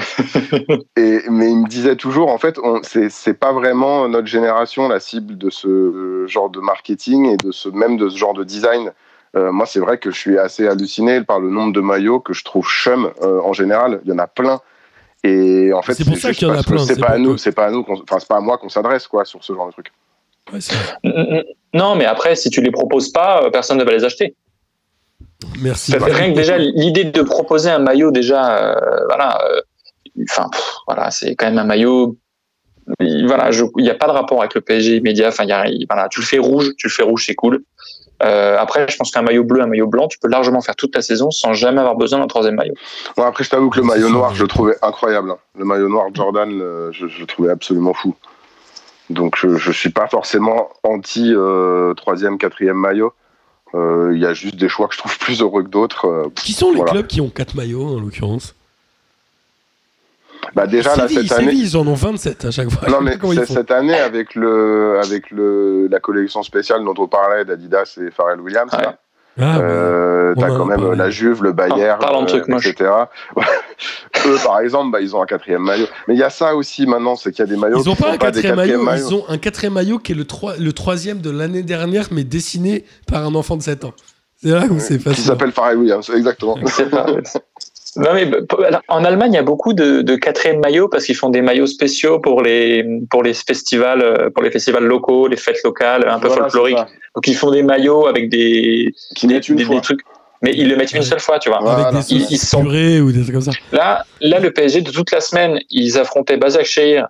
Et, 0.96 1.22
mais 1.28 1.50
il 1.50 1.58
me 1.62 1.68
disait 1.68 1.96
toujours, 1.96 2.28
en 2.30 2.38
fait, 2.38 2.58
c'est 2.82 3.10
c'est 3.10 3.34
pas 3.34 3.52
vraiment 3.52 4.08
notre 4.08 4.26
génération 4.28 4.88
la 4.88 5.00
cible 5.00 5.36
de 5.36 5.50
ce 5.50 6.24
genre 6.28 6.50
de 6.50 6.60
marketing 6.60 7.26
et 7.26 7.36
de 7.36 7.50
ce 7.50 7.68
même 7.68 7.96
de 7.96 8.08
ce 8.08 8.16
genre 8.16 8.34
de 8.34 8.44
design. 8.44 8.92
Euh, 9.36 9.52
moi, 9.52 9.66
c'est 9.66 9.80
vrai 9.80 9.98
que 9.98 10.10
je 10.10 10.16
suis 10.18 10.38
assez 10.38 10.66
halluciné 10.66 11.22
par 11.22 11.40
le 11.40 11.50
nombre 11.50 11.72
de 11.72 11.80
maillots 11.80 12.20
que 12.20 12.32
je 12.32 12.44
trouve 12.44 12.66
chum 12.66 13.10
euh, 13.22 13.40
en 13.42 13.52
général. 13.52 14.00
Il 14.04 14.10
y 14.10 14.14
en 14.14 14.18
a 14.18 14.26
plein. 14.26 14.60
Et 15.24 15.72
en 15.72 15.82
fait, 15.82 15.94
C'est 15.94 16.04
pour 16.06 16.16
ça 16.16 16.32
qu'il 16.32 16.46
y 16.48 16.50
en 16.50 16.54
a 16.54 16.62
plein, 16.62 16.78
C'est 16.78 16.98
pas 16.98 17.08
à 17.08 17.10
pour 17.16 17.18
nous, 17.20 17.32
que- 17.34 17.40
c'est 17.40 17.52
pas 17.52 17.66
à 17.66 17.70
nous, 17.70 17.84
enfin 17.88 18.18
c'est 18.20 18.28
pas 18.28 18.36
à 18.36 18.40
moi 18.40 18.56
qu'on 18.56 18.68
s'adresse 18.68 19.06
quoi 19.08 19.24
sur 19.24 19.42
ce 19.42 19.52
genre 19.52 19.66
de 19.66 19.72
truc. 19.72 19.92
Ouais, 20.52 21.44
non, 21.74 21.94
mais 21.96 22.04
après, 22.06 22.34
si 22.36 22.50
tu 22.50 22.60
les 22.62 22.70
proposes 22.70 23.10
pas, 23.12 23.42
euh, 23.42 23.50
personne 23.50 23.78
ne 23.78 23.84
va 23.84 23.92
les 23.92 24.04
acheter. 24.04 24.34
Merci. 25.60 25.92
Ça 25.92 26.00
fait 26.00 26.12
rien 26.12 26.30
que 26.32 26.36
déjà 26.36 26.58
l'idée 26.58 27.04
de 27.04 27.22
proposer 27.22 27.70
un 27.70 27.78
maillot 27.78 28.10
déjà, 28.10 28.58
euh, 28.58 29.04
voilà, 29.08 29.38
euh, 29.44 29.60
enfin, 30.28 30.48
voilà, 30.86 31.10
c'est 31.10 31.34
quand 31.36 31.46
même 31.46 31.58
un 31.58 31.64
maillot. 31.64 32.16
Il- 33.00 33.26
Voilà, 33.26 33.50
il 33.76 33.82
n'y 33.82 33.90
a 33.90 33.94
pas 33.94 34.06
de 34.06 34.12
rapport 34.12 34.40
avec 34.40 34.54
le 34.54 34.62
PSG 34.62 34.96
immédiat. 34.96 35.28
Enfin, 35.28 35.44
voilà, 35.46 36.08
tu 36.08 36.20
le 36.20 36.26
fais 36.26 36.38
rouge, 36.38 36.70
tu 36.78 36.86
le 36.86 36.92
fais 36.92 37.02
rouge, 37.02 37.24
c'est 37.26 37.34
cool. 37.34 37.62
Euh, 38.22 38.56
après, 38.58 38.86
je 38.88 38.96
pense 38.96 39.10
qu'un 39.12 39.22
maillot 39.22 39.44
bleu, 39.44 39.60
un 39.62 39.66
maillot 39.66 39.86
blanc, 39.86 40.08
tu 40.08 40.18
peux 40.18 40.26
largement 40.28 40.60
faire 40.60 40.74
toute 40.74 40.94
la 40.96 41.02
saison 41.02 41.30
sans 41.30 41.52
jamais 41.52 41.80
avoir 41.80 41.94
besoin 41.96 42.18
d'un 42.18 42.26
troisième 42.26 42.54
maillot. 42.56 42.74
Bon, 43.16 43.22
après, 43.24 43.44
je 43.44 43.50
t'avoue 43.50 43.68
que 43.70 43.78
le 43.78 43.84
maillot 43.86 44.08
noir, 44.08 44.34
je 44.34 44.42
le 44.42 44.48
trouvais 44.48 44.74
incroyable. 44.82 45.30
hein. 45.30 45.38
Le 45.56 45.64
maillot 45.64 45.88
noir 45.88 46.06
Jordan, 46.14 46.50
je, 46.92 47.06
je 47.06 47.20
le 47.20 47.26
trouvais 47.26 47.50
absolument 47.50 47.92
fou. 47.94 48.14
Donc, 49.10 49.36
je, 49.36 49.56
je 49.56 49.72
suis 49.72 49.90
pas 49.90 50.06
forcément 50.06 50.68
anti 50.82 51.32
euh, 51.34 51.94
troisième, 51.94 52.36
quatrième 52.38 52.76
maillot. 52.76 53.12
Euh, 53.74 54.10
Il 54.14 54.20
y 54.20 54.26
a 54.26 54.34
juste 54.34 54.56
des 54.56 54.68
choix 54.68 54.88
que 54.88 54.94
je 54.94 54.98
trouve 54.98 55.18
plus 55.26 55.40
heureux 55.40 55.62
que 55.62 55.68
d'autres. 55.68 56.06
euh, 56.06 56.28
Qui 56.34 56.52
sont 56.52 56.72
les 56.72 56.82
clubs 56.82 57.06
qui 57.06 57.20
ont 57.20 57.30
4 57.30 57.54
maillots 57.54 57.96
en 57.96 58.00
l'occurrence? 58.00 58.54
Bah 60.54 60.66
déjà 60.66 60.94
là 60.96 61.08
cette 61.08 61.30
année. 61.32 61.52
Ils 61.52 61.76
en 61.76 61.86
ont 61.86 61.94
27 61.94 62.44
à 62.46 62.50
chaque 62.50 62.70
fois. 62.70 62.88
Non 62.88 63.00
mais 63.00 63.18
cette 63.46 63.70
année 63.70 63.98
avec 63.98 64.34
le 64.34 64.98
avec 65.02 65.30
le 65.30 65.88
la 65.90 66.00
collection 66.00 66.42
spéciale 66.42 66.84
dont 66.84 66.94
on 66.96 67.08
parlait 67.08 67.44
d'Adidas 67.44 67.98
et 68.00 68.10
Pharrell 68.10 68.40
Williams, 68.40 68.72
Ouais. 68.72 68.82
là, 68.82 68.98
Ah, 69.40 69.58
euh, 69.58 70.34
t'as 70.36 70.46
a 70.46 70.48
quand 70.48 70.64
même 70.64 70.80
parlé. 70.80 70.96
la 70.96 71.10
Juve, 71.10 71.42
le 71.42 71.52
Bayern, 71.52 72.00
euh, 72.02 72.56
etc. 72.56 72.74
Eux 74.26 74.36
par 74.44 74.60
exemple, 74.60 74.90
bah, 74.90 75.00
ils 75.00 75.14
ont 75.14 75.22
un 75.22 75.26
quatrième 75.26 75.62
maillot. 75.62 75.86
Mais 76.06 76.14
il 76.14 76.20
y 76.20 76.22
a 76.22 76.30
ça 76.30 76.56
aussi 76.56 76.86
maintenant, 76.86 77.14
c'est 77.16 77.30
qu'il 77.30 77.44
y 77.44 77.48
a 77.48 77.50
des 77.50 77.56
maillots. 77.56 77.80
Ils 77.82 77.88
ont 77.88 77.94
qui 77.94 78.02
pas 78.02 78.08
sont 78.08 78.14
un 78.14 78.18
quatrième 78.18 78.56
maillot, 78.56 78.82
maillots. 78.82 79.08
ils 79.08 79.14
ont 79.14 79.24
un 79.28 79.38
quatrième 79.38 79.74
maillot 79.74 79.98
qui 79.98 80.12
est 80.12 80.14
le, 80.16 80.24
troi- 80.24 80.56
le 80.58 80.72
troisième 80.72 81.20
de 81.20 81.30
l'année 81.30 81.62
dernière, 81.62 82.08
mais 82.10 82.24
dessiné 82.24 82.84
par 83.06 83.24
un 83.24 83.34
enfant 83.34 83.56
de 83.56 83.62
7 83.62 83.84
ans. 83.84 83.94
C'est 84.40 84.50
là 84.50 84.64
où 84.70 84.78
c'est 84.78 84.98
qui 85.02 85.20
s'appelle 85.20 85.50
Pharrell 85.50 85.78
Williams, 85.78 86.08
exactement. 86.14 86.56
Non, 87.96 88.12
mais 88.14 88.30
en 88.88 89.04
Allemagne, 89.04 89.32
il 89.32 89.36
y 89.36 89.38
a 89.38 89.42
beaucoup 89.42 89.72
de, 89.72 90.02
de 90.02 90.16
quatrième 90.16 90.60
maillots 90.60 90.88
parce 90.88 91.04
qu'ils 91.04 91.16
font 91.16 91.30
des 91.30 91.40
maillots 91.42 91.66
spéciaux 91.66 92.18
pour 92.20 92.42
les 92.42 92.84
pour 93.10 93.22
les 93.22 93.34
festivals, 93.34 94.02
euh, 94.02 94.30
pour 94.30 94.42
les 94.42 94.50
festivals 94.50 94.84
locaux, 94.84 95.26
les 95.26 95.36
fêtes 95.36 95.62
locales, 95.64 96.06
un 96.08 96.18
peu 96.18 96.28
Voilà, 96.28 96.44
folkloriques. 96.44 96.76
ça. 96.78 96.86
Donc 97.14 97.26
ils 97.26 97.34
font 97.36 97.50
des 97.50 97.62
maillots 97.62 98.06
avec 98.06 98.28
des 98.28 98.92
Qui 99.16 99.26
des, 99.26 99.34
mettent 99.34 99.48
une 99.48 99.56
des- 99.56 99.64
fois. 99.64 99.74
des 99.76 99.80
trucs, 99.80 100.00
mais 100.42 100.52
ils 100.54 100.68
le 100.68 100.76
mettent 100.76 100.92
une 100.92 101.02
seule 101.02 101.20
fois, 101.20 101.38
tu 101.38 101.48
vois. 101.48 101.58
Voilà. 101.60 101.88
Avec 101.88 102.06
des 102.08 102.14
Ils- 102.14 102.38
sont- 102.38 102.64
ou 102.64 103.12
des 103.12 103.22
trucs 103.22 103.32
comme 103.34 103.40
ça. 103.42 103.52
Là, 103.72 104.04
là, 104.20 104.38
le 104.38 104.52
PSG 104.52 104.82
de 104.82 104.90
toute 104.90 105.10
la 105.10 105.20
semaine, 105.20 105.58
ils 105.70 105.98
affrontaient 105.98 106.36
Basaksehir 106.36 107.08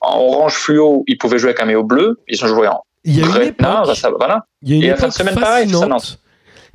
en 0.00 0.18
orange 0.20 0.54
fluo. 0.54 1.04
Ils 1.06 1.16
pouvaient 1.18 1.38
jouer 1.38 1.50
avec 1.50 1.60
un 1.62 1.66
maillot 1.66 1.84
bleu. 1.84 2.18
Ils 2.28 2.44
ont 2.44 2.48
joué 2.48 2.66
en 2.68 2.80
Il 3.04 3.18
y 3.18 3.22
a 3.22 3.26
une 3.26 3.42
époque, 3.48 3.96
ça, 3.96 4.10
voilà. 4.16 4.44
il 4.62 4.70
y 4.70 4.72
a 4.72 4.76
une 4.76 4.82
Et 4.84 4.88
la 4.88 4.96
fin 4.96 5.08
de 5.08 5.12
semaine, 5.12 5.34
pareil, 5.34 5.66
c'est 5.68 5.72
fascinante. 5.74 6.18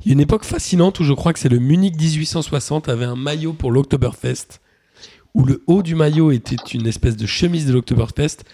Il 0.04 0.08
y 0.08 0.10
a 0.10 0.14
une 0.14 0.20
époque 0.20 0.44
fascinante 0.44 1.00
où 1.00 1.04
je 1.04 1.12
crois 1.12 1.32
que 1.32 1.38
c'est 1.38 1.48
le 1.48 1.58
Munich 1.58 1.94
1860 1.98 2.88
avait 2.88 3.04
un 3.06 3.16
maillot 3.16 3.52
pour 3.54 3.70
l'Oktoberfest 3.72 4.60
où 5.34 5.44
le 5.44 5.62
haut 5.66 5.82
du 5.82 5.94
maillot 5.94 6.30
était 6.30 6.56
une 6.74 6.86
espèce 6.86 7.16
de 7.16 7.26
chemise 7.26 7.66
de 7.66 7.72
l'Oktoberfest 7.72 8.44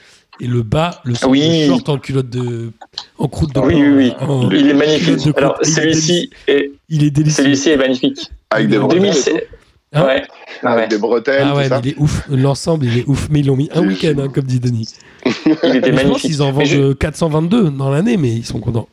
et 0.41 0.47
le 0.47 0.63
bas, 0.63 1.01
le, 1.05 1.15
Oui. 1.29 1.41
le 1.63 1.67
short 1.67 1.89
en 1.89 1.99
culotte 1.99 2.31
de. 2.31 2.71
en 3.19 3.29
croûte 3.29 3.55
de 3.55 3.61
Oui, 3.61 3.75
pain, 3.75 3.81
oui, 3.81 3.91
oui. 3.97 4.13
en- 4.27 4.51
Il 4.51 4.69
est 4.71 4.75
magnifique. 4.75 5.17
de 5.27 5.33
Alors, 5.37 5.59
celui-ci 5.63 6.31
est, 6.47 6.71
Il 6.89 7.05
est 7.05 7.11
délicieux. 7.11 7.43
celui-ci 7.45 7.71
est 7.71 7.77
magnifique. 7.77 8.31
Avec 8.51 8.69
des 8.69 8.79
bretelles, 8.79 9.01
2007. 9.01 9.49
Hein 9.93 10.07
ouais. 10.07 10.23
Ah 10.63 10.75
ouais. 10.77 10.79
avec 10.79 10.91
des 10.91 10.99
bretelles, 10.99 11.43
Ah 11.45 11.55
ouais, 11.57 11.65
tout 11.65 11.69
ça. 11.69 11.81
mais 11.85 11.89
il 11.91 11.93
est 11.93 11.99
ouf. 11.99 12.23
L'ensemble, 12.31 12.87
il 12.87 12.99
est 12.99 13.05
ouf. 13.09 13.29
Mais 13.31 13.41
ils 13.41 13.47
l'ont 13.47 13.57
mis 13.57 13.69
un 13.75 13.85
week-end, 13.87 14.15
hein, 14.19 14.29
comme 14.33 14.45
dit 14.45 14.61
Denis. 14.61 14.89
Il 15.27 15.31
était 15.33 15.59
Mais 15.65 15.75
je 15.75 15.81
pense 15.91 15.95
magnifique. 16.05 16.21
qu'ils 16.31 16.43
en 16.43 16.53
vendent 16.53 16.65
je- 16.65 16.79
euh, 16.81 16.95
422 16.95 17.71
dans 17.71 17.91
l'année, 17.91 18.17
mais 18.17 18.31
ils 18.33 18.47
sont 18.47 18.61
contents. 18.61 18.89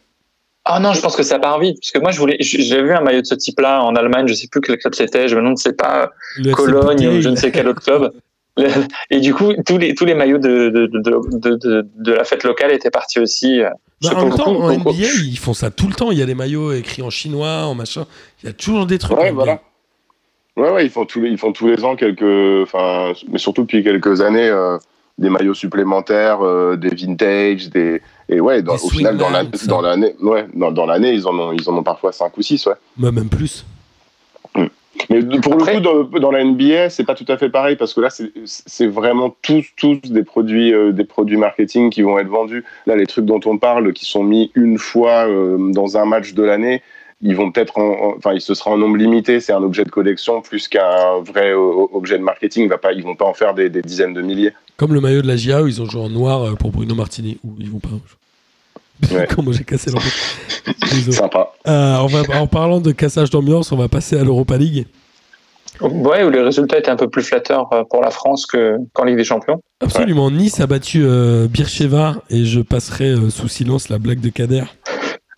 Ah 0.69 0.79
non, 0.79 0.93
je 0.93 1.01
pense 1.01 1.15
que 1.15 1.23
ça 1.23 1.39
part 1.39 1.59
vite. 1.59 1.77
Parce 1.81 1.91
que 1.91 1.99
moi, 1.99 2.11
je 2.11 2.19
voulais, 2.19 2.37
j'ai 2.39 2.81
vu 2.83 2.91
un 2.93 3.01
maillot 3.01 3.21
de 3.21 3.25
ce 3.25 3.35
type-là 3.35 3.81
en 3.83 3.95
Allemagne. 3.95 4.27
Je 4.27 4.33
sais 4.33 4.47
plus 4.47 4.59
quel 4.61 4.77
club 4.77 4.93
c'était. 4.93 5.27
Je 5.27 5.35
me 5.35 5.41
demande, 5.41 5.57
c'est 5.57 5.77
pas 5.77 6.11
Le 6.37 6.51
Cologne 6.53 7.07
ou 7.07 7.21
je 7.21 7.29
ne 7.29 7.35
sais 7.35 7.51
quel 7.51 7.67
autre 7.67 7.81
club. 7.81 8.11
Et 9.11 9.19
du 9.19 9.33
coup, 9.35 9.53
tous 9.65 9.77
les 9.77 9.93
tous 9.93 10.05
les 10.05 10.15
maillots 10.15 10.39
de 10.39 10.69
de, 10.69 10.87
de, 10.87 10.99
de, 10.99 11.55
de, 11.55 11.87
de 11.95 12.11
la 12.11 12.23
fête 12.23 12.43
locale 12.43 12.71
étaient 12.71 12.89
partis 12.89 13.19
aussi. 13.19 13.61
euh, 13.61 13.69
Bah, 14.01 14.09
en 14.15 14.25
même 14.25 14.35
temps, 14.35 14.47
en 14.47 14.71
NBA, 14.73 14.91
ils 15.25 15.37
font 15.37 15.53
ça 15.53 15.69
tout 15.69 15.87
le 15.87 15.93
temps. 15.93 16.11
Il 16.11 16.17
y 16.17 16.23
a 16.23 16.25
des 16.25 16.33
maillots 16.35 16.73
écrits 16.73 17.03
en 17.03 17.11
chinois, 17.11 17.65
en 17.65 17.75
machin. 17.75 18.05
Il 18.41 18.47
y 18.47 18.49
a 18.49 18.53
toujours 18.53 18.85
des 18.87 18.97
trucs. 18.97 19.17
Ouais, 19.17 19.31
voilà. 19.31 19.61
Ouais, 20.55 20.71
ouais, 20.71 20.85
ils 20.85 20.89
font 20.89 21.05
tous 21.05 21.21
les, 21.21 21.29
ils 21.29 21.37
font 21.37 21.51
tous 21.51 21.67
les 21.67 21.83
ans 21.83 21.95
quelques, 21.95 22.63
enfin, 22.63 23.13
mais 23.31 23.37
surtout 23.37 23.61
depuis 23.61 23.83
quelques 23.83 24.21
années, 24.21 24.49
euh, 24.49 24.79
des 25.19 25.29
maillots 25.29 25.53
supplémentaires, 25.53 26.39
euh, 26.43 26.75
des 26.77 26.89
vintage, 26.95 27.69
des, 27.69 28.01
et 28.29 28.39
ouais, 28.39 28.61
dans- 28.61 28.75
au 28.75 28.89
final, 28.89 29.17
dans 29.17 29.29
la- 29.29 29.43
l'année, 29.81 30.15
ouais, 30.21 30.45
dans, 30.53 30.71
dans 30.71 30.85
l'année, 30.85 31.13
ils 31.13 31.27
en 31.27 31.37
ont, 31.37 31.51
ils 31.53 31.69
en 31.69 31.77
ont 31.77 31.83
parfois 31.83 32.11
5 32.11 32.37
ou 32.37 32.41
6, 32.41 32.65
ouais. 32.65 32.73
Bah, 32.97 33.11
même 33.11 33.29
plus. 33.29 33.65
Mais 35.11 35.21
de- 35.21 35.37
pour 35.39 35.53
Après- 35.53 35.75
le 35.75 35.79
coup, 35.79 36.09
dans, 36.11 36.19
dans 36.19 36.31
la 36.31 36.43
NBA, 36.43 36.89
c'est 36.89 37.03
pas 37.03 37.13
tout 37.13 37.25
à 37.27 37.37
fait 37.37 37.49
pareil 37.49 37.75
parce 37.75 37.93
que 37.93 38.01
là, 38.01 38.09
c'est- 38.09 38.31
c'est 38.45 38.87
vraiment 38.87 39.33
tous, 39.43 39.63
tous 39.77 39.99
des 40.03 40.23
produits, 40.23 40.73
euh, 40.73 40.91
des 40.91 41.03
produits 41.05 41.37
marketing 41.37 41.91
qui 41.91 42.01
vont 42.01 42.17
être 42.17 42.27
vendus. 42.27 42.63
Là, 42.87 42.95
les 42.95 43.05
trucs 43.05 43.25
dont 43.25 43.39
on 43.45 43.57
parle, 43.59 43.93
qui 43.93 44.05
sont 44.05 44.23
mis 44.23 44.51
une 44.55 44.79
fois 44.79 45.27
euh, 45.27 45.57
dans 45.71 45.97
un 45.97 46.05
match 46.05 46.33
de 46.33 46.41
l'année, 46.43 46.81
ils 47.21 47.35
vont 47.35 47.51
peut-être, 47.51 47.77
en- 47.77 48.11
en- 48.11 48.15
enfin, 48.17 48.33
il 48.33 48.41
se 48.41 48.53
sera 48.53 48.71
en 48.71 48.77
nombre 48.77 48.97
limité. 48.97 49.39
C'est 49.39 49.53
un 49.53 49.63
objet 49.63 49.83
de 49.83 49.89
collection 49.89 50.41
plus 50.41 50.67
qu'un 50.67 51.19
vrai 51.25 51.53
objet 51.53 52.17
de 52.17 52.23
marketing. 52.23 52.63
Il 52.63 52.69
va 52.69 52.77
pas, 52.77 52.93
ils 52.93 53.03
vont 53.03 53.15
pas 53.15 53.25
en 53.25 53.33
faire 53.33 53.53
des, 53.53 53.69
des 53.69 53.81
dizaines 53.81 54.13
de 54.13 54.21
milliers. 54.21 54.53
Comme 54.77 54.93
le 54.93 55.01
maillot 55.01 55.21
de 55.21 55.27
la 55.27 55.35
GIA 55.35 55.63
où 55.63 55.67
ils 55.67 55.81
ont 55.81 55.85
joué 55.85 56.01
en 56.01 56.09
noir 56.09 56.43
euh, 56.43 56.53
pour 56.55 56.71
Bruno 56.71 56.93
Martini. 56.95 57.39
Ou 57.43 57.55
ils 57.59 57.69
vont 57.71 57.79
pas. 57.79 57.89
Ouais. 59.11 59.27
Comment 59.35 59.51
j'ai 59.51 59.63
cassé 59.63 59.89
l'ambiance. 59.91 60.37
Sympa. 61.11 61.51
Euh, 61.67 61.97
on 62.01 62.07
va, 62.07 62.39
en 62.39 62.47
parlant 62.47 62.79
de 62.79 62.91
cassage 62.91 63.29
d'ambiance, 63.29 63.71
on 63.71 63.77
va 63.77 63.87
passer 63.87 64.17
à 64.19 64.23
l'Europa 64.23 64.57
League. 64.57 64.85
Ouais, 65.81 66.23
où 66.23 66.29
les 66.31 66.41
résultats 66.41 66.79
étaient 66.79 66.89
un 66.89 66.95
peu 66.95 67.07
plus 67.09 67.21
flatteurs 67.23 67.71
euh, 67.73 67.83
pour 67.89 68.01
la 68.01 68.09
France 68.09 68.45
que 68.47 68.77
qu'en 68.93 69.03
Ligue 69.03 69.17
des 69.17 69.23
Champions. 69.23 69.61
Absolument. 69.81 70.31
Nice 70.31 70.59
a 70.59 70.65
battu 70.65 71.03
euh, 71.03 71.47
Bircheva 71.47 72.15
et 72.31 72.45
je 72.45 72.61
passerai 72.61 73.09
euh, 73.09 73.29
sous 73.29 73.47
silence 73.47 73.89
la 73.89 73.99
blague 73.99 74.19
de 74.19 74.29
Kader. 74.29 74.63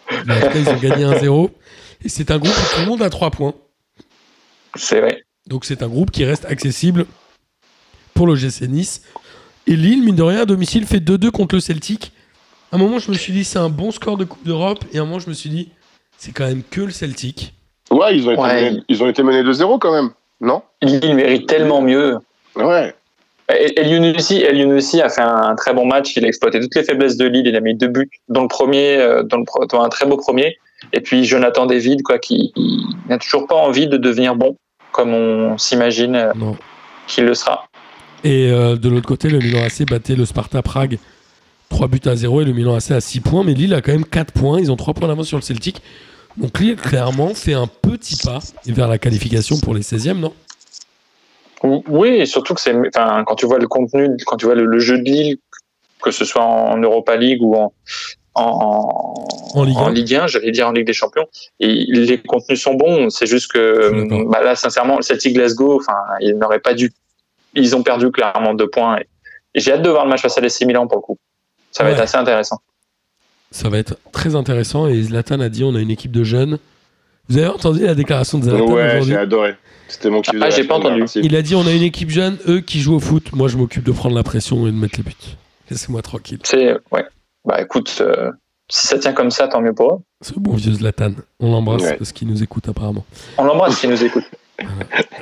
Cas, 0.10 0.52
ils 0.56 0.70
ont 0.70 0.78
gagné 0.82 1.06
1-0. 1.06 1.50
Et 2.04 2.10
c'est 2.10 2.32
un 2.32 2.38
groupe 2.38 2.54
où 2.56 2.76
tout 2.76 2.82
le 2.82 2.86
monde 2.88 3.02
a 3.02 3.10
3 3.10 3.32
points. 3.32 3.54
C'est 4.76 5.02
vrai. 5.02 5.24
Donc 5.48 5.66
c'est 5.66 5.82
un 5.84 5.88
groupe 5.88 6.12
qui 6.12 6.24
reste 6.26 6.46
accessible 6.46 7.06
pour 8.14 8.28
le 8.28 8.36
GC 8.36 8.68
Nice. 8.68 9.02
Et 9.68 9.76
Lille, 9.76 10.04
mine 10.04 10.16
de 10.16 10.24
rien, 10.24 10.42
à 10.42 10.46
domicile, 10.46 10.86
fait 10.86 11.00
2-2 11.00 11.32
contre 11.32 11.56
le 11.56 11.62
Celtic. 11.62 12.12
À 12.72 12.76
un 12.76 12.80
moment, 12.80 13.00
je 13.00 13.12
me 13.12 13.16
suis 13.16 13.34
dit, 13.34 13.44
c'est 13.44 13.60
un 13.60 13.70
bon 13.70 13.92
score 13.92 14.18
de 14.18 14.26
Coupe 14.26 14.44
d'Europe. 14.46 14.84
Et 14.94 15.00
à 15.00 15.02
un 15.02 15.06
moment, 15.06 15.20
je 15.20 15.30
me 15.30 15.34
suis 15.34 15.50
dit, 15.50 15.70
c'est 16.18 16.32
quand 16.32 16.46
même 16.48 16.64
que 16.64 16.82
le 16.82 16.92
Celtic. 16.92 17.54
Ouais, 17.92 18.16
ils 18.16 18.28
ont 18.28 18.32
été, 18.32 18.42
Ouais. 18.42 18.70
menés, 18.72 18.84
ils 18.88 19.04
ont 19.04 19.08
été 19.10 19.24
menés 19.24 19.44
de 19.44 19.52
0 19.52 19.80
quand 19.80 19.92
même, 19.92 20.12
non? 20.42 20.62
Lille 20.82 21.16
mérite 21.16 21.48
tellement 21.48 21.82
mieux. 21.82 22.18
Ouais. 22.56 22.94
El 23.48 23.88
Younousi, 23.92 24.42
El 24.44 24.60
Younousi 24.60 25.02
a 25.02 25.10
fait 25.10 25.22
un 25.22 25.56
très 25.56 25.74
bon 25.74 25.86
match. 25.86 26.16
Il 26.16 26.24
a 26.24 26.28
exploité 26.28 26.60
toutes 26.60 26.76
les 26.76 26.84
faiblesses 26.84 27.18
de 27.18 27.26
Lille. 27.26 27.48
Il 27.48 27.56
a 27.56 27.62
mis 27.62 27.74
deux 27.74 27.88
buts 27.88 28.10
dans 28.28 28.44
le 28.44 28.48
premier, 28.48 28.98
euh, 28.98 29.24
dans, 29.24 29.38
le, 29.38 29.44
pro- 29.46 29.66
dans 29.66 29.82
un 29.82 29.90
très 29.90 30.06
beau 30.06 30.18
premier. 30.18 30.56
Et 30.94 31.02
puis 31.02 31.26
Jonathan 31.26 31.66
David, 31.66 32.02
quoi, 32.04 32.20
qui 32.20 32.54
n'a 33.08 33.18
toujours 33.18 33.48
pas 33.48 33.56
envie 33.56 33.88
de 33.88 33.98
devenir 33.98 34.36
bon, 34.36 34.58
comme 34.92 35.14
on 35.14 35.58
s'imagine 35.58 36.16
euh, 36.16 36.32
qu'il 37.08 37.26
le 37.26 37.34
sera. 37.34 37.66
Et 38.24 38.52
euh, 38.52 38.76
de 38.76 38.90
l'autre 38.90 39.08
côté, 39.08 39.30
le 39.30 39.40
Milan 39.40 39.64
AC 39.64 39.88
battait 39.88 40.16
le 40.16 40.26
Sparta 40.26 40.62
Prague 40.62 40.98
3 41.70 41.88
buts 41.88 42.02
à 42.06 42.16
0 42.16 42.42
et 42.42 42.46
le 42.46 42.54
Milan 42.54 42.76
AC 42.76 42.92
à 42.92 43.02
6 43.02 43.22
points. 43.22 43.44
Mais 43.44 43.54
Lille 43.54 43.74
a 43.74 43.82
quand 43.82 43.92
même 43.92 44.06
4 44.06 44.34
points. 44.34 44.60
Ils 44.60 44.72
ont 44.72 44.76
3 44.76 44.94
points 44.94 45.08
d'avance 45.08 45.28
sur 45.28 45.38
le 45.38 45.44
Celtic. 45.44 45.82
Donc 46.38 46.60
Lille, 46.60 46.76
clairement, 46.76 47.34
fait 47.34 47.54
un 47.54 47.68
petit 47.68 48.18
pas 48.18 48.40
vers 48.66 48.88
la 48.88 48.98
qualification 48.98 49.58
pour 49.60 49.74
les 49.74 49.82
16e, 49.82 50.20
non? 50.20 50.34
Oui, 51.64 52.10
et 52.10 52.26
surtout 52.26 52.54
que 52.54 52.62
c'est, 52.62 52.74
enfin, 52.88 53.24
quand 53.26 53.36
tu 53.36 53.46
vois 53.46 53.60
le 53.60 53.68
contenu, 53.68 54.10
quand 54.26 54.38
tu 54.38 54.46
vois 54.46 54.56
le, 54.56 54.66
le 54.66 54.80
jeu 54.80 54.98
de 54.98 55.04
Lille, 55.04 55.38
que 56.02 56.12
ce 56.12 56.24
soit 56.24 56.44
en 56.44 56.78
Europa 56.78 57.18
League 57.18 57.42
ou 57.42 57.56
en 57.56 57.74
en, 58.40 59.14
En 59.56 59.64
Ligue 59.90 60.14
1. 60.16 60.24
1, 60.24 60.28
j'allais 60.28 60.52
dire 60.52 60.68
en 60.68 60.72
Ligue 60.72 60.88
des 60.88 60.94
Champions, 60.94 61.26
et 61.60 61.68
les 61.88 62.18
contenus 62.22 62.62
sont 62.62 62.74
bons. 62.76 63.10
C'est 63.10 63.26
juste 63.26 63.52
que 63.52 64.26
bah 64.30 64.44
là, 64.44 64.56
sincèrement, 64.56 64.98
le 64.98 65.02
Celtic 65.02 65.34
Glasgow, 65.34 65.78
enfin, 65.78 65.98
ils 66.22 66.36
n'auraient 66.38 66.60
pas 66.60 66.74
dû. 66.74 66.92
Ils 67.56 67.76
ont 67.76 67.84
perdu 67.84 68.12
clairement 68.12 68.54
deux 68.54 68.68
points. 68.70 69.00
J'ai 69.56 69.74
hâte 69.74 69.82
de 69.82 69.90
voir 69.90 70.04
le 70.06 70.10
match 70.12 70.22
face 70.22 70.38
à 70.38 70.42
l'AC 70.42 70.62
Milan 70.66 70.86
pour 70.88 70.98
le 70.98 71.02
coup. 71.02 71.18
Ça 71.72 71.84
va 71.84 71.90
Ouais. 71.90 71.96
être 71.96 72.02
assez 72.02 72.18
intéressant. 72.18 72.60
Ça 73.52 73.70
va 73.70 73.80
être 73.80 73.98
très 74.12 74.36
intéressant. 74.36 74.88
Et 74.88 75.02
Zlatan 75.02 75.40
a 75.40 75.50
dit 75.50 75.64
on 75.64 75.74
a 75.76 75.80
une 75.80 75.90
équipe 75.92 76.12
de 76.12 76.24
jeunes. 76.24 76.60
Vous 77.28 77.38
avez 77.40 77.48
entendu 77.48 77.84
la 77.86 77.96
déclaration 77.96 78.38
de 78.38 78.44
Zlatan 78.44 78.72
Ouais, 78.72 79.02
j'ai 79.04 79.18
adoré. 79.18 79.56
C'était 79.88 80.12
mon 80.12 80.22
Ah, 80.40 80.52
j'ai 80.52 80.66
pas 80.66 80.76
entendu. 80.76 81.04
Il 81.16 81.36
a 81.36 81.42
dit 81.42 81.56
on 81.56 81.66
a 81.66 81.72
une 81.72 81.82
équipe 81.82 82.12
jeune, 82.12 82.38
eux 82.48 82.60
qui 82.62 82.80
jouent 82.80 82.96
au 82.98 83.00
foot. 83.00 83.32
Moi, 83.34 83.48
je 83.48 83.58
m'occupe 83.58 83.84
de 83.84 83.92
prendre 83.92 84.16
la 84.16 84.22
pression 84.22 84.68
et 84.68 84.72
de 84.72 84.76
mettre 84.76 84.98
les 84.98 85.04
buts. 85.04 85.16
Laissez-moi 85.72 86.04
tranquille. 86.04 86.38
C'est 86.44 86.74
ouais. 86.92 87.06
Bah 87.46 87.62
écoute, 87.62 87.98
euh, 88.02 88.32
si 88.70 88.88
ça 88.88 89.00
tient 89.00 89.14
comme 89.14 89.32
ça, 89.32 89.48
tant 89.48 89.62
mieux 89.62 89.74
pour 89.74 89.94
eux. 89.94 89.98
Ce 90.22 90.34
bon 90.34 90.54
vieux 90.56 90.74
Zlatan. 90.74 91.14
On 91.40 91.52
l'embrasse 91.52 91.82
Ouais. 91.84 91.98
parce 91.98 92.12
qu'il 92.12 92.28
nous 92.28 92.44
écoute 92.44 92.68
apparemment. 92.70 93.06
On 93.38 93.44
l'embrasse 93.44 93.78
s'il 93.80 93.90
nous 93.90 94.04
écoute. 94.04 94.26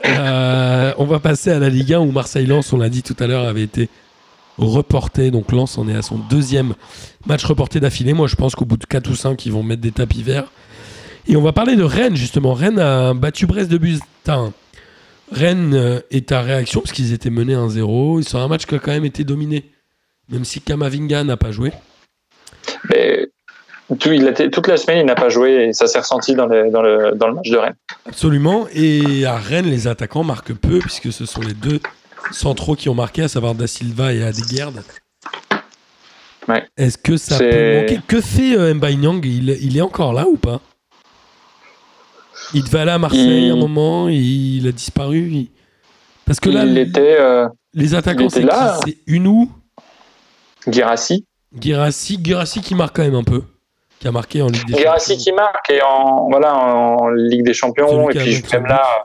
Euh, 0.05 0.93
on 0.97 1.05
va 1.05 1.20
passer 1.20 1.51
à 1.51 1.59
la 1.59 1.70
Ligue 1.70 1.93
1 1.93 1.99
où 1.99 2.11
Marseille-Lens, 2.11 2.74
on 2.74 2.78
l'a 2.78 2.89
dit 2.89 3.03
tout 3.03 3.15
à 3.20 3.28
l'heure, 3.28 3.47
avait 3.47 3.61
été 3.63 3.89
reporté. 4.57 5.32
Donc 5.32 5.51
Lens 5.51 5.78
en 5.78 5.88
est 5.88 5.95
à 5.95 6.01
son 6.01 6.18
deuxième 6.18 6.74
match 7.26 7.45
reporté 7.45 7.80
d'affilée. 7.80 8.13
Moi, 8.13 8.28
je 8.28 8.36
pense 8.36 8.55
qu'au 8.55 8.65
bout 8.65 8.78
de 8.78 8.86
4 8.86 9.09
ou 9.09 9.15
5, 9.15 9.45
ils 9.45 9.51
vont 9.51 9.63
mettre 9.63 9.82
des 9.82 9.91
tapis 9.91 10.24
verts. 10.24 10.51
Et 11.28 11.36
on 11.36 11.41
va 11.41 11.51
parler 11.51 11.76
de 11.76 11.84
Rennes, 11.84 12.15
justement. 12.15 12.53
Rennes 12.53 12.80
a 12.80 13.13
battu 13.13 13.45
Brest 13.45 13.70
de 13.70 13.80
un. 14.32 14.53
Rennes 15.32 15.74
euh, 15.74 15.99
est 16.09 16.32
à 16.32 16.41
réaction 16.41 16.80
parce 16.80 16.93
qu'ils 16.93 17.11
étaient 17.13 17.30
menés 17.30 17.53
1-0. 17.55 18.20
Ils 18.22 18.24
sont 18.28 18.39
un 18.39 18.47
match 18.47 18.65
qui 18.65 18.76
a 18.76 18.80
quand 18.80 18.91
même 18.91 19.05
été 19.05 19.24
dominé. 19.24 19.70
Même 20.30 20.45
si 20.45 20.61
Kamavinga 20.61 21.24
n'a 21.24 21.38
pas 21.38 21.51
joué. 21.51 21.72
Mais 22.89 23.28
tout, 23.99 24.11
il 24.11 24.28
a 24.28 24.34
toute 24.34 24.68
la 24.68 24.78
semaine, 24.78 24.99
il 24.99 25.05
n'a 25.05 25.15
pas 25.15 25.30
joué 25.30 25.68
et 25.68 25.74
ça 25.74 25.88
s'est 25.88 25.99
ressenti 25.99 26.36
dans, 26.36 26.45
le- 26.47 26.70
dans 26.70 26.82
le, 26.82 27.13
dans 27.15 27.28
le 27.28 27.36
match 27.36 27.49
de 27.49 27.57
Rennes. 27.57 27.76
Absolument. 28.05 28.68
Et 28.74 29.26
à 29.26 29.38
Rennes, 29.38 29.70
les 29.70 29.88
attaquants 29.88 30.24
marquent 30.24 30.53
peu, 30.53 30.80
puisque 30.80 31.11
ce 31.13 31.26
sont 31.26 31.41
les 31.41 31.53
deux 31.53 31.80
centraux 32.32 32.76
qui 32.76 32.89
ont 32.89 32.93
marqué, 32.95 33.24
à 33.24 33.28
savoir 33.28 33.55
Da 33.55 33.68
Silva 33.68 34.13
et 34.13 34.24
Adeguerd. 34.24 34.84
Ouais. 36.47 36.65
Est-ce 36.78 36.97
que 36.97 37.18
ça 37.18 37.38
peut 37.38 37.82
manquer? 37.82 37.99
Que 38.07 38.22
fait 38.22 38.57
euh, 38.57 38.74
Niang? 38.74 39.22
Il, 39.26 39.49
il 39.61 39.78
est 39.78 39.82
encore 39.82 40.13
là 40.13 40.26
ou 40.28 40.38
pas? 40.38 40.61
Il 42.53 42.63
devait 42.63 42.80
aller 42.80 42.91
à 42.91 42.97
Marseille 42.97 43.47
Il- 43.47 43.51
un 43.51 43.55
moment, 43.57 44.07
et 44.07 44.15
il 44.15 44.68
a 44.68 44.72
disparu. 44.72 45.30
il- 45.32 45.49
Parce 46.26 46.39
que 46.39 46.49
là, 46.49 46.63
il 46.65 46.78
était 46.78 47.18
euh, 47.20 47.47
les 47.74 47.93
attaquants, 47.95 48.30
c'est 48.30 48.41
là. 48.43 48.80
qui? 48.86 48.91
C'est 48.91 48.97
Girassi, 51.54 52.20
Girassi 52.24 52.62
qui 52.62 52.76
marque 52.76 52.95
quand 52.95 53.04
même 53.04 53.16
un 53.16 53.24
peu. 53.24 53.43
Qui 54.00 54.08
a 54.08 54.12
marqué 54.12 54.41
en 54.41 54.48
Ligue 54.48 54.68
des 54.68 54.78
Girassi 54.78 55.12
Champions. 55.14 55.24
qui 55.24 55.32
marque 55.34 55.70
et 55.72 55.82
en, 55.82 56.30
voilà, 56.30 56.56
en 56.56 57.10
Ligue 57.10 57.43
des 57.43 57.54
Champions. 57.54 58.10
Celui 58.12 58.18
Et 58.18 58.41
puis 58.41 58.41
23 58.52 58.60
même 58.60 58.70
là, 58.70 59.04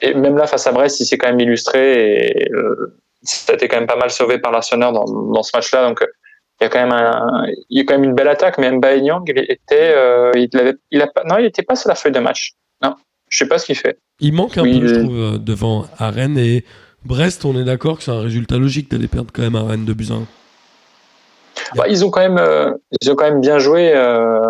et 0.00 0.14
même 0.14 0.36
là, 0.36 0.46
face 0.46 0.66
à 0.66 0.72
Brest, 0.72 1.00
il 1.00 1.06
s'est 1.06 1.18
quand 1.18 1.28
même 1.28 1.40
illustré 1.40 2.26
et 2.28 2.52
euh, 2.52 2.96
ça 3.22 3.52
a 3.52 3.56
été 3.56 3.68
quand 3.68 3.76
même 3.76 3.86
pas 3.88 3.96
mal 3.96 4.10
sauvé 4.10 4.38
par 4.38 4.52
l'Arsenal 4.52 4.94
dans, 4.94 5.04
dans 5.04 5.42
ce 5.42 5.50
match-là. 5.54 5.88
Donc 5.88 6.04
il 6.60 6.64
y 6.64 6.66
a 6.66 6.68
quand 6.68 6.80
même 6.80 6.92
un, 6.92 7.46
il 7.70 7.78
y 7.78 7.80
a 7.80 7.84
quand 7.84 7.94
même 7.94 8.04
une 8.04 8.14
belle 8.14 8.28
attaque. 8.28 8.58
Mais 8.58 8.70
Mbaye 8.70 9.02
Niang, 9.02 9.24
il 9.26 9.38
était, 9.38 9.92
euh, 9.96 10.30
il 10.36 10.48
avait, 10.58 10.74
il 10.90 11.02
a 11.02 11.06
pas, 11.06 11.24
non, 11.24 11.38
il 11.38 11.46
était 11.46 11.62
pas 11.62 11.74
sur 11.76 11.88
la 11.88 11.94
feuille 11.96 12.12
de 12.12 12.20
match. 12.20 12.52
Non, 12.82 12.94
je 13.28 13.38
sais 13.38 13.48
pas 13.48 13.58
ce 13.58 13.66
qu'il 13.66 13.76
fait. 13.76 13.98
Il 14.20 14.32
manque 14.32 14.56
un 14.58 14.62
Oui, 14.62 14.80
peu, 14.80 14.86
je 14.86 14.94
trouve, 14.94 15.18
euh, 15.18 15.38
devant 15.38 15.86
à 15.98 16.10
Rennes. 16.10 16.38
Et 16.38 16.64
Brest, 17.04 17.44
on 17.44 17.58
est 17.58 17.64
d'accord 17.64 17.98
que 17.98 18.04
c'est 18.04 18.10
un 18.10 18.20
résultat 18.20 18.58
logique 18.58 18.90
d'aller 18.90 19.08
perdre 19.08 19.30
quand 19.32 19.42
même 19.42 19.56
à 19.56 19.62
Rennes 19.64 19.84
de 19.86 20.12
un. 20.12 20.26
Bah, 21.76 21.84
ils 21.88 22.04
ont 22.04 22.10
quand 22.10 22.20
même, 22.20 22.38
euh, 22.38 22.72
ils 23.00 23.10
ont 23.10 23.14
quand 23.14 23.24
même 23.24 23.40
bien 23.40 23.58
joué. 23.58 23.92
euh, 23.94 24.40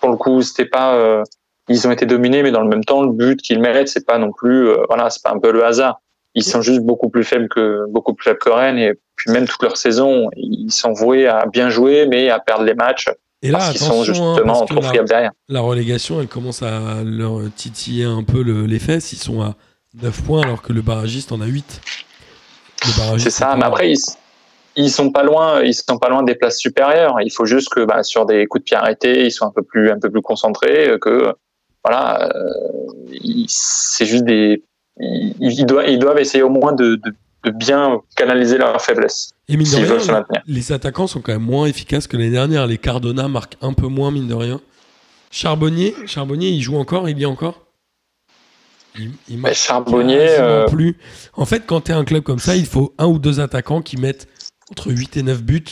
pour 0.00 0.10
le 0.10 0.16
coup, 0.16 0.42
c'était 0.42 0.64
pas, 0.66 0.94
euh, 0.96 1.22
ils 1.68 1.86
ont 1.86 1.92
été 1.92 2.06
dominés, 2.06 2.42
mais 2.42 2.50
dans 2.50 2.62
le 2.62 2.68
même 2.68 2.84
temps, 2.84 3.02
le 3.02 3.12
but 3.12 3.40
qu'ils 3.40 3.60
méritent, 3.60 3.88
c'est 3.88 4.04
pas 4.06 4.18
non 4.18 4.32
plus, 4.32 4.68
voilà, 4.88 5.10
c'est 5.10 5.22
pas 5.22 5.30
un 5.30 5.38
peu 5.38 5.52
le 5.52 5.64
hasard. 5.64 6.00
Ils 6.34 6.42
sont 6.44 6.62
juste 6.62 6.80
beaucoup 6.80 7.08
plus 7.10 7.24
faibles 7.24 7.48
que 7.48 7.84
beaucoup 7.90 8.14
plus 8.14 8.24
faibles 8.24 8.38
que 8.38 8.48
Rennes 8.50 8.78
et 8.78 8.94
puis 9.16 9.30
même 9.30 9.46
toute 9.46 9.62
leur 9.62 9.76
saison, 9.76 10.28
ils 10.34 10.72
sont 10.72 10.92
voués 10.92 11.28
à 11.28 11.44
bien 11.46 11.68
jouer, 11.68 12.06
mais 12.06 12.30
à 12.30 12.40
perdre 12.40 12.64
les 12.64 12.74
matchs 12.74 13.10
Et 13.42 13.50
là, 13.50 13.58
parce 13.58 13.70
qu'ils 13.72 13.80
sont 13.80 14.00
hein, 14.00 14.04
justement 14.04 14.64
que 14.66 14.72
trop 14.72 14.82
friables 14.82 15.08
derrière. 15.08 15.30
la 15.48 15.60
relégation, 15.60 16.20
elle 16.20 16.28
commence 16.28 16.62
à 16.62 17.02
leur 17.04 17.38
titiller 17.54 18.04
un 18.06 18.24
peu 18.24 18.42
le- 18.42 18.64
les 18.64 18.78
fesses. 18.78 19.12
Ils 19.12 19.18
sont 19.18 19.42
à 19.42 19.54
9 20.02 20.22
points 20.22 20.42
alors 20.42 20.62
que 20.62 20.72
le 20.72 20.80
barragiste 20.80 21.32
en 21.32 21.40
a 21.42 21.46
8. 21.46 21.82
Le 22.86 22.98
barragiste, 22.98 23.30
C'est 23.30 23.38
ça. 23.44 23.54
Mais 23.56 23.64
après, 23.64 23.90
ils, 23.92 23.98
ils 24.76 24.90
sont 24.90 25.10
pas 25.10 25.22
loin. 25.22 25.62
Ils 25.62 25.74
sont 25.74 25.98
pas 25.98 26.08
loin 26.08 26.22
des 26.22 26.34
places 26.34 26.58
supérieures. 26.58 27.16
Il 27.22 27.30
faut 27.30 27.44
juste 27.46 27.68
que 27.70 27.84
bah, 27.84 28.02
sur 28.02 28.26
des 28.26 28.46
coups 28.46 28.62
de 28.62 28.64
pied 28.64 28.76
arrêtés, 28.76 29.24
ils 29.26 29.30
soient 29.30 29.48
un 29.48 29.52
peu 29.52 29.62
plus, 29.62 29.90
un 29.90 29.98
peu 29.98 30.10
plus 30.10 30.22
concentrés. 30.22 30.88
euh, 30.88 30.98
Que 30.98 31.34
voilà, 31.84 32.30
euh, 32.34 32.48
ils- 33.12 33.46
c'est 33.48 34.06
juste 34.06 34.24
des. 34.24 34.62
Ils, 35.00 35.34
ils 35.40 35.66
doivent, 35.66 35.88
ils 35.88 35.98
doivent 35.98 36.18
essayer 36.20 36.42
au 36.44 36.50
moins 36.50 36.72
de, 36.72 36.96
de, 36.96 37.14
de 37.44 37.50
bien 37.50 38.00
canaliser 38.14 38.58
leurs 38.58 38.80
faiblesses 38.80 39.30
Et 39.48 39.56
mine 39.56 39.62
de 39.62 39.66
s'ils 39.68 39.78
rien, 39.84 39.92
veulent 39.92 40.00
se 40.02 40.12
maintenir. 40.12 40.42
les 40.46 40.70
attaquants 40.72 41.06
sont 41.06 41.20
quand 41.20 41.32
même 41.32 41.42
moins 41.42 41.66
efficaces 41.66 42.06
que 42.06 42.16
l'année 42.16 42.30
dernière. 42.30 42.66
Les 42.66 42.78
Cardona 42.78 43.26
marquent 43.26 43.56
un 43.62 43.72
peu 43.72 43.86
moins, 43.88 44.10
mine 44.10 44.28
de 44.28 44.34
rien. 44.34 44.60
Charbonnier, 45.30 45.94
Charbonnier, 46.06 46.50
il 46.50 46.60
joue 46.60 46.76
encore, 46.76 47.08
il 47.08 47.18
y 47.18 47.22
est 47.22 47.26
encore? 47.26 47.58
Il, 48.98 49.10
il 49.30 49.38
Mais 49.38 49.54
Charbonnier, 49.54 50.36
euh, 50.38 50.66
plus. 50.66 50.98
En 51.32 51.46
fait, 51.46 51.64
quand 51.66 51.80
tu 51.82 51.92
es 51.92 51.94
un 51.94 52.04
club 52.04 52.22
comme 52.22 52.38
ça, 52.38 52.54
il 52.54 52.66
faut 52.66 52.92
un 52.98 53.06
ou 53.06 53.18
deux 53.18 53.40
attaquants 53.40 53.80
qui 53.80 53.96
mettent 53.96 54.28
entre 54.72 54.90
8 54.90 55.16
et 55.18 55.22
9 55.22 55.42
buts, 55.42 55.64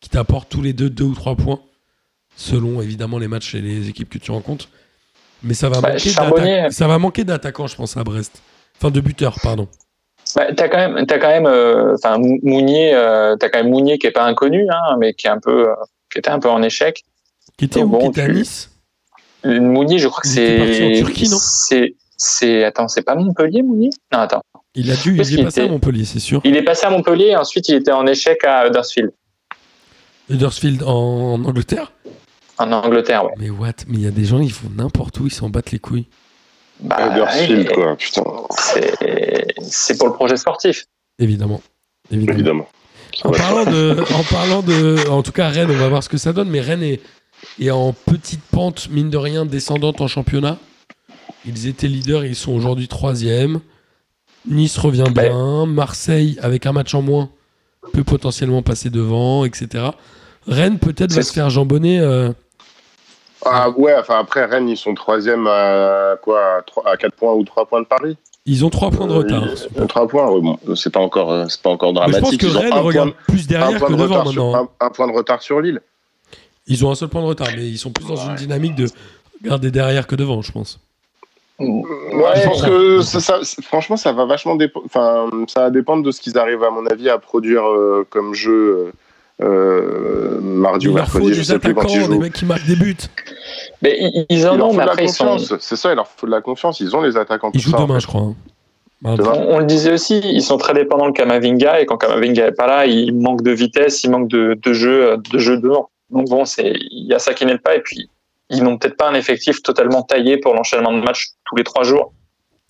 qui 0.00 0.08
t'apportent 0.08 0.48
tous 0.48 0.62
les 0.62 0.72
deux 0.72 0.88
2 0.88 1.04
ou 1.04 1.14
3 1.14 1.34
points, 1.36 1.60
selon 2.36 2.80
évidemment 2.80 3.18
les 3.18 3.28
matchs 3.28 3.54
et 3.54 3.60
les 3.60 3.88
équipes 3.88 4.08
que 4.08 4.18
tu 4.18 4.30
rencontres. 4.30 4.68
Mais 5.42 5.54
ça 5.54 5.68
va, 5.68 5.80
Bah, 5.80 5.92
manquer 5.92 6.70
ça 6.70 6.86
va 6.88 6.98
manquer 6.98 7.24
d'attaquants, 7.24 7.66
je 7.66 7.76
pense, 7.76 7.96
à 7.96 8.04
Brest. 8.04 8.40
Enfin, 8.78 8.90
de 8.90 9.00
buteurs, 9.00 9.36
pardon. 9.42 9.68
bah, 10.34 10.52
t'as 10.54 10.68
quand 10.68 10.78
même, 10.78 11.06
t'as 11.06 11.18
quand 11.18 11.28
même, 11.28 11.46
euh, 11.46 11.94
enfin 11.94 12.18
Mounier, 12.42 12.94
euh, 12.94 13.36
t'as 13.36 13.48
quand 13.48 13.58
même 13.62 13.70
Mounier 13.70 13.98
qui 13.98 14.06
est 14.06 14.12
pas 14.12 14.24
inconnu, 14.24 14.66
hein, 14.70 14.96
mais 14.98 15.12
qui 15.14 15.26
est 15.26 15.30
un 15.30 15.38
peu, 15.40 15.68
euh, 15.70 15.74
qui 16.12 16.18
était 16.18 16.30
un 16.30 16.38
peu 16.38 16.48
en 16.50 16.62
échec. 16.62 17.02
Qui 17.58 17.64
était 17.66 17.82
où? 17.82 17.88
bon, 17.88 17.98
Qui 17.98 18.06
était 18.06 18.22
à 18.22 18.28
Nice? 18.28 18.70
Mounier, 19.44 19.98
je 19.98 20.08
crois 20.08 20.20
que 20.22 20.28
c'est, 20.28 20.92
Turquie, 20.98 21.28
non? 21.28 21.38
c'est, 21.40 21.94
c'est, 22.16 22.64
attends, 22.64 22.88
c'est 22.88 23.02
pas 23.02 23.14
Montpellier, 23.14 23.62
Mounier? 23.62 23.90
Non, 24.12 24.18
attends. 24.20 24.42
Il 24.78 24.90
a 24.90 24.96
dû, 24.96 25.16
il 25.18 25.40
est 25.40 25.42
passé 25.42 25.62
à 25.62 25.68
Montpellier, 25.68 26.04
c'est 26.04 26.20
sûr. 26.20 26.40
Il 26.44 26.54
est 26.54 26.62
passé 26.62 26.84
à 26.86 26.90
Montpellier, 26.90 27.28
et 27.28 27.36
ensuite 27.36 27.68
il 27.68 27.76
était 27.76 27.92
en 27.92 28.06
échec 28.06 28.44
à 28.44 28.66
Huddersfield, 28.68 29.10
Huddersfield 30.28 30.82
en, 30.82 31.34
en 31.34 31.44
Angleterre? 31.44 31.92
En 32.58 32.72
Angleterre, 32.72 33.24
ouais. 33.24 33.32
Mais 33.38 33.50
what? 33.50 33.72
Mais 33.88 33.98
il 33.98 34.02
y 34.02 34.06
a 34.06 34.10
des 34.10 34.24
gens, 34.24 34.38
ils 34.40 34.52
font 34.52 34.68
n'importe 34.76 35.18
où, 35.20 35.26
ils 35.26 35.32
s'en 35.32 35.48
battent 35.50 35.70
les 35.72 35.78
couilles. 35.78 36.06
Bah, 36.80 36.96
Huddersfield, 37.06 37.72
quoi, 37.72 37.96
putain, 37.96 38.22
c'est, 39.60 39.96
pour 39.98 40.08
le 40.08 40.12
projet 40.14 40.36
sportif. 40.36 40.84
Évidemment. 41.18 41.62
Évidemment. 42.10 42.34
évidemment. 42.34 42.68
En 43.24 43.30
Ouais. 43.30 43.38
parlant 43.38 43.64
de, 43.64 43.96
en 44.14 44.22
parlant 44.24 44.62
de, 44.62 45.08
en 45.08 45.22
tout 45.22 45.32
cas 45.32 45.48
Rennes, 45.48 45.70
on 45.70 45.76
va 45.76 45.88
voir 45.88 46.02
ce 46.02 46.08
que 46.10 46.18
ça 46.18 46.32
donne, 46.34 46.50
mais 46.50 46.60
Rennes 46.60 46.82
est, 46.82 47.00
est 47.60 47.70
en 47.70 47.92
petite 47.94 48.42
pente, 48.50 48.88
mine 48.90 49.08
de 49.08 49.16
rien, 49.16 49.46
descendante 49.46 50.00
en 50.02 50.06
championnat. 50.08 50.58
Ils 51.46 51.66
étaient 51.68 51.88
leaders, 51.88 52.24
ils 52.26 52.34
sont 52.36 52.52
aujourd'hui 52.52 52.88
troisième. 52.88 53.60
Nice 54.48 54.78
revient 54.78 55.04
bien, 55.12 55.66
Marseille 55.66 56.38
avec 56.42 56.66
un 56.66 56.72
match 56.72 56.94
en 56.94 57.02
moins 57.02 57.30
peut 57.92 58.04
potentiellement 58.04 58.62
passer 58.62 58.90
devant, 58.90 59.44
etc. 59.44 59.84
Rennes 60.46 60.78
peut-être 60.78 61.12
va 61.12 61.22
se 61.22 61.32
faire 61.32 61.50
jambonner. 61.50 62.00
euh, 62.00 62.32
Ah 63.44 63.70
ouais, 63.70 63.94
enfin 63.98 64.18
après 64.18 64.44
Rennes, 64.44 64.68
ils 64.68 64.76
sont 64.76 64.94
troisième 64.94 65.46
à 65.46 66.16
quoi, 66.22 66.58
à, 66.58 66.62
trois- 66.62 66.88
à 66.88 66.96
4 66.96 67.14
points 67.14 67.32
ou 67.34 67.44
3 67.44 67.66
points 67.66 67.80
de 67.82 67.86
Paris? 67.86 68.16
ils 68.48 68.64
ont 68.64 68.70
trois 68.70 68.92
points 68.92 69.08
de 69.08 69.12
retard. 69.12 69.42
Euh, 69.76 69.86
3 69.86 70.06
points, 70.06 70.30
ouais, 70.30 70.40
bon, 70.40 70.56
c'est 70.76 70.92
pas 70.92 71.00
encore, 71.00 71.32
euh, 71.32 71.46
c'est 71.48 71.60
pas 71.62 71.70
encore 71.70 71.92
Mais 71.92 71.98
je 71.98 72.04
pense 72.04 72.20
dramatique. 72.20 72.40
que 72.40 72.46
ils 72.46 72.56
ont 72.56 72.60
Rennes 72.60 72.72
regarde 72.74 73.10
point, 73.12 73.22
plus 73.26 73.46
derrière 73.48 73.80
que 73.80 73.92
de 73.92 73.96
devant 73.96 74.18
retard 74.20 74.32
sur, 74.32 74.44
maintenant. 74.44 74.62
hein. 74.64 74.68
un, 74.80 74.86
un 74.86 74.90
point 74.90 75.08
de 75.08 75.12
retard 75.12 75.42
sur 75.42 75.60
Lille. 75.60 75.80
Ils 76.68 76.84
ont 76.86 76.90
un 76.92 76.94
seul 76.94 77.08
point 77.08 77.22
de 77.22 77.26
retard, 77.26 77.48
mais 77.56 77.66
ils 77.66 77.78
sont 77.78 77.90
plus 77.90 78.06
dans 78.06 78.16
une 78.16 78.34
dynamique 78.36 78.74
de 78.76 78.86
garder 79.42 79.70
derrière 79.72 80.06
que 80.06 80.14
devant, 80.14 80.42
je 80.42 80.52
pense. 80.52 80.78
Ouais, 81.58 82.32
je 82.36 82.44
pense 82.48 82.62
que 82.62 83.00
ça, 83.02 83.20
ça- 83.20 83.38
c'est- 83.42 83.62
franchement, 83.64 83.96
ça 83.96 84.12
va 84.12 84.24
vachement 84.26 84.56
dépendre. 84.56 84.84
Enfin, 84.86 85.30
ça 85.48 85.60
va 85.62 85.70
dépendre 85.70 86.02
de 86.02 86.10
ce 86.10 86.20
qu'ils 86.20 86.36
arrivent, 86.36 86.62
à 86.62 86.70
mon 86.70 86.84
avis, 86.86 87.08
à 87.08 87.18
produire 87.18 87.64
euh, 87.66 88.06
comme 88.10 88.34
jeu 88.34 88.92
euh, 89.40 89.44
euh, 89.46 90.40
mardi 90.40 90.86
Il 90.86 90.90
ou 90.92 90.96
leur 90.96 91.08
faut 91.08 91.18
mercredi. 91.18 91.34
Je 91.34 91.40
des 91.40 91.46
sais 91.46 91.58
plus 91.58 91.74
quand 91.74 91.82
ils 91.82 91.96
attaquants, 91.96 92.08
des 92.08 92.14
jouent. 92.14 92.20
mecs 92.20 92.32
qui 92.34 92.44
marquent 92.44 92.66
des 92.66 92.76
buts. 92.76 92.96
Mais 93.82 93.96
ils, 94.00 94.26
ils 94.28 94.38
Il 94.40 94.48
en 94.48 94.60
ont, 94.60 94.68
mais 94.72 94.74
de 94.74 94.78
la 94.80 94.92
après 94.92 95.04
ils 95.04 95.08
sont. 95.08 95.26
confiance. 95.26 95.54
C'est 95.60 95.76
ça, 95.76 95.92
il 95.92 95.96
leur 95.96 96.08
faut 96.08 96.26
de 96.26 96.30
la 96.32 96.40
confiance. 96.42 96.80
Ils 96.80 96.94
ont 96.94 97.00
les 97.02 97.16
attaquants. 97.16 97.50
Ils 97.54 97.60
jouent 97.60 97.70
ça, 97.70 97.78
en 97.78 97.82
demain, 97.86 97.94
fait. 97.94 98.00
je 98.00 98.06
crois. 98.06 98.20
hein. 98.22 98.34
On, 99.04 99.14
on 99.56 99.58
le 99.58 99.66
disait 99.66 99.92
aussi, 99.92 100.20
ils 100.24 100.42
sont 100.42 100.56
très 100.56 100.72
dépendants 100.72 101.06
de 101.08 101.12
Kamavinga 101.12 101.80
et 101.80 101.86
quand 101.86 101.98
Kamavinga 101.98 102.46
est 102.46 102.52
pas 102.52 102.66
là, 102.66 102.86
il 102.86 103.14
manque 103.14 103.42
de 103.42 103.50
vitesse, 103.50 104.02
il 104.04 104.10
manque 104.10 104.28
de, 104.28 104.58
de 104.60 104.72
jeu, 104.72 105.16
de 105.30 105.38
jeu 105.38 105.58
devant. 105.58 105.90
Donc 106.10 106.28
bon, 106.28 106.44
c'est 106.46 106.72
il 106.90 107.06
y 107.06 107.12
a 107.14 107.18
ça 107.18 107.34
qui 107.34 107.44
n'est 107.44 107.58
pas 107.58 107.76
et 107.76 107.80
puis 107.80 108.08
ils 108.50 108.62
n'ont 108.62 108.78
peut-être 108.78 108.96
pas 108.96 109.08
un 109.10 109.14
effectif 109.14 109.62
totalement 109.62 110.02
taillé 110.02 110.38
pour 110.38 110.54
l'enchaînement 110.54 110.92
de 110.92 111.02
matchs 111.02 111.26
tous 111.44 111.56
les 111.56 111.64
trois 111.64 111.82
jours. 111.84 112.12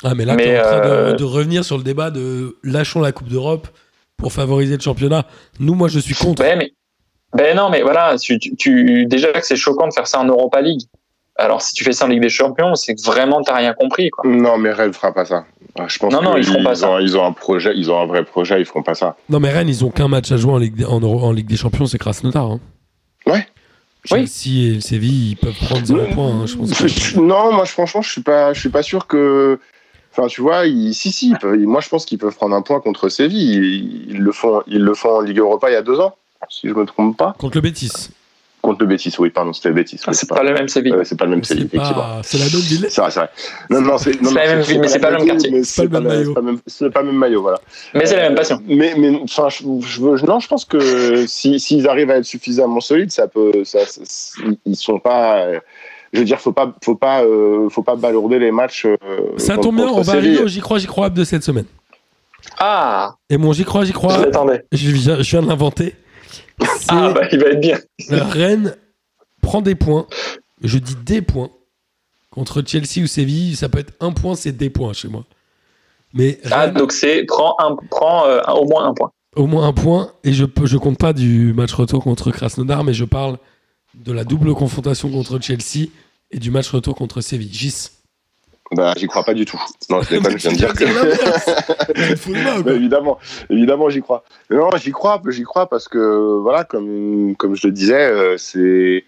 Ah, 0.04 0.14
mais 0.14 0.24
là, 0.24 0.34
Mais, 0.34 0.42
tu 0.44 0.48
es 0.50 0.60
en 0.60 0.62
train 0.62 0.76
de- 0.80 0.84
euh, 0.90 1.12
de, 1.14 1.24
revenir 1.24 1.64
sur 1.64 1.76
le 1.78 1.82
débat 1.82 2.10
de 2.10 2.56
lâchons 2.62 3.00
la 3.00 3.12
Coupe 3.12 3.28
d'Europe 3.28 3.68
pour 4.16 4.32
favoriser 4.32 4.76
le 4.76 4.82
championnat. 4.82 5.24
Nous, 5.58 5.74
moi, 5.74 5.88
je 5.88 5.98
suis 5.98 6.14
contre. 6.14 6.42
Ben 6.42 6.58
mais 6.58 6.72
ben 7.34 7.56
non, 7.56 7.68
mais 7.70 7.82
voilà, 7.82 8.16
tu, 8.18 8.38
déjà 9.06 9.32
que 9.32 9.44
c'est 9.44 9.56
choquant 9.56 9.88
de 9.88 9.92
faire 9.92 10.06
ça 10.06 10.20
en 10.20 10.24
Europa 10.26 10.60
League. 10.62 10.82
Alors 11.38 11.60
si 11.60 11.74
tu 11.74 11.84
fais 11.84 11.92
ça 11.92 12.06
en 12.06 12.08
Ligue 12.08 12.22
des 12.22 12.30
Champions, 12.30 12.74
c'est 12.76 12.94
que 12.94 13.02
vraiment 13.04 13.42
t'as 13.42 13.56
rien 13.56 13.74
compris 13.74 14.08
quoi. 14.08 14.24
Non, 14.30 14.56
mais 14.56 14.70
Rennes 14.72 14.94
fera 14.94 15.12
pas 15.12 15.26
ça. 15.26 15.44
Ah, 15.78 15.84
Je 15.86 15.98
pense 15.98 16.10
Non, 16.10 16.22
non, 16.22 16.36
ils 16.38 16.44
feront 16.44 16.62
pas 16.64 16.74
ça. 16.76 16.88
ont, 16.92 16.98
ils 16.98 17.14
ont 17.18 17.26
un 17.26 17.32
projet, 17.32 17.72
ils 17.76 17.90
ont 17.90 18.00
un 18.00 18.06
vrai 18.06 18.24
projet, 18.24 18.58
ils 18.58 18.64
feront 18.64 18.82
pas 18.82 18.94
ça. 18.94 19.16
Non, 19.28 19.38
mais 19.38 19.50
Rennes, 19.50 19.68
ils 19.68 19.84
ont 19.84 19.90
qu'un 19.90 20.08
match 20.08 20.32
à 20.32 20.38
jouer 20.38 20.52
en 20.52 20.56
Ligue 20.56 20.76
des, 20.76 20.86
en, 20.86 20.98
Euro- 21.00 21.20
en 21.26 21.32
Ligue 21.32 21.46
des 21.48 21.58
Champions, 21.58 21.84
c'est 21.84 21.98
Krasnodar. 21.98 22.52
Hein. 22.52 22.60
Ouais. 23.26 23.46
Oui. 24.12 24.26
Chelsea 24.26 24.68
et 24.70 24.74
le 24.74 24.80
Séville, 24.80 25.30
ils 25.32 25.36
peuvent 25.36 25.54
prendre 25.54 25.84
0 25.84 26.06
points. 26.14 26.30
hein, 26.42 26.46
je 26.46 26.56
pense 26.56 26.72
que- 26.72 26.86
Je- 26.88 27.18
Non, 27.20 27.52
moi, 27.52 27.64
je- 27.64 27.72
franchement, 27.72 28.02
je 28.02 28.10
suis 28.10 28.22
pas, 28.22 28.52
je 28.52 28.60
suis 28.60 28.68
pas 28.68 28.82
sûr 28.82 29.06
que. 29.06 29.58
Enfin, 30.12 30.28
tu 30.28 30.40
vois, 30.40 30.66
ils- 30.66 30.94
si, 30.94 31.12
si, 31.12 31.30
ils 31.30 31.36
peuvent- 31.38 31.58
moi, 31.58 31.80
je 31.80 31.88
pense 31.88 32.06
qu'ils 32.06 32.18
peuvent 32.18 32.34
prendre 32.34 32.56
un 32.56 32.62
point 32.62 32.80
contre 32.80 33.08
Séville. 33.08 33.54
Ils, 33.54 34.10
ils 34.12 34.18
le 34.18 34.32
font, 34.32 34.62
ils 34.66 34.80
le 34.82 34.94
font 34.94 35.16
en 35.16 35.20
Ligue 35.20 35.38
Europa 35.38 35.68
il 35.70 35.74
y 35.74 35.76
a 35.76 35.82
deux 35.82 36.00
ans, 36.00 36.14
si 36.48 36.68
je 36.68 36.72
me 36.74 36.84
trompe 36.86 37.16
pas. 37.16 37.34
Contre 37.38 37.56
le 37.56 37.60
Bétis. 37.60 38.10
Contre 38.66 38.80
le 38.80 38.86
Bétis, 38.86 39.14
oui, 39.20 39.30
pardon, 39.30 39.52
c'était 39.52 39.68
le 39.68 39.76
Bétis. 39.76 40.00
oui, 40.08 40.14
c'est 40.14 40.28
pas 40.28 40.42
le 40.42 40.52
même 40.52 40.66
Séville. 40.66 40.92
euh, 40.92 41.04
c'est 41.04 41.16
pas 41.16 41.24
le 41.24 41.30
même 41.30 41.44
Séville, 41.44 41.66
effectivement. 41.66 42.02
pas... 42.02 42.20
c'est 42.24 42.38
la 42.38 42.44
même 42.46 42.60
ville. 42.62 42.86
C'est 42.90 43.00
vrai, 43.00 43.10
c'est 43.12 43.20
vrai. 43.20 43.30
Non, 43.70 43.80
non, 43.80 43.96
c'est 43.96 44.20
la 44.20 44.30
même 44.32 44.60
ville, 44.62 44.80
mais 44.80 44.88
c'est 44.88 44.98
pas 44.98 45.10
le 45.10 45.18
même 45.18 45.26
quartier. 45.28 45.62
C'est 45.62 45.88
pas 45.88 46.00
le 46.00 46.08
même 46.08 46.34
pas, 46.34 46.40
maillot. 46.42 46.60
c'est 46.66 46.90
pas 46.90 47.00
le 47.02 47.06
même- 47.06 47.14
pas 47.14 47.26
maillot, 47.26 47.42
voilà. 47.42 47.60
Mais 47.94 48.06
c'est 48.06 48.16
la 48.16 48.22
même 48.22 48.34
passion. 48.34 48.60
Mais, 48.66 48.94
mais 48.98 49.20
enfin, 49.22 49.48
je, 49.50 49.62
je 49.86 50.00
veux, 50.00 50.16
non, 50.26 50.40
je 50.40 50.48
pense 50.48 50.64
que 50.64 51.26
si- 51.28 51.60
s'ils 51.60 51.86
arrivent 51.88 52.10
à 52.10 52.16
être 52.16 52.24
suffisamment 52.24 52.80
solides, 52.80 53.12
ça 53.12 53.28
peut, 53.28 53.52
ça, 53.64 53.78
ils 54.66 54.74
sont 54.76 54.98
pas. 54.98 55.38
euh, 55.42 55.60
Je 56.12 56.18
veux 56.18 56.24
dire, 56.24 56.40
faut 56.40 56.52
pas, 56.52 56.74
faut 56.82 56.96
pas, 56.96 57.22
euh, 57.22 57.68
faut 57.68 57.82
pas 57.82 57.94
balourder 57.94 58.38
les 58.40 58.50
matchs. 58.50 58.84
euh, 58.86 58.96
Ça 59.36 59.56
tombe 59.58 59.76
bien, 59.76 59.86
on 59.86 60.00
va 60.00 60.12
arriver 60.14 60.42
au 60.42 60.48
J'y 60.48 60.60
crois, 60.60 60.78
J'y 60.78 60.86
crois 60.88 61.08
de 61.08 61.22
cette 61.22 61.44
semaine. 61.44 61.66
Ah, 62.58 63.14
Et 63.30 63.36
mon 63.38 63.52
J'y 63.52 63.64
crois, 63.64 63.84
J'y 63.84 63.88
je 63.92 63.96
crois, 63.96 64.18
l'attendais. 64.18 64.64
je 64.72 64.90
viens, 64.90 65.22
je 65.22 65.30
viens 65.30 65.42
de 65.42 65.48
l'inventer. 65.48 65.94
Ah 66.88 67.12
bah 67.12 67.22
il 67.32 67.38
va 67.40 67.46
être 67.50 67.60
bien. 67.60 67.78
Rennes 68.10 68.76
prend 69.42 69.62
des 69.62 69.74
points. 69.74 70.06
Je 70.62 70.78
dis 70.78 70.96
des 71.04 71.22
points. 71.22 71.50
Contre 72.30 72.62
Chelsea 72.66 73.02
ou 73.02 73.06
Séville, 73.06 73.56
ça 73.56 73.68
peut 73.68 73.78
être 73.78 73.94
un 74.00 74.12
point, 74.12 74.34
c'est 74.34 74.52
des 74.52 74.68
points 74.70 74.92
chez 74.92 75.08
moi. 75.08 75.24
Mais 76.12 76.38
Ah 76.50 76.68
donc 76.68 76.92
c'est 76.92 77.24
prends 77.24 77.56
un 77.58 77.76
prends 77.90 78.26
euh, 78.26 78.40
au 78.54 78.66
moins 78.66 78.86
un 78.86 78.94
point. 78.94 79.10
au 79.36 79.46
moins 79.46 79.66
un 79.66 79.72
point. 79.72 80.12
Et 80.24 80.32
je, 80.32 80.44
je 80.64 80.76
compte 80.76 80.98
pas 80.98 81.12
du 81.12 81.52
match 81.54 81.72
retour 81.72 82.02
contre 82.02 82.30
Krasnodar, 82.30 82.84
mais 82.84 82.94
je 82.94 83.04
parle 83.04 83.38
de 83.94 84.12
la 84.12 84.24
double 84.24 84.54
confrontation 84.54 85.10
contre 85.10 85.40
Chelsea 85.40 85.88
et 86.30 86.38
du 86.38 86.50
match 86.50 86.68
retour 86.70 86.94
contre 86.94 87.20
Séville. 87.22 87.52
Gis. 87.52 87.88
Bah, 88.72 88.94
j'y 88.96 89.06
crois 89.06 89.22
pas 89.22 89.34
du 89.34 89.44
tout. 89.44 89.60
Non, 89.90 90.02
je 90.02 90.10
déconne, 90.10 90.38
je 90.38 90.48
viens 90.48 90.52
de 90.52 90.56
dire 90.56 90.72
que. 90.74 92.62
Bah, 92.62 92.72
évidemment, 92.72 93.18
évidemment, 93.48 93.88
j'y 93.88 94.00
crois. 94.00 94.24
Mais 94.50 94.56
non, 94.56 94.70
j'y 94.76 94.90
crois, 94.90 95.20
j'y 95.28 95.42
crois 95.44 95.68
parce 95.68 95.88
que 95.88 96.38
voilà, 96.40 96.64
comme 96.64 97.34
comme 97.36 97.54
je 97.54 97.66
le 97.68 97.72
disais, 97.72 97.94
euh, 97.94 98.36
c'est 98.36 99.04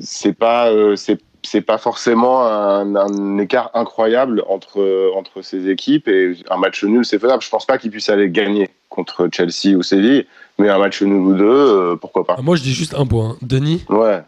c'est 0.00 0.32
pas 0.32 0.70
euh, 0.70 0.96
c'est 0.96 1.20
c'est 1.42 1.60
pas 1.60 1.78
forcément 1.78 2.44
un, 2.46 2.96
un 2.96 3.38
écart 3.38 3.70
incroyable 3.74 4.42
entre 4.48 5.12
entre 5.14 5.42
ces 5.42 5.68
équipes 5.68 6.08
et 6.08 6.36
un 6.50 6.56
match 6.56 6.82
nul 6.82 7.04
c'est 7.04 7.18
faisable. 7.18 7.42
Je 7.42 7.50
pense 7.50 7.66
pas 7.66 7.78
qu'ils 7.78 7.90
puissent 7.90 8.08
aller 8.08 8.30
gagner 8.30 8.70
contre 8.88 9.28
Chelsea 9.30 9.76
ou 9.76 9.82
Séville, 9.82 10.26
mais 10.58 10.68
un 10.68 10.78
match 10.78 11.02
nul 11.02 11.20
ou 11.20 11.34
deux, 11.34 11.44
euh, 11.44 11.96
pourquoi 11.96 12.24
pas. 12.24 12.36
Ah, 12.38 12.42
Moi, 12.42 12.56
je 12.56 12.62
dis 12.62 12.72
juste 12.72 12.94
un 12.94 13.06
point. 13.06 13.36
Denis? 13.42 13.84
Ouais. 13.88 14.22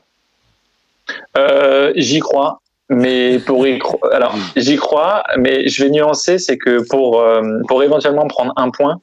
Euh, 1.36 1.92
j'y 1.96 2.18
crois, 2.20 2.60
mais 2.88 3.38
pour 3.38 3.66
y 3.66 3.78
cro- 3.78 4.00
alors 4.12 4.34
j'y 4.56 4.76
crois, 4.76 5.22
mais 5.36 5.68
je 5.68 5.84
vais 5.84 5.90
nuancer, 5.90 6.38
c'est 6.38 6.56
que 6.58 6.86
pour 6.88 7.20
euh, 7.20 7.42
pour 7.68 7.82
éventuellement 7.82 8.26
prendre 8.26 8.52
un 8.56 8.70
point, 8.70 9.00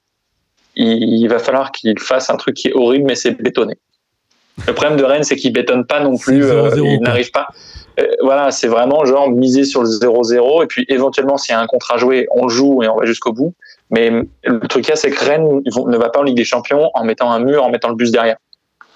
il, 0.76 1.04
il 1.22 1.28
va 1.28 1.40
falloir 1.40 1.72
qu'il 1.72 1.98
fasse 2.00 2.30
un 2.30 2.38
truc 2.38 2.56
qui 2.56 2.70
est 2.70 2.74
horrible, 2.74 3.06
mais 3.06 3.16
c'est 3.16 3.32
bétonné. 3.32 3.76
Le 4.68 4.74
problème 4.74 4.98
de 4.98 5.04
Rennes, 5.04 5.24
c'est 5.24 5.36
qu'il 5.36 5.52
bétonne 5.54 5.86
pas 5.86 6.00
non 6.00 6.18
plus, 6.18 6.42
C'est 6.42 6.50
0-0, 6.50 6.56
euh, 6.80 6.88
il 6.96 7.02
n'arrive 7.02 7.30
pas. 7.32 7.48
Euh, 8.00 8.08
voilà, 8.22 8.52
c'est 8.52 8.68
vraiment 8.68 9.06
genre 9.06 9.30
miser 9.30 9.64
sur 9.66 9.82
le 9.84 9.88
0-0 9.90 10.64
et 10.64 10.68
puis 10.68 10.86
éventuellement 10.90 11.38
s'il 11.38 11.54
y 11.54 11.56
a 11.56 11.60
un 11.62 11.68
contrat 11.68 11.96
à 11.96 11.98
jouer, 11.98 12.28
on 12.32 12.44
le 12.44 12.50
joue 12.50 12.82
et 12.84 12.88
on 12.88 12.98
va 12.98 13.06
jusqu'au 13.06 13.32
bout. 13.34 13.54
Mais 13.90 14.10
le 14.44 14.60
truc 14.68 14.88
là, 14.88 14.96
c'est 14.96 15.12
que 15.12 15.24
Rennes 15.24 15.62
ne 15.66 15.98
va 15.98 16.10
pas 16.10 16.20
en 16.20 16.24
Ligue 16.24 16.38
des 16.38 16.44
Champions 16.46 16.90
en 16.94 17.04
mettant 17.06 17.32
un 17.32 17.40
mur, 17.40 17.64
en 17.64 17.70
mettant 17.70 17.90
le 17.90 17.96
bus 17.96 18.12
derrière. 18.12 18.38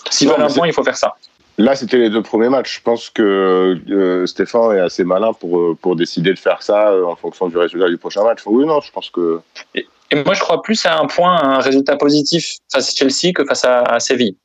S'ils 0.10 0.28
veulent 0.30 0.42
un 0.42 0.50
point, 0.50 0.68
il 0.68 0.74
faut 0.74 0.84
faire 0.84 0.98
ça. 0.98 1.14
Là, 1.60 1.76
c'était 1.76 1.98
les 1.98 2.10
deux 2.10 2.24
premiers 2.24 2.48
matchs. 2.48 2.78
Je 2.78 2.82
pense 2.82 3.10
que 3.10 3.78
euh, 3.90 4.26
Stéphane 4.26 4.78
est 4.78 4.80
assez 4.80 5.04
malin 5.04 5.34
pour, 5.34 5.60
euh, 5.60 5.78
pour 5.80 5.98
décider 5.98 6.34
de 6.34 6.40
faire 6.40 6.64
ça 6.64 6.90
euh, 6.90 7.04
en 7.04 7.18
fonction 7.18 7.50
du 7.50 7.58
résultat 7.58 7.90
du 7.90 7.98
prochain 7.98 8.24
match. 8.24 8.40
Oui, 8.46 8.66
non, 8.66 8.80
je 8.80 8.90
pense 8.94 9.10
que. 9.10 9.42
Et 9.76 9.86
moi, 10.24 10.34
je 10.34 10.40
crois 10.40 10.62
plus 10.62 10.86
à 10.86 10.98
un 10.98 11.06
point, 11.06 11.36
à 11.36 11.58
un 11.58 11.60
résultat 11.60 11.98
positif 11.98 12.56
face 12.72 12.88
à 12.88 12.92
Chelsea 12.96 13.34
que 13.36 13.44
face 13.44 13.66
à, 13.66 13.82
à 13.82 14.00
Séville. 14.00 14.38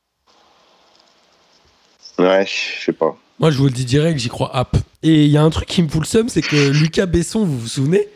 Ouais, 2.18 2.44
je 2.46 2.84
sais 2.84 2.92
pas. 2.92 3.16
Moi, 3.38 3.52
je 3.52 3.58
vous 3.58 3.66
le 3.66 3.70
dis 3.70 3.84
direct, 3.84 4.18
j'y 4.18 4.28
crois 4.28 4.54
app. 4.54 4.76
Et 5.04 5.24
il 5.24 5.30
y 5.30 5.36
a 5.36 5.42
un 5.42 5.50
truc 5.50 5.68
qui 5.68 5.84
me 5.84 5.88
fout 5.88 6.02
le 6.02 6.06
seum, 6.06 6.28
c'est 6.28 6.42
que 6.42 6.70
Lucas 6.70 7.06
Besson, 7.06 7.44
vous 7.44 7.60
vous 7.60 7.68
souvenez? 7.68 8.08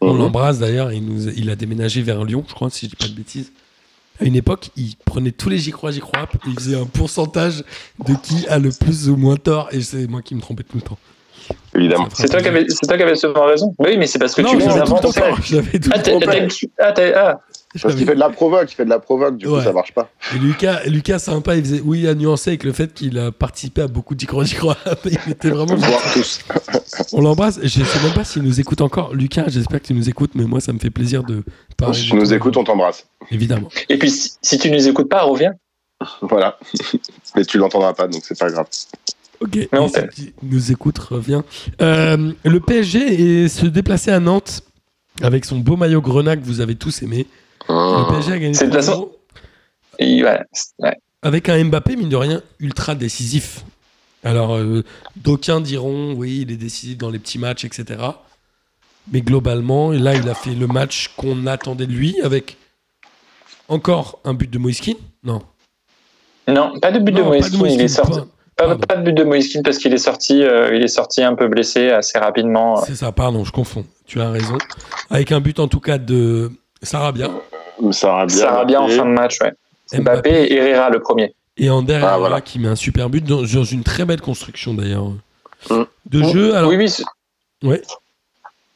On 0.00 0.12
Mhm. 0.12 0.18
l'embrasse 0.18 0.58
d'ailleurs, 0.58 0.92
il, 0.92 1.04
nous, 1.04 1.28
il 1.28 1.50
a 1.50 1.56
déménagé 1.56 2.02
vers 2.02 2.24
Lyon, 2.24 2.44
je 2.48 2.54
crois, 2.54 2.68
si 2.70 2.86
je 2.86 2.90
dis 2.90 2.96
pas 2.96 3.06
de 3.06 3.12
bêtises. 3.14 3.52
À 4.20 4.24
une 4.24 4.36
époque, 4.36 4.70
il 4.76 4.96
prenait 5.04 5.32
tous 5.32 5.48
les 5.48 5.58
j'y 5.58 5.70
crois, 5.70 5.90
j'y 5.92 6.00
crois 6.00 6.20
et 6.22 6.38
il 6.48 6.54
faisait 6.54 6.76
un 6.76 6.84
pourcentage 6.84 7.64
de 8.06 8.14
qui 8.22 8.46
a 8.48 8.58
le 8.58 8.70
plus 8.70 9.08
ou 9.08 9.16
moins 9.16 9.36
tort, 9.36 9.68
et 9.72 9.80
c'est 9.80 10.06
moi 10.06 10.20
qui 10.22 10.34
me 10.34 10.40
trompais 10.40 10.62
tout 10.62 10.76
le 10.76 10.82
temps. 10.82 10.98
Évidemment. 11.74 12.08
C'est 12.12 12.28
toi 12.28 12.40
qui 12.42 12.48
avais, 12.48 13.16
souvent 13.16 13.46
raison. 13.46 13.74
Oui, 13.78 13.96
mais 13.96 14.06
c'est 14.06 14.18
parce 14.18 14.34
que 14.34 14.42
non, 14.42 14.50
tu 14.50 14.58
les 14.58 14.64
j'avais 14.64 14.80
tout 14.80 14.86
le 14.86 14.98
inventes. 14.98 15.02
temps 15.02 15.12
tort. 15.12 15.38
J'avais 15.42 15.78
tout 15.78 15.90
Ah, 15.92 15.96
le 15.96 16.02
t'as- 16.02 16.10
temps 16.12 16.20
tort. 16.20 16.32
t'as- 16.32 16.86
ah, 16.86 16.92
t'as- 16.92 17.12
ah. 17.30 17.40
Parce 17.80 17.94
qu'il 17.94 18.04
fait 18.04 18.14
de 18.16 18.20
la 18.20 18.30
provoque, 18.30 18.72
il 18.72 18.74
fait 18.74 18.84
de 18.84 18.90
la 18.90 18.98
provoque, 18.98 19.36
du 19.36 19.46
Ouais. 19.46 19.58
coup 19.58 19.64
ça 19.64 19.72
marche 19.72 19.92
pas. 19.94 20.10
Et 20.34 20.38
Lucas, 20.38 20.80
Lucas 20.86 21.20
sympa, 21.20 21.54
il 21.54 21.62
faisait 21.62 21.80
oui 21.84 22.08
à 22.08 22.14
nuancer 22.16 22.50
avec 22.50 22.64
le 22.64 22.72
fait 22.72 22.92
qu'il 22.92 23.16
a 23.16 23.30
participé 23.30 23.82
à 23.82 23.86
beaucoup 23.86 24.16
d'y 24.16 24.26
croire, 24.26 24.44
j'y 24.44 24.56
crois. 24.56 24.76
Il 25.04 25.18
était 25.32 25.50
vraiment 25.50 25.76
tous. 26.12 26.40
On 27.12 27.20
l'embrasse. 27.20 27.60
Je 27.62 27.68
sais 27.68 28.02
même 28.02 28.12
pas 28.12 28.24
s'il 28.24 28.42
nous 28.42 28.58
écoute 28.58 28.80
encore. 28.80 29.14
Lucas, 29.14 29.44
j'espère 29.46 29.80
que 29.80 29.86
tu 29.86 29.94
nous 29.94 30.08
écoutes, 30.08 30.32
mais 30.34 30.44
moi, 30.44 30.60
ça 30.60 30.72
me 30.72 30.80
fait 30.80 30.90
plaisir 30.90 31.22
de 31.22 31.44
parler. 31.76 31.94
Si 31.96 32.06
de 32.06 32.08
tu 32.10 32.16
nous 32.16 32.34
écoutes, 32.34 32.56
on 32.56 32.64
t'embrasse. 32.64 33.06
Évidemment. 33.30 33.68
Et 33.88 33.98
puis, 33.98 34.10
si, 34.10 34.32
si 34.42 34.58
tu 34.58 34.68
nous 34.72 34.88
écoutes 34.88 35.08
pas, 35.08 35.22
reviens. 35.22 35.52
Voilà. 36.22 36.58
Mais 37.36 37.44
tu 37.44 37.58
l'entendras 37.58 37.92
pas, 37.94 38.08
donc 38.08 38.22
c'est 38.24 38.38
pas 38.38 38.50
grave. 38.50 38.66
Ok. 39.40 39.54
Mais 39.54 39.68
Et 39.72 39.78
on 39.78 39.88
si 39.88 39.94
tu 40.16 40.32
nous 40.42 40.72
écoute, 40.72 40.98
reviens. 40.98 41.44
Euh, 41.82 42.32
le 42.44 42.58
PSG 42.60 43.44
est 43.44 43.48
se 43.48 43.66
déplacer 43.66 44.10
à 44.10 44.18
Nantes 44.18 44.62
avec 45.22 45.44
son 45.44 45.58
beau 45.58 45.76
maillot 45.76 46.00
grenat 46.00 46.36
que 46.36 46.44
vous 46.44 46.60
avez 46.60 46.74
tous 46.74 47.02
aimé. 47.02 47.26
Le 47.68 48.10
PSG 48.10 48.32
a 48.32 48.38
gagné 48.38 48.54
C'est 48.54 48.66
de 48.66 48.70
toute 48.72 48.80
3-0 48.80 48.86
façon- 48.86 49.10
Et 49.98 50.24
ouais, 50.24 50.40
ouais. 50.78 50.96
avec 51.22 51.48
un 51.48 51.62
Mbappé, 51.64 51.96
mine 51.96 52.08
de 52.08 52.16
rien, 52.16 52.42
ultra 52.58 52.94
décisif. 52.94 53.64
Alors, 54.24 54.54
euh, 54.56 54.82
d'aucuns 55.16 55.60
diront, 55.60 56.12
oui, 56.14 56.40
il 56.42 56.52
est 56.52 56.56
décisif 56.56 56.98
dans 56.98 57.10
les 57.10 57.18
petits 57.18 57.38
matchs, 57.38 57.64
etc. 57.64 57.84
Mais 59.12 59.22
globalement, 59.22 59.90
là, 59.92 60.14
il 60.14 60.28
a 60.28 60.34
fait 60.34 60.54
le 60.54 60.66
match 60.66 61.08
qu'on 61.16 61.46
attendait 61.46 61.86
de 61.86 61.92
lui 61.92 62.20
avec 62.22 62.56
encore 63.68 64.18
un 64.24 64.34
but 64.34 64.50
de 64.50 64.58
Moiskin 64.58 64.92
Non. 65.24 65.40
Non, 66.48 66.78
pas 66.80 66.90
de 66.92 66.98
but 66.98 67.12
de 67.12 67.22
Non, 67.22 67.30
Kean, 67.30 67.64
Il 67.66 67.80
est 67.80 67.88
sorti. 67.88 68.18
pas- 68.20 68.26
Pas, 68.56 68.66
Pardon. 68.66 68.86
pas 68.86 68.96
de 68.96 69.02
but 69.04 69.12
de 69.14 69.24
Moïse 69.24 69.50
Kean 69.52 69.62
parce 69.62 69.78
qu'il 69.78 69.94
est 69.94 69.98
sorti, 69.98 70.42
euh, 70.42 70.74
il 70.76 70.82
est 70.82 70.88
sorti 70.88 71.22
un 71.22 71.34
peu 71.34 71.48
blessé 71.48 71.88
assez 71.90 72.18
rapidement. 72.18 72.76
C'est 72.84 72.94
ça, 72.96 73.10
pardon, 73.10 73.42
je 73.44 73.52
confonds. 73.52 73.86
Tu 74.06 74.20
as 74.20 74.28
raison. 74.30 74.58
Avec 75.08 75.32
un 75.32 75.40
but 75.40 75.58
en 75.60 75.68
tout 75.68 75.80
cas 75.80 75.96
de 75.96 76.50
Sarabia, 76.82 77.28
Sarabia, 77.92 78.36
Sarabia 78.36 78.80
en 78.82 78.88
fin 78.88 79.04
de 79.04 79.10
match, 79.10 79.38
ouais. 79.40 79.52
Mbappé 79.92 80.02
Mbappé 80.02 80.30
et 80.44 80.54
Herrera 80.56 80.90
le 80.90 81.00
premier. 81.00 81.34
et 81.56 81.68
Ander 81.70 82.00
Ah, 82.02 82.16
voilà. 82.18 82.40
qui 82.40 82.58
met 82.58 82.68
un 82.68 82.76
super 82.76 83.10
but 83.10 83.24
dans, 83.24 83.42
dans 83.42 83.64
une 83.64 83.82
très 83.82 84.04
belle 84.04 84.20
construction 84.20 84.74
d'ailleurs. 84.74 85.04
Mm. 85.68 85.82
De 86.06 86.22
jeu, 86.24 86.54
alors 86.54 86.70
Oui, 86.70 86.76
oui. 86.76 87.68
Ouais. 87.68 87.82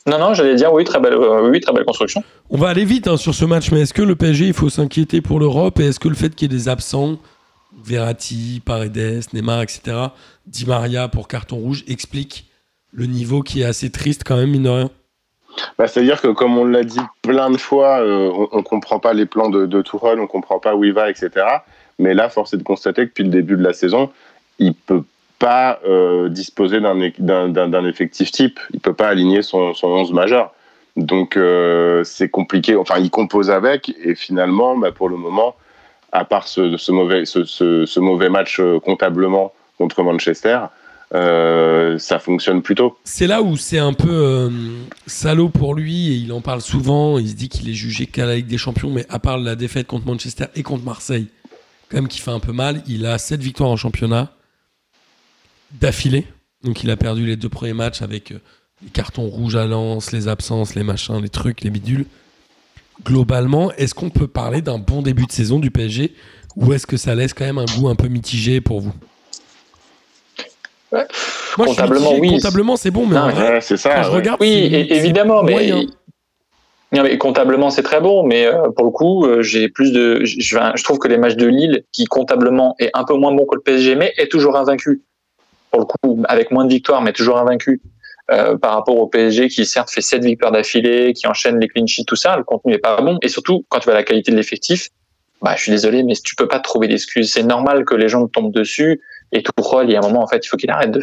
Non, 0.06 0.18
non, 0.18 0.34
j'allais 0.34 0.54
dire 0.54 0.70
oui, 0.72 0.84
très 0.84 1.00
belle, 1.00 1.14
euh, 1.14 1.48
oui, 1.48 1.60
très 1.60 1.72
belle 1.72 1.86
construction. 1.86 2.22
On 2.50 2.58
va 2.58 2.68
aller 2.68 2.84
vite 2.84 3.08
hein, 3.08 3.16
sur 3.16 3.34
ce 3.34 3.46
match, 3.46 3.70
mais 3.70 3.80
est-ce 3.82 3.94
que 3.94 4.02
le 4.02 4.14
PSG, 4.16 4.48
il 4.48 4.52
faut 4.52 4.68
s'inquiéter 4.68 5.22
pour 5.22 5.38
l'Europe 5.40 5.80
et 5.80 5.86
est-ce 5.86 5.98
que 6.00 6.08
le 6.08 6.14
fait 6.14 6.34
qu'il 6.34 6.52
y 6.52 6.54
ait 6.54 6.58
des 6.58 6.68
absents, 6.68 7.16
Verratti, 7.82 8.60
Paredes, 8.64 9.22
Neymar, 9.32 9.62
etc., 9.62 9.96
Di 10.46 10.66
Maria 10.66 11.08
pour 11.08 11.26
carton 11.26 11.56
rouge, 11.56 11.84
explique 11.88 12.50
le 12.92 13.06
niveau 13.06 13.42
qui 13.42 13.62
est 13.62 13.64
assez 13.64 13.90
triste 13.90 14.22
quand 14.26 14.36
même, 14.36 14.50
mine 14.50 14.64
de 14.64 14.68
rien 14.68 14.90
Bah, 15.78 15.86
C'est-à-dire 15.86 16.20
que, 16.20 16.28
comme 16.28 16.56
on 16.58 16.64
l'a 16.64 16.84
dit 16.84 17.00
plein 17.22 17.50
de 17.50 17.56
fois, 17.56 18.00
euh, 18.00 18.30
on 18.52 18.58
ne 18.58 18.62
comprend 18.62 18.98
pas 18.98 19.12
les 19.12 19.26
plans 19.26 19.48
de, 19.48 19.66
de 19.66 19.82
on 19.92 20.16
ne 20.16 20.26
comprend 20.26 20.58
pas 20.58 20.74
où 20.74 20.84
il 20.84 20.92
va, 20.92 21.10
etc. 21.10 21.30
Mais 21.98 22.14
là, 22.14 22.28
force 22.28 22.54
est 22.54 22.58
de 22.58 22.62
constater 22.62 23.02
que 23.02 23.08
depuis 23.08 23.24
le 23.24 23.30
début 23.30 23.56
de 23.56 23.62
la 23.62 23.72
saison, 23.72 24.10
il 24.58 24.74
peut 24.74 25.02
pas 25.38 25.80
euh, 25.86 26.28
disposer 26.28 26.80
d'un 26.80 27.84
effectif 27.84 28.30
type. 28.30 28.58
Il 28.72 28.80
peut 28.80 28.94
pas 28.94 29.08
aligner 29.08 29.42
son, 29.42 29.74
son 29.74 29.88
11 29.88 30.12
majeur. 30.12 30.52
Donc, 30.96 31.36
euh, 31.36 32.04
c'est 32.04 32.28
compliqué. 32.28 32.76
Enfin, 32.76 32.98
il 32.98 33.10
compose 33.10 33.50
avec. 33.50 33.92
Et 34.04 34.14
finalement, 34.14 34.76
bah, 34.76 34.92
pour 34.92 35.08
le 35.08 35.16
moment, 35.16 35.54
à 36.12 36.24
part 36.24 36.46
ce, 36.46 36.76
ce 36.76 36.92
mauvais, 36.92 37.24
ce, 37.24 37.44
ce- 37.44 38.00
mauvais 38.00 38.28
match 38.28 38.60
comptablement 38.84 39.52
contre 39.78 40.02
Manchester, 40.04 40.60
euh, 41.12 41.98
ça 41.98 42.18
fonctionne 42.18 42.62
plutôt. 42.62 42.98
C'est 43.04 43.26
là 43.26 43.42
où 43.42 43.56
c'est 43.56 43.78
un 43.78 43.92
peu 43.92 44.10
euh, 44.10 44.50
salaud 45.06 45.48
pour 45.48 45.74
lui 45.74 46.08
et 46.10 46.14
il 46.14 46.32
en 46.32 46.40
parle 46.40 46.60
souvent. 46.60 47.18
Il 47.18 47.28
se 47.28 47.34
dit 47.34 47.48
qu'il 47.48 47.68
est 47.68 47.74
jugé 47.74 48.06
qu'à 48.06 48.26
la 48.26 48.36
Ligue 48.36 48.46
des 48.46 48.58
Champions, 48.58 48.90
mais 48.90 49.06
à 49.08 49.18
part 49.18 49.38
la 49.38 49.54
défaite 49.54 49.86
contre 49.86 50.06
Manchester 50.06 50.46
et 50.54 50.62
contre 50.62 50.84
Marseille, 50.84 51.28
quand 51.88 51.98
même 51.98 52.08
qui 52.08 52.20
fait 52.20 52.30
un 52.30 52.40
peu 52.40 52.52
mal, 52.52 52.82
il 52.86 53.06
a 53.06 53.18
7 53.18 53.40
victoires 53.40 53.70
en 53.70 53.76
championnat 53.76 54.32
d'affilée. 55.72 56.26
Donc 56.62 56.82
il 56.82 56.90
a 56.90 56.96
perdu 56.96 57.26
les 57.26 57.36
deux 57.36 57.48
premiers 57.48 57.74
matchs 57.74 58.02
avec 58.02 58.32
euh, 58.32 58.40
les 58.82 58.90
cartons 58.90 59.28
rouges 59.28 59.56
à 59.56 59.66
Lens, 59.66 60.12
les 60.12 60.28
absences, 60.28 60.74
les 60.74 60.82
machins, 60.82 61.20
les 61.20 61.28
trucs, 61.28 61.62
les 61.62 61.70
bidules. 61.70 62.06
Globalement, 63.04 63.72
est-ce 63.72 63.94
qu'on 63.94 64.10
peut 64.10 64.28
parler 64.28 64.62
d'un 64.62 64.78
bon 64.78 65.02
début 65.02 65.26
de 65.26 65.32
saison 65.32 65.58
du 65.58 65.70
PSG 65.70 66.14
ou 66.56 66.72
est-ce 66.72 66.86
que 66.86 66.96
ça 66.96 67.14
laisse 67.14 67.34
quand 67.34 67.44
même 67.44 67.58
un 67.58 67.64
goût 67.64 67.88
un 67.88 67.96
peu 67.96 68.08
mitigé 68.08 68.60
pour 68.60 68.80
vous? 68.80 68.94
Ouais. 70.94 71.06
Moi, 71.58 71.66
je 71.66 71.72
suis 71.72 71.76
Comptablement, 71.80 72.10
mitigé. 72.12 72.20
oui. 72.20 72.30
Comptablement, 72.30 72.76
c'est 72.76 72.90
bon, 72.90 73.06
mais 73.06 73.14
Non, 73.16 73.20
en 73.22 73.26
mais 73.28 73.32
vrai, 73.34 73.48
Ouais, 73.54 73.60
c'est 73.60 73.76
ça. 73.76 73.94
quand 73.94 74.02
je 74.04 74.10
ouais. 74.10 74.14
regarde, 74.16 74.38
Oui, 74.40 74.68
c'est- 74.70 74.80
é- 74.80 74.86
c'est 74.88 74.96
évidemment, 74.96 75.42
mais, 75.42 75.52
moyen. 75.52 75.82
non, 76.92 77.02
mais 77.02 77.18
comptablement 77.18 77.70
c'est 77.70 77.82
très 77.82 78.00
bon, 78.00 78.22
mais 78.24 78.46
euh, 78.46 78.70
pour 78.76 78.84
le 78.84 78.90
coup, 78.90 79.26
euh, 79.26 79.42
j'ai 79.42 79.68
plus 79.68 79.92
de, 79.92 80.20
je, 80.24 80.82
trouve 80.84 80.98
que 80.98 81.08
les 81.08 81.18
matchs 81.18 81.34
de 81.36 81.46
Lille, 81.46 81.84
qui 81.92 82.04
comptablement 82.04 82.76
est 82.78 82.90
un 82.94 83.04
peu 83.04 83.14
moins 83.14 83.32
bon 83.32 83.44
que 83.46 83.56
le 83.56 83.60
PSG, 83.62 83.96
mais 83.96 84.12
est 84.16 84.30
toujours 84.30 84.56
invaincu. 84.56 85.02
Pour 85.70 85.80
le 85.80 85.86
coup, 85.86 86.22
avec 86.28 86.52
moins 86.52 86.64
de 86.64 86.70
victoires, 86.70 87.02
mais 87.02 87.12
toujours 87.12 87.38
invaincu. 87.38 87.80
euh, 88.30 88.56
par 88.56 88.72
rapport 88.72 88.96
au 88.96 89.06
PSG 89.06 89.48
qui 89.48 89.66
certes 89.66 89.90
fait 89.90 90.00
7 90.00 90.24
victoires 90.24 90.50
d'affilée, 90.50 91.12
qui 91.12 91.26
enchaîne 91.26 91.60
les 91.60 91.68
clean 91.68 91.86
sheets, 91.86 92.06
tout 92.06 92.16
ça, 92.16 92.38
le 92.38 92.42
contenu 92.42 92.72
est 92.72 92.78
pas 92.78 92.98
bon. 93.02 93.18
Et 93.20 93.28
surtout, 93.28 93.66
quand 93.68 93.80
tu 93.80 93.84
vois 93.84 93.92
la 93.92 94.02
qualité 94.02 94.30
de 94.32 94.36
l'effectif, 94.38 94.88
bah, 95.42 95.52
je 95.56 95.62
suis 95.64 95.70
désolé, 95.70 96.02
mais 96.04 96.14
tu 96.14 96.34
peux 96.34 96.48
pas 96.48 96.58
trouver 96.58 96.88
d'excuses. 96.88 97.30
C'est 97.30 97.42
normal 97.42 97.84
que 97.84 97.94
les 97.94 98.08
gens 98.08 98.26
tombent 98.26 98.50
dessus. 98.54 99.02
Et 99.34 99.42
tout 99.42 99.52
rôle, 99.58 99.90
il 99.90 99.92
y 99.92 99.96
a 99.96 99.98
un 99.98 100.02
moment, 100.02 100.22
en 100.22 100.26
fait, 100.26 100.44
il 100.44 100.48
faut 100.48 100.56
qu'il 100.56 100.70
arrête 100.70 100.90
de, 100.90 101.02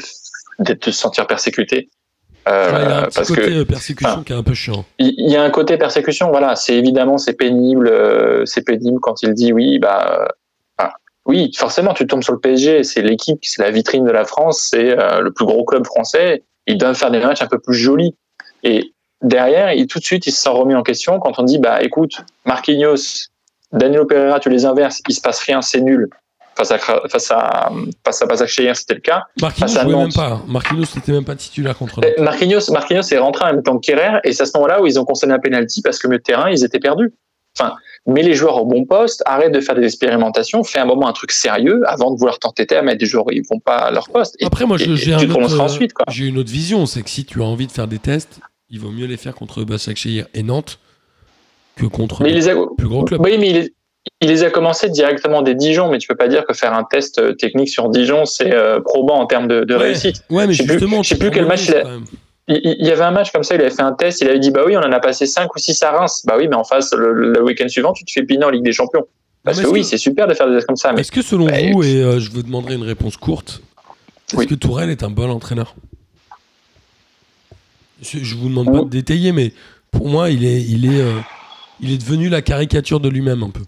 de, 0.59 0.73
de 0.73 0.85
se 0.85 0.91
sentir 0.91 1.27
persécuté. 1.27 1.89
Euh, 2.47 2.71
il 2.73 2.89
y 2.89 2.91
a 2.91 2.97
un 2.97 3.03
petit 3.03 3.15
parce 3.15 3.27
côté 3.27 3.41
que 3.41 3.51
euh, 3.51 3.65
persécution 3.65 4.23
qui 4.23 4.33
est 4.33 4.35
un 4.35 4.41
peu 4.41 4.55
chiant. 4.55 4.83
il 4.97 5.29
y 5.29 5.35
a 5.35 5.43
un 5.43 5.49
côté 5.51 5.77
persécution, 5.77 6.31
voilà. 6.31 6.55
C'est 6.55 6.75
évidemment, 6.75 7.19
c'est 7.19 7.33
pénible, 7.33 7.87
euh, 7.87 8.43
c'est 8.45 8.63
pénible 8.63 8.99
quand 8.99 9.21
il 9.21 9.35
dit 9.35 9.53
oui, 9.53 9.77
bah, 9.77 10.27
oui, 11.25 11.51
forcément, 11.55 11.93
tu 11.93 12.07
tombes 12.07 12.23
sur 12.23 12.33
le 12.33 12.39
PSG, 12.39 12.83
c'est 12.83 13.01
l'équipe, 13.01 13.39
c'est 13.43 13.61
la 13.61 13.71
vitrine 13.71 14.05
de 14.05 14.11
la 14.11 14.25
France, 14.25 14.67
c'est 14.71 14.97
euh, 14.97 15.21
le 15.21 15.31
plus 15.31 15.45
gros 15.45 15.63
club 15.63 15.85
français. 15.85 16.43
Ils 16.67 16.77
doivent 16.77 16.95
faire 16.95 17.11
des 17.11 17.19
matchs 17.19 17.41
un 17.41 17.47
peu 17.47 17.59
plus 17.59 17.75
jolis. 17.75 18.15
Et 18.63 18.93
derrière, 19.21 19.71
il, 19.73 19.87
tout 19.87 19.99
de 19.99 20.03
suite, 20.03 20.25
il 20.25 20.31
se 20.31 20.41
sent 20.41 20.49
remis 20.49 20.75
en 20.75 20.83
question 20.83 21.19
quand 21.19 21.37
on 21.39 21.43
dit, 21.43 21.59
bah, 21.59 21.83
écoute, 21.83 22.21
Marquinhos, 22.45 23.29
Danilo 23.71 24.05
Pereira, 24.05 24.39
tu 24.39 24.49
les 24.49 24.65
inverses, 24.65 25.01
il 25.07 25.13
se 25.13 25.21
passe 25.21 25.39
rien, 25.41 25.61
c'est 25.61 25.81
nul. 25.81 26.09
Face 26.55 26.71
à, 26.71 26.77
face 26.77 27.31
à, 27.31 27.71
face 28.05 28.21
à 28.21 28.25
Basaksehir, 28.25 28.75
c'était 28.75 28.95
le 28.95 28.99
cas. 28.99 29.23
Marquinhos 29.41 29.67
Face 29.69 29.85
même 29.85 30.13
pas. 30.13 30.41
Marquinhos 30.47 30.85
n'était 30.95 31.11
même 31.13 31.25
pas 31.25 31.35
titulaire 31.35 31.77
contre. 31.77 32.01
Eh, 32.03 32.21
Marquinhos, 32.21 32.71
Marquinhos 32.71 33.03
est 33.09 33.17
rentré 33.17 33.45
en 33.45 33.53
même 33.53 33.63
temps 33.63 33.79
que 33.79 33.85
Kerrer, 33.85 34.19
et 34.23 34.33
c'est 34.33 34.43
à 34.43 34.45
ce 34.45 34.51
moment-là 34.55 34.81
où 34.81 34.85
ils 34.85 34.99
ont 34.99 35.05
concédé 35.05 35.31
un 35.31 35.39
penalty 35.39 35.81
parce 35.81 35.97
que 35.97 36.07
le 36.07 36.19
terrain, 36.19 36.49
ils 36.49 36.63
étaient 36.63 36.79
perdus. 36.79 37.13
Enfin, 37.57 37.75
mets 38.05 38.23
les 38.23 38.33
joueurs 38.33 38.57
au 38.57 38.65
bon 38.65 38.85
poste, 38.85 39.23
arrête 39.25 39.51
de 39.51 39.59
faire 39.59 39.75
des 39.75 39.85
expérimentations, 39.85 40.63
fais 40.63 40.79
un 40.79 40.85
moment 40.85 41.07
un 41.07 41.13
truc 41.13 41.31
sérieux 41.31 41.81
avant 41.85 42.11
de 42.11 42.17
vouloir 42.17 42.39
t'entêter 42.39 42.75
à 42.75 42.81
mettre 42.81 42.99
des 42.99 43.05
joueurs 43.05 43.27
où 43.27 43.31
ils 43.31 43.43
vont 43.49 43.59
pas 43.59 43.77
à 43.77 43.91
leur 43.91 44.09
poste. 44.09 44.35
Et, 44.39 44.45
Après, 44.45 44.65
moi, 44.65 44.77
j'ai 44.77 45.13
un 45.13 45.17
j'ai 46.09 46.25
une 46.25 46.37
autre 46.37 46.51
vision. 46.51 46.85
C'est 46.85 47.01
que 47.01 47.09
si 47.09 47.25
tu 47.25 47.41
as 47.41 47.45
envie 47.45 47.67
de 47.67 47.71
faire 47.71 47.87
des 47.87 47.99
tests, 47.99 48.39
il 48.69 48.79
vaut 48.79 48.91
mieux 48.91 49.05
les 49.05 49.17
faire 49.17 49.35
contre 49.35 49.63
Başakşehir 49.63 50.27
et 50.33 50.43
Nantes 50.43 50.79
que 51.75 51.85
contre 51.85 52.23
Mais 52.23 52.31
les 52.31 52.53
plus 52.77 52.87
gros 52.87 53.03
clubs. 53.03 53.21
oui, 53.21 53.37
mais 53.37 53.49
il, 53.49 53.69
il 54.21 54.29
les 54.29 54.43
a 54.43 54.49
commencé 54.49 54.89
directement 54.89 55.41
des 55.41 55.55
Dijon, 55.55 55.89
mais 55.91 55.97
tu 55.97 56.07
peux 56.07 56.15
pas 56.15 56.27
dire 56.27 56.45
que 56.45 56.53
faire 56.53 56.73
un 56.73 56.83
test 56.83 57.19
euh, 57.19 57.33
technique 57.33 57.69
sur 57.69 57.89
Dijon, 57.89 58.25
c'est 58.25 58.53
euh, 58.53 58.79
probant 58.81 59.19
en 59.19 59.25
termes 59.27 59.47
de, 59.47 59.63
de 59.63 59.75
Ouais. 59.75 59.81
réussite. 59.83 60.23
Ouais, 60.29 60.47
mais 60.47 60.53
je 60.53 60.59
sais 60.59 60.63
plus- 60.65 60.73
justement, 60.79 61.03
je 61.03 61.09
sais 61.09 61.17
plus 61.17 61.31
quel 61.31 61.45
match 61.45 61.67
il 61.67 61.75
a-. 61.75 61.83
Il, 62.47 62.85
y 62.85 62.91
avait 62.91 63.03
un 63.03 63.11
match 63.11 63.31
comme 63.31 63.43
ça, 63.43 63.55
il 63.55 63.61
avait 63.61 63.69
fait 63.69 63.81
un 63.83 63.93
test, 63.93 64.19
il 64.21 64.27
avait 64.27 64.39
dit 64.39 64.51
bah 64.51 64.61
oui, 64.65 64.75
on 64.75 64.81
en 64.81 64.91
a 64.91 64.99
passé 64.99 65.25
5 65.25 65.55
ou 65.55 65.59
6 65.59 65.81
à 65.83 65.91
Reims. 65.91 66.23
Bah 66.25 66.35
oui, 66.37 66.47
mais 66.47 66.55
en 66.55 66.63
face, 66.63 66.91
le, 66.93 67.13
le 67.13 67.43
week-end 67.43 67.67
suivant, 67.69 67.93
tu 67.93 68.03
te 68.03 68.11
fais 68.11 68.23
piner 68.23 68.43
en 68.43 68.49
Ligue 68.49 68.63
des 68.63 68.73
Champions. 68.73 69.05
Parce 69.43 69.61
que 69.61 69.67
oui, 69.67 69.83
c'est 69.83 69.97
super 69.97 70.27
de 70.27 70.33
faire 70.33 70.47
des 70.47 70.55
tests 70.55 70.67
comme 70.67 70.75
ça, 70.75 70.91
mais 70.93 71.01
Est-ce 71.01 71.11
que 71.11 71.21
selon 71.21 71.45
Bah, 71.45 71.53
vous, 71.71 71.83
et 71.83 71.95
euh, 72.03 72.19
je 72.19 72.29
vous 72.31 72.43
demanderai 72.43 72.75
une 72.75 72.83
réponse 72.83 73.17
courte, 73.17 73.61
est-ce 74.29 74.37
Oui. 74.37 74.47
que 74.47 74.55
Tourelle 74.55 74.89
est 74.89 75.03
un 75.03 75.09
bon 75.09 75.29
entraîneur? 75.31 75.75
Je, 78.01 78.19
je 78.23 78.35
vous 78.35 78.49
demande 78.49 78.71
pas 78.71 78.83
de 78.83 78.89
détailler, 78.89 79.31
mais 79.31 79.53
pour 79.91 80.07
moi, 80.09 80.29
il 80.29 80.43
est, 80.45 80.61
il 80.61 80.85
est, 80.93 80.99
euh, 81.01 81.19
il 81.79 81.91
est 81.91 81.97
devenu 81.97 82.29
la 82.29 82.41
caricature 82.41 82.99
de 82.99 83.09
lui-même 83.09 83.43
un 83.43 83.49
peu. 83.49 83.61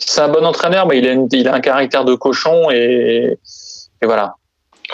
C'est 0.00 0.20
un 0.22 0.28
bon 0.28 0.44
entraîneur, 0.44 0.86
mais 0.86 0.98
il 0.98 1.06
a, 1.06 1.12
une- 1.12 1.28
il 1.32 1.46
a 1.48 1.54
un 1.54 1.60
caractère 1.60 2.04
de 2.04 2.14
cochon 2.14 2.70
et, 2.70 3.38
et 4.02 4.06
voilà. 4.06 4.34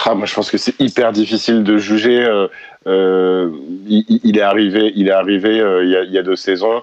Ah, 0.04 0.14
moi, 0.14 0.26
je 0.26 0.34
pense 0.34 0.50
que 0.50 0.59
c'est 0.59 0.78
hyper 0.78 1.12
difficile 1.12 1.64
de 1.64 1.78
juger. 1.78 2.22
euh, 2.22 2.48
euh, 2.86 3.50
il, 3.88 4.04
il 4.24 4.36
est 4.38 4.42
arrivé, 4.42 4.92
il 4.94 5.09
est 5.09 5.12
arrivé 5.12 5.59
euh, 5.61 5.84
il, 5.84 5.90
y 5.90 5.96
a, 5.96 6.02
il 6.04 6.12
y 6.12 6.18
a 6.18 6.22
deux 6.22 6.36
saisons. 6.36 6.82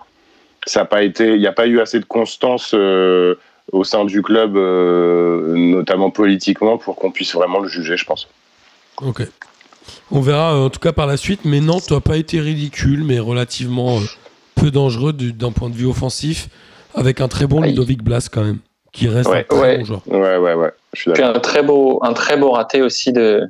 ça 0.66 0.82
a 0.82 0.86
pas 0.86 1.04
été, 1.04 1.34
il 1.34 1.40
n'y 1.40 1.48
a 1.48 1.52
pas 1.52 1.68
eu 1.68 1.80
assez 1.80 2.00
de 2.00 2.06
constance 2.06 2.72
euh, 2.74 3.36
au 3.72 3.84
sein 3.84 4.04
du 4.06 4.22
club, 4.22 4.58
euh, 4.58 5.56
notamment 5.56 6.10
politiquement, 6.10 6.78
pour 6.78 6.96
qu'on 6.96 7.12
puisse 7.12 7.34
vraiment 7.34 7.60
le 7.60 7.70
juger, 7.70 7.96
je 7.98 8.06
pense. 8.06 8.28
Ok. 9.02 9.22
On 10.12 10.22
verra 10.22 10.58
en 10.58 10.70
tout 10.70 10.80
cas 10.80 10.92
par 10.94 11.08
la 11.08 11.18
suite, 11.18 11.42
mais 11.46 11.60
Nantes 11.60 11.92
n'a 11.92 12.00
pas 12.02 12.18
été 12.18 12.40
ridicule, 12.40 13.04
mais 13.04 13.20
relativement 13.20 14.00
peu 14.56 14.72
dangereux 14.72 15.14
du- 15.14 15.34
d'un 15.34 15.52
point 15.52 15.70
de 15.70 15.76
vue 15.76 15.86
offensif, 15.88 16.48
avec 16.96 17.22
un 17.22 17.28
très 17.28 17.48
bon 17.48 17.62
Aïe. 17.62 17.70
Ludovic 17.72 18.04
Blas 18.04 18.30
quand 18.32 18.44
même, 18.44 18.60
qui 18.92 19.08
reste 19.08 19.30
Ouais, 19.30 19.40
un 19.50 19.56
très 19.56 19.60
ouais. 19.62 19.78
bon 19.80 19.86
joueur. 19.86 20.02
Ouais, 20.08 20.38
ouais, 20.38 20.54
ouais. 20.54 20.72
Je 20.94 21.02
suis 21.02 21.12
Puis 21.12 21.22
d'accord. 21.22 21.38
un 21.38 21.40
très 21.40 21.64
beau, 21.64 22.00
un 22.04 22.14
très 22.14 22.38
beau 22.38 22.52
raté 22.52 22.82
aussi 22.82 23.12
de, 23.14 23.22
de 23.42 23.50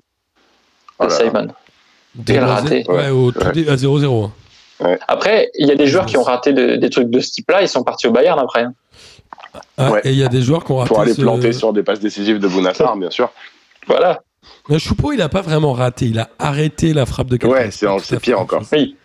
Oh. 0.99 1.09
Simon. 1.09 1.47
Quel 2.25 2.43
raté. 2.43 2.85
Ouais, 2.87 3.09
au 3.09 3.31
dé- 3.31 3.67
à 3.67 3.75
0-0. 3.75 4.25
hein. 4.81 4.97
Après, 5.07 5.49
il 5.57 5.67
y 5.67 5.71
a 5.71 5.75
des 5.75 5.87
joueurs 5.87 6.05
qui 6.05 6.17
ont 6.17 6.23
raté 6.23 6.53
de- 6.53 6.75
des 6.75 6.89
trucs 6.89 7.09
de 7.09 7.19
ce 7.19 7.31
type-là, 7.31 7.61
ils 7.61 7.67
sont 7.69 7.83
partis 7.83 8.07
au 8.07 8.11
Bayern 8.11 8.39
après. 8.39 8.63
hein. 8.63 8.73
Ah, 9.77 9.91
Ouais. 9.91 10.01
Et 10.03 10.11
il 10.11 10.17
y 10.17 10.23
a 10.23 10.27
des 10.27 10.41
joueurs 10.41 10.63
qui 10.63 10.71
ont 10.71 10.77
raté. 10.77 10.89
Pour 10.89 10.99
aller 11.01 11.13
ce- 11.13 11.21
planter 11.21 11.53
sur 11.53 11.73
des 11.73 11.83
passes 11.83 11.99
décisives 11.99 12.39
de 12.39 12.47
Bounassar, 12.47 12.95
bien 12.97 13.09
sûr. 13.09 13.31
Voilà. 13.87 14.21
Le 14.69 14.77
Choupeau, 14.77 15.11
il 15.13 15.21
a 15.21 15.29
pas 15.29 15.41
vraiment 15.41 15.73
raté, 15.73 16.05
il 16.05 16.19
a 16.19 16.29
arrêté 16.39 16.93
la 16.93 17.05
frappe 17.05 17.27
de 17.27 17.37
quelqu'un. 17.37 17.55
Ouais, 17.55 17.69
c'est 17.71 18.19
pire 18.19 18.39
encore. 18.39 18.61
Oui. 18.71 18.95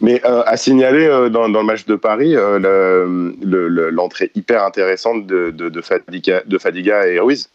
Mais 0.00 0.20
euh, 0.24 0.42
à 0.46 0.56
signaler 0.56 1.06
euh, 1.06 1.28
dans, 1.28 1.48
dans 1.48 1.60
le 1.60 1.66
match 1.66 1.84
de 1.86 1.96
Paris, 1.96 2.34
euh, 2.36 2.58
le- 2.58 3.34
le- 3.42 3.68
le- 3.68 3.90
l'entrée 3.90 4.30
hyper 4.34 4.62
intéressante 4.64 5.26
de, 5.26 5.50
de, 5.50 5.68
de 5.68 5.80
Fadiga, 5.80 6.42
de 6.46 6.58
Fadiga 6.58 7.06
et 7.06 7.18
Ruiz. 7.20 7.48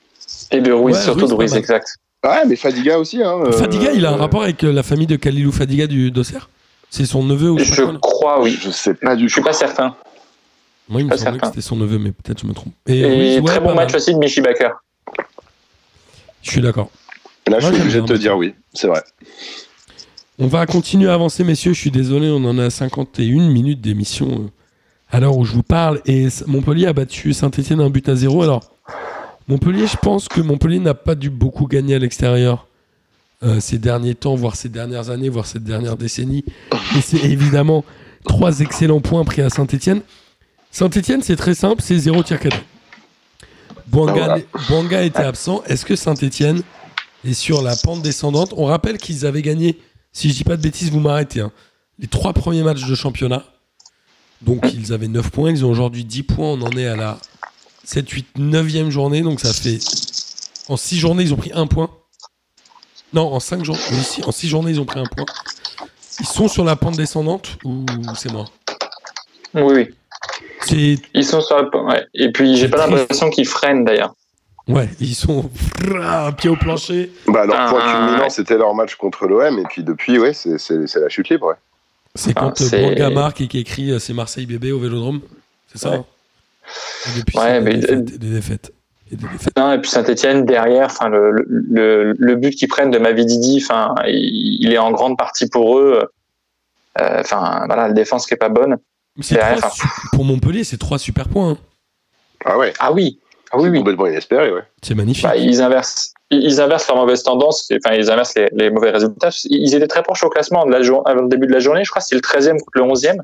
Et 0.52 0.62
de 0.62 0.72
Ruiz, 0.72 0.96
Ouais, 0.96 1.02
surtout 1.02 1.20
Ruiz, 1.22 1.30
de 1.30 1.36
Ruiz, 1.36 1.56
exact. 1.56 1.88
Ouais, 2.24 2.46
mais 2.48 2.56
Fadiga 2.56 2.98
aussi. 3.00 3.22
Hein, 3.22 3.40
euh, 3.46 3.52
Fadiga, 3.52 3.92
il 3.92 4.06
a 4.06 4.12
un 4.12 4.16
rapport 4.18 4.44
avec 4.44 4.62
la 4.62 4.84
famille 4.84 5.08
de 5.08 5.16
Kalilou 5.18 5.52
Fadiga 5.52 5.88
du 5.88 6.10
Dosser 6.12 6.40
C'est 6.90 7.06
son 7.06 7.24
neveu 7.24 7.50
ou 7.52 7.60
je 7.60 7.84
crois, 8.00 8.42
oui. 8.42 8.58
Je 8.62 8.70
sais 8.70 8.94
pas 8.94 9.16
du 9.16 9.28
Je 9.28 9.34
suis 9.34 9.42
tout. 9.42 9.48
pas 9.48 9.54
certain. 9.54 9.96
Moi, 10.90 11.02
il 11.02 11.06
me 11.06 11.10
pas 11.10 11.18
semblait 11.18 11.34
que 11.34 11.46
certain. 11.46 11.48
c'était 11.50 11.62
son 11.62 11.76
neveu, 11.78 11.98
mais 11.98 12.12
peut-être 12.12 12.42
je 12.42 12.46
me 12.48 12.54
trompe. 12.54 12.74
Et 12.88 13.06
Ruiz, 13.06 13.40
ouais, 13.40 13.44
très 13.46 13.60
bon 13.60 13.68
mal. 13.68 13.76
match 13.86 13.96
aussi 13.96 14.14
de 14.14 14.20
Michi 14.20 14.42
Baker. 14.42 14.70
Je 16.42 16.52
suis 16.52 16.62
d'accord. 16.62 16.90
Là, 17.48 17.60
je 17.60 17.68
suis 17.68 17.82
obligé 17.82 18.02
de 18.02 18.06
te 18.06 18.14
dire 18.14 18.38
oui, 18.38 18.54
c'est 18.74 18.88
vrai. 18.88 19.02
On 20.40 20.48
va 20.48 20.66
continuer 20.66 21.10
à 21.10 21.14
avancer, 21.14 21.44
messieurs. 21.44 21.74
Je 21.74 21.80
suis 21.80 21.92
désolé, 21.92 22.30
on 22.30 22.44
en 22.46 22.58
a 22.58 22.70
51 22.70 23.50
minutes 23.50 23.82
d'émission 23.82 24.32
euh, 24.32 24.48
à 25.12 25.20
l'heure 25.20 25.38
où 25.38 25.46
je 25.46 25.54
vous 25.54 25.64
parle. 25.64 26.02
Et 26.08 26.28
Montpellier 26.48 26.88
a 26.88 26.94
battu 26.94 27.34
Saint-Etienne 27.34 27.80
un 27.80 27.90
but 27.92 28.10
à 28.10 28.16
zéro. 28.16 28.42
Alors, 28.42 28.64
Montpellier, 29.48 29.86
je 29.86 29.98
pense 29.98 30.28
que 30.28 30.42
Montpellier 30.42 30.80
n'a 30.80 30.96
pas 30.96 31.14
dû 31.14 31.30
beaucoup 31.30 31.68
gagner 31.68 31.96
à 31.96 32.00
l'extérieur 32.00 32.68
euh, 33.44 33.60
ces 33.60 33.78
derniers 33.78 34.16
temps, 34.16 34.34
voire 34.36 34.56
ces 34.56 34.70
dernières 34.70 35.12
années, 35.12 35.30
voire 35.30 35.46
cette 35.46 35.64
dernière 35.66 35.98
décennie. 35.98 36.44
Et 36.98 37.02
c'est 37.02 37.24
évidemment 37.26 37.86
trois 38.26 38.62
excellents 38.62 39.02
points 39.02 39.24
pris 39.26 39.44
à 39.44 39.52
Saint-Etienne. 39.52 40.02
Saint-Etienne, 40.72 41.22
c'est 41.22 41.36
très 41.36 41.54
simple, 41.54 41.84
c'est 41.84 41.98
zéro 42.00 42.24
tir 42.24 42.40
cadré. 42.40 42.60
Bouanga, 43.86 44.14
Voilà. 44.14 44.38
Bouanga 44.68 45.04
était 45.04 45.20
absent. 45.24 45.62
Est-ce 45.68 45.86
que 45.86 45.96
Saint-Etienne 45.96 46.64
est 47.24 47.34
sur 47.34 47.62
la 47.62 47.76
pente 47.76 48.02
descendante? 48.02 48.54
On 48.58 48.66
rappelle 48.66 48.98
qu'ils 48.98 49.28
avaient 49.28 49.44
gagné, 49.44 49.78
si 50.14 50.30
je 50.30 50.36
dis 50.36 50.44
pas 50.44 50.56
de 50.56 50.62
bêtises, 50.62 50.92
vous 50.92 51.00
m'arrêtez, 51.00 51.42
hein, 51.42 51.52
les 52.00 52.08
trois 52.08 52.32
premiers 52.34 52.64
matchs 52.64 52.86
de 52.86 52.96
championnat. 52.96 53.44
Donc 54.42 54.66
ils 54.74 54.94
avaient 54.94 55.08
9 55.08 55.30
points, 55.32 55.52
ils 55.52 55.66
ont 55.66 55.70
aujourd'hui 55.70 56.06
10 56.06 56.24
points, 56.24 56.50
on 56.50 56.62
en 56.62 56.72
est 56.72 56.88
à 56.88 56.96
la 56.96 57.18
7, 57.84 58.10
8, 58.10 58.28
9e 58.38 58.90
journée, 58.90 59.22
donc 59.22 59.40
ça 59.40 59.52
fait... 59.54 59.80
En 60.70 60.78
6 60.78 60.98
journées, 60.98 61.24
ils 61.24 61.34
ont 61.34 61.38
pris 61.38 61.52
un 61.54 61.68
point. 61.68 61.90
Non, 63.12 63.34
en 63.34 63.40
5 63.40 63.66
journées, 63.66 63.82
en 64.26 64.32
6 64.32 64.48
journées, 64.48 64.72
ils 64.72 64.80
ont 64.80 64.86
pris 64.86 65.00
un 65.00 65.06
point. 65.06 65.26
Ils 66.20 66.26
sont 66.26 66.48
sur 66.48 66.64
la 66.64 66.76
pente 66.76 66.96
descendante 66.96 67.58
ou 67.66 67.86
c'est 68.16 68.32
moi? 68.32 68.46
Oui, 69.54 69.90
oui. 70.72 71.02
Ils 71.14 71.26
sont 71.26 71.42
sur 71.42 71.62
le... 71.62 71.70
ouais. 71.86 72.06
Et 72.14 72.32
puis, 72.32 72.56
j'ai 72.56 72.70
pas 72.70 72.88
l'impression 72.88 73.30
qu'ils 73.30 73.48
freinent 73.48 73.84
d'ailleurs. 73.84 74.16
Ouais, 74.68 74.90
ils 75.00 75.14
sont... 75.16 75.50
Pied 76.38 76.50
au 76.50 76.56
plancher. 76.56 77.12
Bah, 77.28 77.46
leur 77.46 77.56
Ah, 77.60 77.70
point 77.70 77.82
ah, 77.84 77.92
culminant, 77.92 78.24
ouais. 78.24 78.30
c'était 78.30 78.58
leur 78.58 78.74
match 78.74 78.96
contre 78.96 79.28
l'OM. 79.28 79.60
Et 79.60 79.64
puis 79.64 79.84
depuis, 79.84 80.18
ouais, 80.20 80.34
c'est 80.34 80.96
la 80.96 81.10
chute 81.10 81.30
libre. 81.30 81.48
Ouais. 81.48 81.56
C'est 82.16 82.32
Ah, 82.36 82.42
quand 82.42 82.62
euh, 82.62 82.66
c'est- 82.66 82.82
Bouanga 82.82 83.10
marque 83.10 83.42
et 83.42 83.48
qui 83.48 83.60
écrit 83.60 83.92
euh, 83.92 84.00
c'est 84.00 84.14
Marseille 84.14 84.46
bébé 84.46 84.72
au 84.72 84.80
Vélodrome. 84.80 85.20
C'est 85.68 85.80
ça 85.80 85.90
Ouais. 85.90 85.96
hein 85.98 86.06
Et 87.16 87.20
depuis, 87.20 87.38
Ouais, 87.38 87.44
c'est 87.46 87.60
des 87.60 87.66
mais- 87.66 87.76
défaites, 87.78 88.10
et 88.14 88.18
des 88.18 88.30
défaites. 88.30 88.74
Et 89.12 89.16
des 89.18 89.28
défaites. 89.28 89.58
Non, 89.58 89.74
et 89.74 89.80
puis 89.82 89.90
Saint-Etienne, 89.90 90.46
derrière, 90.46 90.86
enfin, 90.86 91.10
le, 91.10 91.32
le, 91.32 91.44
le, 91.70 92.14
le 92.18 92.36
but 92.36 92.52
qu'ils 92.52 92.70
prennent 92.70 92.92
de 92.92 93.00
Mavididi, 93.00 93.60
enfin, 93.62 93.94
il, 94.08 94.58
il 94.62 94.72
est 94.72 94.78
en 94.78 94.92
grande 94.92 95.18
partie 95.18 95.48
pour 95.50 95.78
eux. 95.80 96.00
Euh, 96.02 96.06
Enfin, 97.20 97.64
voilà, 97.66 97.88
la 97.88 97.94
défense 97.94 98.28
qui 98.28 98.36
est 98.36 98.38
pas 98.38 98.50
bonne. 98.50 98.78
Derrière, 99.18 99.58
trois 99.58 99.72
pour 100.12 100.24
Montpellier, 100.26 100.64
c'est 100.64 100.78
trois 100.78 101.00
super 101.00 101.28
points. 101.28 101.52
hein. 101.54 101.58
Ah 102.46 102.58
ouais, 102.60 102.72
Ah 102.78 102.94
oui, 102.94 103.20
ah 103.54 103.58
oui, 103.60 103.70
oui. 103.70 103.78
complètement 103.78 104.08
inespéré. 104.08 104.52
Ouais. 104.52 104.64
C'est 104.82 104.96
magnifique. 104.96 105.24
Bah, 105.24 105.38
ils 105.38 105.62
inversent. 105.62 106.14
Ils 106.32 106.60
inversent 106.60 106.88
leur 106.88 106.98
mauvaise 106.98 107.22
tendance, 107.22 107.70
enfin 107.86 107.96
ils 107.96 108.10
inversent 108.10 108.34
les, 108.36 108.50
les 108.54 108.70
mauvais 108.72 108.90
résultats. 108.90 109.30
Ils 109.46 109.76
étaient 109.76 109.88
très 109.88 110.02
proches 110.02 110.24
au 110.24 110.30
classement 110.30 110.66
de 110.66 110.72
la 110.72 110.82
jour- 110.82 111.04
avant 111.08 111.22
le 111.22 111.30
début 111.30 111.46
de 111.46 111.52
la 111.54 111.60
journée, 111.60 111.84
je 111.86 111.92
crois 111.92 112.02
que 112.02 112.08
c'était 112.08 112.16
le 112.16 112.22
13e 112.56 112.60
contre 112.60 112.72
le 112.76 112.84
11e. 112.84 113.18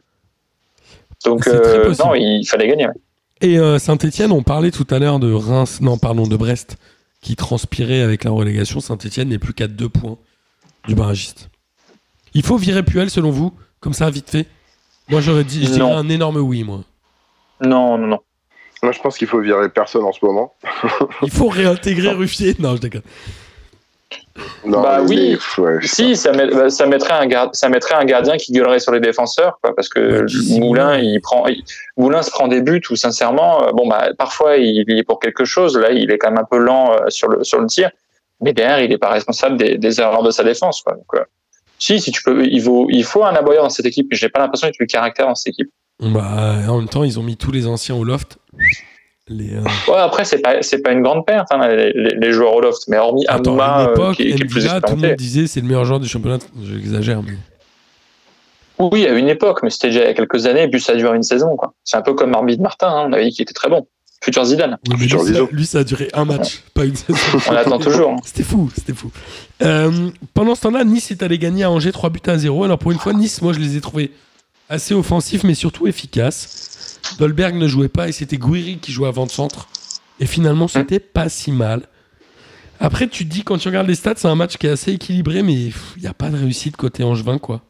Donc 1.25 1.43
C'est 1.43 1.55
euh, 1.55 1.93
non, 1.99 2.13
il 2.15 2.45
fallait 2.47 2.67
gagner. 2.67 2.85
ouais. 2.87 2.93
Et 3.41 3.57
euh, 3.57 3.79
Saint-Etienne, 3.79 4.31
on 4.31 4.43
parlait 4.43 4.69
tout 4.71 4.85
à 4.91 4.99
l'heure 4.99 5.19
de 5.19 5.33
Reims, 5.33 5.79
non, 5.81 5.97
pardon, 5.97 6.27
de 6.27 6.35
Brest, 6.37 6.77
qui 7.21 7.35
transpirait 7.35 8.01
avec 8.01 8.23
la 8.25 8.31
relégation. 8.31 8.79
Saint-Etienne 8.79 9.29
n'est 9.29 9.39
plus 9.39 9.53
qu'à 9.53 9.67
deux 9.67 9.89
points 9.89 10.17
du 10.87 10.93
barragiste. 10.95 11.49
Il 12.33 12.43
faut 12.43 12.57
virer 12.57 12.83
Puel, 12.83 13.09
selon 13.09 13.31
vous, 13.31 13.53
comme 13.79 13.93
ça, 13.93 14.09
vite 14.09 14.29
fait? 14.29 14.45
Moi, 15.07 15.19
j'aurais 15.21 15.43
dit, 15.45 15.65
je 15.65 15.71
dirais 15.71 15.91
un 15.91 16.07
énorme 16.09 16.37
oui, 16.37 16.63
moi. 16.63 16.81
Non, 17.61 17.97
non, 17.97 18.07
non. 18.07 18.19
Moi, 18.81 18.91
je 18.93 18.99
pense 18.99 19.17
qu'il 19.17 19.27
faut 19.27 19.39
virer 19.41 19.69
personne 19.69 20.03
en 20.03 20.11
ce 20.13 20.23
moment. 20.23 20.53
Il 21.21 21.31
faut 21.31 21.47
réintégrer 21.49 22.09
Ruffier. 22.13 22.55
Non, 22.59 22.75
je 22.75 22.81
déconne. 22.81 23.01
Non, 24.65 24.81
Bah 24.81 24.99
mais- 25.01 25.09
oui. 25.09 25.37
ouais, 25.57 25.79
Si, 25.83 26.15
ça, 26.15 26.31
met- 26.31 26.47
bah, 26.47 26.69
ça, 26.69 26.85
mettrait 26.85 27.13
un 27.13 27.27
gard- 27.27 27.49
ça 27.53 27.67
mettrait 27.67 27.95
un 27.95 28.05
gardien 28.05 28.37
qui 28.37 28.53
gueulerait 28.53 28.79
sur 28.79 28.93
les 28.93 29.01
défenseurs, 29.01 29.59
quoi, 29.61 29.75
parce 29.75 29.89
que 29.89 30.21
Ouais, 30.21 30.25
qui 30.25 30.59
Moulin, 30.61 30.97
il 30.97 31.19
prend, 31.19 31.45
il- 31.47 31.61
Moulin 31.97 32.21
se 32.21 32.31
prend 32.31 32.47
des 32.47 32.61
buts 32.61 32.81
où, 32.89 32.95
sincèrement, 32.95 33.67
euh, 33.67 33.71
bon, 33.73 33.87
bah, 33.87 34.09
parfois, 34.17 34.55
il 34.57 34.85
il 34.87 34.97
est 34.97 35.03
pour 35.03 35.19
quelque 35.19 35.43
chose. 35.45 35.77
Là, 35.77 35.91
il 35.91 36.09
est 36.09 36.17
quand 36.17 36.29
même 36.31 36.39
un 36.39 36.47
peu 36.49 36.57
lent 36.57 36.93
euh, 36.93 37.09
sur 37.09 37.27
le, 37.27 37.43
sur 37.43 37.59
le 37.59 37.67
tir, 37.67 37.91
mais 38.41 38.53
derrière, 38.53 38.79
il 38.81 38.89
n'est 38.89 38.97
pas 38.97 39.09
responsable 39.09 39.57
des, 39.57 39.77
des 39.77 39.99
erreurs 39.99 40.23
de 40.23 40.31
sa 40.31 40.43
défense, 40.45 40.81
quoi. 40.81 40.93
Donc, 40.93 41.05
euh, 41.15 41.23
si, 41.77 41.99
si 41.99 42.11
tu 42.11 42.23
peux, 42.23 42.45
il 42.45 42.61
faut, 42.61 42.87
il 42.89 43.03
faut 43.03 43.23
un 43.25 43.35
aboyeur 43.35 43.63
dans 43.63 43.69
cette 43.69 43.85
équipe. 43.85 44.07
mais 44.09 44.15
J'ai 44.17 44.29
pas 44.29 44.39
l'impression 44.39 44.67
qu'il 44.69 44.77
y 44.79 44.83
ait 44.83 44.87
du 44.87 44.91
caractère 44.93 45.27
dans 45.27 45.35
cette 45.35 45.47
équipe. 45.53 45.69
Bah, 46.01 46.59
en 46.69 46.77
même 46.79 46.87
temps, 46.89 47.03
ils 47.03 47.19
ont 47.19 47.23
mis 47.23 47.35
tous 47.37 47.51
les 47.51 47.67
anciens 47.67 47.95
au 47.95 48.03
loft. 48.03 48.37
Les, 49.27 49.53
euh, 49.53 49.61
Ouais, 49.87 49.97
après, 49.99 50.25
c'est 50.25 50.39
pas, 50.39 50.61
c'est 50.61 50.81
pas 50.81 50.91
une 50.91 51.03
grande 51.03 51.25
perte, 51.25 51.47
hein, 51.51 51.67
les, 51.67 51.91
les- 51.93 52.15
les 52.15 52.31
joueurs 52.31 52.55
au 52.55 52.61
loft, 52.61 52.87
mais 52.87 52.97
hormis 52.97 53.25
Attends, 53.27 53.59
à 53.59 53.65
Amouma, 53.65 53.81
une 53.83 53.87
euh, 53.89 53.91
époque, 53.93 54.15
qui, 54.15 54.23
qui 54.23 54.41
est 54.41 54.45
plus 54.45 54.59
Ndila, 54.65 54.81
tout 54.81 54.95
le 54.95 55.01
monde 55.07 55.15
disait 55.17 55.45
c'est 55.47 55.59
le 55.61 55.67
meilleur 55.67 55.85
joueur 55.85 55.99
du 55.99 56.07
championnat. 56.07 56.39
J'exagère, 56.63 57.21
mais. 57.21 57.33
Oui, 58.79 59.05
à 59.05 59.11
une 59.11 59.27
époque, 59.27 59.59
mais 59.61 59.69
c'était 59.69 59.87
déjà 59.87 60.01
il 60.01 60.07
y 60.07 60.09
a 60.09 60.13
quelques 60.13 60.45
années, 60.45 60.63
et 60.63 60.67
puis 60.69 60.79
ça 60.81 60.93
a 60.93 60.95
duré 60.95 61.15
une 61.15 61.23
saison, 61.23 61.55
quoi. 61.57 61.73
C'est 61.83 61.97
un 61.97 62.01
peu 62.01 62.13
comme 62.13 62.33
Arbitre 62.33 62.63
Martin, 62.63 62.87
hein, 62.87 63.05
on 63.09 63.13
avait 63.13 63.25
dit 63.25 63.31
qu'il 63.31 63.43
était 63.43 63.53
très 63.53 63.69
bon. 63.69 63.85
Futur 64.23 64.43
Zidane. 64.45 64.77
Oui, 64.87 64.95
mais 64.97 65.03
Futur 65.03 65.19
lui, 65.19 65.25
ça, 65.27 65.31
Zizou. 65.33 65.47
lui, 65.51 65.65
ça 65.65 65.79
a 65.79 65.83
duré 65.83 66.07
un 66.13 66.25
match, 66.25 66.63
pas 66.73 66.85
une 66.85 66.95
saison. 66.95 67.17
On 67.49 67.55
attend 67.55 67.77
toujours. 67.79 68.11
hein. 68.11 68.15
C'était 68.23 68.43
fou, 68.43 68.69
c'était 68.73 68.93
fou. 68.93 69.11
Euh, 69.61 70.09
pendant 70.33 70.55
ce 70.55 70.61
temps-là, 70.61 70.83
Nice 70.85 71.11
est 71.11 71.21
allé 71.23 71.37
gagner 71.37 71.63
à 71.65 71.71
Angers 71.71 71.91
3 71.91 72.09
buts 72.09 72.19
à 72.25 72.37
0. 72.37 72.63
Alors 72.65 72.77
pour 72.79 72.91
une 72.91 72.99
fois, 72.99 73.13
Nice, 73.13 73.41
moi 73.41 73.53
je 73.53 73.59
les 73.59 73.77
ai 73.77 73.81
trouvés 73.81 74.11
assez 74.69 74.93
offensifs, 74.93 75.43
mais 75.43 75.55
surtout 75.55 75.87
efficaces. 75.87 76.99
Dolberg 77.17 77.55
ne 77.55 77.67
jouait 77.67 77.89
pas 77.89 78.07
et 78.07 78.11
c'était 78.11 78.37
Guiri 78.37 78.77
qui 78.77 78.91
jouait 78.91 79.07
avant 79.07 79.25
de 79.25 79.31
centre. 79.31 79.67
Et 80.19 80.25
finalement, 80.25 80.67
c'était 80.67 80.99
pas 80.99 81.29
si 81.29 81.51
mal. 81.51 81.83
Après, 82.79 83.07
tu 83.07 83.27
te 83.27 83.33
dis, 83.33 83.43
quand 83.43 83.57
tu 83.57 83.67
regardes 83.67 83.87
les 83.87 83.95
stats, 83.95 84.13
c'est 84.15 84.27
un 84.27 84.35
match 84.35 84.57
qui 84.57 84.67
est 84.67 84.69
assez 84.69 84.93
équilibré, 84.93 85.43
mais 85.43 85.53
il 85.53 85.73
n'y 86.01 86.07
a 86.07 86.13
pas 86.13 86.29
de 86.29 86.37
réussite 86.37 86.77
côté 86.77 87.03
Angevin, 87.03 87.37
quoi. 87.37 87.61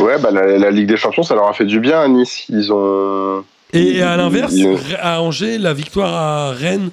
Ouais, 0.00 0.18
bah, 0.18 0.30
la, 0.30 0.58
la 0.58 0.70
Ligue 0.70 0.88
des 0.88 0.96
Champions, 0.96 1.22
ça 1.22 1.34
leur 1.34 1.48
a 1.48 1.52
fait 1.52 1.66
du 1.66 1.78
bien 1.78 2.00
à 2.00 2.08
Nice. 2.08 2.44
Ils 2.48 2.72
ont. 2.72 3.44
Et 3.72 4.02
à 4.02 4.16
l'inverse, 4.16 4.54
à 5.00 5.22
Angers, 5.22 5.58
la 5.58 5.72
victoire 5.72 6.12
à 6.12 6.50
Rennes 6.52 6.90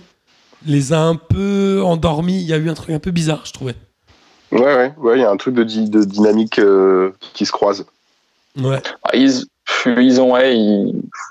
les 0.66 0.94
a 0.94 1.02
un 1.02 1.16
peu 1.16 1.82
endormis. 1.84 2.42
Il 2.42 2.48
y 2.48 2.54
a 2.54 2.58
eu 2.58 2.70
un 2.70 2.74
truc 2.74 2.92
un 2.92 3.00
peu 3.00 3.12
bizarre, 3.12 3.42
je 3.46 3.54
trouvais. 3.54 3.76
Ouais, 4.52 4.62
ouais, 4.62 4.94
ouais, 4.98 5.18
il 5.18 5.22
y 5.22 5.26
a 5.26 5.30
un 5.30 5.38
truc 5.38 5.56
de 5.56 5.64
dynamique 5.64 6.60
euh, 6.60 7.12
qui 7.34 7.46
se 7.46 7.52
croise. 7.52 7.86
Ouais. 8.58 8.82
Ah, 9.04 9.16
Ils, 9.16 9.46
ils 9.86 10.22
ont, 10.22 10.34
ouais, 10.34 10.56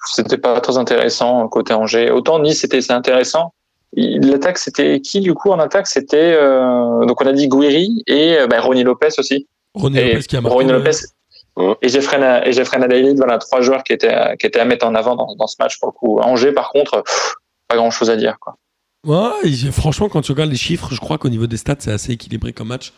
c'était 0.06 0.38
pas 0.38 0.60
très 0.60 0.76
intéressant 0.78 1.46
côté 1.48 1.72
Angers. 1.74 2.10
Autant 2.10 2.38
Nice, 2.38 2.60
c'était 2.60 2.90
intéressant. 2.92 3.52
L'attaque, 3.96 4.58
c'était 4.58 5.00
qui 5.00 5.20
du 5.20 5.32
coup 5.34 5.50
en 5.50 5.58
attaque? 5.58 5.86
C'était 5.86 6.34
euh, 6.38 7.04
donc 7.06 7.20
on 7.22 7.26
a 7.26 7.32
dit 7.32 7.48
Guiri 7.48 8.02
et 8.06 8.36
euh, 8.38 8.46
bah, 8.46 8.60
Ronnie 8.60 8.84
Lopez 8.84 9.08
aussi. 9.18 9.46
Et 9.76 9.78
Lopez 10.12 10.20
qui 10.28 10.36
a 10.36 10.40
marqué. 10.40 10.56
Ronnie 10.56 10.72
Lopez 10.72 10.90
Ouais. 11.56 11.74
et 11.82 11.88
Jeffrey 11.88 12.42
et 12.46 12.52
Jeffrey 12.52 12.78
Nadaili, 12.78 13.14
voilà 13.16 13.36
trois 13.38 13.62
joueurs 13.62 13.82
qui 13.82 13.92
étaient 13.92 14.06
à- 14.14 14.36
qui 14.36 14.46
étaient 14.46 14.60
à 14.60 14.64
mettre 14.64 14.86
en 14.86 14.94
avant 14.94 15.16
dans, 15.16 15.34
dans 15.34 15.48
ce 15.48 15.56
match 15.58 15.80
pour 15.80 15.88
le 15.88 15.92
coup. 15.92 16.20
Angers, 16.20 16.52
par 16.52 16.70
contre, 16.70 17.02
pff, 17.02 17.34
pas 17.66 17.74
grand 17.74 17.90
chose 17.90 18.10
à 18.10 18.16
dire 18.16 18.36
quoi. 18.38 18.54
Ouais, 19.04 19.30
et 19.42 19.48
j'ai- 19.52 19.72
franchement, 19.72 20.08
quand 20.08 20.20
tu 20.20 20.30
regardes 20.30 20.50
les 20.50 20.56
chiffres, 20.56 20.90
je 20.92 21.00
crois 21.00 21.18
qu'au 21.18 21.28
niveau 21.28 21.48
des 21.48 21.56
stats, 21.56 21.74
c'est 21.80 21.90
assez 21.90 22.12
équilibré 22.12 22.52
comme 22.52 22.68
match. 22.68 22.92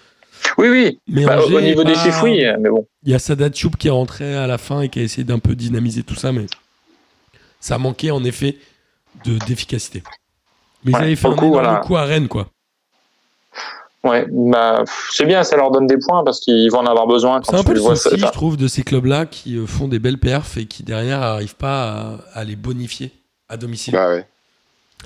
Oui, 0.58 0.68
oui. 0.68 0.98
Mais 1.08 1.24
Bah, 1.24 1.38
Angers 1.42 1.54
au 1.56 1.60
niveau 1.60 1.84
des 1.84 1.92
pas- 1.94 2.02
chiffres, 2.04 2.22
oui, 2.24 2.44
mais 2.60 2.68
bon. 2.70 2.86
Il 3.04 3.10
y 3.12 3.14
a 3.14 3.18
Sadat 3.18 3.50
Choub 3.52 3.76
qui 3.76 3.88
est 3.88 3.92
rentré 3.92 4.34
à 4.36 4.46
la 4.46 4.58
fin 4.58 4.80
et 4.82 4.88
qui 4.88 4.98
a 5.00 5.02
essayé 5.02 5.24
d'un 5.24 5.38
peu 5.38 5.54
dynamiser 5.54 6.02
tout 6.02 6.14
ça, 6.14 6.32
mais 6.32 6.46
ça 7.60 7.78
manquait 7.78 8.10
en 8.10 8.24
effet 8.24 8.56
de 9.24 9.38
d'efficacité. 9.46 10.02
Mais 10.84 10.92
ils 10.92 10.94
Ouais, 10.96 11.02
avaient 11.02 11.16
fait 11.16 11.28
un 11.28 11.34
coup, 11.34 11.48
voilà. 11.50 11.76
coup 11.84 11.96
à 11.96 12.04
Rennes, 12.04 12.28
quoi. 12.28 12.48
Ouais, 14.02 14.24
bah, 14.30 14.82
c'est 15.12 15.26
bien, 15.26 15.42
ça 15.44 15.56
leur 15.56 15.70
donne 15.70 15.86
des 15.86 15.98
points 15.98 16.24
parce 16.24 16.40
qu'ils 16.40 16.70
vont 16.70 16.78
en 16.78 16.86
avoir 16.86 17.06
besoin. 17.06 17.42
C'est 17.44 17.54
un 17.54 17.62
peu 17.62 17.74
le 17.74 17.80
vois, 17.80 17.96
souci, 17.96 18.18
je 18.18 18.26
trouve, 18.26 18.56
de 18.56 18.66
ces 18.66 18.82
clubs-là 18.82 19.26
qui 19.26 19.56
euh, 19.58 19.66
font 19.66 19.88
des 19.88 19.98
belles 19.98 20.16
perfs 20.18 20.56
et 20.56 20.64
qui 20.64 20.82
derrière 20.82 21.20
n'arrivent 21.20 21.56
pas 21.56 22.18
à, 22.32 22.38
à 22.40 22.44
les 22.44 22.56
bonifier 22.56 23.12
à 23.50 23.58
domicile. 23.58 23.92
Bah 23.92 24.08
ouais. 24.08 24.26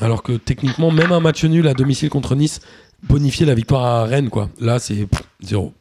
Alors 0.01 0.23
que 0.23 0.33
techniquement, 0.33 0.93
même 0.93 1.11
un 1.11 1.19
match 1.19 1.43
nul 1.45 1.67
à 1.67 1.75
domicile 1.75 2.09
contre 2.09 2.37
Nice 2.37 2.61
bonifier 3.09 3.47
la 3.47 3.55
victoire 3.55 3.85
à 3.85 4.05
Rennes, 4.05 4.31
quoi. 4.31 4.49
Là, 4.61 4.79
c'est 4.79 5.07
zéro. 5.43 5.73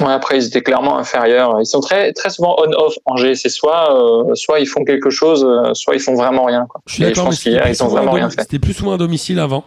Ouais, 0.00 0.12
après, 0.12 0.36
ils 0.38 0.46
étaient 0.46 0.62
clairement 0.62 0.98
inférieurs. 0.98 1.58
Ils 1.60 1.66
sont 1.66 1.80
très, 1.80 2.12
très 2.12 2.28
souvent 2.30 2.56
on-off 2.58 2.94
Angers. 3.06 3.34
C'est 3.36 3.48
soit, 3.48 3.96
euh, 4.30 4.34
soit 4.34 4.60
ils 4.60 4.66
font 4.66 4.84
quelque 4.84 5.10
chose, 5.10 5.44
euh, 5.44 5.72
soit 5.74 5.94
ils 5.94 6.00
font 6.00 6.14
vraiment 6.14 6.44
rien. 6.44 6.66
Quoi. 6.68 6.80
Je 6.86 6.94
suis 6.94 7.02
d'accord, 7.04 7.30
mais 7.30 7.70
ils 7.70 7.82
ont 7.82 7.86
à 7.86 7.88
vraiment 7.90 8.12
rien 8.12 8.28
fait. 8.28 8.42
C'était 8.42 8.58
plus 8.58 8.74
souvent 8.74 8.92
à 8.94 8.98
domicile 8.98 9.38
avant. 9.38 9.64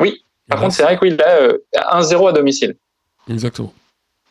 Oui. 0.00 0.22
Par 0.48 0.60
contre, 0.60 0.74
c'est 0.74 0.82
vrai 0.82 0.96
que 0.96 1.02
oui, 1.06 1.16
là, 1.16 1.38
euh, 1.40 1.58
1-0 1.92 2.26
à 2.28 2.32
domicile. 2.32 2.76
Exactement. 3.30 3.72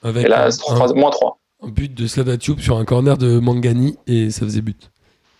Avec 0.03 0.25
Et 0.25 0.27
là, 0.29 0.47
un- 0.49 0.93
moins 0.93 1.09
3. 1.09 1.39
un 1.63 1.69
but 1.69 1.91
de 1.93 2.05
Sladatube 2.05 2.59
sur 2.59 2.77
un 2.77 2.85
corner 2.85 3.17
de 3.17 3.39
Mangani 3.39 3.97
et 4.05 4.29
ça 4.29 4.41
faisait 4.41 4.61
but. 4.61 4.91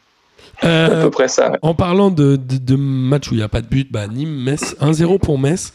à 0.61 0.67
Euh, 0.67 1.03
peu 1.03 1.11
près 1.11 1.27
ça. 1.27 1.51
ouais. 1.51 1.59
en 1.61 1.75
parlant 1.75 2.09
de, 2.09 2.35
de, 2.37 2.57
de 2.57 2.75
match 2.75 3.29
où 3.29 3.33
il 3.33 3.37
n'y 3.37 3.43
a 3.43 3.49
pas 3.49 3.61
de 3.61 3.67
but, 3.67 3.91
bah, 3.91 4.07
Nîmes, 4.07 4.33
Metz, 4.43 4.75
1-0 4.79 5.19
pour 5.19 5.37
Metz. 5.37 5.73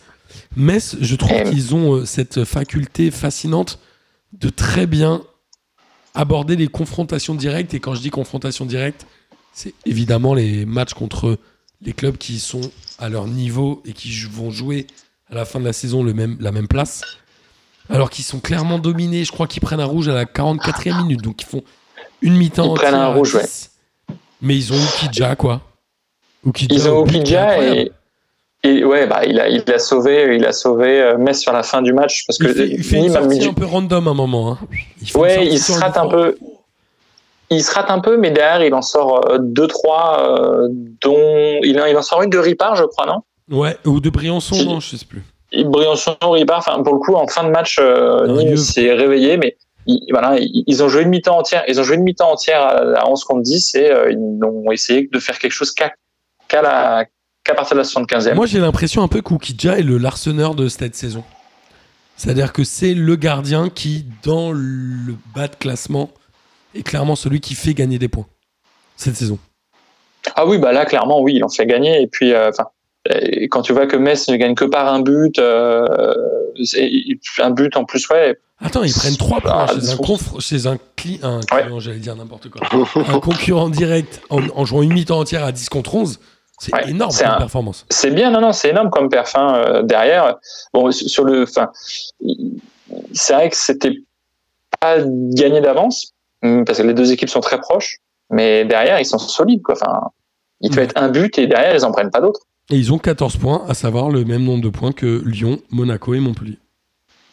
Metz, 0.57 0.97
je 1.01 1.17
trouve 1.17 1.33
Eh, 1.45 1.51
qu'ils 1.51 1.75
ont 1.75 1.95
euh, 1.97 2.05
cette 2.05 2.45
faculté 2.45 3.11
fascinante 3.11 3.79
de 4.33 4.49
très 4.49 4.87
bien 4.87 5.23
aborder 6.15 6.57
les 6.57 6.69
confrontations 6.69 7.35
directes. 7.35 7.75
Et 7.75 7.81
quand 7.81 7.95
je 7.95 8.01
dis 8.01 8.11
confrontation 8.11 8.67
directe, 8.67 9.07
c'est 9.53 9.75
évidemment 9.87 10.35
les 10.35 10.67
matchs 10.67 10.95
contre 10.95 11.39
les 11.81 11.93
clubs 11.93 12.17
qui 12.17 12.39
sont 12.41 12.61
à 12.99 13.09
leur 13.09 13.27
niveau 13.27 13.83
et 13.87 13.93
qui 13.93 14.11
vont 14.31 14.51
jouer 14.51 14.87
à 15.31 15.35
la 15.35 15.45
fin 15.45 15.61
de 15.61 15.65
la 15.65 15.73
saison 15.73 16.03
le 16.03 16.13
même, 16.15 16.37
la 16.41 16.53
même 16.53 16.69
place. 16.69 17.03
Alors 17.91 18.11
qu'ils 18.11 18.25
sont 18.25 18.41
clairement 18.41 18.79
dominés. 18.79 19.25
Je 19.25 19.33
crois 19.33 19.47
qu'ils 19.47 19.63
prennent 19.63 19.81
un 19.81 19.85
rouge 19.87 20.09
à 20.09 20.15
la 20.15 20.25
44e 20.25 21.03
minute. 21.03 21.23
Donc 21.23 21.41
ils 21.43 21.47
font 21.47 21.63
une 22.21 22.37
mi-temps. 22.37 22.75
Ils 22.75 22.79
prennent 22.79 22.95
un 22.95 23.09
rouge, 23.15 23.35
ouais. 23.35 23.43
10. 23.43 23.71
Mais 24.43 24.57
ils 24.57 24.73
ont 24.73 24.77
Ukidja, 24.77 25.37
quoi. 25.37 25.63
Ukidja 26.45 26.75
Ils 26.75 26.89
ont 26.89 27.03
incroyable. 27.07 27.65
et, 27.65 27.93
et 28.65 28.85
ouais, 28.85 29.07
bah, 29.07 29.25
il 29.25 29.39
a, 29.41 29.49
il 29.49 29.63
a 29.73 29.79
sauvé, 29.79 30.35
il 30.37 30.45
a 30.45 30.53
sauvé 30.53 31.01
euh, 31.01 31.17
Metz 31.19 31.39
sur 31.41 31.53
la 31.53 31.63
fin 31.63 31.81
du 31.83 31.93
match 31.93 32.25
parce 32.27 32.39
que 32.39 32.49
Il 32.49 32.55
fait, 32.55 32.69
il 32.69 32.83
fait 32.85 32.97
une 32.97 33.13
sortie 33.13 33.45
un 33.47 33.53
peu 33.55 33.65
random 33.65 34.09
à 34.09 34.11
un 34.11 34.15
moment. 34.15 34.53
hein. 34.53 34.59
Il 35.01 35.17
Ouais, 35.17 35.47
il 35.47 35.59
se 35.61 35.73
rate 35.79 35.97
un 35.97 36.09
peu. 36.09 36.37
il 37.51 37.63
se 37.63 37.73
rate 37.75 37.91
un 37.91 38.01
peu, 38.01 38.17
mais 38.17 38.31
derrière, 38.31 38.63
il 38.65 38.75
en 38.75 38.83
sort 38.83 39.37
2-3, 39.39 40.21
euh, 40.21 40.69
dont 41.03 41.61
il, 41.63 41.81
en- 41.81 41.87
il 41.87 41.97
en 41.97 42.03
sort 42.03 42.23
une 42.23 42.31
de 42.31 42.39
Ripard, 42.39 42.77
je 42.77 42.85
crois, 42.85 43.07
non? 43.07 43.23
Ouais, 43.51 43.77
ou 43.87 44.01
de 44.01 44.11
Briançon, 44.11 44.55
Si. 44.55 44.67
non, 44.67 44.81
je 44.81 44.97
sais 44.97 45.07
plus. 45.07 45.23
Il- 45.53 45.69
Briançon, 45.69 46.17
Ripard, 46.21 46.59
enfin, 46.59 46.83
pour 46.83 46.93
le 46.95 46.99
coup, 47.01 47.15
en 47.15 47.27
fin 47.27 47.45
de 47.45 47.51
match, 47.51 47.79
euh, 47.81 48.25
Un 48.29 48.37
Nîmes 48.45 48.57
s'est 48.59 48.93
réveillé, 48.93 49.39
mais 49.39 49.57
ils, 49.87 50.01
voilà, 50.11 50.37
ils 50.41 50.83
ont 50.83 50.89
joué 50.91 51.03
une 51.05 51.09
mi-temps 51.09 51.39
entière. 51.39 51.65
Ils 51.69 51.81
ont 51.81 51.85
joué 51.85 51.97
une 51.97 52.03
mi-temps 52.03 52.31
entière 52.33 52.61
à, 52.61 53.01
à 53.01 53.09
11 53.09 53.25
contre 53.25 53.41
10 53.43 53.75
et 53.77 53.91
euh, 53.91 54.11
ils 54.11 54.19
n'ont 54.39 54.71
essayé 54.71 55.09
de 55.11 55.19
faire 55.19 55.39
quelque 55.39 55.53
chose 55.53 55.71
qu'à 55.73 55.93
qu'à 56.49 56.61
la- 56.61 57.07
qu'à 57.49 57.55
partir 57.55 57.75
de 57.77 57.81
la 57.81 57.87
75e. 57.87 58.35
Moi, 58.35 58.47
j'ai 58.47 58.61
l'impression 58.61 59.03
un 59.03 59.09
peu 59.09 59.23
qu'Oukidja 59.23 59.79
est 59.79 59.83
le 59.83 59.97
larceneur 59.99 60.55
de 60.55 60.69
cette 60.69 60.95
saison. 60.95 61.25
C'est-à-dire 62.17 62.53
que 62.53 62.63
c'est 62.65 62.95
le 62.95 63.17
gardien 63.17 63.69
qui, 63.71 64.05
dans 64.23 64.53
le 64.53 65.15
bas 65.35 65.49
de 65.49 65.55
classement, 65.57 66.11
est 66.75 66.83
clairement 66.83 67.17
celui 67.17 67.41
qui 67.41 67.55
fait 67.55 67.75
gagner 67.75 67.99
des 67.99 68.09
points 68.09 68.27
cette 68.97 69.17
saison. 69.17 69.39
Ah 70.35 70.45
oui, 70.47 70.59
bah 70.59 70.73
là, 70.73 70.85
clairement, 70.85 71.21
oui, 71.21 71.35
il 71.37 71.45
en 71.45 71.49
fait 71.49 71.65
gagner. 71.65 72.03
Et 72.03 72.07
puis, 72.09 72.33
euh, 72.35 72.51
enfin, 72.51 72.67
euh, 73.11 73.47
quand 73.51 73.63
tu 73.63 73.73
vois 73.73 73.87
que 73.87 73.97
Metz 73.97 74.29
ne 74.29 74.37
gagne 74.37 74.55
que 74.55 74.65
par 74.65 74.93
un 74.93 75.01
but, 75.01 75.39
euh, 75.39 75.87
un 77.39 77.51
but 77.51 77.77
en 77.77 77.85
plus, 77.85 78.09
ouais, 78.11 78.39
Attends, 78.61 78.83
ils 78.83 78.93
prennent 78.93 79.17
3 79.17 79.41
points 79.41 79.53
Ah, 79.55 79.67
chez, 79.69 79.75
un 79.75 79.79
ils 79.79 79.87
sont- 79.87 80.03
conf- 80.03 80.41
chez 80.41 80.67
un, 80.67 80.77
cli- 80.97 81.21
un 81.25 81.39
client, 81.41 81.79
j'allais 81.79 82.01
dire 82.01 82.17
n'importe 82.17 82.49
quoi. 82.51 82.67
un 83.07 83.21
concurrent 83.21 83.69
direct 83.69 84.21
en, 84.31 84.41
en 84.57 84.65
jouant 84.65 84.83
une 84.83 84.93
mi-temps 84.93 85.21
entière 85.21 85.45
à 85.45 85.53
10 85.53 85.69
contre 85.69 85.95
11. 85.95 86.19
C'est 86.61 86.75
Ouais, 86.75 86.91
énorme 86.91 87.13
comme 87.17 87.27
un- 87.29 87.39
performance. 87.39 87.87
c'est 87.91 88.11
bien, 88.11 88.31
non, 88.31 88.41
non, 88.41 88.53
c'est 88.53 88.71
énorme 88.71 88.91
comme 88.91 89.09
perf 89.09 89.35
hein, 89.37 89.55
euh, 89.67 89.83
derrière. 89.83 90.37
Bon, 90.75 90.91
sur 90.91 91.25
le, 91.25 91.45
enfin, 91.45 91.71
c'est 93.13 93.35
vrai 93.35 93.51
que 93.51 93.57
c'était 93.57 93.95
pas 94.81 94.97
gagné 95.05 95.61
d'avance 95.61 96.13
hum, 96.43 96.65
parce 96.65 96.79
que 96.79 96.83
les 96.85 96.95
deux 96.95 97.13
équipes 97.13 97.29
sont 97.31 97.41
très 97.41 97.59
proches, 97.61 97.99
mais 98.31 98.65
derrière 98.65 98.99
ils 99.01 99.07
sont 99.07 99.19
solides, 99.19 99.63
quoi. 99.63 99.75
Enfin, 99.75 100.09
il 100.61 100.71
te 100.71 100.77
Ouais. 100.77 100.83
mettent 100.83 100.97
un 100.97 101.09
but 101.09 101.39
et 101.39 101.47
derrière 101.47 101.75
ils 101.75 101.85
en 101.85 101.93
prennent 101.93 102.11
pas 102.11 102.21
d'autres. 102.21 102.41
Et 102.71 102.77
ils 102.77 102.93
ont 102.93 102.99
14 102.99 103.37
points, 103.37 103.65
à 103.69 103.75
savoir 103.75 104.11
le 104.11 104.25
même 104.25 104.43
nombre 104.45 104.63
de 104.63 104.69
points 104.69 104.93
que 104.93 105.23
Lyon, 105.25 105.59
Monaco 105.71 106.13
et 106.15 106.21
Montpellier. 106.21 106.59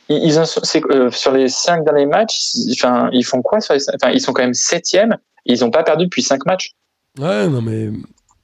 Ils, 0.07 0.37
euh, 0.39 1.09
sur 1.11 1.31
les 1.31 1.49
cinq 1.49 1.83
derniers 1.83 2.05
matchs, 2.05 2.51
ils, 2.53 2.73
enfin, 2.79 3.09
ils 3.11 3.25
font 3.25 3.41
quoi 3.41 3.59
sur 3.59 3.73
les 3.73 3.79
cinq- 3.79 3.95
Enfin, 4.01 4.13
ils 4.13 4.21
sont 4.21 4.33
quand 4.33 4.43
même 4.43 4.53
septième. 4.53 5.17
Ils 5.45 5.59
n'ont 5.61 5.71
pas 5.71 5.83
perdu 5.83 6.05
depuis 6.05 6.21
cinq 6.21 6.45
matchs. 6.45 6.71
Ouais, 7.19 7.47
non 7.47 7.61
mais 7.61 7.89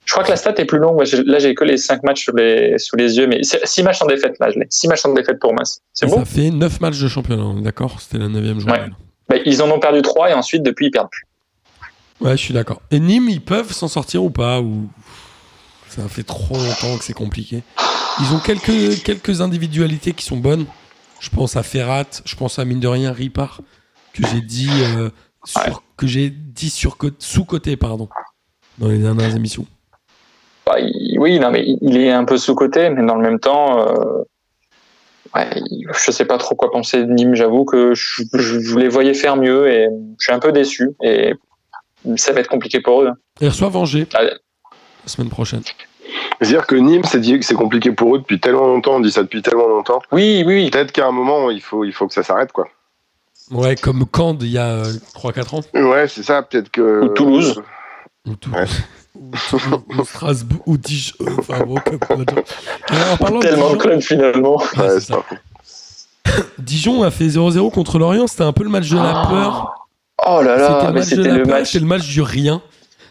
Je 0.04 0.12
crois 0.12 0.24
que 0.24 0.30
la 0.30 0.36
stat 0.36 0.54
est 0.56 0.64
plus 0.64 0.78
longue. 0.78 1.02
Là, 1.26 1.38
j'ai 1.38 1.54
que 1.54 1.64
les 1.64 1.76
cinq 1.76 2.02
matchs 2.02 2.24
sous 2.24 2.34
les, 2.36 2.76
sous 2.78 2.96
les 2.96 3.16
yeux, 3.18 3.26
mais 3.28 3.42
c'est- 3.44 3.64
six 3.64 3.82
matchs 3.82 3.98
sans 3.98 4.06
défaite. 4.06 4.36
Là, 4.40 4.50
je 4.50 4.58
l'ai. 4.58 4.66
Six 4.68 4.88
matchs 4.88 5.00
sans 5.02 5.12
défaite 5.14 5.38
pour 5.38 5.54
Metz. 5.54 5.80
C'est 5.92 6.08
ça 6.08 6.16
bon. 6.16 6.24
fait 6.24 6.50
9 6.50 6.80
matchs 6.80 7.00
de 7.00 7.08
championnat, 7.08 7.42
on 7.44 7.58
est 7.58 7.62
d'accord 7.62 8.00
C'était 8.00 8.18
la 8.18 8.28
9 8.28 8.58
journée. 8.58 8.72
Ouais. 8.80 8.90
Bah, 9.28 9.36
ils 9.46 9.62
en 9.62 9.70
ont 9.70 9.78
perdu 9.78 10.02
trois 10.02 10.28
et 10.30 10.34
ensuite 10.34 10.62
depuis 10.64 10.86
ils 10.86 10.90
perdent 10.90 11.08
plus. 11.10 11.24
Ouais, 12.20 12.32
je 12.36 12.42
suis 12.42 12.52
d'accord. 12.54 12.82
Et 12.90 12.98
Nîmes, 13.00 13.28
ils 13.28 13.40
peuvent 13.40 13.72
s'en 13.72 13.88
sortir 13.88 14.22
ou 14.24 14.30
pas 14.30 14.60
ou 14.60 14.88
ça 15.88 16.06
fait 16.08 16.22
trop 16.24 16.54
longtemps 16.56 16.96
que 16.98 17.04
c'est 17.04 17.12
compliqué. 17.12 17.62
Ils 18.20 18.34
ont 18.34 18.38
quelques 18.40 19.02
quelques 19.04 19.40
individualités 19.40 20.12
qui 20.12 20.24
sont 20.24 20.36
bonnes. 20.36 20.66
Je 21.20 21.30
pense 21.30 21.56
à 21.56 21.62
Ferrat, 21.62 22.04
je 22.24 22.34
pense 22.36 22.58
à 22.58 22.64
mine 22.64 22.80
de 22.80 22.88
rien 22.88 23.12
Ripard 23.12 23.60
que 24.12 24.26
j'ai 24.26 24.40
dit 24.40 24.68
euh, 24.96 25.10
sur- 25.44 25.60
Ouais. 25.62 25.72
que 25.96 26.06
j'ai 26.06 26.30
dit 26.30 26.70
sur 26.70 26.96
sous 27.20 27.44
côté 27.44 27.76
pardon 27.76 28.08
dans 28.78 28.88
les 28.88 28.98
dernières 28.98 29.34
émissions. 29.34 29.66
Bah, 30.72 30.80
il- 30.80 31.18
oui, 31.18 31.38
non, 31.38 31.50
mais 31.50 31.64
il- 31.66 31.96
est 31.98 32.10
un 32.10 32.24
peu 32.24 32.36
sous 32.38 32.54
côté, 32.54 32.88
mais 32.90 33.04
dans 33.06 33.14
le 33.16 33.22
même 33.22 33.38
temps, 33.38 33.78
euh, 33.80 34.22
ouais, 35.34 35.48
je 36.04 36.10
sais 36.10 36.24
pas 36.24 36.38
trop 36.38 36.54
quoi 36.54 36.70
penser 36.70 37.04
de 37.04 37.12
Nîmes. 37.12 37.34
J'avoue 37.34 37.64
que 37.64 37.94
je, 37.94 38.22
je 38.32 38.78
les 38.78 38.88
voyais 38.88 39.14
faire 39.14 39.36
mieux 39.36 39.68
et 39.68 39.88
je 40.18 40.24
suis 40.24 40.32
un 40.32 40.38
peu 40.38 40.52
déçu. 40.52 40.90
Et 41.02 41.34
ça 42.16 42.32
va 42.32 42.40
être 42.40 42.48
compliqué 42.48 42.80
pour 42.80 43.02
eux. 43.02 43.08
hein. 43.08 43.16
Ils 43.40 43.48
reçoivent 43.48 43.76
Angers 43.76 44.06
Allez. 44.14 44.30
la 44.30 45.08
semaine 45.08 45.28
prochaine. 45.30 45.62
C'est-à-dire 46.40 46.66
que 46.66 46.74
Nîmes, 46.74 47.04
c'est 47.04 47.20
dit 47.20 47.38
que 47.38 47.44
c'est 47.44 47.54
compliqué 47.54 47.92
pour 47.92 48.16
eux 48.16 48.18
depuis 48.18 48.40
tellement 48.40 48.66
longtemps, 48.66 48.96
on 48.96 49.00
dit 49.00 49.12
ça 49.12 49.22
depuis 49.22 49.42
tellement 49.42 49.68
longtemps. 49.68 50.00
Oui, 50.10 50.42
oui, 50.46 50.54
oui. 50.64 50.70
Peut-être 50.70 50.90
qu'à 50.92 51.06
un 51.06 51.12
moment, 51.12 51.50
il 51.50 51.60
faut, 51.60 51.84
il 51.84 51.92
faut 51.92 52.06
que 52.08 52.14
ça 52.14 52.22
s'arrête, 52.22 52.50
quoi. 52.52 52.66
Ouais, 53.50 53.76
comme 53.76 54.04
Caen 54.14 54.36
il 54.40 54.48
y 54.50 54.58
a 54.58 54.68
euh, 54.70 54.92
3-4 55.14 55.54
ans. 55.56 55.60
Ouais, 55.74 56.08
c'est 56.08 56.22
ça, 56.22 56.42
peut-être 56.42 56.70
que. 56.70 57.04
Ou 57.04 57.08
Toulouse. 57.10 57.62
Ou, 58.26 58.34
tout, 58.36 58.50
Ouais. 58.50 58.64
ou, 59.14 59.30
ou- 59.30 60.00
ou 60.00 60.04
Strasbourg, 60.04 60.62
ou 60.66 60.76
Dijon. 60.78 61.14
euh, 61.22 61.30
Enfin 61.38 61.64
bon, 61.64 61.74
comme. 61.76 62.24
Alors, 62.88 63.12
en 63.12 63.16
parlant 63.16 63.38
de 63.40 63.44
Tellement 63.46 63.70
de 63.70 63.74
Dijon, 63.74 63.78
clubs 63.78 64.00
finalement. 64.00 64.56
ouais, 64.76 64.82
Ouais, 64.88 65.00
ça. 65.00 65.22
Dijon 66.58 67.02
a 67.02 67.10
fait 67.10 67.26
0-0 67.28 67.70
contre 67.72 67.98
Lorient. 67.98 68.26
C'était 68.26 68.44
un 68.44 68.52
peu 68.52 68.64
le 68.64 68.70
match 68.70 68.88
de 68.88 68.96
la 68.96 69.26
peur. 69.28 69.88
Oh 70.26 70.40
là 70.42 70.56
là, 70.56 70.90
mais 70.92 71.02
c'était 71.02 71.28
la 71.28 71.36
le 71.38 71.42
peur. 71.42 71.54
match. 71.58 71.66
C'était 71.66 71.80
le 71.80 71.86
match 71.86 72.06
du 72.08 72.22
rien. 72.22 72.62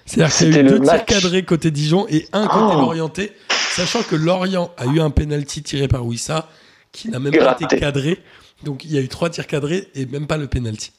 C'est-à-dire 0.05 0.35
qu'il 0.35 0.53
y 0.53 0.57
a 0.57 0.59
eu 0.59 0.63
le 0.63 0.79
deux 0.79 0.85
tirs 0.85 1.05
cadrés 1.05 1.43
côté 1.43 1.71
Dijon 1.71 2.05
et 2.09 2.27
un 2.33 2.47
côté 2.47 2.65
Oh. 2.73 2.79
Lorienté. 2.81 3.31
Sachant 3.71 4.01
que 4.03 4.15
Lorient 4.15 4.71
a 4.77 4.85
eu 4.87 4.99
un 4.99 5.09
penalty 5.11 5.61
tiré 5.63 5.87
par 5.87 6.05
Wissa 6.05 6.49
qui 6.91 7.09
n'a 7.09 7.19
même 7.19 7.33
pas 7.33 7.55
été 7.59 7.77
cadré. 7.79 8.17
Donc 8.63 8.83
il 8.83 8.91
y 8.91 8.97
a 8.97 9.01
eu 9.01 9.07
trois 9.07 9.29
tirs 9.29 9.47
cadrés 9.47 9.87
et 9.95 10.05
même 10.05 10.27
pas 10.27 10.37
le 10.37 10.47
penalty. 10.47 10.91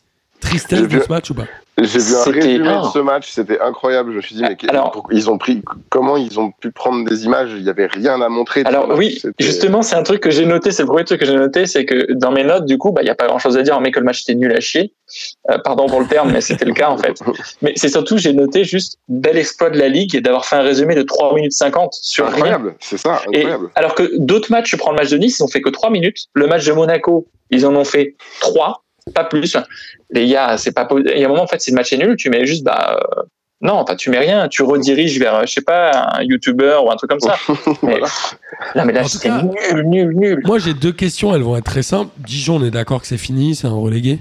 Tristesse 0.42 0.88
de 0.88 1.00
ce 1.00 1.08
match 1.08 1.30
ou 1.30 1.34
pas? 1.34 1.44
J'ai 1.78 1.98
vu 2.00 2.14
un 2.14 2.22
résumé 2.30 2.68
Ah. 2.68 2.82
de 2.84 2.88
ce 2.92 2.98
match, 2.98 3.30
c'était 3.30 3.58
incroyable. 3.58 4.10
Je 4.12 4.16
me 4.18 4.20
suis 4.20 4.34
dit, 4.34 4.42
mais 4.42 4.56
Alors- 4.68 5.06
ils 5.10 5.30
ont 5.30 5.38
pris, 5.38 5.62
comment 5.88 6.18
ils 6.18 6.38
ont 6.38 6.50
pu 6.50 6.70
prendre 6.70 7.08
des 7.08 7.24
images? 7.24 7.50
Il 7.56 7.62
n'y 7.62 7.70
avait 7.70 7.86
rien 7.86 8.20
à 8.20 8.28
montrer. 8.28 8.62
Alors 8.66 8.88
match. 8.88 8.98
oui, 8.98 9.22
justement, 9.40 9.80
c'est 9.80 9.96
un 9.96 10.02
truc 10.02 10.20
que 10.20 10.30
j'ai 10.30 10.44
noté, 10.44 10.70
c'est 10.70 10.82
le 10.82 10.88
premier 10.88 11.04
truc 11.04 11.20
que 11.20 11.26
j'ai 11.26 11.34
noté, 11.34 11.64
c'est 11.64 11.86
que 11.86 12.12
dans 12.12 12.30
mes 12.30 12.44
notes, 12.44 12.66
du 12.66 12.76
coup, 12.76 12.92
bah, 12.92 13.00
il 13.00 13.04
n'y 13.06 13.10
a 13.10 13.14
pas 13.14 13.26
grand-chose 13.26 13.56
à 13.56 13.62
dire, 13.62 13.80
mais 13.80 13.90
que 13.90 13.98
le 14.00 14.04
match 14.04 14.20
était 14.22 14.34
nul 14.34 14.52
à 14.52 14.60
chier. 14.60 14.92
Euh, 15.50 15.56
pardon 15.64 15.86
pour 15.86 16.00
le 16.00 16.06
terme, 16.06 16.30
mais 16.30 16.42
c'était 16.42 16.66
le 16.66 16.74
cas 16.74 16.90
en 16.90 16.98
fait. 16.98 17.14
Mais 17.62 17.72
c'est 17.76 17.88
surtout, 17.88 18.16
j'ai 18.18 18.32
noté 18.32 18.64
juste 18.64 18.98
bel 19.08 19.36
exploit 19.38 19.70
de 19.70 19.78
la 19.78 19.88
Ligue 19.88 20.14
et 20.14 20.20
d'avoir 20.20 20.44
fait 20.44 20.56
un 20.56 20.62
résumé 20.62 20.94
de 20.94 21.02
3 21.02 21.34
minutes 21.34 21.52
50 21.52 21.94
sur 21.94 22.26
rien. 22.26 22.34
Incroyable, 22.34 22.74
c'est 22.80 22.96
ça, 22.98 23.20
Et 23.32 23.38
incroyable. 23.38 23.68
alors 23.74 23.94
que 23.94 24.10
d'autres 24.18 24.50
matchs, 24.50 24.70
je 24.70 24.76
prends 24.76 24.90
le 24.90 24.96
match 24.96 25.10
de 25.10 25.16
Nice, 25.18 25.38
ils 25.38 25.42
ont 25.42 25.48
fait 25.48 25.60
que 25.62 25.68
3 25.70 25.90
minutes. 25.90 26.26
Le 26.34 26.46
match 26.46 26.64
de 26.66 26.72
Monaco, 26.72 27.26
ils 27.50 27.66
en 27.66 27.74
ont 27.76 27.84
fait 27.84 28.14
3, 28.40 28.82
pas 29.14 29.24
plus. 29.24 29.56
Les 30.10 30.28
gars, 30.28 30.56
c'est 30.56 30.72
pas 30.72 30.88
Il 30.92 31.18
y 31.18 31.24
a 31.24 31.26
un 31.26 31.30
moment, 31.30 31.42
en 31.42 31.46
fait, 31.46 31.60
si 31.60 31.70
le 31.70 31.76
match 31.76 31.92
est 31.92 31.98
nul, 31.98 32.16
tu 32.16 32.30
mets 32.30 32.46
juste, 32.46 32.64
bah, 32.64 32.98
euh, 32.98 33.22
non, 33.60 33.74
enfin, 33.74 33.94
tu 33.94 34.10
mets 34.10 34.18
rien, 34.18 34.48
tu 34.48 34.62
rediriges 34.62 35.18
vers, 35.18 35.36
euh, 35.36 35.42
je 35.46 35.52
sais 35.52 35.60
pas, 35.60 36.16
un 36.16 36.22
YouTuber 36.22 36.80
ou 36.84 36.90
un 36.90 36.96
truc 36.96 37.10
comme 37.10 37.20
ça. 37.20 37.36
Mais 37.82 37.98
Voilà. 37.98 38.08
Non, 38.74 38.84
mais 38.84 38.92
là, 38.92 39.04
c'était 39.04 39.30
nul, 39.30 39.82
nul, 39.86 40.16
nul. 40.16 40.40
Moi, 40.44 40.58
j'ai 40.58 40.74
deux 40.74 40.92
questions, 40.92 41.34
elles 41.34 41.42
vont 41.42 41.56
être 41.56 41.64
très 41.64 41.82
simples. 41.82 42.12
Dijon, 42.18 42.56
on 42.56 42.64
est 42.64 42.70
d'accord 42.70 43.00
que 43.00 43.06
c'est 43.06 43.18
fini, 43.18 43.54
c'est 43.54 43.66
un 43.66 43.74
relégué? 43.74 44.18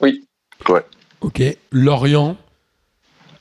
Oui. 0.00 0.24
Ouais. 0.68 0.84
Ok. 1.20 1.42
Lorient, 1.72 2.36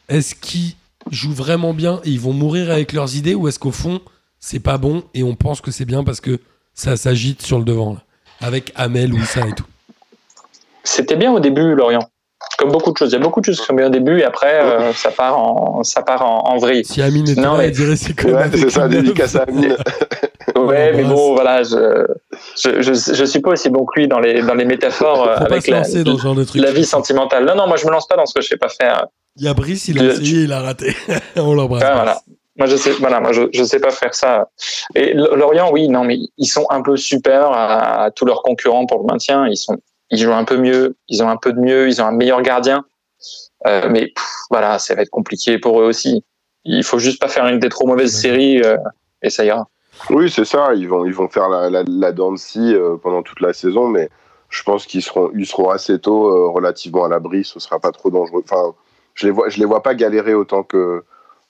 est-ce 0.08 0.36
qu'ils 0.36 0.76
jouent 1.12 1.34
vraiment 1.34 1.74
bien 1.74 2.02
et 2.06 2.10
ils 2.10 2.20
vont 2.20 2.34
mourir 2.34 2.72
avec 2.72 2.94
leurs 2.94 3.16
idées 3.16 3.36
ou 3.36 3.48
est-ce 3.48 3.60
qu'au 3.60 3.72
fond, 3.72 4.02
c'est 4.40 4.60
pas 4.60 4.78
bon 4.78 5.04
et 5.14 5.24
on 5.24 5.36
pense 5.36 5.62
que 5.62 5.72
c'est 5.72 5.86
bien 5.86 6.04
parce 6.04 6.22
que 6.22 6.40
ça 6.74 6.96
s'agite 6.98 7.42
sur 7.42 7.58
le 7.58 7.66
devant, 7.66 7.94
là, 7.94 8.04
avec 8.42 8.72
Amel, 8.76 9.14
Wissa 9.14 9.48
et 9.48 9.54
tout 9.54 9.66
C'était 10.90 11.16
bien 11.16 11.32
au 11.32 11.40
début, 11.40 11.76
Lorient. 11.76 12.00
Comme 12.58 12.72
beaucoup 12.72 12.92
de 12.92 12.98
choses. 12.98 13.10
Il 13.12 13.14
y 13.14 13.18
a 13.18 13.20
beaucoup 13.20 13.42
de 13.42 13.46
choses 13.46 13.60
qui 13.60 13.66
sont 13.66 13.74
bien 13.74 13.88
au 13.88 13.90
début 13.90 14.20
et 14.20 14.24
après, 14.24 14.62
euh, 14.64 14.94
ça 14.94 15.12
part 15.12 15.38
en, 15.38 15.84
ça 15.84 16.02
part 16.02 16.22
en, 16.26 16.50
en 16.50 16.58
vrille. 16.58 16.86
Si 16.86 17.02
Amine 17.02 17.28
était 17.30 17.40
Non, 17.42 17.54
là, 17.54 17.58
mais- 17.60 17.68
il 17.68 17.72
dirait 17.74 17.96
c'est 17.98 18.20
Ouais, 18.24 18.34
avec 18.34 18.58
c'est 18.60 18.70
ça, 18.70 18.88
dédicace 18.88 19.36
à 19.36 19.44
Amine. 19.44 19.76
Ouais, 20.56 20.92
mais 20.94 21.04
bon, 21.04 21.36
voilà, 21.36 21.62
je, 21.64 22.06
je, 22.62 22.82
je, 22.82 22.94
je 23.14 23.24
suis 23.26 23.40
pas 23.40 23.52
aussi 23.52 23.70
bon 23.70 23.86
que 23.86 24.00
lui 24.00 24.08
dans 24.08 24.20
les, 24.20 24.42
dans 24.42 24.56
les 24.56 24.66
métaphores 24.66 25.28
euh, 25.28 25.36
avec 25.36 25.64
se 25.64 25.72
la, 25.72 25.78
lancer 25.78 26.04
dans 26.04 26.18
ce 26.18 26.22
genre 26.24 26.36
de 26.36 26.44
truc. 26.44 26.62
la 26.62 26.72
vie 26.72 26.86
sentimentale. 26.86 27.46
Non, 27.46 27.56
non, 27.56 27.68
moi 27.68 27.78
je 27.78 27.86
me 27.86 27.92
lance 27.92 28.08
pas 28.08 28.16
dans 28.18 28.26
ce 28.26 28.34
que 28.34 28.42
je 28.42 28.48
sais 28.48 28.58
pas 28.58 28.68
faire. 28.68 29.06
Il 29.38 29.44
y 29.46 29.48
a 29.48 29.54
Brice, 29.54 29.88
il 29.88 30.00
a 30.00 30.06
essayé, 30.14 30.44
il 30.44 30.52
a 30.52 30.62
raté. 30.62 30.96
on 31.38 31.54
l'embrasse. 31.54 31.84
Ouais, 31.84 31.94
voilà. 31.94 32.20
Moi 32.58 32.68
je 32.68 32.76
sais, 32.76 32.92
voilà, 33.00 33.20
moi 33.22 33.32
je, 33.32 33.44
je 33.54 33.64
sais 33.64 33.80
pas 33.80 33.92
faire 33.92 34.14
ça. 34.16 34.50
Et 34.96 35.14
Lorient, 35.14 35.70
oui, 35.72 35.88
non, 35.88 36.04
mais 36.04 36.18
ils 36.38 36.48
sont 36.48 36.66
un 36.72 36.82
peu 36.82 36.98
supérieurs 36.98 37.54
à, 37.54 38.06
à 38.06 38.12
tous 38.12 38.26
leurs 38.26 38.42
concurrents 38.42 38.86
pour 38.86 39.00
le 39.00 39.06
maintien. 39.06 39.48
Ils 39.48 39.56
sont, 39.56 39.78
ils 40.12 40.18
jouent 40.18 40.34
un 40.34 40.44
peu 40.46 40.58
mieux, 40.58 40.96
ils 41.08 41.22
ont 41.24 41.30
un 41.30 41.38
peu 41.38 41.54
de 41.54 41.60
mieux, 41.60 41.88
ils 41.88 42.02
ont 42.02 42.06
un 42.06 42.12
meilleur 42.12 42.42
gardien. 42.42 42.84
Euh, 43.68 43.90
mais 43.90 44.08
pff, 44.08 44.26
voilà, 44.50 44.80
ça 44.80 44.96
va 44.96 45.02
être 45.02 45.10
compliqué 45.10 45.60
pour 45.60 45.82
eux 45.82 45.86
aussi. 45.86 46.24
Il 46.66 46.84
faut 46.84 47.00
juste 47.00 47.20
pas 47.20 47.28
faire 47.28 47.46
une 47.48 47.60
des 47.60 47.70
trop 47.70 47.88
mauvaises 47.88 48.14
Ouais. 48.16 48.22
séries 48.22 48.62
euh, 48.64 48.78
et 49.22 49.30
ça 49.30 49.44
ira. 49.46 49.68
Oui, 50.10 50.30
c'est 50.32 50.46
ça. 50.46 50.74
Ils 50.76 50.88
vont, 50.88 51.06
ils 51.06 51.14
vont 51.14 51.28
faire 51.28 51.50
la, 51.50 51.70
la, 51.70 51.84
euh, 51.84 52.98
pendant 52.98 53.22
toute 53.22 53.42
la 53.42 53.54
saison, 53.54 53.88
mais 53.88 54.10
je 54.50 54.64
pense 54.64 54.86
qu'ils 54.86 55.02
seront, 55.04 55.30
ils 55.36 55.46
seront 55.46 55.70
assez 55.70 56.00
tôt 56.00 56.28
euh, 56.30 56.50
relativement 56.50 57.04
à 57.06 57.10
l'abri. 57.10 57.44
Ce 57.44 57.60
sera 57.60 57.80
pas 57.80 57.92
trop 57.92 58.10
dangereux. 58.10 58.44
Enfin, 58.50 58.74
je 59.14 59.28
les 59.28 59.32
vois, 59.32 59.50
je 59.50 59.60
les 59.60 59.66
vois 59.66 59.84
pas 59.84 59.94
galérer 59.96 60.34
autant 60.34 60.64
que, 60.64 61.04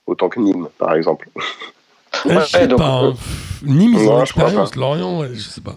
autant 0.06 0.28
que 0.28 0.40
Nîmes, 0.40 0.68
par 0.78 0.94
exemple. 0.94 1.28
Ouais, 2.24 2.40
je 2.40 2.46
sais 2.46 2.66
donc, 2.66 2.78
pas. 2.78 2.88
hein. 2.88 3.04
euh, 3.10 3.12
Nîmes, 3.62 3.94
ils 3.94 4.04
non, 4.06 4.18
l'expérience. 4.18 4.74
Lorient, 4.74 5.20
ouais, 5.20 5.28
je 5.32 5.48
sais 5.48 5.60
pas. 5.60 5.76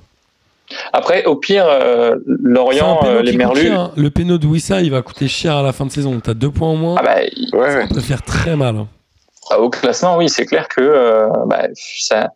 Après, 0.94 1.26
au 1.26 1.36
pire, 1.36 1.66
euh, 1.68 2.16
Lorient, 2.26 3.00
euh, 3.06 3.22
les 3.22 3.34
Merlus, 3.34 3.62
cher, 3.64 3.80
hein. 3.80 3.92
Le 3.96 4.10
péno 4.10 4.38
de 4.38 4.48
Wissa, 4.48 4.82
il 4.82 4.92
va 4.92 5.02
coûter 5.02 5.28
cher 5.28 5.56
à 5.58 5.62
la 5.64 5.72
fin 5.74 5.86
de 5.86 5.92
saison. 5.92 6.20
T'as 6.20 6.34
deux 6.34 6.52
points 6.52 6.70
en 6.70 6.76
moins. 6.76 6.96
ah 7.00 7.04
bah, 7.04 7.16
Ouais, 7.54 7.60
ouais. 7.76 7.88
Ça 7.88 7.94
peut 7.94 8.02
faire 8.02 8.22
très 8.22 8.56
mal. 8.56 8.76
hein. 8.78 8.88
Ah, 9.50 9.60
Au 9.60 9.70
classement, 9.70 10.18
oui, 10.18 10.30
c'est 10.30 10.46
clair 10.46 10.68
que 10.68 10.82
euh, 10.82 11.28
bah, 11.48 11.68
ça, 11.76 12.30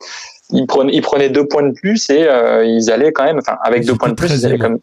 ils, 0.51 0.65
prenaient, 0.67 0.93
ils 0.93 1.01
prenaient 1.01 1.29
deux 1.29 1.47
points 1.47 1.63
de 1.63 1.73
plus 1.73 2.09
et 2.09 2.27
euh, 2.27 2.65
ils 2.65 2.91
allaient 2.91 3.11
quand 3.13 3.23
même, 3.23 3.39
enfin, 3.39 3.57
avec 3.63 3.83
Ils 3.83 3.87
deux 3.87 3.95
points 3.95 4.09
de 4.09 4.13
plus, 4.15 4.31
ils 4.33 4.45
allaient 4.45 4.57
13e. 4.57 4.59
comme 4.61 4.79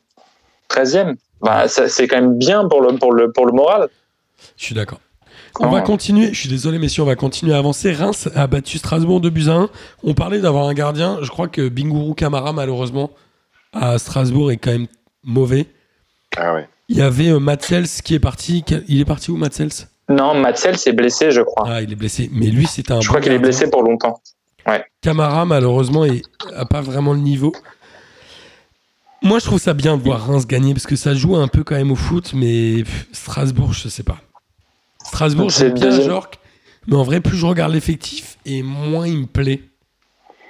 13e. 0.70 1.14
Bah, 1.42 1.68
ça, 1.68 1.88
c'est 1.88 2.06
quand 2.08 2.16
même 2.16 2.38
bien 2.38 2.66
pour 2.68 2.80
le, 2.80 2.96
pour 2.96 3.12
le, 3.12 3.30
pour 3.32 3.44
le 3.46 3.52
moral. 3.52 3.88
Je 4.56 4.64
suis 4.64 4.74
d'accord. 4.74 4.98
On 5.60 5.68
va 5.68 5.82
continuer. 5.82 6.30
Je 6.32 6.40
suis 6.40 6.48
désolé, 6.48 6.78
messieurs, 6.78 7.04
on 7.04 7.06
va 7.06 7.14
continuer 7.14 7.54
à 7.54 7.58
avancer. 7.58 7.92
Reims 7.92 8.28
a 8.34 8.46
battu 8.48 8.78
Strasbourg 8.78 9.20
de 9.20 9.28
buts 9.30 9.44
à 9.48 9.52
1. 9.52 9.68
On 10.02 10.12
parlait 10.14 10.40
d'avoir 10.40 10.66
un 10.66 10.74
gardien. 10.74 11.18
Je 11.22 11.28
crois 11.30 11.46
que 11.46 11.68
Binguru 11.68 12.14
Kamara, 12.16 12.52
malheureusement, 12.52 13.10
à 13.74 13.98
Strasbourg 13.98 14.50
est 14.50 14.56
quand 14.56 14.72
même 14.72 14.86
mauvais. 15.22 15.66
Ah 16.36 16.54
ouais. 16.54 16.68
Il 16.88 16.96
y 16.96 17.02
avait 17.02 17.30
euh, 17.30 17.38
Matsels 17.38 17.88
qui 18.04 18.14
est 18.14 18.20
parti. 18.20 18.64
Il 18.88 19.00
est 19.00 19.04
parti 19.04 19.30
où, 19.30 19.36
Matsels 19.36 19.70
Non, 20.08 20.34
Matzel 20.34 20.78
s'est 20.78 20.92
blessé, 20.92 21.30
je 21.30 21.40
crois. 21.40 21.64
Ah, 21.68 21.82
il 21.82 21.92
est 21.92 21.96
blessé. 21.96 22.30
Mais 22.32 22.46
lui, 22.46 22.66
c'était 22.66 22.92
un 22.92 23.00
je 23.00 23.06
bon 23.06 23.14
crois 23.14 23.20
qu'il 23.20 23.32
est 23.32 23.38
blessé 23.38 23.70
pour 23.70 23.82
longtemps. 23.82 24.20
Camara, 25.00 25.44
malheureusement, 25.44 26.04
est, 26.04 26.22
a 26.56 26.64
pas 26.64 26.80
vraiment 26.80 27.12
le 27.12 27.20
niveau. 27.20 27.52
Moi, 29.22 29.38
je 29.38 29.44
trouve 29.44 29.60
ça 29.60 29.74
bien 29.74 29.96
de 29.96 30.02
voir 30.02 30.26
Reims 30.26 30.46
gagner 30.46 30.74
parce 30.74 30.86
que 30.86 30.96
ça 30.96 31.14
joue 31.14 31.36
un 31.36 31.48
peu 31.48 31.64
quand 31.64 31.74
même 31.74 31.90
au 31.90 31.96
foot, 31.96 32.32
mais 32.34 32.82
pff, 32.82 33.08
Strasbourg, 33.12 33.72
je 33.72 33.88
sais 33.88 34.02
pas. 34.02 34.18
Strasbourg, 35.04 35.50
C'est 35.50 35.68
j'aime 35.68 35.74
bien. 35.74 36.00
Jork, 36.02 36.38
mais 36.86 36.96
en 36.96 37.02
vrai, 37.02 37.20
plus 37.20 37.36
je 37.36 37.46
regarde 37.46 37.72
l'effectif 37.72 38.38
et 38.44 38.62
moins 38.62 39.06
il 39.06 39.20
me 39.20 39.26
plaît. 39.26 39.60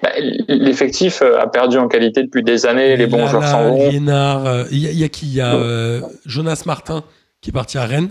Bah, 0.05 0.11
L'effectif 0.49 1.23
euh, 1.23 1.41
a 1.41 1.47
perdu 1.47 1.79
en 1.79 1.89
qualité 1.89 2.23
depuis 2.23 2.43
des 2.43 2.67
années, 2.67 2.95
les 2.97 3.07
bons 3.07 3.17
Lala, 3.17 3.31
joueurs 3.31 3.47
s'en 3.49 3.69
vont. 3.71 3.89
Liénard, 3.91 4.47
euh, 4.47 4.65
il 4.71 4.79
y, 4.79 4.87
a- 4.87 4.91
il 4.91 4.99
y 4.99 5.05
a 5.05 5.09
qui? 5.09 5.25
Il 5.27 5.35
y 5.35 5.41
a 5.41 5.55
euh, 5.55 6.01
Jonas 6.27 6.63
Martin 6.67 7.03
qui 7.41 7.49
est 7.51 7.53
parti 7.53 7.79
à 7.79 7.87
Rennes. 7.87 8.11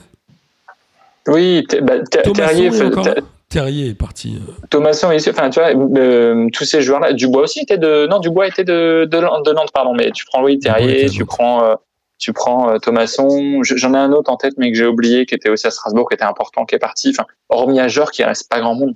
Oui, 1.28 1.66
bah, 1.82 2.00
Terrier, 2.34 2.66
est 2.68 2.80
là 3.06 3.16
Terrier 3.50 3.94
parti. 3.94 4.40
Thomasson, 4.72 5.12
ici, 5.12 5.30
enfin, 5.30 5.50
tu 5.52 5.60
vois, 5.60 5.70
euh, 6.00 6.48
tous 6.52 6.66
ces 6.66 6.82
joueurs-là, 6.82 7.14
Dubois 7.14 7.44
aussi 7.44 7.60
était 7.60 7.78
de, 7.78 8.08
non, 8.08 8.20
Dubois 8.20 8.48
était 8.48 8.64
de, 8.64 9.06
de, 9.10 9.18
de 9.18 9.54
Nantes, 9.54 9.72
pardon, 9.74 9.94
mais 9.94 10.12
tu 10.12 10.26
prends 10.26 10.42
Louis 10.42 10.58
Terrier, 10.60 11.06
tu 11.12 11.24
prends, 11.26 11.64
euh, 11.64 11.76
tu 12.18 12.34
prends 12.34 12.72
euh, 12.72 12.78
Thomasson, 12.80 13.62
Je- 13.64 13.76
j'en 13.78 13.94
ai 13.94 13.98
un 13.98 14.12
autre 14.12 14.32
en 14.32 14.38
tête, 14.38 14.54
mais 14.58 14.72
que 14.72 14.78
j'ai 14.78 14.88
oublié, 14.88 15.26
qui 15.28 15.36
était 15.36 15.50
aussi 15.50 15.68
à 15.68 15.72
Strasbourg, 15.72 16.10
qui 16.10 16.16
était 16.16 16.24
important, 16.24 16.66
qui 16.66 16.74
est 16.76 16.80
parti. 16.80 17.12
Enfin, 17.12 17.26
hormis 17.50 17.80
à 17.80 17.88
Jorge, 17.88 18.12
il 18.18 18.24
reste 18.26 18.50
pas 18.50 18.60
grand 18.60 18.74
monde. 18.76 18.96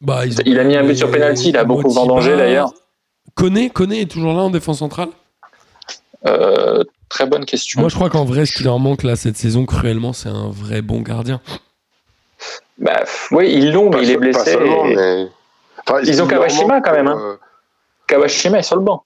Bah, 0.00 0.26
ils 0.26 0.38
ont- 0.38 0.42
Il 0.46 0.58
a 0.58 0.64
mis 0.64 0.76
un 0.76 0.84
but 0.84 0.96
sur 0.96 1.10
penalty, 1.10 1.48
il 1.50 1.56
a 1.56 1.64
beaucoup 1.64 1.90
vendangé, 1.90 2.36
d'ailleurs. 2.36 2.72
Koné, 3.34 3.70
Koné 3.70 4.02
est 4.02 4.10
toujours 4.10 4.32
là 4.34 4.42
en 4.42 4.50
défense 4.50 4.78
centrale? 4.78 5.08
Euh, 6.26 6.82
très 7.08 7.26
bonne 7.26 7.44
question. 7.44 7.80
Moi, 7.80 7.88
je 7.88 7.94
crois 7.94 8.10
qu'en 8.10 8.24
vrai, 8.24 8.46
ce 8.46 8.52
qui 8.56 8.64
leur 8.64 8.78
manque 8.78 9.02
là 9.02 9.16
cette 9.16 9.36
saison, 9.36 9.64
cruellement, 9.66 10.12
c'est 10.12 10.28
un 10.28 10.48
vrai 10.50 10.82
bon 10.82 11.00
gardien. 11.00 11.40
Bah, 12.78 13.02
oui, 13.32 13.52
ils 13.52 13.72
l'ont, 13.72 13.84
mais 13.90 13.98
Pas 13.98 14.02
il 14.02 14.10
est 14.10 14.16
blessé. 14.16 14.52
seulement, 14.52 14.84
et 14.86 14.94
mais- 14.96 15.28
Enfin, 15.88 16.00
Ils 16.04 16.22
ont 16.22 16.26
Kawashima, 16.26 16.80
quand 16.80 16.92
même, 16.92 17.08
hein. 17.08 17.18
euh, 17.18 17.36
Kawashima 18.06 18.58
est 18.58 18.62
sur 18.62 18.76
le 18.76 18.82
banc. 18.82 19.04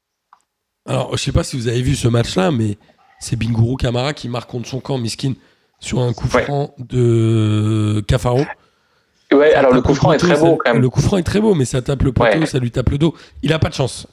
Alors, 0.86 1.16
je 1.16 1.22
sais 1.22 1.30
pas 1.32 1.44
si 1.44 1.56
vous 1.56 1.68
avez 1.68 1.80
vu 1.80 1.94
ce 1.94 2.08
match-là, 2.08 2.50
mais 2.50 2.76
c'est 3.20 3.36
Binguru 3.36 3.76
Kamara 3.76 4.12
qui 4.14 4.28
marque 4.28 4.50
contre 4.50 4.68
son 4.68 4.80
camp, 4.80 4.98
Miskin, 4.98 5.34
sur 5.78 6.00
un 6.00 6.12
coup 6.12 6.26
Ouais. 6.34 6.42
franc 6.42 6.74
de 6.78 8.02
Cafaro. 8.08 8.40
Ouais, 9.34 9.52
Ça 9.52 9.58
alors 9.60 9.72
le 9.72 9.80
coup 9.82 9.94
franc 9.94 10.12
est 10.12 10.18
très 10.18 10.36
ça- 10.36 10.40
beau 10.42 10.56
quand 10.56 10.72
même. 10.72 10.82
Le 10.82 10.90
coup 10.90 11.00
franc 11.00 11.16
est 11.18 11.22
très 11.22 11.40
beau, 11.40 11.54
mais 11.54 11.64
ça 11.64 11.82
tape 11.82 12.02
le 12.02 12.12
poteau, 12.12 12.38
Ouais. 12.40 12.46
ça 12.46 12.58
lui 12.58 12.70
tape 12.70 12.90
le 12.90 12.98
dos. 12.98 13.14
Il 13.42 13.52
a 13.52 13.58
pas 13.58 13.68
de 13.68 13.74
chance. 13.74 14.06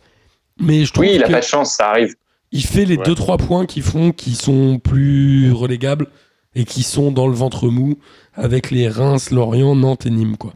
Mais 0.60 0.86
je 0.86 0.92
trouve 0.94 1.06
Oui, 1.06 1.14
il 1.16 1.24
a 1.24 1.28
pas 1.30 1.40
de 1.40 1.46
chance, 1.46 1.74
ça 1.76 1.90
arrive. 1.90 2.16
il 2.52 2.64
fait 2.66 2.86
les 2.86 2.98
Ouais. 2.98 3.04
2-3 3.06 3.38
points 3.38 3.66
qui 3.66 3.82
font 3.82 4.12
qui 4.12 4.36
sont 4.36 4.80
plus 4.80 5.52
relégables 5.54 6.08
et 6.56 6.66
qui 6.66 6.84
sont 6.84 7.12
dans 7.12 7.28
le 7.28 7.34
ventre 7.34 7.68
mou 7.68 7.96
avec 8.34 8.72
les 8.72 8.88
Reims, 8.90 9.32
Lorient, 9.32 9.76
Nantes 9.76 10.06
et 10.06 10.10
Nîmes, 10.10 10.36
quoi. 10.38 10.52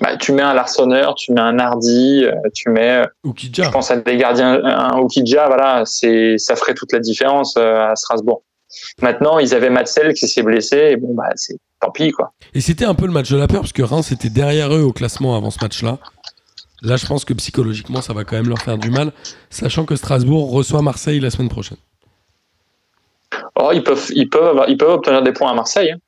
Bah, 0.00 0.16
tu 0.16 0.32
mets 0.32 0.42
un 0.42 0.54
Larsonneur, 0.54 1.14
tu 1.14 1.32
mets 1.32 1.40
un 1.40 1.56
Hardy, 1.58 2.24
euh, 2.24 2.32
tu 2.52 2.68
mets 2.68 3.04
Ou 3.22 3.32
Kidja. 3.32 3.62
Je 3.64 3.70
pense 3.70 3.90
à 3.92 3.96
des 3.96 4.16
gardiens, 4.16 4.60
un 4.64 4.98
Okidja, 4.98 5.46
voilà, 5.46 5.84
c'est, 5.86 6.36
ça 6.36 6.56
ferait 6.56 6.74
toute 6.74 6.92
la 6.92 6.98
différence 6.98 7.54
euh, 7.56 7.90
à 7.90 7.94
Strasbourg. 7.94 8.42
Maintenant, 9.00 9.38
ils 9.38 9.54
avaient 9.54 9.70
Matzel 9.70 10.12
qui 10.14 10.26
s'est 10.26 10.42
blessé, 10.42 10.76
et 10.90 10.96
bon, 10.96 11.14
bah, 11.14 11.28
c'est 11.36 11.56
tant 11.84 11.90
pis, 11.92 12.10
quoi. 12.12 12.32
Et 12.54 12.60
c'était 12.60 12.84
un 12.84 12.94
peu 12.94 13.06
le 13.06 13.12
match 13.12 13.30
de 13.30 13.36
la 13.36 13.46
peur, 13.46 13.60
parce 13.60 13.72
que 13.72 13.82
Reims 13.82 14.10
était 14.12 14.30
derrière 14.30 14.72
eux 14.74 14.82
au 14.82 14.92
classement 14.92 15.36
avant 15.36 15.50
ce 15.50 15.58
match-là. 15.62 15.98
Là, 16.82 16.96
je 16.96 17.06
pense 17.06 17.24
que 17.24 17.32
psychologiquement, 17.34 18.02
ça 18.02 18.12
va 18.12 18.24
quand 18.24 18.36
même 18.36 18.48
leur 18.48 18.58
faire 18.58 18.78
du 18.78 18.90
mal, 18.90 19.12
sachant 19.50 19.84
que 19.84 19.96
Strasbourg 19.96 20.50
reçoit 20.50 20.82
Marseille 20.82 21.20
la 21.20 21.30
semaine 21.30 21.48
prochaine. 21.48 21.78
Oh, 23.56 23.70
ils 23.72 23.82
peuvent, 23.82 24.06
ils 24.14 24.28
peuvent, 24.28 24.46
avoir- 24.48 24.68
ils 24.68 24.76
peuvent 24.76 24.90
obtenir 24.90 25.22
des 25.22 25.32
points 25.32 25.50
à 25.50 25.54
Marseille. 25.54 25.92
hein. 25.92 25.98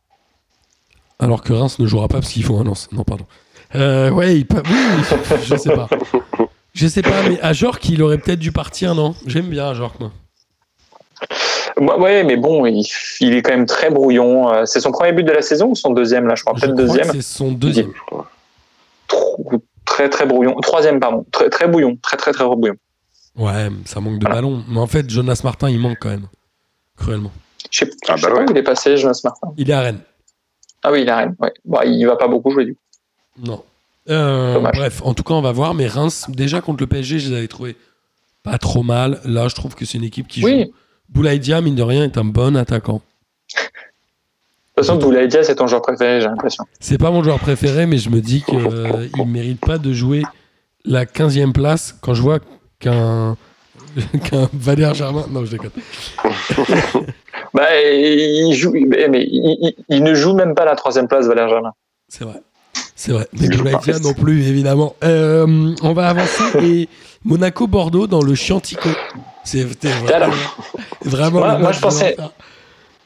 Alors 1.19 1.43
que 1.43 1.53
Reims 1.53 1.79
ne 1.79 1.87
jouera 1.87 2.09
pas 2.09 2.21
parce 2.21 2.31
qu'ils 2.33 2.45
font 2.45 2.61
un 2.61 2.65
lance. 2.65 2.89
Non, 2.93 3.03
pardon. 3.05 3.25
Euh, 3.75 4.11
ouais, 4.11 4.35
oui, 4.35 4.47
je 5.45 5.57
sais 5.57 5.73
pas. 5.75 5.89
Je 6.75 6.87
sais 6.87 7.01
pas, 7.03 7.23
mais 7.27 7.41
à 7.41 7.55
Jork, 7.55 7.89
il 7.89 8.03
aurait 8.03 8.19
peut-être 8.19 8.39
dû 8.39 8.53
partir, 8.53 8.95
non? 8.95 9.15
J'aime 9.27 9.49
bien 9.49 9.73
Jork, 9.73 9.99
moi. 9.99 10.13
Ouais, 11.79 12.25
mais 12.25 12.37
bon, 12.37 12.65
il, 12.67 12.83
il 13.21 13.35
est 13.35 13.43
quand 13.43 13.53
même 13.53 13.67
très 13.67 13.91
brouillon. 13.91 14.51
Euh, 14.53 14.65
C'est 14.65 14.81
son 14.81 14.93
premier 14.93 15.13
but 15.13 15.25
de 15.25 15.33
la 15.33 15.43
saison 15.43 15.69
ou 15.71 15.75
son 15.75 15.91
deuxième, 15.91 16.27
là, 16.27 16.35
je 16.35 16.43
crois, 16.43 16.55
Je 16.57 16.63
peut-être 16.67 16.75
crois 16.75 16.87
deuxième. 16.87 17.07
que 17.09 17.13
c'est 17.13 17.23
son 17.23 17.53
deuxième. 17.53 17.93
je 17.95 18.01
crois. 18.07 18.31
Trop- 19.09 19.63
Très, 19.85 20.09
très 20.11 20.27
brouillon. 20.27 20.55
Troisième, 20.61 20.99
pardon. 21.01 21.25
Très, 21.31 21.49
très 21.49 21.69
bouillon. 21.69 21.97
Très, 22.03 22.17
très, 22.17 22.33
très 22.33 22.45
bouillon. 22.45 22.75
Ouais, 23.37 23.69
ça 23.85 24.01
manque 24.01 24.19
de 24.19 24.25
Voilà. 24.27 24.37
ballon. 24.37 24.65
Mais 24.69 24.79
en 24.81 24.87
fait, 24.87 25.09
Jonas 25.09 25.41
Martin, 25.45 25.71
il 25.71 25.79
manque 25.79 25.99
quand 26.01 26.09
même. 26.09 26.27
Cruellement. 26.97 27.31
Je 27.71 27.85
sais, 27.85 27.91
Ah 28.09 28.17
je 28.17 28.23
bah 28.27 28.31
pas 28.35 28.43
où 28.43 28.47
il 28.51 28.57
est 28.57 28.63
passé, 28.63 28.97
Jonas 28.97 29.21
Martin. 29.23 29.53
Il 29.57 29.71
est 29.71 29.73
à 29.75 29.81
Rennes. 29.83 30.01
Ah 30.83 30.91
oui, 30.93 31.03
il 31.03 31.09
a 31.11 31.17
Rennes. 31.19 31.37
Ouais. 31.39 31.53
Bon, 31.65 31.79
il 31.85 32.05
va 32.05 32.17
pas 32.17 32.27
beaucoup 32.29 32.51
jouer, 32.51 32.65
du 32.65 32.75
coup. 32.75 32.81
Non. 33.45 33.63
Euh, 34.09 34.59
bref, 34.61 35.03
en 35.05 35.15
tout 35.15 35.23
cas, 35.23 35.35
on 35.35 35.43
va 35.43 35.53
voir. 35.53 35.75
Mais 35.75 35.87
Reims, 35.87 36.27
déjà 36.29 36.61
contre 36.61 36.83
le 36.83 36.87
PSG, 36.89 37.19
je 37.21 37.31
les 37.31 37.37
avais 37.37 37.49
trouvés 37.49 37.77
pas 38.43 38.59
trop 38.59 38.83
mal. 38.83 39.21
Là, 39.25 39.49
je 39.49 39.55
trouve 39.55 39.75
que 39.75 39.85
c'est 39.85 39.99
une 39.99 40.05
équipe 40.05 40.27
qui 40.27 40.43
Oui. 40.45 40.65
joue. 40.65 40.73
Boulaïdia, 41.09 41.61
mine 41.61 41.75
de 41.75 41.83
rien, 41.83 42.05
est 42.05 42.19
un 42.19 42.25
bon 42.25 42.57
attaquant. 42.57 43.01
De 43.55 44.83
toute 44.83 44.87
façon, 44.87 44.99
Boulaïdia, 44.99 45.43
c'est 45.43 45.55
ton 45.55 45.67
joueur 45.67 45.81
préféré, 45.83 46.21
j'ai 46.21 46.27
l'impression. 46.29 46.65
C'est 46.81 46.99
pas 46.99 47.11
mon 47.11 47.23
joueur 47.23 47.39
préféré, 47.39 47.87
mais 47.87 47.97
je 47.99 48.11
me 48.11 48.21
dis 48.21 48.43
qu'il 48.43 48.59
ne 48.59 49.25
mérite 49.25 49.61
pas 49.61 49.79
de 49.79 49.93
jouer 49.93 50.23
la 50.85 51.05
15e 51.07 51.53
place 51.53 51.97
quand 52.03 52.13
je 52.15 52.21
vois 52.23 52.41
qu'un 52.79 53.37
qu'un 54.25 54.49
Valère 54.53 54.93
Germain. 54.95 55.25
Non, 55.31 55.45
je 55.45 55.53
déconne. 55.53 55.71
Bah, 57.55 57.69
il 57.83 58.53
joue, 58.55 58.73
mais 58.73 59.09
mais 59.09 59.23
il, 59.23 59.57
il- 59.63 59.75
il 59.89 60.03
ne 60.03 60.15
joue 60.15 60.35
même 60.35 60.55
pas 60.55 60.67
la 60.67 60.77
troisième 60.77 61.09
place, 61.09 61.27
Valère 61.27 61.49
Germain. 61.49 61.73
C'est 62.09 62.25
vrai. 62.25 62.43
C'est 62.97 63.13
vrai. 63.13 63.27
Mais. 63.39 63.49
Boulaïdia 63.49 63.99
non 64.01 64.15
plus, 64.15 64.49
évidemment. 64.49 64.97
Euh, 65.05 65.75
on 65.83 65.93
va 65.93 66.09
avancer. 66.09 66.43
Et 66.63 66.89
Monaco-Bordeaux 67.25 68.07
dans 68.07 68.23
le 68.23 68.35
Chiantico. 68.35 68.89
C'était 69.45 69.89
vraiment, 69.89 70.33
vraiment 71.05 71.59
Moi- 71.59 71.73
je 71.73 71.81
pensais-. 71.81 72.17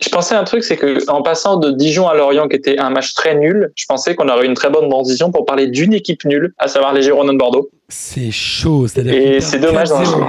Je 0.01 0.09
pensais 0.09 0.35
un 0.35 0.45
truc, 0.45 0.65
c'est 0.65 0.79
que 0.79 1.11
en 1.11 1.21
passant 1.21 1.59
de 1.59 1.73
Dijon 1.73 2.09
à 2.09 2.15
Lorient, 2.15 2.49
qui 2.49 2.57
était 2.57 2.79
un 2.79 2.89
match 2.89 3.13
très 3.13 3.35
nul, 3.35 3.71
je 3.75 3.85
pensais 3.87 4.15
qu'on 4.15 4.31
aurait 4.31 4.47
une 4.47 4.55
très 4.55 4.71
bonne 4.71 4.89
transition 4.89 5.31
pour 5.31 5.45
parler 5.45 5.67
d'une 5.67 5.93
équipe 5.93 6.25
nulle, 6.25 6.55
à 6.57 6.69
savoir 6.69 6.95
les 6.95 7.03
Girondins 7.03 7.35
de 7.35 7.39
Bordeaux. 7.39 7.69
C'est 7.91 8.31
chaud. 8.31 8.87
C'est-à-dire 8.89 9.13
Et 9.13 9.41
c'est 9.43 9.59
dommage. 9.59 9.91
dans 9.91 10.01
4-0. 10.03 10.19
le- 10.21 10.25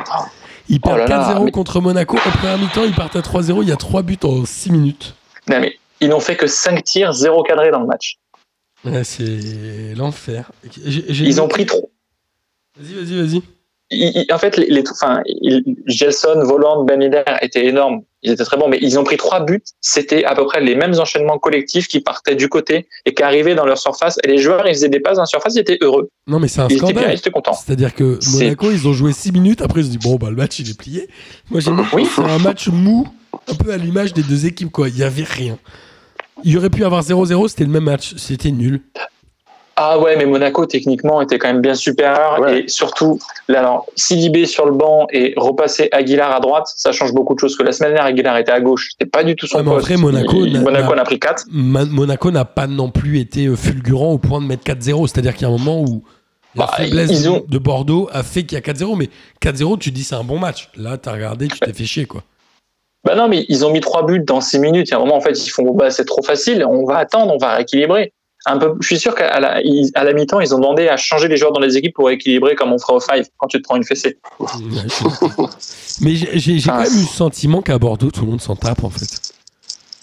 Ils 0.67 0.79
Oh 0.83 0.87
perdent 0.87 0.97
là 0.99 1.07
là, 1.07 1.33
4-0 1.35 1.45
mais- 1.45 1.51
contre 1.51 1.79
Monaco. 1.79 2.17
En 2.17 2.31
première 2.31 2.57
mi-temps, 2.57 2.83
ils 2.83 2.93
partent 2.93 3.15
à 3.15 3.21
3-0. 3.21 3.61
Il 3.63 3.69
y 3.69 3.71
a 3.71 3.77
3 3.77 4.01
buts 4.01 4.17
en 4.23 4.43
6 4.45 4.71
minutes. 4.73 5.15
Non, 5.49 5.61
mais 5.61 5.75
ils 6.01 6.09
n'ont 6.09 6.19
fait 6.19 6.35
que 6.35 6.47
5 6.47 6.83
tirs, 6.83 7.13
0 7.13 7.41
cadré 7.43 7.71
dans 7.71 7.79
le 7.79 7.87
match. 7.87 8.17
Ouais, 8.85 9.03
c'est 9.03 9.93
l'enfer. 9.95 10.51
Ils 10.87 11.41
ont 11.41 11.47
pris 11.47 11.65
trop. 11.65 11.91
Vas-y, 12.79 12.93
vas-y, 13.05 13.21
vas-y. 13.27 14.31
en 14.31 14.37
fait, 14.37 14.57
les, 14.57 14.67
les- 14.67 14.83
enfin, 14.89 15.21
Gelson, 15.85 16.41
Voland, 16.43 16.83
Ben 16.85 17.01
Yedder 17.01 17.23
étaient 17.41 17.65
énormes. 17.67 18.01
Ils 18.23 18.31
étaient 18.31 18.43
très 18.43 18.55
bons, 18.57 18.67
mais 18.69 18.77
ils 18.81 18.97
ont 18.99 19.03
pris 19.03 19.17
trois 19.17 19.39
buts. 19.43 19.61
C'était 19.81 20.23
à 20.25 20.35
peu 20.35 20.45
près 20.45 20.61
les 20.61 20.75
mêmes 20.75 20.93
enchaînements 20.99 21.39
collectifs 21.39 21.87
qui 21.87 21.99
partaient 22.01 22.35
du 22.35 22.49
côté 22.49 22.87
et 23.05 23.13
qui 23.13 23.23
arrivaient 23.23 23.55
dans 23.55 23.65
leur 23.65 23.77
surface. 23.79 24.17
Et 24.23 24.27
les 24.27 24.37
joueurs, 24.37 24.67
ils 24.67 24.73
faisaient 24.73 24.89
des 24.89 24.99
passes 24.99 25.15
dans 25.15 25.23
la 25.23 25.25
surface, 25.27 25.55
ils 25.55 25.59
étaient 25.59 25.79
heureux. 25.81 26.09
Non, 26.27 26.39
mais 26.39 26.47
c'est 26.47 26.61
un 26.61 26.67
Ils 26.67 26.73
étaient 26.77 26.85
bien, 26.85 26.91
scandale. 26.93 27.13
ils 27.15 27.17
étaient 27.19 27.31
contents. 27.31 27.53
C'est-à-dire 27.53 27.93
que 27.95 28.19
Monaco, 28.31 28.71
ils 28.71 28.87
ont 28.87 28.93
joué 28.93 29.11
6 29.11 29.31
minutes. 29.31 29.61
Après, 29.61 29.81
ils 29.81 29.85
se 29.85 29.89
disent, 29.89 29.99
bon, 29.99 30.15
bah, 30.15 30.29
le 30.29 30.35
match, 30.35 30.59
il 30.59 30.69
est 30.69 30.77
plié. 30.77 31.07
Moi, 31.49 31.59
j'ai 31.61 31.71
Oui. 31.93 32.07
c'est 32.15 32.21
un 32.21 32.37
match 32.39 32.67
mou, 32.69 33.07
un 33.49 33.55
peu 33.55 33.71
à 33.73 33.77
l'image 33.77 34.13
des 34.13 34.23
deux 34.23 34.45
équipes, 34.45 34.71
quoi. 34.71 34.87
Il 34.89 34.97
y 34.97 35.03
avait 35.03 35.23
rien. 35.23 35.57
Il 36.43 36.51
y 36.51 36.57
aurait 36.57 36.69
pu 36.69 36.83
avoir 36.83 37.03
0-0, 37.03 37.47
c'était 37.49 37.63
le 37.65 37.69
même 37.69 37.83
match. 37.83 38.13
C'était 38.17 38.51
nul. 38.51 38.81
Ah 39.77 39.97
ouais, 39.99 40.15
mais 40.15 40.25
Monaco, 40.25 40.65
techniquement, 40.67 41.21
était 41.21 41.39
quand 41.39 41.47
même 41.47 41.61
bien 41.61 41.73
supérieur. 41.73 42.39
Ouais. 42.39 42.59
Et 42.59 42.67
surtout, 42.67 43.19
là, 43.47 43.59
alors, 43.59 43.87
Sidibé 43.95 44.45
sur 44.45 44.65
le 44.65 44.73
banc 44.73 45.07
et 45.11 45.33
repasser 45.37 45.89
Aguilar 45.91 46.35
à 46.35 46.39
droite, 46.39 46.65
ça 46.75 46.91
change 46.91 47.13
beaucoup 47.13 47.33
de 47.33 47.39
choses. 47.39 47.55
Que 47.57 47.63
la 47.63 47.71
semaine 47.71 47.93
dernière, 47.93 48.05
Aguilar 48.05 48.37
était 48.37 48.51
à 48.51 48.59
gauche. 48.61 48.89
C'était 48.91 49.09
pas 49.09 49.23
du 49.23 49.35
tout 49.35 49.47
son 49.47 49.57
Ouais, 49.57 49.63
mais 49.63 49.71
poste. 49.71 49.85
après, 49.85 49.97
Monaco 49.97 50.45
Il- 50.45 50.53
n'a- 50.53 50.59
Monaco 50.61 50.93
pris 51.05 51.19
4. 51.19 51.45
Ma- 51.51 51.85
Monaco 51.85 52.29
n'a 52.31 52.45
pas 52.45 52.67
non 52.67 52.91
plus 52.91 53.19
été 53.19 53.47
euh, 53.47 53.55
fulgurant 53.55 54.11
au 54.11 54.17
point 54.19 54.39
de 54.41 54.45
mettre 54.45 54.63
4-0. 54.63 55.07
C'est-à-dire 55.07 55.33
qu'il 55.33 55.47
y 55.47 55.51
a 55.51 55.53
un 55.53 55.57
moment 55.57 55.81
où 55.81 56.03
la 56.53 56.65
Bah, 56.65 56.73
faiblesse 56.77 57.25
ont- 57.27 57.43
de 57.47 57.57
Bordeaux 57.57 58.07
a 58.11 58.21
fait 58.23 58.43
qu'il 58.43 58.57
y 58.57 58.59
a 58.59 58.61
4-0. 58.61 58.95
Mais 58.97 59.09
4-0, 59.39 59.77
tu 59.77 59.89
te 59.89 59.95
dis 59.95 60.03
c'est 60.03 60.15
un 60.15 60.23
bon 60.23 60.37
match. 60.37 60.69
Là, 60.75 60.97
t'as 60.97 61.13
regardé, 61.13 61.47
tu 61.47 61.57
t'es 61.59 61.73
fait 61.73 61.85
chier, 61.85 62.05
quoi. 62.05 62.23
Bah 63.03 63.15
non, 63.15 63.27
mais 63.27 63.45
ils 63.49 63.65
ont 63.65 63.71
mis 63.71 63.79
trois 63.81 64.05
buts 64.05 64.19
dans 64.23 64.41
six 64.41 64.59
minutes. 64.59 64.89
Il 64.89 64.91
y 64.91 64.93
a 64.93 64.97
un 64.97 64.99
moment, 64.99 65.15
en 65.17 65.21
fait, 65.21 65.31
ils 65.45 65.49
font, 65.49 65.73
bah, 65.73 65.89
c'est 65.89 66.05
trop 66.05 66.21
facile. 66.21 66.63
On 66.67 66.85
va 66.85 66.97
attendre, 66.97 67.33
on 67.33 67.37
va 67.37 67.55
rééquilibrer. 67.55 68.13
Un 68.47 68.57
peu, 68.57 68.73
je 68.79 68.87
suis 68.87 68.97
sûr 68.99 69.13
qu'à 69.13 69.39
la, 69.39 69.59
à 69.95 70.03
la 70.03 70.13
mi-temps, 70.13 70.39
ils 70.39 70.53
ont 70.55 70.57
demandé 70.59 70.87
à 70.87 70.97
changer 70.97 71.27
les 71.27 71.37
joueurs 71.37 71.51
dans 71.51 71.59
les 71.59 71.77
équipes 71.77 71.93
pour 71.93 72.09
équilibrer 72.09 72.55
comme 72.55 72.71
on 72.73 72.79
ferait 72.79 72.93
au 72.93 72.99
five 72.99 73.25
quand 73.37 73.47
tu 73.47 73.57
te 73.59 73.63
prends 73.63 73.75
une 73.75 73.83
fessée. 73.83 74.17
Mais 76.01 76.15
j'ai 76.15 76.39
j'ai 76.39 76.69
Ah, 76.69 76.77
quand 76.77 76.83
même 76.89 76.97
eu 76.99 77.01
le 77.01 77.07
sentiment 77.07 77.61
qu'à 77.61 77.77
Bordeaux, 77.77 78.09
tout 78.11 78.25
le 78.25 78.31
monde 78.31 78.41
s'en 78.41 78.55
tape, 78.55 78.83
en 78.83 78.89
fait. 78.89 79.33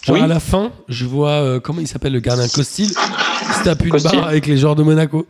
Genre 0.03 0.17
Oui. 0.17 0.23
à 0.23 0.27
la 0.29 0.39
fin, 0.41 0.71
je 0.89 1.05
vois, 1.05 1.31
euh, 1.33 1.61
comment 1.61 1.81
il 1.81 1.89
s'appelle 1.89 2.13
le 2.13 2.21
gardien 2.21 2.47
Costil 2.49 2.87
Il 2.87 3.55
se 3.55 3.65
tape 3.65 3.83
une 3.85 3.91
Costil. 3.91 4.13
barre 4.21 4.29
avec 4.29 4.47
les 4.47 4.57
joueurs 4.57 4.77
de 4.77 4.83
Monaco. 4.85 5.27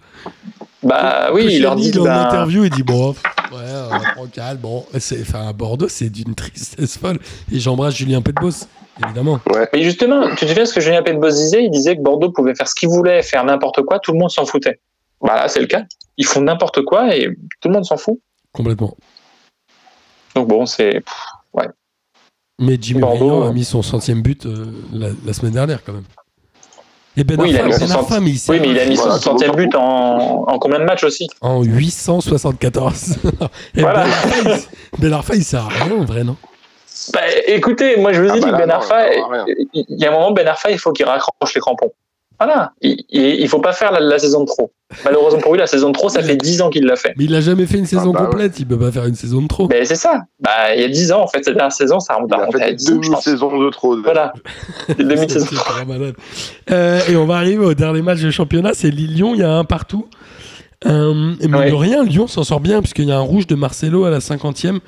Bah 0.83 1.31
oui, 1.33 1.47
il 1.51 1.63
leur 1.63 1.75
dit, 1.75 1.91
Koscielny, 1.91 2.09
en 2.09 2.13
bah, 2.13 2.29
interview, 2.29 2.65
il 2.65 2.71
dit 2.71 2.83
bon, 2.83 3.11
ouais, 3.11 3.17
on 3.91 4.15
prend 4.15 4.27
calme. 4.27 4.59
Bon, 4.59 4.85
c'est, 4.99 5.21
enfin, 5.23 5.49
à 5.49 5.53
Bordeaux, 5.53 5.89
c'est 5.89 6.09
d'une 6.11 6.35
tristesse 6.35 6.99
folle. 6.99 7.19
Et 7.53 7.59
j'embrasse 7.59 7.97
Julien 7.97 8.23
Petbos, 8.23 8.67
évidemment. 9.05 9.41
mais 9.73 9.83
justement, 9.83 10.29
tu 10.31 10.37
te 10.37 10.47
souviens 10.47 10.67
ce 10.67 10.75
que 10.75 10.81
Julien 10.81 11.03
Pelbos 11.03 11.31
disait? 11.31 11.65
Il 11.65 11.71
disait 11.71 11.97
que 11.97 12.03
Bordeaux 12.03 12.31
pouvait 12.31 12.55
faire 12.55 12.69
ce 12.69 12.75
qu'il 12.75 12.89
voulait, 12.89 13.23
faire 13.23 13.45
n'importe 13.45 13.83
quoi, 13.83 13.99
tout 13.99 14.13
le 14.13 14.19
monde 14.19 14.31
s'en 14.31 14.45
foutait. 14.45 14.79
Bah 15.21 15.35
là, 15.35 15.49
c'est 15.49 15.61
le 15.61 15.67
cas. 15.67 15.83
Ils 16.17 16.27
font 16.27 16.43
n'importe 16.43 16.83
quoi 16.83 17.15
et 17.17 17.27
tout 17.61 17.69
le 17.69 17.75
monde 17.75 17.85
s'en 17.85 17.97
fout. 17.97 18.21
Complètement. 18.53 18.97
Donc 20.37 20.49
bon, 20.49 20.67
c'est. 20.67 21.03
Mais 22.61 22.77
Jimmy 22.81 23.01
Bordeaux, 23.01 23.43
a 23.43 23.49
euh, 23.49 23.53
mis 23.53 23.65
son 23.65 23.83
centième 23.83 24.21
but 24.21 24.45
euh, 24.45 24.67
la, 24.93 25.11
la 25.25 25.33
semaine 25.33 25.53
dernière, 25.53 25.85
quand 25.85 25.93
même. 25.93 26.05
Et 27.17 27.25
Ben 27.25 27.41
Oui, 27.41 27.51
il 27.51 27.57
a 27.57 27.65
Arfa, 27.65 27.79
mis 27.85 27.89
son 27.91 27.99
Arfa, 27.99 28.21
mais 28.21 28.31
il 28.31 28.39
s'est 28.39 28.53
Oui, 28.53 28.61
mais 28.61 28.69
il 28.69 28.79
a 28.79 28.85
mis 28.87 28.97
son 28.97 29.05
Voilà, 29.05 29.19
tout 29.19 29.29
le 29.29 29.33
monde 29.33 29.41
centième 29.41 29.51
s'en 29.51 29.57
but 29.57 29.75
en, 29.75 30.45
en 30.49 30.59
combien 30.59 30.79
de 30.79 30.85
matchs 30.85 31.05
aussi 31.05 31.27
en 31.41 31.63
874. 31.63 33.17
Et 33.75 33.81
Voilà. 33.81 34.05
Ben 34.05 34.11
Arfa, 34.11 34.37
il- 34.51 35.01
Ben 35.01 35.13
Arfa, 35.13 35.35
il 35.35 35.45
sert 35.45 35.65
à 35.65 35.69
rien, 35.69 35.95
en 35.97 36.05
vrai, 36.05 36.23
non 36.25 36.37
Bah, 37.13 37.21
écoutez, 37.47 37.97
moi 37.97 38.13
je 38.13 38.23
vous 38.23 38.29
Ah 38.31 38.37
ai 38.37 38.41
bah 38.41 38.47
dit, 38.47 38.53
là, 38.53 38.59
Ben 38.59 38.71
Arfa, 38.71 39.07
il 39.75 39.85
y 39.89 40.05
a 40.05 40.09
un 40.09 40.13
moment, 40.13 40.31
Ben 40.33 40.47
Arfa, 40.47 40.71
il 40.71 40.79
faut 40.79 40.93
qu'il 40.93 41.07
raccroche 41.07 41.55
les 41.55 41.61
crampons. 41.61 41.91
Voilà, 42.41 42.73
il, 42.81 43.05
il, 43.11 43.23
il 43.41 43.49
faut 43.49 43.59
pas 43.61 43.73
faire 43.73 43.91
la, 43.93 44.01
la 44.01 44.19
saison 44.19 44.41
de 44.43 44.47
trop. 44.47 44.73
Malheureusement 45.05 45.41
pour 45.41 45.53
lui, 45.53 45.59
la 45.59 45.67
saison 45.67 45.89
de 45.89 45.95
trop, 45.95 46.09
ça 46.09 46.23
fait 46.23 46.37
10 46.37 46.63
ans 46.63 46.71
qu'il 46.71 46.85
l'a 46.87 46.97
fait. 46.97 47.13
Mais 47.19 47.25
il 47.25 47.35
a 47.35 47.41
jamais 47.41 47.67
fait 47.67 47.79
une 47.79 47.85
saison 47.87 48.13
bah 48.13 48.21
ouais. 48.21 48.27
complète, 48.27 48.59
il 48.61 48.67
peut 48.67 48.79
pas 48.79 48.91
faire 48.93 49.05
une 49.07 49.15
saison 49.17 49.43
de 49.43 49.49
trop. 49.49 49.67
Ben 49.69 49.85
c'est 49.85 49.97
ça. 49.97 50.23
Bah, 50.41 50.75
il 50.75 50.81
y 50.81 50.85
a 50.85 50.89
10 50.89 51.13
ans, 51.13 51.23
en 51.23 51.27
fait, 51.27 51.45
cette 51.45 51.55
dernière 51.57 51.73
saison, 51.73 51.99
ça 52.01 52.15
remonte 52.15 52.31
Il 52.31 52.35
à, 52.35 52.37
a 52.37 52.41
remonte 52.47 52.55
à 52.63 52.67
fait 52.67 52.75
10 52.75 52.91
ans, 52.93 53.03
je 53.03 53.11
pense. 53.11 53.25
demi-saison 53.25 53.59
de 53.65 53.71
trop. 53.71 54.01
Voilà, 54.03 54.33
C'est- 54.87 54.99
demi-saison. 55.05 55.47
c'est 55.51 55.55
vraiment 55.57 55.99
malade. 55.99 56.15
Euh, 56.71 57.01
et 57.09 57.17
on 57.17 57.27
va 57.27 57.37
arriver 57.37 57.65
au 57.65 57.75
dernier 57.75 58.03
match 58.03 58.21
de 58.21 58.31
championnat, 58.31 58.71
c'est 58.73 58.91
Lille-Lyon, 58.91 59.35
il 59.35 59.41
y 59.41 59.45
a 59.45 59.53
un 59.53 59.65
partout. 59.65 60.07
Euh, 60.87 61.35
mais 61.41 61.59
Ouais. 61.59 61.71
de 61.71 61.75
rien, 61.75 62.05
Lyon 62.05 62.27
s'en 62.29 62.45
sort 62.45 62.61
bien, 62.61 62.81
puisqu'il 62.81 63.07
y 63.09 63.13
a 63.13 63.17
un 63.17 63.21
rouge 63.21 63.47
de 63.49 63.57
Marcelo 63.57 64.05
à 64.05 64.11
la 64.11 64.21
50e. 64.21 64.79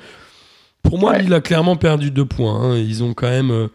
Pour 0.83 0.97
moi, 0.97 1.11
Ouais. 1.11 1.21
Lille 1.23 1.33
a 1.33 1.41
clairement 1.41 1.75
perdu 1.75 2.09
deux 2.11 2.25
points. 2.25 2.59
hein. 2.59 2.77
Ils 2.77 3.03
ont 3.03 3.13
quand 3.13 3.29
même 3.29 3.51
euh, 3.51 3.67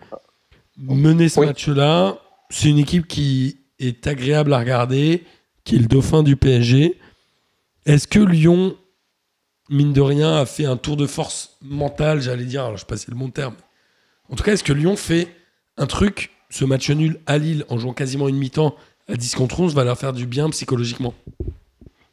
mené 0.79 1.29
ce 1.29 1.39
Oui. 1.41 1.47
match-là. 1.47 2.16
C'est 2.51 2.68
une 2.68 2.79
équipe 2.79 3.07
qui 3.07 3.59
est 3.79 4.07
agréable 4.07 4.53
à 4.55 4.59
regarder, 4.59 5.24
qui 5.64 5.77
est 5.77 5.79
le 5.81 5.87
dauphin 5.87 6.22
du 6.22 6.37
PSG. 6.37 6.99
Est-ce 7.85 8.07
que 8.09 8.18
Lyon, 8.18 8.77
mine 9.70 9.93
de 9.93 10.01
rien, 10.01 10.37
a 10.37 10.47
fait 10.47 10.64
un 10.66 10.77
tour 10.77 10.97
de 10.97 11.07
force 11.07 11.57
mentale, 11.62 12.20
j'allais 12.20 12.45
dire, 12.45 12.62
alors 12.64 12.77
je 12.77 12.81
sais 12.81 12.87
pas 12.87 12.97
si 12.97 13.05
c'est 13.07 13.12
le 13.12 13.18
bon 13.18 13.31
terme. 13.31 13.55
En 14.31 14.35
tout 14.37 14.43
cas, 14.43 14.53
est-ce 14.53 14.64
que 14.64 14.72
Lyon 14.72 14.97
fait 14.97 15.29
un 15.77 15.87
truc, 15.87 16.31
ce 16.51 16.64
match 16.64 16.91
nul 16.91 17.20
à 17.27 17.39
Lille, 17.39 17.64
en 17.68 17.79
jouant 17.79 17.93
quasiment 17.93 18.29
une 18.29 18.37
mi-temps 18.37 18.74
à 19.09 19.14
10 19.14 19.35
contre 19.37 19.61
11, 19.61 19.74
va 19.74 19.85
leur 19.85 19.99
faire 19.99 20.12
du 20.12 20.27
bien 20.27 20.49
psychologiquement? 20.51 21.14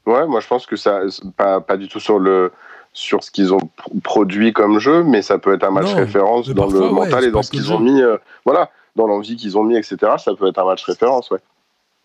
Ouais, 0.05 0.27
moi 0.27 0.41
je 0.41 0.47
pense 0.47 0.65
que 0.65 0.75
ça, 0.75 0.99
pas, 1.37 1.61
pas 1.61 1.77
du 1.77 1.87
tout 1.87 1.99
sur 2.01 2.19
le 2.19 2.51
sur 2.91 3.23
ce 3.23 3.31
qu'ils 3.31 3.53
ont 3.53 3.57
pr- 3.57 4.01
produit 4.03 4.53
comme 4.53 4.77
jeu, 4.77 5.01
mais 5.03 5.21
ça 5.23 5.39
peut 5.39 5.53
être 5.55 5.63
un 5.63 5.71
match 5.71 5.85
Non, 5.89 5.95
référence 5.95 6.49
dans 6.49 6.63
parfois, 6.67 6.87
le 6.87 6.93
mental 6.93 7.23
et 7.23 7.31
dans 7.31 7.41
ce 7.41 7.49
qu'ils 7.49 7.71
ont 7.71 7.79
mis, 7.79 7.99
euh, 8.01 8.17
voilà, 8.45 8.69
dans 8.95 9.07
l'envie 9.07 9.35
qu'ils 9.35 9.57
ont 9.57 9.63
mis, 9.63 9.75
etc. 9.77 9.97
Ça 10.19 10.35
peut 10.35 10.47
être 10.47 10.59
un 10.59 10.65
match 10.65 10.83
référence, 10.83 11.31
ouais. 11.31 11.39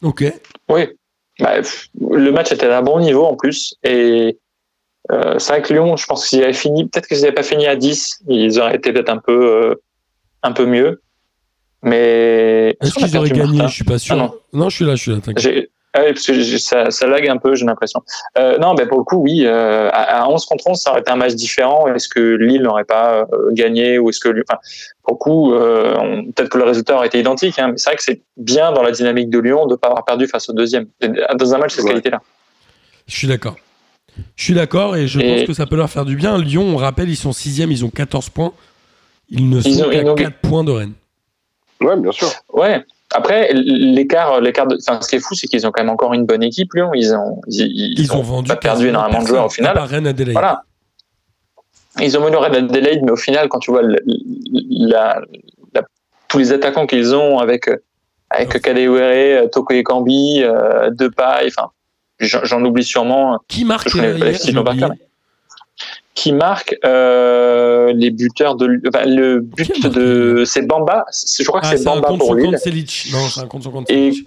Ok. 0.03 0.25
Oui. 0.69 0.89
Bah, 1.41 1.55
le 2.01 2.33
match 2.33 2.53
était 2.53 2.67
à 2.67 2.79
un 2.79 2.83
bon 2.83 3.01
niveau 3.01 3.25
en 3.25 3.37
plus. 3.37 3.75
Et 3.85 4.39
euh, 5.13 5.39
c'est 5.39 5.53
vrai 5.53 5.63
que 5.63 5.73
Lyon, 5.73 5.97
je 5.97 6.07
pense 6.07 6.27
qu'ils 6.29 6.43
avaient 6.43 6.53
fini, 6.53 6.87
peut-être 6.87 7.07
qu'ils 7.07 7.21
n'avaient 7.21 7.33
pas 7.33 7.43
fini 7.43 7.67
à 7.67 7.77
10, 7.77 8.25
ils 8.29 8.59
auraient 8.61 8.77
été 8.77 8.93
peut-être 8.93 9.09
un 9.09 9.19
peu, 9.19 9.71
euh, 9.71 9.75
un 10.43 10.53
peu 10.53 10.67
mieux. 10.67 11.03
Mais. 11.83 12.77
Est-ce 12.81 12.95
qu'ils 12.95 13.17
auraient 13.17 13.31
gagné? 13.31 13.59
Martin? 13.59 13.69
Je 13.69 13.75
suis 13.75 13.85
pas 13.85 13.99
sûr. 13.99 14.17
Ah 14.19 14.31
non. 14.53 14.69
je 14.69 14.75
suis 14.77 14.85
là, 14.85 14.97
je 14.97 15.03
suis 15.03 15.13
là, 15.13 15.21
t'inquiète. 15.21 15.71
Ah 15.95 16.01
oui, 16.05 16.13
parce 16.13 16.27
que 16.27 16.59
ça, 16.59 16.91
ça 16.91 17.07
lag 17.07 17.27
un 17.29 17.39
peu, 17.39 17.55
j'ai 17.55 17.65
l'impression. 17.65 18.03
Euh, 18.37 18.59
non, 18.59 18.75
ben 18.75 18.87
pour 18.87 18.99
le 18.99 19.05
coup, 19.05 19.17
oui. 19.17 19.45
euh, 19.47 19.89
à, 19.91 20.23
à 20.23 20.29
11 20.29 20.45
contre 20.45 20.67
11, 20.69 20.79
ça 20.79 20.91
aurait 20.91 21.01
été 21.01 21.11
un 21.11 21.17
match 21.17 21.35
différent. 21.35 21.87
Est-ce 21.93 22.09
que 22.09 22.21
Lille 22.21 22.61
n'aurait 22.63 22.85
pas 22.85 23.21
euh, 23.33 23.51
gagné 23.53 23.99
ou 23.99 24.11
est-ce 24.11 24.21
que 24.21 24.29
enfin, 24.29 24.61
pour 25.03 25.15
le 25.15 25.19
coup, 25.19 25.55
euh, 25.55 25.95
on- 25.99 26.31
peut-être 26.31 26.51
que 26.51 26.59
le 26.59 26.65
résultat 26.65 26.95
aurait 26.97 27.07
été 27.07 27.19
identique. 27.19 27.59
Hein, 27.59 27.69
mais 27.69 27.79
c'est 27.79 27.89
vrai 27.91 27.97
que 27.97 28.03
c'est 28.03 28.21
bien 28.37 28.71
dans 28.73 28.83
la 28.83 28.91
dynamique 28.93 29.31
de 29.31 29.39
Lyon 29.39 29.67
de 29.67 29.73
ne 29.73 29.77
pas 29.77 29.89
avoir 29.89 30.05
perdu 30.05 30.27
face 30.27 30.49
au 30.51 30.53
deuxième. 30.53 30.87
Dans 31.35 31.55
un 31.55 31.59
match 31.59 31.71
de 31.71 31.77
cette 31.77 31.85
Ouais. 31.85 31.91
qualité-là. 31.91 32.21
Je 33.07 33.17
suis 33.17 33.27
d'accord. 33.27 33.57
Je 34.37 34.45
suis 34.45 34.55
d'accord 34.55 34.95
et 34.95 35.07
je 35.07 35.21
Et- 35.21 35.37
pense 35.39 35.47
que 35.47 35.53
ça 35.55 35.65
peut 35.67 35.77
leur 35.77 35.89
faire 35.89 36.05
du 36.05 36.17
bien. 36.17 36.37
Lyon, 36.39 36.65
on 36.65 36.77
rappelle, 36.77 37.09
ils 37.09 37.17
sont 37.17 37.33
6 37.33 37.59
ils 37.61 37.85
ont 37.85 37.91
14 37.91 38.29
points. 38.29 38.53
Ils 39.31 39.49
ne 39.49 39.59
Ils 39.61 39.75
sont 39.77 39.85
ont- 39.87 39.91
qu'à 39.91 40.03
ils 40.03 40.09
ont- 40.11 40.15
4 40.15 40.37
points 40.43 40.65
de 40.65 40.71
Rennes. 40.73 40.93
Ouais, 41.81 41.97
bien 41.97 42.13
sûr. 42.13 42.29
Ouais. 42.53 42.85
Après, 43.15 43.53
l'écart, 43.55 44.41
l'écart 44.41 44.67
de, 44.67 44.77
enfin, 44.77 45.01
ce 45.01 45.09
qui 45.09 45.17
est 45.17 45.21
fou, 45.21 45.35
c'est 45.35 45.47
qu'ils 45.47 45.67
ont 45.67 45.71
quand 45.71 45.83
même 45.83 45.91
encore 45.91 46.13
une 46.13 46.27
bonne 46.27 46.43
équipe, 46.43 46.75
Lyon. 46.75 46.91
Ils 46.95 47.15
ont, 47.15 47.41
ils, 47.47 47.99
Ils, 47.99 48.13
ont, 48.13 48.21
vendu 48.21 48.49
pas 48.49 48.57
perdu 48.57 48.89
énormément 48.89 49.23
de 49.23 49.27
joueurs 49.27 49.47
au 49.47 49.51
final. 49.51 49.79
Voilà. 50.33 50.63
Ils 52.01 52.17
ont 52.19 52.25
mené 52.25 52.37
Red 52.37 52.55
Adelaide, 52.55 53.01
mais 53.03 53.11
au 53.11 53.17
final, 53.17 53.49
quand 53.49 53.59
tu 53.61 53.71
vois 53.71 53.83
la- 53.83 53.99
la- 54.71 55.21
la- 55.75 55.83
tous 56.29 56.39
les 56.39 56.53
attaquants 56.53 56.87
qu'ils 56.87 57.15
ont 57.15 57.39
avec, 57.39 57.69
avec 58.31 58.53
Ouais. 58.55 58.61
Kadewere, 58.61 59.51
Toko 59.51 59.73
Ekambi, 59.75 60.43
euh, 60.43 60.91
Depay, 60.91 61.47
enfin, 61.49 61.71
j'en 62.21 62.63
oublie 62.65 62.85
sûrement, 62.85 63.39
Qui 63.49 63.65
marque 63.65 63.89
Je 63.89 63.95
connais 63.95 64.13
hier 64.19 64.65
par 64.65 64.77
cœur, 64.77 64.91
qui 66.19 66.33
marque 66.33 66.75
euh, 66.85 67.93
les 67.95 68.11
buteurs 68.11 68.57
de. 68.57 68.81
Enfin, 68.89 69.05
le 69.07 69.41
but 69.41 69.87
de. 69.87 70.43
C'est 70.45 70.63
Bamba, 70.63 71.05
je 71.13 71.45
crois 71.45 71.61
que 71.61 71.67
Ah, 71.67 71.71
c'est 71.71 71.79
c'est 71.79 71.89
un 71.89 71.95
Bamba 72.01 72.09
pour 72.09 72.27
son 72.27 72.35
Lille. 72.35 72.47
compte 72.47 72.55
un 72.55 72.59
son 73.63 73.71
compte 73.73 73.91
Et 73.91 74.11
Selic. 74.13 74.27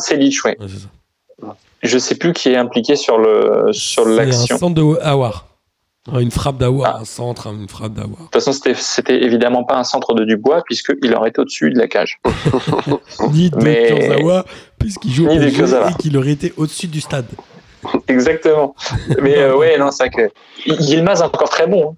Selic, 0.00 0.44
ouais. 0.44 0.56
Ça. 0.58 1.56
Je 1.82 1.96
sais 1.98 2.16
plus 2.16 2.32
qui 2.32 2.48
est 2.48 2.56
impliqué 2.56 2.96
sur 2.96 3.18
le 3.18 3.68
sur 3.72 4.02
C'est 4.04 4.10
un 4.10 4.16
l'action. 4.16 4.58
centre 4.58 4.74
de 4.74 4.98
Hawar. 5.00 5.44
Ah, 6.12 6.20
Une 6.20 6.30
frappe 6.30 6.56
d'Awa, 6.58 6.94
Ah. 6.94 6.98
un 7.02 7.04
centre, 7.04 7.46
hein, 7.48 7.54
une 7.60 7.68
frappe 7.68 7.92
d'Awa. 7.92 8.08
De 8.08 8.14
toute 8.16 8.32
façon, 8.32 8.52
c'était- 8.52 8.74
c'était 8.74 9.22
évidemment 9.22 9.62
pas 9.62 9.76
un 9.76 9.84
centre 9.84 10.14
de 10.14 10.24
Dubois 10.24 10.62
puisqu'il 10.64 11.14
aurait 11.14 11.28
été 11.28 11.40
au-dessus 11.40 11.70
de 11.70 11.78
la 11.78 11.86
cage. 11.86 12.18
Ni 13.32 13.50
de 13.50 13.56
Mais- 13.62 13.94
Kurzawa, 14.08 14.44
puisqu'il 14.78 15.12
joue 15.12 15.26
au 15.28 15.30
et 15.30 15.52
qu'il 16.00 16.16
aurait 16.16 16.30
été 16.32 16.52
au-dessus 16.56 16.86
du 16.88 17.00
stade. 17.00 17.26
Exactement. 18.08 18.74
Mais 19.22 19.38
euh, 19.38 19.56
ouais, 19.56 19.78
non, 19.78 19.90
c'est 19.90 20.08
vrai 20.08 20.10
que 20.66 20.72
Yilmaz 20.82 21.20
est 21.20 21.24
encore 21.24 21.48
très 21.50 21.66
bon. 21.66 21.90
hein. 21.92 21.94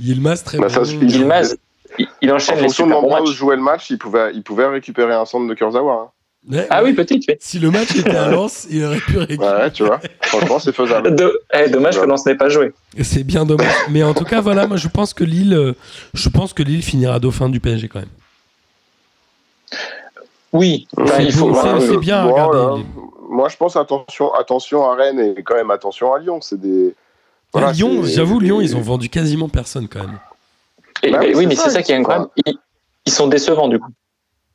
Yilmaz, 0.00 0.42
très 0.44 0.58
Bah, 0.58 0.68
bon. 0.68 0.84
ça, 0.84 0.90
il- 0.92 1.10
Yilmaz, 1.10 1.56
il, 1.98 2.06
il 2.22 2.30
En 2.32 2.36
enchaîne 2.36 2.56
les 2.56 2.62
fonction 2.62 2.86
de 2.86 2.90
super 2.90 3.00
bons 3.02 3.08
l'endroit 3.08 3.20
où 3.20 3.24
matchs. 3.26 3.34
jouait 3.36 3.56
le 3.56 3.62
match, 3.62 3.90
il 3.90 3.98
pouvait, 3.98 4.32
il 4.34 4.42
pouvait 4.42 4.66
récupérer 4.66 5.12
un 5.14 5.24
centre 5.24 5.46
de 5.48 5.54
Kurzawa. 5.54 5.92
hein. 5.92 6.08
Ouais, 6.50 6.66
Ah 6.70 6.82
ouais. 6.82 6.88
oui, 6.90 6.94
peut-être. 6.96 7.22
oui. 7.28 7.34
Si 7.38 7.60
le 7.60 7.70
match 7.70 7.94
était 7.94 8.16
à 8.16 8.28
Lens, 8.28 8.66
il 8.68 8.84
aurait 8.84 8.98
pu 8.98 9.16
récupérer. 9.18 9.62
Ouais, 9.62 9.70
tu 9.70 9.84
vois. 9.84 10.00
Franchement, 10.22 10.58
c'est 10.58 10.74
faisable. 10.74 11.14
De- 11.16 11.40
eh, 11.54 11.68
dommage 11.70 12.00
que 12.00 12.04
Lens 12.04 12.26
n'ait 12.26 12.34
pas 12.34 12.48
joué. 12.48 12.72
C'est 13.02 13.22
bien 13.22 13.44
dommage. 13.46 13.70
Mais 13.90 14.02
en 14.02 14.12
tout 14.12 14.24
cas, 14.24 14.40
voilà, 14.40 14.66
moi 14.66 14.76
je 14.76 14.88
pense 14.88 15.14
que 15.14 15.22
Lille, 15.22 15.54
euh, 15.54 15.74
je 16.14 16.28
pense 16.28 16.52
que 16.52 16.64
Lille 16.64 16.82
finira 16.82 17.20
dauphin 17.20 17.48
du 17.48 17.60
PSG 17.60 17.86
quand 17.86 18.00
même. 18.00 18.08
Oui, 20.52 20.86
enfin, 20.98 21.14
C'est 21.18 21.24
il 21.24 21.32
faut. 21.32 21.48
beau, 21.48 21.56
enfin, 21.58 21.78
c'est- 21.80 21.86
c'est 21.88 21.96
bien 21.98 22.18
à 22.18 22.24
regarder. 22.24 22.82
Moi, 23.32 23.48
je 23.48 23.56
pense 23.56 23.76
attention, 23.76 24.32
attention 24.34 24.84
à 24.88 24.94
Rennes 24.94 25.18
et 25.36 25.42
quand 25.42 25.54
même 25.54 25.70
attention 25.70 26.12
à 26.12 26.18
Lyon. 26.18 26.40
C'est 26.40 26.60
des. 26.60 26.94
voilà, 27.52 27.68
Ah, 27.68 27.72
Lyon, 27.72 28.02
j'avoue, 28.04 28.38
Lyon, 28.40 28.60
ils 28.60 28.76
ont 28.76 28.80
vendu 28.80 29.08
quasiment 29.08 29.48
personne 29.48 29.88
quand 29.88 30.00
même. 30.00 30.18
et- 31.02 31.10
Bah 31.10 31.20
oui, 31.34 31.46
mais 31.46 31.56
c'est 31.56 31.70
ça 31.70 31.82
qui 31.82 31.92
est 31.92 31.96
incroyable. 31.96 32.28
Ils, 32.46 32.54
ils 33.06 33.12
sont 33.12 33.26
décevants 33.26 33.68
du 33.68 33.78
coup. 33.80 33.90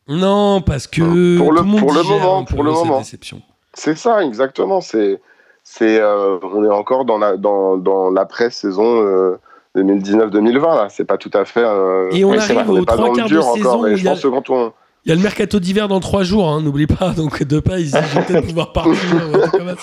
Non, 0.07 0.61
parce 0.61 0.87
que 0.87 1.37
Pour 1.37 1.51
le- 1.51 1.61
tout 1.61 1.77
pour 1.77 1.91
le 1.91 2.03
moment, 2.03 2.43
peu 2.45 2.55
pour 2.55 2.63
le 2.63 2.71
moment. 2.71 2.99
déception. 2.99 3.41
C'est 3.73 3.97
ça, 3.97 4.23
exactement. 4.23 4.79
C'est, 4.79 5.19
c'est, 5.63 5.99
euh, 5.99 6.37
on 6.43 6.63
est 6.63 6.69
encore 6.69 7.03
dans 7.03 7.17
la, 7.17 7.35
dans, 7.35 7.75
dans 7.77 8.09
l'après 8.09 8.49
saison 8.49 9.01
euh, 9.01 9.37
2019-2020 9.75 10.61
là. 10.75 10.87
C'est 10.89 11.03
pas 11.05 11.17
tout 11.17 11.31
à 11.33 11.43
fait. 11.45 11.63
euh, 11.63 12.09
Et 12.11 12.23
on 12.23 12.29
Oui, 12.31 12.37
arrive 12.37 12.69
aux 12.69 12.85
trois 12.85 12.97
dans 12.97 13.07
le 13.11 13.15
quarts 13.17 13.25
de 13.25 13.29
dur 13.33 13.43
saison 13.43 13.83
où 13.83 13.87
il 13.87 13.97
je 13.97 14.07
a, 14.07 14.11
pense 14.11 14.21
que 14.21 14.27
quand 14.29 14.49
on, 14.49 14.71
il 15.07 15.11
y 15.11 15.13
a 15.13 15.15
le 15.15 15.21
mercato 15.21 15.59
d'hiver 15.61 15.87
dans 15.87 16.01
trois 16.01 16.23
jours, 16.23 16.49
hein, 16.49 16.61
n'oublie 16.61 16.85
pas. 16.85 17.11
Donc 17.11 17.41
de 17.41 17.59
pas, 17.61 17.79
ils 17.79 17.89
vont 17.91 18.01
peut-être 18.27 18.45
pouvoir 18.47 18.73
partir. 18.73 18.93
ouais. 19.01 19.73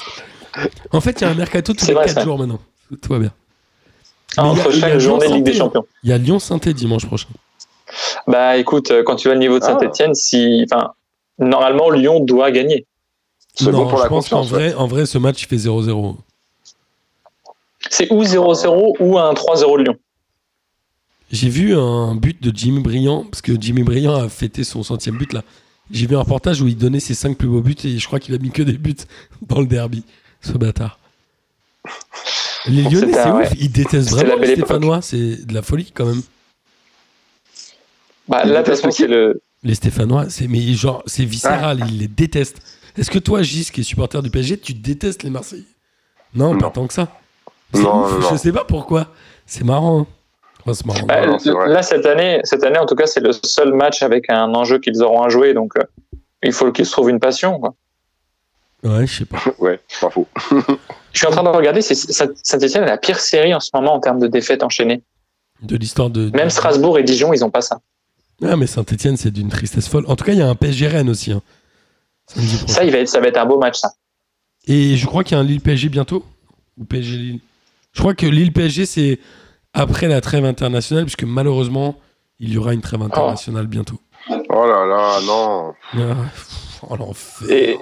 En 0.92 1.00
fait, 1.00 1.20
il 1.20 1.24
y 1.24 1.26
a 1.26 1.30
un 1.30 1.34
mercato 1.34 1.72
tous 1.72 1.86
les 1.88 1.94
vrai, 1.94 2.04
quatre 2.04 2.14
ça. 2.16 2.24
jours 2.24 2.38
maintenant. 2.38 2.60
Tout 3.00 3.12
va 3.12 3.18
bien. 3.18 3.32
Mais 4.36 4.42
il 4.42 4.44
y 4.44 4.46
a- 4.46 4.50
Entre 4.50 4.68
a 4.68 4.72
chaque 4.72 4.98
journée 4.98 5.28
de 5.28 5.32
Ligue 5.34 5.44
des. 5.44 5.54
Champions. 5.54 5.86
Il 6.02 6.10
y 6.10 6.12
a 6.12 6.18
Lyon-Sainté 6.18 6.74
dimanche 6.74 7.06
prochain. 7.06 7.28
Bah 8.26 8.56
écoute, 8.58 8.90
euh, 8.90 9.02
quand 9.02 9.16
tu 9.16 9.28
vois 9.28 9.34
le 9.34 9.40
niveau 9.40 9.58
de 9.58 9.64
Ah. 9.64 9.68
Saint-Etienne, 9.78 10.14
si, 10.14 10.66
enfin, 10.70 10.92
normalement 11.38 11.88
Lyon 11.90 12.20
doit 12.20 12.50
gagner. 12.50 12.84
c'est 13.54 13.66
non, 13.72 13.84
bon 13.84 13.88
pour 13.88 13.98
je 13.98 14.02
la 14.02 14.08
pense 14.10 14.28
qu'en 14.28 14.42
ouais. 14.42 14.48
vrai, 14.48 14.74
en 14.74 14.86
vrai, 14.86 15.06
ce 15.06 15.16
match 15.18 15.42
il 15.42 15.46
fait 15.46 15.56
0-0. 15.56 16.16
C'est 17.90 18.10
ou 18.12 18.22
0-0 18.24 18.96
ou 19.00 19.18
un 19.18 19.32
3-0 19.34 19.78
de 19.78 19.82
Lyon. 19.84 19.96
J'ai 21.34 21.48
vu 21.48 21.74
un 21.76 22.14
but 22.14 22.40
de 22.40 22.56
Jimmy 22.56 22.80
Briand, 22.80 23.24
parce 23.24 23.42
que 23.42 23.60
Jimmy 23.60 23.82
Briand 23.82 24.14
a 24.14 24.28
fêté 24.28 24.62
son 24.62 24.84
centième 24.84 25.16
but 25.18 25.32
là. 25.32 25.42
J'ai 25.90 26.06
vu 26.06 26.14
un 26.14 26.20
reportage 26.20 26.62
où 26.62 26.68
il 26.68 26.76
donnait 26.76 27.00
ses 27.00 27.14
cinq 27.14 27.36
plus 27.36 27.48
beaux 27.48 27.60
buts 27.60 27.74
et 27.82 27.98
je 27.98 28.06
crois 28.06 28.20
qu'il 28.20 28.34
a 28.34 28.38
mis 28.38 28.50
que 28.52 28.62
des 28.62 28.74
buts 28.78 28.94
dans 29.42 29.60
le 29.60 29.66
derby, 29.66 30.04
ce 30.40 30.52
bâtard. 30.52 30.98
Les 32.66 32.82
Lyonnais, 32.84 33.12
c'est 33.12 33.28
ouf, 33.30 33.36
ouais. 33.50 33.50
ils 33.58 33.72
détestent 33.72 34.10
vraiment 34.10 34.36
les. 34.36 34.52
Stéphanois, 34.54 35.02
c'est 35.02 35.44
de 35.44 35.52
la 35.52 35.62
folie 35.62 35.90
quand 35.92 36.06
même. 36.06 36.22
Bah, 38.28 38.44
là, 38.44 38.62
qui 38.62 38.92
c'est 38.92 39.06
le. 39.08 39.42
Les 39.64 39.74
Stéphanois, 39.74 40.30
c'est 40.30 40.46
mais 40.46 40.62
genre 40.74 41.02
c'est 41.06 41.24
viscéral, 41.24 41.80
Ah. 41.82 41.86
ils 41.90 41.98
les 41.98 42.08
détestent. 42.08 42.62
Est-ce 42.96 43.10
que 43.10 43.18
toi, 43.18 43.42
Gis, 43.42 43.70
qui 43.72 43.80
est 43.80 43.84
supporter 43.84 44.22
du 44.22 44.30
PSG, 44.30 44.58
tu 44.58 44.72
détestes 44.72 45.24
les 45.24 45.30
Marseillais? 45.30 45.64
Non, 46.34 46.56
pas 46.56 46.70
tant 46.70 46.86
que 46.86 46.94
ça. 46.94 47.08
C'est 47.74 47.82
Non, 47.82 48.04
ouf, 48.06 48.20
non. 48.20 48.30
je 48.30 48.36
sais 48.36 48.52
pas 48.52 48.64
pourquoi. 48.64 49.12
C'est 49.46 49.64
marrant. 49.64 50.02
hein. 50.02 50.06
C'est 50.72 50.86
marrant. 50.86 51.06
Bah, 51.06 51.26
non, 51.26 51.38
c'est 51.38 51.50
vrai. 51.50 51.68
là, 51.68 51.82
cette 51.82 52.06
année, 52.06 52.40
cette 52.44 52.64
année, 52.64 52.78
en 52.78 52.86
tout 52.86 52.94
cas, 52.94 53.06
c'est 53.06 53.20
le 53.20 53.32
seul 53.32 53.74
match 53.74 54.02
avec 54.02 54.30
un 54.30 54.54
enjeu 54.54 54.78
qu'ils 54.78 55.02
auront 55.02 55.22
à 55.22 55.28
jouer. 55.28 55.52
Donc, 55.54 55.76
euh, 55.76 55.82
il 56.42 56.52
faut 56.52 56.72
qu'ils 56.72 56.86
se 56.86 56.92
trouvent 56.92 57.10
une 57.10 57.20
passion. 57.20 57.58
quoi. 57.60 57.74
Ouais, 58.82 59.06
je 59.06 59.18
sais 59.18 59.24
pas. 59.24 59.42
Ouais, 59.58 59.80
pas 60.00 60.10
faux. 60.10 60.26
Je 61.12 61.18
suis 61.20 61.26
en 61.28 61.30
train 61.30 61.44
de 61.44 61.48
regarder, 61.48 61.80
Saint-Etienne 61.80 62.82
est 62.82 62.86
la 62.88 62.98
pire 62.98 63.20
série 63.20 63.54
en 63.54 63.60
ce 63.60 63.70
moment 63.72 63.94
en 63.94 64.00
termes 64.00 64.18
de 64.18 64.26
défaites 64.26 64.64
enchaînées. 64.64 65.00
De 65.62 65.76
l'histoire 65.76 66.10
de. 66.10 66.28
Même 66.36 66.50
Strasbourg 66.50 66.98
et 66.98 67.04
Dijon, 67.04 67.32
ils 67.32 67.44
ont 67.44 67.50
pas 67.50 67.60
ça. 67.60 67.80
Ah, 68.42 68.56
mais 68.56 68.66
Saint-Etienne, 68.66 69.16
c'est 69.16 69.30
d'une 69.30 69.48
tristesse 69.48 69.86
folle. 69.88 70.04
En 70.08 70.16
tout 70.16 70.24
cas, 70.24 70.32
il 70.32 70.38
y 70.38 70.42
a 70.42 70.48
un 70.48 70.56
PSG 70.56 70.88
Rennes 70.88 71.08
aussi. 71.08 71.30
hein. 71.30 71.40
Ça, 72.26 72.82
il 72.84 72.90
va 72.90 72.98
être, 72.98 73.08
ça 73.08 73.20
va 73.20 73.28
être 73.28 73.36
un 73.36 73.46
beau 73.46 73.58
match, 73.58 73.78
ça. 73.78 73.92
Et 74.66 74.96
je 74.96 75.06
crois 75.06 75.22
qu'il 75.22 75.36
y 75.36 75.38
a 75.38 75.40
un 75.40 75.44
Lille 75.46 75.60
PSG 75.60 75.88
bientôt. 75.88 76.24
Ou 76.78 76.84
PSG 76.84 77.16
Lille. 77.16 77.40
Je 77.92 78.00
crois 78.00 78.14
que 78.14 78.26
Lille 78.26 78.52
PSG, 78.52 78.84
c'est 78.84 79.20
après 79.74 80.08
la 80.08 80.20
trêve 80.20 80.44
internationale, 80.44 81.04
puisque 81.04 81.24
malheureusement, 81.24 81.96
il 82.40 82.52
y 82.52 82.58
aura 82.58 82.72
une 82.74 82.80
trêve 82.80 83.02
internationale 83.02 83.66
bientôt. 83.66 83.98
Oh 84.48 84.66
là 84.66 84.86
là, 84.86 85.18
non. 85.26 85.72
Ah, 85.94 86.14
oh, 86.88 86.96
l'enfer. 86.96 87.76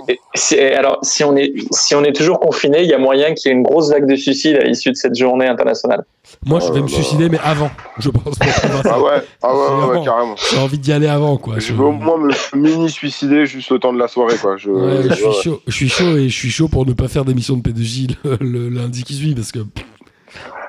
Alors, 0.76 0.98
si 1.02 1.22
on, 1.22 1.36
est, 1.36 1.52
si 1.70 1.94
on 1.94 2.02
est 2.02 2.12
toujours 2.12 2.40
confiné, 2.40 2.82
il 2.82 2.88
y 2.88 2.94
a 2.94 2.98
moyen 2.98 3.32
qu'il 3.34 3.50
y 3.50 3.54
ait 3.54 3.56
une 3.56 3.62
grosse 3.62 3.90
vague 3.90 4.08
de 4.08 4.16
suicides 4.16 4.56
à 4.56 4.64
l'issue 4.64 4.90
de 4.90 4.96
cette 4.96 5.16
journée 5.16 5.46
internationale. 5.46 6.04
Moi, 6.44 6.58
je 6.60 6.66
Oh 6.70 6.72
vais 6.72 6.80
me 6.80 6.88
suicider, 6.88 7.28
mais 7.28 7.38
avant. 7.44 7.70
Je 7.98 8.10
pense. 8.10 8.34
Ah 8.84 9.00
ouais, 9.00 9.22
ah 9.42 9.54
ouais, 9.54 9.98
ouais, 9.98 10.04
carrément. 10.04 10.34
J'ai 10.50 10.58
envie 10.58 10.78
d'y 10.78 10.92
aller 10.92 11.06
avant, 11.06 11.36
quoi. 11.36 11.58
Je 11.58 11.72
veux 11.72 11.84
au 11.84 11.92
moins 11.92 12.18
me 12.18 12.32
mini-suicider 12.56 13.46
juste 13.46 13.70
le 13.70 13.78
temps 13.78 13.92
de 13.92 13.98
la 13.98 14.08
soirée, 14.08 14.36
quoi. 14.38 14.56
Je, 14.56 14.70
Ouais, 14.70 15.02
je 15.08 15.14
suis 15.14 15.24
ouais. 15.24 15.32
chaud. 15.42 15.60
Je 15.68 15.72
suis 15.72 15.88
chaud 15.88 16.16
et 16.16 16.28
je 16.28 16.36
suis 16.36 16.50
chaud 16.50 16.68
pour 16.68 16.84
ne 16.86 16.92
pas 16.92 17.06
faire 17.08 17.24
d'émission 17.24 17.56
de 17.56 17.62
P2J 17.68 18.16
le, 18.24 18.36
le 18.40 18.68
lundi 18.68 19.04
qui 19.04 19.14
suit 19.14 19.34
parce 19.34 19.52
que. 19.52 19.60
pff, 19.60 19.84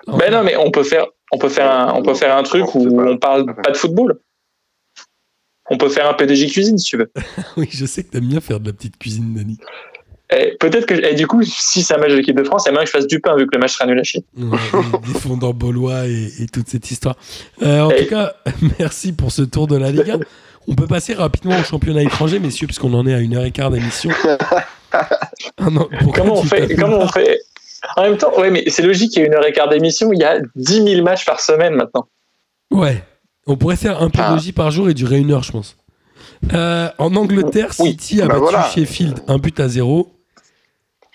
Ben 0.08 0.32
non, 0.32 0.44
mais 0.44 0.56
on 0.58 0.70
peut 0.72 0.84
faire, 0.84 1.06
on 1.32 1.38
peut 1.38 1.50
faire 1.50 1.72
un, 1.72 1.94
on 1.94 2.04
peut 2.04 2.14
faire 2.14 2.36
un 2.36 2.44
truc 2.44 2.76
où 2.76 3.02
on 3.02 3.18
parle 3.18 3.46
pas 3.62 3.72
de 3.72 3.78
football. 3.78 4.20
On 5.70 5.78
peut 5.78 5.90
faire 5.90 6.10
un 6.10 6.14
PDG 6.14 6.48
cuisine 6.48 6.78
si 6.78 6.86
tu 6.86 6.98
veux. 6.98 7.12
Oui, 7.58 7.70
je 7.72 7.86
sais 7.86 8.04
que 8.04 8.10
t'aimes 8.12 8.28
bien 8.28 8.42
faire 8.42 8.60
de 8.60 8.68
la 8.68 8.74
petite 8.74 8.98
cuisine, 8.98 9.34
Dani. 9.34 9.58
Et 10.36 10.58
peut-être 10.60 10.86
que, 10.88 10.94
et 10.96 11.14
du 11.16 11.28
coup, 11.28 11.44
si 11.44 11.84
c'est 11.84 11.94
un 11.94 11.98
match 12.00 12.10
de 12.12 12.16
l'équipe 12.16 12.36
de 12.36 12.44
France, 12.44 12.64
il 12.66 12.68
y 12.68 12.70
a 12.70 12.72
moyen 12.74 12.86
que 12.86 12.92
je 12.92 12.98
fasse 12.98 13.08
du 13.08 13.20
pain 13.20 13.36
vu 13.38 13.46
que 13.46 13.52
le 13.54 13.60
match 13.60 13.74
sera 13.74 13.86
nul 13.86 14.00
à 14.00 14.04
chier. 14.04 14.26
Ouais, 14.38 14.58
des 15.14 15.20
fondants 15.20 15.54
baulois 15.54 16.08
et, 16.08 16.28
et 16.40 16.48
toute 16.48 16.68
cette 16.68 16.90
histoire. 16.92 17.16
Euh, 17.62 17.82
en 17.82 17.90
Et- 17.92 18.04
tout 18.04 18.10
cas, 18.10 18.34
merci 18.80 19.14
pour 19.14 19.32
ce 19.32 19.44
tour 19.44 19.68
de 19.68 19.78
la 19.78 19.92
Liga. 19.92 20.18
On 20.68 20.76
peut 20.76 20.88
passer 20.88 21.14
rapidement 21.14 21.58
au 21.60 21.64
championnat 21.64 22.02
étranger, 22.04 22.40
messieurs, 22.40 22.68
puisqu'on 22.68 22.94
en 22.94 23.06
est 23.06 23.14
à 23.14 23.20
une 23.20 23.36
heure 23.36 23.44
et 23.46 23.52
quart 23.52 23.70
d'émission. 23.70 24.10
Ah 24.92 25.10
Comment 25.58 25.88
on 26.40 26.44
fait, 26.44 26.76
comment 26.76 27.00
on 27.00 27.08
fait? 27.08 27.40
En 27.98 28.04
même 28.04 28.18
temps, 28.18 28.32
ouais, 28.40 28.50
mais 28.50 28.64
c'est 28.68 28.82
logique, 28.82 29.16
il 29.16 29.20
y 29.20 29.24
a 29.24 29.26
une 29.26 29.34
heure 29.34 29.46
et 29.46 29.52
quart 29.52 29.70
d'émission, 29.70 30.12
il 30.14 30.20
y 30.20 30.24
a 30.24 30.40
10 30.56 30.84
000 30.84 31.04
matchs 31.04 31.26
par 31.26 31.40
semaine 31.40 31.74
maintenant. 31.76 32.08
Ouais. 32.72 33.04
On 33.46 33.58
pourrait 33.58 33.76
faire 33.76 34.02
un 34.02 34.10
Ah. 34.18 34.36
P2J 34.38 34.54
par 34.54 34.72
jour 34.72 34.90
et 34.90 34.94
durer 34.94 35.20
une 35.20 35.32
heure, 35.32 35.44
je 35.44 35.52
pense. 35.52 35.76
Euh, 36.54 36.90
en 36.98 37.16
Angleterre, 37.16 37.72
Oui. 37.80 37.92
City 37.92 38.22
a 38.22 38.26
Bah 38.28 38.34
battu 38.36 38.42
voilà. 38.42 38.70
Sheffield 38.74 39.20
un 39.28 39.38
but 39.38 39.60
à 39.60 39.68
zéro. 39.68 40.14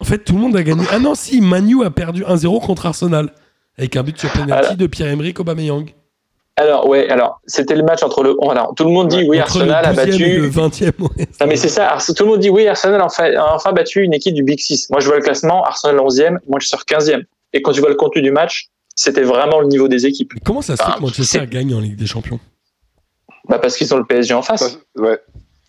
En 0.01 0.05
fait, 0.05 0.19
tout 0.19 0.35
le 0.35 0.39
monde 0.41 0.57
a 0.57 0.63
gagné. 0.63 0.85
Ah 0.93 0.99
non, 0.99 1.15
si, 1.15 1.41
Manu 1.41 1.85
a 1.85 1.91
perdu 1.91 2.23
1-0 2.25 2.61
contre 2.65 2.87
Arsenal. 2.87 3.33
Avec 3.79 3.97
un 3.97 4.03
but 4.03 4.19
sur 4.19 4.31
penalty 4.33 4.77
de 4.77 4.87
Pierre-Emerick 4.87 5.41
Aubameyang. 5.41 5.87
Alors, 6.61 6.89
ouais, 6.89 7.09
alors, 7.09 7.41
c'était 7.47 7.77
le 7.77 7.85
match 7.85 8.03
entre 8.03 8.23
le, 8.25 8.37
alors, 8.51 8.75
tout 8.75 8.83
le 8.85 8.91
monde 8.91 9.07
dit, 9.09 9.25
oui, 9.29 9.39
Arsenal 9.39 9.85
a 9.85 9.93
le 9.93 9.97
12e 9.97 10.01
et 10.03 10.07
battu, 10.07 10.41
le 10.41 10.49
20e, 10.51 10.93
ouais. 11.19 11.27
Non 11.41 11.47
mais 11.47 11.57
c'est 11.57 11.69
ça, 11.69 11.89
Ars- 11.93 12.05
tout 12.05 12.25
le 12.25 12.31
monde 12.31 12.41
dit 12.41 12.51
oui, 12.51 12.67
Arsenal 12.67 13.01
a 13.01 13.05
enfin, 13.05 13.33
a 13.33 13.55
enfin 13.55 13.73
battu 13.73 14.03
une 14.03 14.13
équipe 14.13 14.35
du 14.35 14.43
Big 14.43 14.59
Six. 14.59 14.91
Moi 14.91 14.99
je 15.01 15.07
vois 15.07 15.17
le 15.17 15.23
classement, 15.23 15.63
Arsenal 15.65 15.97
11e, 16.01 16.39
Manchester 16.49 16.79
15e. 16.85 17.23
Et 17.53 17.63
quand 17.63 17.71
tu 17.73 17.79
vois 17.81 17.89
le 17.91 17.95
contenu 17.95 18.23
du 18.23 18.33
match, 18.33 18.67
c'était 18.97 19.23
vraiment 19.23 19.61
le 19.61 19.69
niveau 19.69 19.87
des 19.87 20.05
équipes. 20.07 20.33
Mais 20.35 20.41
Comment 20.45 20.61
ça 20.63 20.77
se 20.77 20.83
fait 20.83 20.93
que 20.97 21.01
Manchester 21.01 21.39
c'est- 21.41 21.47
gagne 21.47 21.73
en 21.75 21.81
Ligue 21.81 21.97
des 21.97 22.07
Champions? 22.07 22.41
Bah 23.49 23.59
parce 23.61 23.77
qu'ils 23.77 23.95
ont 23.95 23.99
le 23.99 24.05
PSG 24.05 24.35
en 24.35 24.43
Ça, 24.43 24.57
face. 24.57 24.79
ouais, 24.97 25.19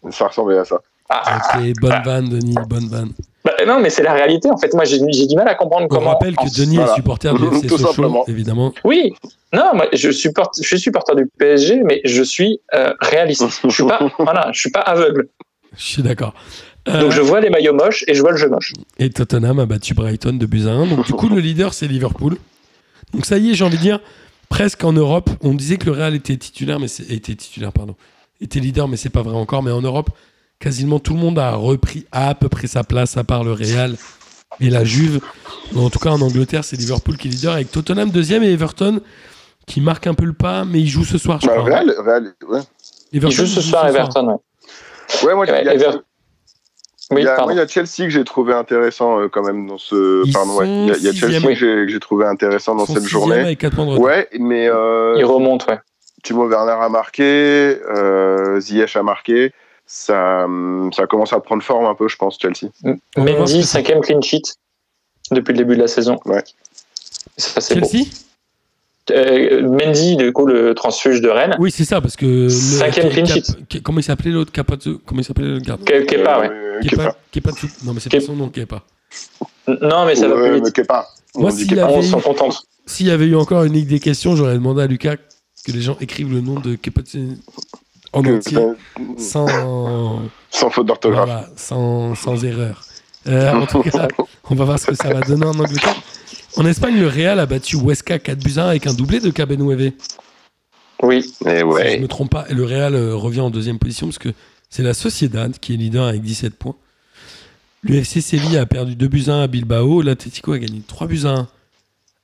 ça 0.10 0.28
ressemblait 0.28 0.58
à 0.58 0.66
ça. 0.66 0.82
Ah, 1.10 1.42
Ok, 1.58 1.74
bonne 1.82 2.02
vanne, 2.06 2.30
Denis, 2.30 2.56
bonne 2.68 2.88
vanne. 2.88 3.12
bah, 3.44 3.54
non 3.66 3.80
mais 3.80 3.90
c'est 3.90 4.04
la 4.04 4.14
réalité 4.14 4.50
en 4.52 4.58
fait. 4.58 4.74
Moi 4.74 4.84
j'ai 4.86 5.00
du 5.00 5.36
mal 5.36 5.48
à 5.48 5.56
comprendre 5.56 5.86
On 5.86 5.88
comment. 5.88 6.10
rappelle 6.12 6.36
que 6.36 6.42
en- 6.44 6.46
Denis 6.56 6.76
voilà. 6.76 6.92
est 6.92 6.96
supporter 6.96 7.34
du 7.34 7.46
FC 7.52 7.68
Tout 7.68 7.78
Sochaux, 7.78 7.88
simplement. 7.94 8.26
évidemment. 8.28 8.74
Oui, 8.84 9.14
non, 9.54 9.72
moi 9.74 9.88
je 9.92 10.12
supporte, 10.12 10.56
je 10.62 10.68
suis 10.68 10.80
supporter 10.80 11.16
du 11.16 11.26
PSG, 11.38 11.82
mais 11.84 12.02
je 12.06 12.22
suis 12.22 12.60
euh, 12.76 12.94
réaliste. 13.00 13.44
Je 13.64 13.70
suis 13.70 13.86
pas, 13.88 14.00
voilà, 14.20 14.52
je 14.54 14.60
suis 14.60 14.70
pas 14.72 14.82
aveugle. 14.82 15.28
Je 15.76 15.84
suis 15.84 16.04
d'accord. 16.04 16.34
Euh, 16.88 17.02
Donc 17.02 17.12
je 17.12 17.22
vois 17.22 17.42
les 17.42 17.50
maillots 17.50 17.74
moches 17.74 18.04
et 18.08 18.14
je 18.14 18.22
vois 18.22 18.32
le 18.32 18.38
jeu 18.38 18.48
moche. 18.50 18.74
Et 19.00 19.10
Tottenham 19.10 19.60
a 19.60 19.66
battu 19.66 19.94
Brighton 19.96 20.34
de 20.34 20.46
buts 20.46 20.68
à 20.68 20.72
1. 20.72 20.88
Donc 20.88 21.06
du 21.08 21.14
coup, 21.14 21.28
le 21.30 21.40
leader, 21.40 21.74
c'est 21.74 21.88
Liverpool. 21.88 22.38
Donc 23.14 23.26
ça 23.26 23.38
y 23.40 23.52
est, 23.52 23.54
j'ai 23.56 23.64
envie 23.66 23.78
de 23.78 23.82
dire, 23.82 24.00
presque 24.50 24.84
en 24.84 24.94
Europe, 24.94 25.30
on 25.42 25.54
disait 25.54 25.78
que 25.78 25.86
le 25.88 25.92
Real 25.94 26.14
était 26.16 26.38
titulaire, 26.38 26.80
mais 26.80 26.88
était 27.10 27.36
titulaire, 27.36 27.72
pardon, 27.74 27.96
était 28.42 28.60
leader, 28.60 28.88
mais 28.88 28.98
c'est 28.98 29.10
pas 29.10 29.22
vrai 29.24 29.36
encore. 29.36 29.62
Mais 29.64 29.72
en 29.72 29.82
Europe, 29.82 30.10
quasiment 30.60 31.00
tout 31.00 31.14
le 31.14 31.20
monde 31.20 31.40
a 31.40 31.52
repris 31.52 32.06
à 32.12 32.36
peu 32.36 32.50
près 32.50 32.68
sa 32.68 32.84
place, 32.84 33.18
à 33.18 33.24
part 33.24 33.44
le 33.44 33.54
Real 33.54 33.96
et 34.60 34.70
la 34.70 34.84
Juve. 34.84 35.20
Mais 35.74 35.82
en 35.82 35.90
tout 35.90 36.00
cas, 36.00 36.10
en 36.10 36.22
Angleterre, 36.22 36.64
c'est 36.64 36.76
Liverpool 36.76 37.18
qui 37.18 37.28
est 37.28 37.32
leader, 37.32 37.54
avec 37.54 37.72
Tottenham 37.72 38.10
deuxième 38.10 38.44
et 38.44 38.52
Everton 38.52 39.00
qui 39.66 39.82
marque 39.82 40.08
un 40.08 40.14
peu 40.16 40.26
le 40.26 40.34
pas, 40.34 40.66
mais 40.66 40.80
il 40.80 40.88
joue 40.88 41.06
ce 41.06 41.18
soir, 41.18 41.40
je 41.42 41.48
Bah, 41.48 41.54
crois. 41.58 41.66
Real, 41.70 41.94
Real, 42.00 42.34
ouais. 42.50 42.60
Everton 43.14 43.36
jouent 43.36 43.46
ce 43.46 43.62
soir 43.62 43.88
Everton. 43.88 44.28
Ouais. 44.28 45.28
Ouais, 45.28 45.36
moi, 45.36 45.46
Ouais, 45.50 45.62
il 45.62 45.66
y 45.66 45.70
a- 45.70 45.74
Ever- 45.76 46.00
Oui, 47.12 47.22
il 47.22 47.26
y 47.26 47.28
a, 47.28 47.32
pardon. 47.36 47.46
moi, 47.46 47.54
il 47.54 47.58
y 47.58 47.62
a 47.62 47.68
Chelsea 47.68 48.06
que 48.06 48.10
j'ai 48.10 48.24
trouvé 48.24 48.54
intéressant 48.54 49.20
euh, 49.20 49.28
quand 49.30 49.44
même 49.44 49.66
dans 49.68 49.78
ce. 49.80 50.24
Ils 50.26 50.32
pardon, 50.34 50.58
ouais. 50.58 50.68
Il 50.68 50.88
y 50.88 50.92
a, 50.92 50.98
il 50.98 51.04
y 51.04 51.08
a. 51.08 51.14
Chelsea 51.14 51.42
que 51.42 51.54
j'ai- 51.56 51.86
que 51.86 51.88
j'ai 51.88 52.00
trouvé 52.00 52.26
intéressant 52.26 52.76
dans 52.76 52.86
cette 52.86 53.06
journée. 53.06 53.40
Avec 53.40 53.60
4 53.60 53.76
points 53.76 53.86
de 53.86 53.92
retard. 53.92 54.04
Ouais, 54.06 54.28
mais 54.40 54.68
euh, 54.70 55.16
Il 55.18 55.26
remonte, 55.26 55.66
ouais. 55.68 55.80
Timo 56.24 56.48
Werner 56.48 56.74
a 56.80 56.90
marqué, 56.90 57.24
euh, 57.24 58.60
Ziyech 58.60 58.96
a 58.96 59.04
marqué. 59.04 59.54
Ça, 59.92 60.46
ça 60.96 61.08
commence 61.08 61.34
à 61.34 61.40
prendre 61.40 61.64
forme 61.64 61.86
un 61.86 61.96
peu, 61.96 62.08
je 62.08 62.16
pense, 62.16 62.38
Chelsea. 62.40 62.70
Mendy, 63.18 63.62
que 63.62 63.66
ça- 63.66 63.80
cinquième 63.80 64.02
clean 64.02 64.22
sheet 64.22 64.44
depuis 65.32 65.54
le 65.54 65.58
début 65.58 65.76
de 65.76 65.82
la 65.82 65.88
saison. 65.88 66.20
Ouais. 66.26 66.44
Ça, 67.38 67.60
c'est 67.60 67.80
beau. 67.80 67.88
Chelsea 67.88 68.06
Euh, 69.12 69.68
Mendy, 69.68 70.16
du 70.16 70.32
coup, 70.32 70.46
le 70.46 70.76
transfuge 70.76 71.22
de 71.22 71.30
Rennes. 71.30 71.56
Oui, 71.58 71.72
c'est 71.72 71.86
ça, 71.86 72.00
parce 72.02 72.16
que. 72.16 72.26
le- 72.28 72.50
Cinquième 72.50 73.10
clean 73.10 73.26
sheet. 73.26 73.42
Cap- 73.68 73.82
Comment 73.82 74.00
il 74.00 74.04
s'appelait 74.04 74.30
l'autre 74.30 74.52
Capazzo 74.52 75.02
Comment 75.04 75.22
il 75.22 75.24
s'appelait 75.24 75.48
le 75.48 75.60
gardien 75.60 75.84
Ke- 75.84 76.06
Kepa, 76.06 76.40
ouais. 76.42 76.50
Euh, 76.52 76.80
Kepa. 76.82 77.16
Kepa. 77.32 77.52
Kepa 77.52 77.68
Non, 77.86 77.94
mais 77.94 78.00
c'est 78.00 78.10
Kepa. 78.10 78.22
pas 78.22 78.28
son 78.28 78.36
nom, 78.36 78.50
Kepa. 78.50 78.84
Non, 79.68 80.06
mais 80.06 80.16
ça 80.16 80.28
va 80.28 80.36
plus 80.36 80.52
mais 80.52 80.62
vite. 80.62 80.74
Kepa. 80.74 81.08
Moi, 81.34 81.50
Kepa. 81.68 81.88
On 81.90 82.04
s'en 82.04 82.22
contente. 82.22 82.62
S'il 82.86 83.08
y 83.08 83.12
avait 83.12 83.26
eu 83.26 83.36
encore 83.36 83.64
une 83.64 83.74
ligue 83.74 83.88
des 83.88 84.00
questions, 84.00 84.36
j'aurais 84.36 84.54
demandé 84.54 84.84
à 84.84 84.88
Lucas 84.88 85.16
que 85.66 85.72
les 85.72 85.82
gens 85.82 85.98
écrivent 86.00 86.32
le 86.32 86.42
nom 86.42 86.60
de 86.60 86.76
Kepa 86.76 87.02
en 88.14 88.22
Que- 88.22 88.38
entier, 88.38 88.58
sans, 89.18 89.48
Sans 90.50 90.70
faute 90.70 90.88
d'orthographe. 90.88 91.26
voilà, 91.26 91.50
sans, 91.56 92.16
sans 92.16 92.44
erreur. 92.44 92.82
Euh, 93.28 93.52
en 93.54 93.66
tout 93.66 93.84
cas, 93.84 94.08
on 94.50 94.56
va 94.56 94.66
voir 94.66 94.80
ce 94.80 94.88
que 94.88 94.96
ça 94.96 95.14
va 95.14 95.22
donner 95.22 95.46
en 95.46 95.58
Angleterre. 95.60 95.96
En 96.58 96.66
Espagne, 96.66 96.98
le 97.00 97.08
Real 97.08 97.40
a 97.40 97.46
battu 97.46 97.78
Huesca 97.78 98.18
4 98.18 98.40
buts 98.44 98.54
à 98.58 98.64
1 98.66 98.70
avec 98.70 98.88
un 98.88 98.94
doublé 98.94 99.20
de 99.20 99.30
Cabenueve. 99.30 99.92
Oui. 101.04 101.18
Et 101.18 101.22
Si 101.22 101.34
je 101.60 101.64
ouais. 101.64 101.98
ne 101.98 102.02
me 102.04 102.08
trompe 102.08 102.32
pas, 102.32 102.46
et 102.50 102.54
le 102.54 102.64
Real 102.66 102.96
euh, 102.96 103.16
revient 103.16 103.42
en 103.42 103.50
deuxième 103.52 103.78
position 103.80 104.08
parce 104.08 104.18
que 104.20 104.30
c'est 104.70 104.84
la 104.84 104.94
Sociedad 104.94 105.58
qui 105.60 105.74
est 105.74 105.78
leader 105.78 106.06
avec 106.08 106.22
17 106.22 106.56
points. 106.56 106.76
L'UFC 107.84 108.22
Séville 108.22 108.58
a 108.58 108.66
perdu 108.66 108.96
2 108.96 109.08
buts 109.08 109.26
à 109.28 109.34
1 109.36 109.44
à 109.44 109.48
Bilbao. 109.48 110.02
L'Atlético 110.02 110.52
a 110.54 110.60
gagné 110.60 110.82
3 110.86 111.08
buts 111.08 111.22
à 111.26 111.30
1 111.30 111.48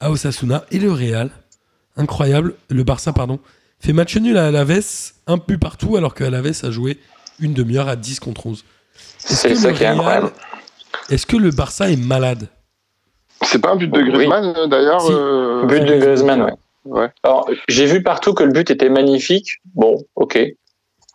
à 0.01 0.11
Osasuna. 0.11 0.65
Et 0.71 0.79
le 0.79 0.91
Real, 0.91 1.29
incroyable, 1.95 2.55
le 2.69 2.83
Barça, 2.83 3.13
pardon, 3.13 3.39
fait 3.85 3.93
match 3.93 4.15
nul 4.17 4.37
à 4.37 4.47
Alaves, 4.47 5.13
un 5.27 5.37
but 5.37 5.57
partout, 5.59 5.95
alors 5.97 6.13
que 6.13 6.23
Alaves 6.23 6.61
a 6.63 6.71
joué 6.71 6.99
une 7.39 7.53
demi-heure 7.53 7.87
à 7.87 7.95
10 7.95 8.19
contre 8.19 8.47
11. 8.47 8.63
Est-ce 9.29 9.35
C'est 9.35 9.49
que 9.49 9.55
ça 9.55 9.67
le 9.71 9.77
qui 9.77 9.83
est 9.83 9.87
incroyable. 9.87 10.31
Est-ce 11.09 11.25
que 11.25 11.37
le 11.37 11.51
Barça 11.51 11.89
est 11.91 11.97
malade 11.97 12.47
C'est 13.43 13.59
pas 13.59 13.71
un 13.71 13.75
but 13.75 13.87
de. 13.91 14.01
Griezmann 14.01 14.53
euh, 14.57 14.67
d'ailleurs 14.67 15.01
Si. 15.01 15.11
euh, 15.11 15.65
But 15.65 15.81
de 15.83 15.97
Griezmann, 15.99 16.41
ouais. 16.41 16.53
Ouais. 16.85 17.09
Alors, 17.23 17.49
j'ai 17.67 17.85
vu 17.87 18.03
partout 18.03 18.33
que 18.33 18.43
le 18.43 18.51
but 18.51 18.69
était 18.69 18.89
magnifique. 18.89 19.59
Bon, 19.73 20.03
ok. 20.15 20.39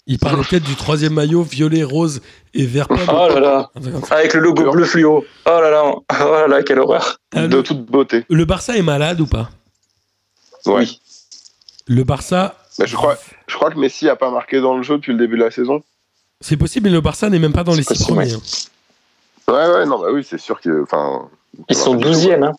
Il 0.07 0.19
parlait 0.19 0.43
peut-être 0.49 0.65
du 0.65 0.75
troisième 0.75 1.15
maillot 1.15 1.43
violet, 1.43 1.85
rose 1.85 2.21
et 2.55 2.67
vert. 2.67 2.89
Oh 2.91 3.29
là 3.33 3.39
là. 3.41 3.71
Avec 4.11 4.35
le 4.35 4.41
logo 4.41 4.69
bleu 4.73 4.85
fluo. 4.85 5.25
Oh 5.47 5.49
là 5.61 5.71
là. 5.71 5.85
Oh 5.87 6.03
là 6.33 6.47
là, 6.49 6.63
quelle 6.65 6.81
horreur. 6.81 7.19
Ah, 7.35 7.47
De 7.47 7.57
le, 7.57 7.63
toute 7.63 7.85
beauté. 7.87 8.25
le 8.29 8.45
Barça 8.45 8.77
est 8.77 8.83
malade 8.83 9.21
ou 9.21 9.27
pas 9.27 9.51
Ouais. 10.67 10.75
Oui. 10.81 11.01
Le 11.87 12.03
Barça, 12.05 12.57
Bah, 12.79 12.87
je, 12.87 12.95
crois, 12.97 13.17
je 13.47 13.55
crois 13.57 13.71
que 13.71 13.79
Messi 13.79 14.09
a 14.09 14.17
pas 14.17 14.31
marqué 14.31 14.61
dans 14.61 14.77
le 14.77 14.83
jeu 14.83 14.97
depuis 14.97 15.13
le 15.13 15.19
début 15.19 15.37
de 15.37 15.45
la 15.45 15.51
saison. 15.51 15.83
c'est 16.41 16.57
possible, 16.57 16.87
mais 16.89 16.93
le 16.93 17.01
Barça 17.01 17.29
n'est 17.29 17.39
même 17.39 17.53
pas 17.53 17.65
dans 17.65 17.75
les 17.75 17.83
six 17.83 17.89
possible, 17.89 18.13
premiers. 18.17 18.33
hein. 18.35 18.41
Ouais, 19.49 19.75
ouais, 19.75 19.87
non, 19.87 19.99
bah 19.99 20.09
oui, 20.13 20.25
c'est 20.29 20.39
sûr 20.39 20.61
que. 20.61 20.83
Enfin, 20.83 21.29
Ils 21.69 21.77
sont 21.77 21.97
12e, 21.97 22.45
hein. 22.45 22.53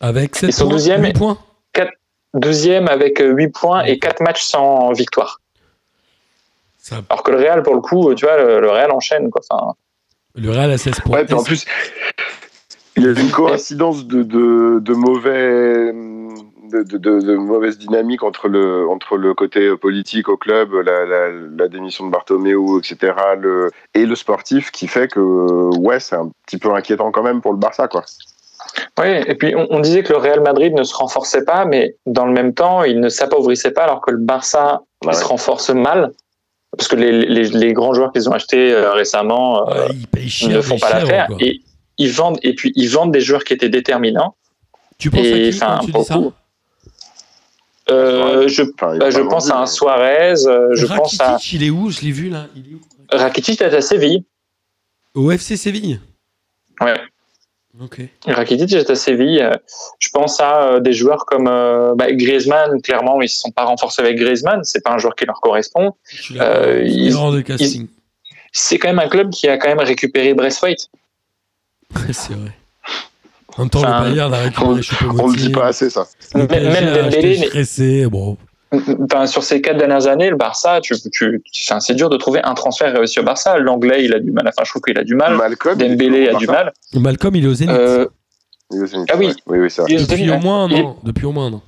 Avec 0.00 0.34
7 0.34 0.48
Ils 0.48 0.52
sont 0.54 0.68
points, 0.68 0.78
12e 0.78 1.02
8 1.04 1.12
points. 1.12 1.38
12e 2.34 2.86
avec 2.88 3.18
8 3.20 3.48
points 3.48 3.82
et 3.84 3.98
4 3.98 4.20
matchs 4.22 4.44
sans 4.44 4.92
victoire. 4.92 5.40
Ça- 6.78 7.02
Alors 7.10 7.22
que 7.24 7.32
le 7.32 7.38
Real, 7.38 7.62
pour 7.64 7.74
le 7.74 7.80
coup, 7.80 8.14
tu 8.14 8.24
vois, 8.24 8.36
le, 8.38 8.60
le 8.60 8.70
Real 8.70 8.90
enchaîne. 8.92 9.30
Quoi. 9.30 9.42
Enfin, 9.50 9.74
le 10.36 10.50
Real 10.50 10.70
a 10.70 10.78
16 10.78 11.00
points. 11.00 11.18
Ouais, 11.18 11.24
puis 11.24 11.34
en 11.34 11.42
plus, 11.42 11.66
il 12.96 13.02
y 13.04 13.06
a 13.08 13.10
une 13.20 13.30
coïncidence 13.30 14.06
de, 14.06 14.22
de, 14.22 14.78
de 14.80 14.94
mauvais. 14.94 15.92
De, 16.70 16.82
de, 16.82 16.98
de- 16.98 17.36
mauvaise 17.36 17.78
dynamique 17.78 18.22
entre 18.22 18.48
le, 18.48 18.88
entre 18.88 19.16
le 19.16 19.34
côté 19.34 19.76
politique 19.76 20.28
au 20.28 20.36
club, 20.36 20.72
la, 20.74 21.04
la, 21.04 21.28
la 21.58 21.68
démission 21.68 22.06
de 22.06 22.10
Bartomeu, 22.12 22.78
etc., 22.78 23.12
le, 23.38 23.70
et 23.94 24.06
le 24.06 24.14
sportif 24.14 24.70
qui 24.70 24.86
fait 24.86 25.08
que, 25.08 25.20
ouais, 25.78 25.98
c'est 26.00 26.16
un 26.16 26.30
petit 26.46 26.58
peu 26.58 26.72
inquiétant 26.72 27.10
quand 27.10 27.22
même 27.22 27.40
pour 27.40 27.52
le 27.52 27.58
Barça, 27.58 27.88
quoi. 27.88 28.04
oui, 29.00 29.08
et 29.26 29.34
puis 29.34 29.54
on, 29.56 29.66
on 29.70 29.80
disait 29.80 30.02
que 30.02 30.12
le 30.12 30.18
Real 30.18 30.40
Madrid 30.42 30.72
ne 30.74 30.82
se 30.84 30.94
renforçait 30.94 31.44
pas, 31.44 31.64
mais 31.64 31.96
dans 32.06 32.26
le 32.26 32.32
même 32.32 32.54
temps, 32.54 32.84
il 32.84 33.00
ne 33.00 33.08
s'appauvrissait 33.08 33.72
pas, 33.72 33.82
alors 33.84 34.00
que 34.00 34.10
le 34.12 34.18
Barça 34.18 34.82
Ouais. 35.04 35.14
se 35.14 35.24
renforce 35.24 35.70
mal. 35.70 36.12
Parce 36.76 36.86
que 36.86 36.94
les, 36.94 37.10
les, 37.24 37.44
les 37.48 37.72
grands 37.72 37.94
joueurs 37.94 38.12
qu'ils 38.12 38.28
ont 38.28 38.32
achetés 38.32 38.70
euh, 38.72 38.92
récemment 38.92 39.66
euh, 39.70 39.88
Ouais, 40.14 40.28
cher. 40.28 40.50
ne 40.50 40.60
font 40.60 40.78
pas 40.78 40.90
l'affaire. 40.90 41.28
Et 41.40 41.62
ils 41.96 42.12
vendent, 42.12 42.38
et 42.42 42.54
puis 42.54 42.70
ils 42.76 42.88
vendent 42.90 43.10
des 43.12 43.22
joueurs 43.22 43.44
qui 43.44 43.54
étaient 43.54 43.70
déterminants. 43.70 44.36
Tu 44.98 45.10
penses 45.10 45.20
à 45.24 45.28
et, 45.30 45.50
qui 45.50 45.58
quand 45.58 45.66
enfin, 45.66 45.78
tu 45.86 45.90
pour 45.90 46.02
dis 46.02 46.06
ça 46.08 46.18
Euh, 47.90 48.48
je, 48.48 48.62
bah, 48.62 49.10
je 49.10 49.20
pense 49.20 49.50
à 49.50 49.58
un 49.58 49.66
Suarez, 49.66 50.34
euh, 50.46 50.68
je 50.74 50.86
pense 50.86 51.18
Rakitic, 51.18 51.20
à 51.22 51.56
il 51.56 51.64
est 51.64 51.70
où 51.70 51.90
Je 51.90 52.00
l'ai 52.00 52.12
vu 52.12 52.28
là. 52.28 52.46
Il 52.56 52.72
est 52.72 52.74
où 52.74 52.80
Rakitic 53.12 53.60
est 53.60 53.74
à 53.74 53.80
Séville. 53.80 54.24
Au 55.14 55.30
FC 55.30 55.56
Séville. 55.56 56.00
Ouais. 56.80 57.00
Ok. 57.80 58.00
Rakitic 58.26 58.72
est 58.72 58.90
à 58.90 58.94
Séville. 58.94 59.50
Je 59.98 60.08
pense 60.10 60.38
à 60.40 60.62
euh, 60.74 60.80
des 60.80 60.92
joueurs 60.92 61.24
comme 61.26 61.44
bah, 61.44 62.12
Griezmann. 62.12 62.80
Clairement, 62.82 63.20
ils 63.20 63.24
ne 63.24 63.28
se 63.28 63.38
sont 63.38 63.50
pas 63.50 63.64
renforcés 63.64 64.02
avec 64.02 64.16
Griezmann. 64.16 64.62
C'est 64.64 64.82
pas 64.82 64.92
un 64.92 64.98
joueur 64.98 65.14
qui 65.14 65.24
leur 65.24 65.40
correspond. 65.40 65.94
Euh, 66.36 66.82
ils- 66.84 67.12
de 67.12 67.40
casting. 67.40 67.88
C'est 68.52 68.78
quand 68.78 68.88
même 68.88 68.98
un 68.98 69.08
club 69.08 69.30
qui 69.30 69.48
a 69.48 69.56
quand 69.58 69.68
même 69.68 69.78
récupéré 69.78 70.34
Braithwaite. 70.34 70.88
c'est 72.12 72.34
vrai. 72.34 72.52
En 73.56 73.62
même 73.62 73.70
temps, 73.70 73.80
Enfin, 73.80 74.04
le 74.04 74.10
Bayern 74.10 74.32
a 74.34 74.38
récupéré 74.38 74.68
On 74.70 74.74
le 74.74 74.82
Choupo-Moting. 74.82 75.36
dit 75.36 75.48
pas 75.50 75.66
assez, 75.66 75.90
ça. 75.90 76.06
Le 76.34 76.46
Même- 76.46 76.94
Dembélé, 77.10 78.06
bon. 78.06 78.36
Enfin, 79.02 79.26
sur 79.26 79.42
ces 79.42 79.60
quatre 79.60 79.78
dernières 79.78 80.06
années, 80.06 80.30
le 80.30 80.36
Barça, 80.36 80.80
tu, 80.80 80.94
tu, 81.12 81.42
enfin, 81.68 81.80
c'est 81.80 81.94
dur 81.94 82.08
de 82.08 82.16
trouver 82.16 82.40
un 82.44 82.54
transfert 82.54 82.92
réussi 82.92 83.18
au 83.18 83.24
Barça. 83.24 83.58
L'anglais, 83.58 84.04
il 84.04 84.14
a 84.14 84.20
du 84.20 84.30
mal. 84.30 84.46
Enfin, 84.46 84.62
je 84.64 84.70
trouve 84.70 84.82
qu'il 84.82 84.96
a 84.96 85.02
du 85.02 85.16
mal. 85.16 85.36
Malcolm. 85.36 85.76
il 85.80 85.84
est 85.84 85.88
Dembélé 85.88 86.28
a 86.28 86.34
du 86.34 86.46
mal. 86.46 86.72
Malcolm, 86.94 87.34
il 87.34 87.44
est 87.44 87.48
au 87.48 87.54
Zénith. 87.54 87.74
Euh, 87.76 88.06
Il 88.70 88.78
est 88.78 88.82
au 88.82 88.86
Zénith, 88.86 89.08
Ah 89.12 89.16
oui. 89.18 89.26
ouais. 89.26 89.32
Oui, 89.46 89.58
oui, 89.58 89.66
au 89.78 89.82
Depuis 89.86 89.98
Zénith, 90.06 90.28
au 90.30 90.32
ouais. 90.34 90.38
moins 90.40 90.64
un 90.66 90.70
an. 90.72 90.96
Depuis 91.02 91.26
au 91.26 91.32
moins 91.32 91.46
un 91.46 91.52
an. 91.54 91.62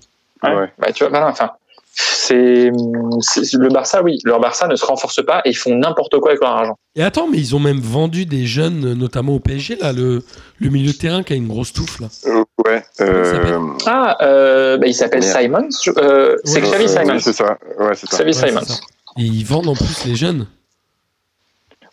Ouais. 0.44 0.54
Ouais. 0.54 0.72
Bah, 0.78 0.92
tu 0.92 1.02
vois, 1.02 1.10
voilà, 1.10 1.28
enfin, 1.28 1.50
c'est, 1.94 2.70
le 2.70 3.68
Barça, 3.68 4.02
oui, 4.02 4.18
leur 4.24 4.40
Barça 4.40 4.66
ne 4.66 4.76
se 4.76 4.84
renforce 4.84 5.24
pas 5.24 5.42
et 5.44 5.50
ils 5.50 5.56
font 5.56 5.74
n'importe 5.76 6.18
quoi 6.20 6.30
avec 6.30 6.40
leur 6.42 6.50
argent. 6.52 6.76
Et 6.96 7.02
attends, 7.02 7.28
mais 7.28 7.38
ils 7.38 7.54
ont 7.54 7.58
même 7.58 7.80
vendu 7.80 8.24
des 8.26 8.46
jeunes, 8.46 8.94
notamment 8.94 9.34
au 9.34 9.40
PSG, 9.40 9.76
là, 9.76 9.92
le, 9.92 10.22
le 10.58 10.68
milieu 10.70 10.92
de 10.92 10.96
terrain 10.96 11.22
qui 11.22 11.32
a 11.32 11.36
une 11.36 11.48
grosse 11.48 11.72
touffe, 11.72 12.00
là. 12.00 12.08
Euh, 12.26 12.44
ouais. 12.66 12.82
Comment 12.98 13.10
il 13.18 13.24
s'appelle 13.26 13.54
Euh, 13.54 13.68
Ah, 13.86 14.16
euh, 14.22 14.76
bah, 14.78 14.86
il 14.86 14.94
s'appelle. 14.94 15.22
Simons. 15.22 15.68
euh, 15.98 16.36
c'est 16.44 16.60
Xavi 16.60 16.88
Simons. 16.88 17.12
oui, 17.14 17.20
C'est 17.20 17.32
ça. 17.32 17.58
Ouais, 17.78 17.94
c'est 17.94 18.08
ça. 18.10 18.16
Xavi 18.24 18.30
Ouais, 18.38 18.48
Simons. 18.48 18.60
ça. 18.64 18.74
Et 19.18 19.22
ils 19.22 19.44
vendent 19.44 19.68
en 19.68 19.74
plus 19.74 20.04
les 20.06 20.14
jeunes. 20.16 20.46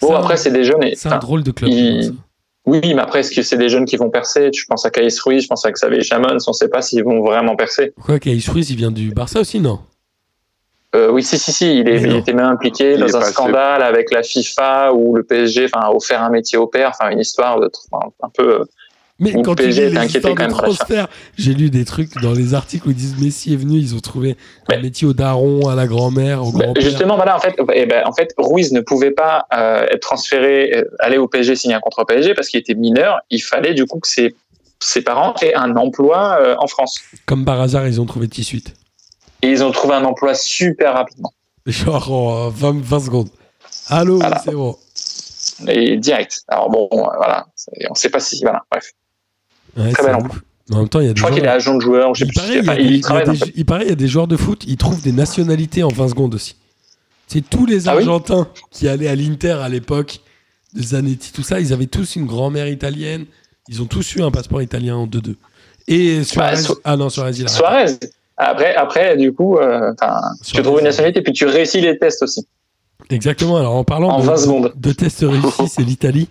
Bon, 0.02 0.16
un- 0.16 0.20
après, 0.20 0.38
c'est 0.38 0.52
des 0.52 0.64
jeunes. 0.64 0.84
Et, 0.84 0.96
C'est 0.96 1.10
un 1.10 1.18
drôle 1.18 1.44
de 1.44 1.52
club. 1.52 1.70
Oui, 2.70 2.94
mais 2.94 3.02
après, 3.02 3.20
est-ce 3.22 3.32
que 3.36 3.42
c'est 3.42 3.58
des 3.58 3.70
jeunes 3.70 3.86
qui 3.86 3.98
vont 3.98 4.10
percer? 4.10 4.52
Je 4.54 4.66
pense 4.68 4.86
à 4.86 4.90
Kais 4.90 5.08
Ruiz, 5.26 5.44
je 5.44 5.48
pense 5.48 5.66
à 5.66 5.72
Xavier 5.72 6.02
Chamons. 6.02 6.38
On 6.48 6.52
ne 6.52 6.54
sait 6.54 6.70
pas 6.70 6.82
s'ils 6.82 7.04
vont 7.04 7.22
vraiment 7.22 7.56
percer. 7.56 7.94
Quoi, 8.04 8.20
Kais 8.20 8.38
Ruiz, 8.48 8.70
il 8.70 8.78
vient 8.78 8.92
du 8.92 9.12
Barça 9.12 9.40
aussi, 9.40 9.60
non? 9.60 9.80
Euh, 10.96 11.12
oui, 11.12 11.24
si, 11.24 11.38
si, 11.38 11.52
si. 11.52 11.80
Il, 11.80 11.90
est, 11.90 12.18
était 12.18 12.34
même 12.34 12.48
impliqué 12.48 12.94
Il 12.94 13.00
dans 13.00 13.16
un 13.16 13.20
passé. 13.20 13.34
scandale 13.34 13.84
avec 13.84 14.12
la 14.12 14.24
FIFA 14.24 14.94
où 14.94 15.16
le 15.16 15.24
PSG 15.24 15.66
enfin, 15.66 15.86
a 15.86 15.92
offert 15.92 16.24
un 16.24 16.30
métier 16.30 16.58
au 16.58 16.68
père. 16.68 16.92
Enfin, 16.94 17.12
une 17.12 17.20
histoire 17.20 17.60
de, 17.60 17.70
un 18.24 18.30
peu. 18.30 18.66
Mais 19.20 19.34
quand 19.42 19.56
tu 19.56 19.64
PSG 19.64 19.82
lis 19.82 19.88
était 19.90 20.00
les 20.00 20.06
histoires 20.08 20.36
de 20.36 20.46
transfert, 20.54 21.08
j'ai 21.38 21.54
lu 21.54 21.70
des 21.70 21.84
trucs 21.86 22.14
dans 22.22 22.32
les 22.32 22.54
articles 22.54 22.88
où 22.88 22.92
ils 22.92 22.96
disent 22.96 23.18
Messi 23.20 23.54
est 23.54 23.58
venu, 23.58 23.78
ils 23.78 23.94
ont 23.96 24.00
trouvé 24.00 24.32
un 24.72 24.76
Mais- 24.76 24.82
métier 24.82 25.06
au 25.08 25.14
daron, 25.14 25.68
à 25.68 25.76
la 25.76 25.88
grand-mère, 25.88 26.42
au 26.44 26.52
grand-père. 26.52 26.82
justement, 26.82 27.16
voilà, 27.18 27.36
en 27.36 27.40
fait, 27.40 27.56
eh 27.74 27.86
ben, 27.86 28.06
en 28.06 28.14
fait, 28.14 28.34
Ruiz 28.38 28.72
ne 28.72 28.80
pouvait 28.82 29.12
pas 29.12 29.46
euh, 29.54 29.86
être 29.92 30.00
transféré, 30.02 30.74
euh, 30.78 30.84
aller 31.00 31.18
au 31.18 31.28
PSG, 31.28 31.56
signer 31.56 31.76
un 31.76 31.80
contrat 31.82 32.04
au 32.04 32.06
PSG 32.06 32.34
parce 32.34 32.48
qu'il 32.48 32.60
était 32.60 32.76
mineur. 32.76 33.20
Il 33.30 33.40
fallait 33.42 33.74
du 33.74 33.86
coup 33.86 34.00
que 34.00 34.08
ses, 34.08 34.36
ses 34.80 35.02
parents 35.02 35.34
aient 35.42 35.54
un 35.56 35.76
emploi 35.76 36.38
euh, 36.42 36.56
en 36.60 36.68
France. 36.68 37.00
Comme 37.26 37.44
par 37.44 37.60
hasard, 37.60 37.88
ils 37.88 38.00
ont 38.00 38.06
trouvé 38.06 38.28
T-Suite. 38.30 38.74
Et 39.42 39.50
ils 39.50 39.64
ont 39.64 39.72
trouvé 39.72 39.96
un 39.96 40.04
emploi 40.06 40.34
super 40.34 40.94
rapidement. 40.94 41.34
Genre 41.66 42.12
en 42.12 42.48
euh, 42.48 42.50
20, 42.52 42.82
20 42.82 43.00
secondes. 43.02 43.30
Allô, 43.90 44.18
Voilà. 44.20 44.40
c'est 44.44 44.52
bon. 44.54 44.78
Et 45.68 45.98
direct. 45.98 46.44
Alors 46.48 46.70
bon, 46.70 46.88
voilà, 46.92 47.48
on 47.90 47.94
ne 47.94 47.96
sait 47.98 48.10
pas 48.10 48.20
si, 48.22 48.40
voilà, 48.44 48.64
bref. 48.72 48.92
Ouais, 49.78 49.92
Très 49.92 50.04
bel. 50.04 50.18
Mais 50.70 50.76
En 50.76 50.80
même 50.80 50.90
temps, 50.90 51.00
il 51.00 51.08
y 51.08 51.10
a 51.10 51.14
des 51.14 51.18
Je 51.20 51.24
crois 51.24 51.36
qu'il 51.36 51.44
est 51.44 51.48
agent 51.48 51.76
de 51.76 51.82
joueur. 51.82 52.14
Je 52.14 52.26
sais 52.26 52.32
Il 52.32 52.34
plus. 52.34 52.36
paraît, 52.36 52.50
il 52.50 52.66
y 52.66 52.70
a 52.70 52.76
des- 52.76 52.82
il 52.84 52.88
il 52.92 52.96
y 52.96 53.00
a 53.00 53.02
travaille 53.02 53.26
dans 53.26 53.32
des- 53.34 53.38
ce- 53.40 53.46
il 53.56 53.66
paraît, 53.66 53.84
il 53.86 53.90
y 53.90 53.94
a 53.94 53.96
des 53.96 54.08
joueurs 54.08 54.28
de 54.28 54.38
foot, 54.38 54.64
ils 54.68 54.78
trouvent 54.78 55.02
des 55.02 55.12
nationalités 55.12 55.84
en 55.84 55.88
20 55.90 56.10
secondes 56.10 56.36
aussi. 56.36 56.56
C'est 57.28 57.48
tous 57.48 57.66
les 57.66 57.88
Ah 57.88 57.94
oui 57.96 58.04
Argentins 58.04 58.48
qui 58.72 58.88
allaient 58.88 59.08
à 59.08 59.16
l'Inter 59.16 59.58
à 59.64 59.70
l'époque, 59.70 60.20
de 60.76 60.82
Zanetti, 60.84 61.32
tout 61.32 61.42
ça, 61.44 61.60
ils 61.60 61.74
avaient 61.74 61.88
tous 61.88 62.16
une 62.16 62.26
grand-mère 62.28 62.68
italienne. 62.68 63.26
Ils 63.68 63.82
ont 63.82 63.86
tous 63.86 64.16
eu 64.16 64.22
un 64.22 64.30
passeport 64.32 64.62
italien 64.62 64.96
en 64.96 65.08
2-2. 65.08 65.36
Et 65.88 66.24
Suarez. 66.24 66.58
Su- 66.58 66.74
ah 66.84 66.96
non, 66.98 67.10
Suarez, 67.10 67.32
il 67.40 67.46
a. 67.46 67.48
Suarez. 67.48 67.96
Après, 68.38 68.76
après, 68.76 69.18
du 69.18 69.34
coup, 69.34 69.58
euh, 69.58 69.92
tu 70.46 70.62
trouves 70.62 70.78
une 70.80 70.86
nationalité, 70.86 71.22
puis 71.22 71.34
tu 71.34 71.46
réussis 71.46 71.82
les 71.82 71.98
tests 71.98 72.22
aussi. 72.24 72.48
Exactement. 73.10 73.58
Alors 73.58 73.76
en 73.76 73.84
parlant 73.84 74.10
En 74.10 74.20
de, 74.22 74.26
20 74.26 74.38
secondes. 74.38 74.74
de 74.76 74.92
tests 74.92 75.22
réussis, 75.28 75.68
c'est 75.68 75.82
l'Italie 75.82 76.30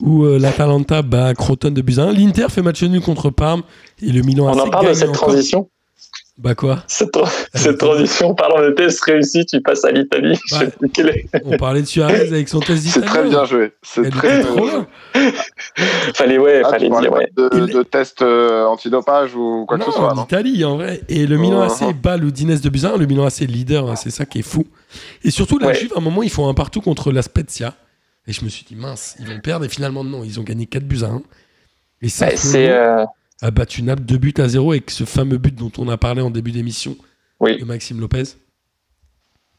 où 0.00 0.24
euh, 0.24 0.38
l'Atalanta 0.38 1.02
bat 1.02 1.34
Croton 1.34 1.70
de 1.70 1.82
1. 2.00 2.12
L'Inter 2.12 2.46
fait 2.50 2.62
match 2.62 2.82
nul 2.82 3.00
contre 3.00 3.30
Parme 3.30 3.62
et 4.02 4.12
le 4.12 4.22
Milan 4.22 4.46
On 4.46 4.58
AC 4.58 4.66
en 4.66 4.70
parle 4.70 4.88
de 4.88 4.92
cette 4.94 5.08
encore. 5.10 5.28
transition. 5.28 5.68
Bah 6.38 6.54
quoi 6.54 6.84
Cette, 6.86 7.18
cette 7.52 7.78
transition, 7.78 8.32
parlant 8.32 8.62
de 8.64 8.70
test 8.70 9.00
réussi, 9.02 9.44
tu 9.44 9.60
passes 9.60 9.84
à 9.84 9.90
l'Italie. 9.90 10.38
Est. 10.60 11.42
On 11.44 11.56
parlait 11.56 11.80
de 11.82 11.86
Suarez 11.86 12.28
avec 12.28 12.48
son 12.48 12.60
test 12.60 12.84
C'est 12.86 13.00
d'italien. 13.00 13.06
très 13.10 13.28
bien 13.28 13.44
joué. 13.44 13.72
C'est 13.82 14.08
très 14.08 14.42
bien 14.44 14.56
joué. 14.56 14.70
Fallait, 16.14 16.38
ouais, 16.38 16.62
Ah, 16.64 16.70
fallait 16.70 16.88
dire, 16.90 17.12
ouais. 17.12 17.28
de, 17.36 17.50
Il- 17.54 17.74
de 17.74 17.82
tests 17.82 18.22
euh, 18.22 18.64
antidopage 18.66 19.34
ou 19.34 19.64
quoi 19.66 19.78
que 19.78 19.84
ce 19.86 19.90
soit, 19.90 20.12
en 20.12 20.14
non 20.14 20.24
Italie, 20.24 20.64
en 20.64 20.76
vrai. 20.76 21.00
Et 21.08 21.26
le 21.26 21.36
Milan 21.38 21.62
AC 21.62 21.80
Uh-huh. 21.82 21.92
bat 22.00 22.16
l'Udinese 22.16 22.60
de 22.60 22.68
Buzyn. 22.68 22.96
Le 22.96 23.06
Milan 23.06 23.24
AC 23.26 23.40
leader, 23.40 23.90
hein, 23.90 23.96
c'est 23.96 24.10
ça 24.10 24.24
qui 24.24 24.38
est 24.38 24.42
fou. 24.42 24.64
Et 25.24 25.30
surtout, 25.32 25.58
la 25.58 25.68
Ouais. 25.68 25.74
Juve, 25.74 25.92
à 25.94 25.98
un 25.98 26.02
moment, 26.02 26.22
ils 26.22 26.30
font 26.30 26.48
un 26.48 26.54
partout 26.54 26.80
contre 26.80 27.10
la 27.10 27.22
Spezia. 27.22 27.74
Et 28.28 28.32
je 28.32 28.44
me 28.44 28.48
suis 28.50 28.64
dit, 28.64 28.76
mince, 28.76 29.16
ils 29.18 29.26
vont 29.26 29.40
perdre. 29.40 29.64
Et 29.64 29.68
finalement, 29.68 30.04
non, 30.04 30.22
ils 30.22 30.38
ont 30.38 30.42
gagné 30.44 30.66
4 30.66 30.84
buts 30.84 31.02
à 31.02 31.06
1. 31.08 31.22
Et 32.02 32.08
ça, 32.08 32.28
c'est. 32.36 32.68
euh, 32.70 33.04
a 33.40 33.50
battu 33.50 33.82
Naples 33.82 34.02
2 34.02 34.18
buts 34.18 34.34
à 34.38 34.46
0 34.48 34.72
avec 34.72 34.90
ce 34.90 35.04
fameux 35.04 35.38
but 35.38 35.54
dont 35.54 35.72
on 35.78 35.88
a 35.88 35.96
parlé 35.96 36.20
en 36.22 36.30
début 36.30 36.52
d'émission 36.52 36.96
Oui. 37.40 37.58
de 37.58 37.64
Maxime 37.64 38.00
Lopez, 38.00 38.24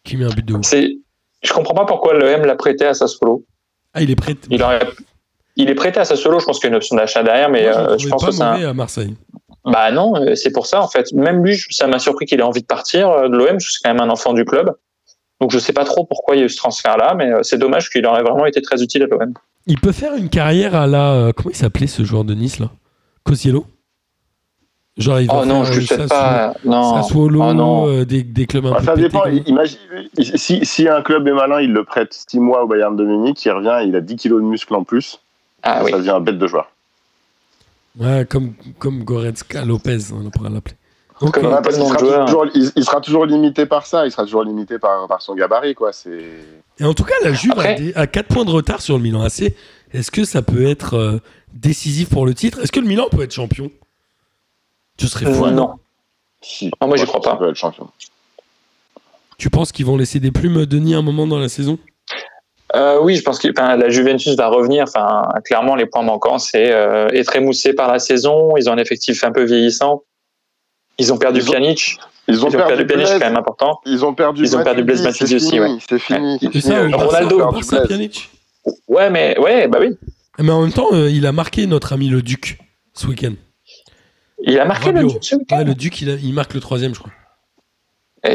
qui 0.04 0.18
met 0.18 0.26
un 0.26 0.30
but 0.30 0.46
de 0.46 0.54
ouf. 0.54 0.66
c'est- 0.66 0.98
Je 1.42 1.54
comprends 1.54 1.74
pas 1.74 1.86
pourquoi 1.86 2.14
l'OM 2.14 2.46
l'a 2.46 2.56
prêté 2.56 2.86
à 2.86 2.94
Sassuolo. 2.94 3.46
Ah, 3.94 4.02
il 4.02 4.12
est 4.12 4.16
prêt. 4.16 4.36
Il, 4.50 4.62
aurait... 4.62 4.86
il 5.56 5.70
est 5.70 5.76
prêté 5.76 6.00
à 6.00 6.06
Sassuolo, 6.06 6.40
je 6.40 6.46
pense 6.46 6.60
qu'il 6.60 6.66
y 6.66 6.68
a 6.68 6.72
une 6.72 6.76
option 6.76 6.96
d'achat 6.98 7.24
derrière, 7.24 7.50
mais 7.50 7.64
Moi, 7.64 7.78
euh, 7.78 7.94
je 7.98 8.00
je 8.00 8.06
le 8.06 8.10
pense 8.12 8.22
trouvais 8.24 8.38
que 8.38 8.40
pas 8.44 8.58
c'est 8.58 8.66
un. 8.66 8.70
à 8.70 8.74
Marseille. 8.74 9.16
Bah 9.66 9.92
non, 9.92 10.16
euh, 10.18 10.36
c'est 10.36 10.52
pour 10.52 10.66
ça 10.68 10.82
en 10.82 10.88
fait. 10.90 11.12
Même 11.14 11.44
lui, 11.46 11.58
ça 11.70 11.88
m'a 11.88 11.98
surpris 12.00 12.26
qu'il 12.26 12.40
ait 12.40 12.44
envie 12.44 12.62
de 12.62 12.66
partir 12.68 13.10
euh, 13.10 13.30
de 13.30 13.38
l'OM. 13.38 13.58
C'est 13.60 13.80
quand 13.84 13.94
même 13.94 14.02
un 14.02 14.10
enfant 14.12 14.34
du 14.34 14.44
club. 14.46 14.74
Donc 15.42 15.52
je 15.52 15.60
sais 15.60 15.74
pas 15.74 15.86
trop 15.86 16.06
pourquoi 16.06 16.36
il 16.36 16.40
y 16.40 16.42
a 16.42 16.46
eu 16.46 16.50
ce 16.50 16.58
transfert-là, 16.58 17.14
mais 17.16 17.32
euh, 17.32 17.40
c'est 17.44 17.58
dommage 17.58 17.90
qu'il 17.90 18.06
aurait 18.06 18.24
vraiment 18.24 18.46
été 18.46 18.62
très 18.62 18.82
utile 18.84 19.04
à 19.04 19.08
l'OM. 19.08 19.34
Il 19.68 19.80
peut 19.80 19.92
faire 19.92 20.16
une 20.16 20.30
carrière 20.30 20.76
à 20.76 20.88
la. 20.88 21.12
euh, 21.14 21.32
comment 21.34 21.50
il 21.52 21.56
s'appelait 21.56 21.88
ce 21.88 22.04
joueur 22.04 22.24
de 22.24 22.34
Nice 22.34 22.60
là? 22.60 22.70
Cosiello? 23.24 23.66
Genre, 24.98 25.22
il 25.22 25.28
va 25.28 25.40
Oh 25.42 25.46
non, 25.46 25.64
faire, 25.64 25.74
je 25.74 25.78
euh, 25.78 25.82
ne 25.82 25.86
sais 25.88 25.96
Sassuolo- 25.96 26.08
pas. 26.10 26.54
Non. 26.66 26.96
Sassuolo, 27.02 27.42
Oh 27.44 27.54
non. 27.54 27.88
euh, 27.88 28.06
des, 28.06 28.24
des 28.24 28.46
clubs 28.48 28.66
un 28.66 28.72
Bah, 28.72 28.80
peu 28.80 28.86
ça 28.86 28.94
pétés 28.96 29.06
dépend. 29.08 29.26
Imagine, 29.30 29.78
si, 30.36 30.66
si 30.66 30.90
un 30.90 31.02
club 31.02 31.26
est 31.28 31.32
malin, 31.34 31.62
il 31.62 31.72
le 31.72 31.86
prête 31.86 32.14
6 32.28 32.40
mois 32.40 32.64
au 32.64 32.68
Bayern 32.68 32.96
de 32.98 33.06
Munich, 33.06 33.46
il 33.46 33.52
revient, 33.52 33.88
il 33.88 33.96
a 33.96 34.02
10 34.02 34.16
kilos 34.18 34.42
de 34.42 34.46
muscle 34.48 34.76
en 34.76 34.84
plus, 34.84 35.20
Ah 35.64 35.84
oui. 35.86 35.92
ça 35.92 36.00
devient 36.00 36.10
un 36.10 36.20
bête 36.20 36.38
de 36.38 36.48
joueur. 36.48 36.70
Ouais, 37.98 38.26
comme, 38.30 38.54
comme 38.78 39.04
Goretzka 39.06 39.64
Lopez, 39.64 39.98
on 40.14 40.30
pourrait 40.32 40.50
l'appeler. 40.50 40.76
Euh, 41.22 41.62
parce 41.62 41.76
sera 41.76 41.96
toujours, 42.26 42.46
il, 42.54 42.72
il 42.76 42.84
sera 42.86 43.02
toujours 43.02 43.26
limité 43.26 43.66
par 43.66 43.86
ça, 43.86 44.06
il 44.06 44.12
sera 44.12 44.24
toujours 44.24 44.44
limité 44.44 44.80
par, 44.80 45.08
par 45.08 45.22
son 45.22 45.36
gabarit, 45.36 45.76
quoi. 45.76 45.92
Et 46.80 46.86
en 46.86 46.94
tout 46.94 47.04
cas, 47.04 47.16
la 47.24 47.34
Juve 47.34 47.52
Après- 47.52 47.74
a, 47.74 47.78
des- 47.78 47.94
a 47.94 48.08
4 48.08 48.28
points 48.28 48.46
de 48.46 48.52
retard 48.52 48.82
sur 48.82 48.96
le 48.98 49.04
Milan 49.04 49.22
AC. 49.24 49.54
Est-ce 49.94 50.12
que 50.12 50.24
ça 50.24 50.42
peut 50.42 50.66
être 50.66 50.94
euh, 50.96 51.20
décisif 51.54 52.10
pour 52.10 52.26
le 52.26 52.34
titre? 52.34 52.60
Est-ce 52.62 52.72
que 52.72 52.80
le 52.80 52.88
Milan 52.88 53.08
peut 53.12 53.22
être 53.24 53.34
champion? 53.34 53.70
Tu 54.98 55.08
serais 55.08 55.26
fou. 55.32 55.46
Euh, 55.46 55.52
non. 55.52 55.74
Si. 56.42 56.72
Ah, 56.80 56.88
moi, 56.88 56.96
je 56.96 57.06
crois 57.06 57.20
pas. 57.22 57.36
peut 57.36 57.50
être 57.50 57.56
champion. 57.56 57.90
Tu 59.38 59.50
penses 59.50 59.72
qu'ils 59.72 59.86
vont 59.86 59.98
laisser 59.98 60.20
des 60.20 60.32
plumes 60.32 60.66
Denis 60.66 60.94
un 60.96 61.02
moment 61.02 61.28
dans 61.28 61.40
la 61.40 61.50
saison? 61.50 61.78
Euh, 62.76 63.00
oui, 63.02 63.16
je 63.16 63.24
pense 63.24 63.40
que 63.40 63.48
la 63.58 63.90
Juventus 63.90 64.36
va 64.36 64.48
revenir. 64.48 64.84
Enfin, 64.84 65.24
clairement, 65.44 65.76
les 65.76 65.86
points 65.86 66.04
manquants, 66.04 66.38
c'est 66.38 66.72
euh, 66.72 67.08
être 67.10 67.36
émoussé 67.36 67.74
par 67.74 67.92
la 67.92 68.00
saison. 68.00 68.56
Ils 68.58 68.70
ont 68.70 68.74
un 68.74 68.78
effectif 68.78 69.24
un 69.24 69.32
peu 69.32 69.44
vieillissant. 69.44 70.04
Ils 71.00 71.12
ont 71.14 71.18
perdu 71.18 71.40
Ils 71.40 71.48
ont- 71.50 71.52
Pjanic. 71.52 71.98
Ils 72.28 72.46
ont 72.46 72.50
Ils 72.50 72.56
ont 72.58 72.60
perdu 72.68 72.86
Pjanic, 72.86 73.08
c'est 73.08 73.20
quand 73.20 73.26
même 73.26 73.38
important. 73.38 73.80
ils 73.86 74.06
ont 74.06 74.14
perdu 74.14 74.44
Ils 74.44 74.56
ont 74.56 74.64
perdu 74.64 74.84
Blaise 74.84 75.02
Matuidi 75.02 75.36
aussi, 75.36 75.60
ouais. 75.60 75.70
C'est 75.90 75.98
fini. 76.00 76.38
C'est 76.42 76.50
fini 76.52 76.62
ça, 76.62 76.70
ça, 76.92 76.98
Ronaldo, 76.98 77.38
perdu 77.38 77.54
Barça, 77.54 77.76
Blaise. 77.78 77.88
Pjanic. 77.88 78.30
Ouais, 78.88 79.10
mais 79.10 79.40
ouais, 79.40 79.68
bah 79.68 79.80
oui. 79.82 79.98
Mais 80.38 80.52
en 80.52 80.62
même 80.62 80.72
temps, 80.72 80.88
euh, 80.94 81.10
il 81.10 81.26
a 81.26 81.32
marqué 81.32 81.66
notre 81.66 81.92
ami 81.94 82.08
le 82.08 82.22
Duc 82.22 82.60
ce 82.94 83.08
week-end. 83.08 83.34
Il 84.44 84.58
a 84.60 84.66
marqué 84.66 84.92
le 84.92 85.02
but 85.06 85.18
ce 85.24 85.36
week-end. 85.36 85.58
Ouais, 85.58 85.64
le 85.66 85.74
Duc, 85.76 86.02
il, 86.02 86.10
a- 86.10 86.16
il 86.16 86.34
marque 86.34 86.54
le 86.54 86.60
troisième, 86.60 86.94
je 86.94 87.00
crois. 87.00 87.12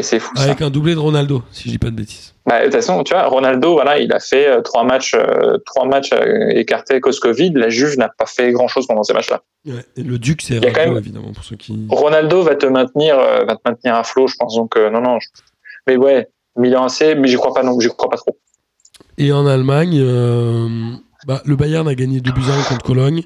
C'est 0.02 0.18
fou 0.18 0.34
ça. 0.36 0.44
Avec 0.44 0.62
un 0.62 0.70
doublé 0.70 0.94
de 0.94 0.98
Ronaldo, 0.98 1.42
si 1.52 1.64
je 1.64 1.70
dis 1.70 1.78
pas 1.78 1.90
de 1.90 1.96
bêtises. 1.96 2.34
Bah, 2.46 2.60
de 2.60 2.64
toute 2.64 2.74
façon, 2.74 3.02
tu 3.04 3.12
vois, 3.12 3.26
Ronaldo, 3.26 3.72
voilà, 3.74 3.98
il 3.98 4.12
a 4.12 4.20
fait 4.20 4.48
euh, 4.48 4.60
trois 4.62 4.84
matchs, 4.84 5.14
euh, 5.14 5.58
trois 5.66 5.86
matchs 5.86 6.10
euh, 6.12 6.48
écartés 6.50 7.00
cause 7.00 7.20
Covid. 7.20 7.52
La 7.54 7.68
Juve 7.68 7.96
n'a 7.98 8.08
pas 8.08 8.26
fait 8.26 8.50
grand 8.52 8.68
chose 8.68 8.86
pendant 8.86 9.02
ces 9.02 9.12
matchs-là. 9.12 9.42
Ouais, 9.66 9.84
et 9.96 10.02
le 10.02 10.18
Duc, 10.18 10.40
c'est 10.42 10.54
Rabiot, 10.58 10.72
même- 10.74 10.96
évidemment, 10.98 11.32
pour 11.32 11.44
ceux 11.44 11.56
qui. 11.56 11.86
Ronaldo 11.90 12.42
va 12.42 12.54
te 12.54 12.66
maintenir, 12.66 13.18
euh, 13.18 13.44
va 13.44 13.56
te 13.56 13.60
maintenir 13.66 13.94
à 13.94 14.04
flot, 14.04 14.26
je 14.26 14.36
pense. 14.38 14.54
Donc 14.56 14.76
non, 14.76 15.00
non. 15.00 15.18
je- 15.20 15.28
Mais 15.86 15.96
ouais, 15.96 16.28
Milan 16.56 16.84
AC, 16.86 17.14
mais 17.16 17.28
j'y 17.28 17.36
crois 17.36 17.52
pas 17.52 17.62
non, 17.62 17.78
j'y 17.80 17.88
crois 17.88 18.08
pas 18.08 18.16
trop. 18.16 18.38
Et 19.18 19.32
en 19.32 19.46
Allemagne, 19.46 20.00
bah, 21.26 21.42
le 21.44 21.56
Bayern 21.56 21.86
a 21.88 21.94
gagné 21.94 22.20
2 22.20 22.32
buts 22.32 22.42
à 22.50 22.54
1 22.54 22.62
contre 22.64 22.84
Cologne. 22.84 23.22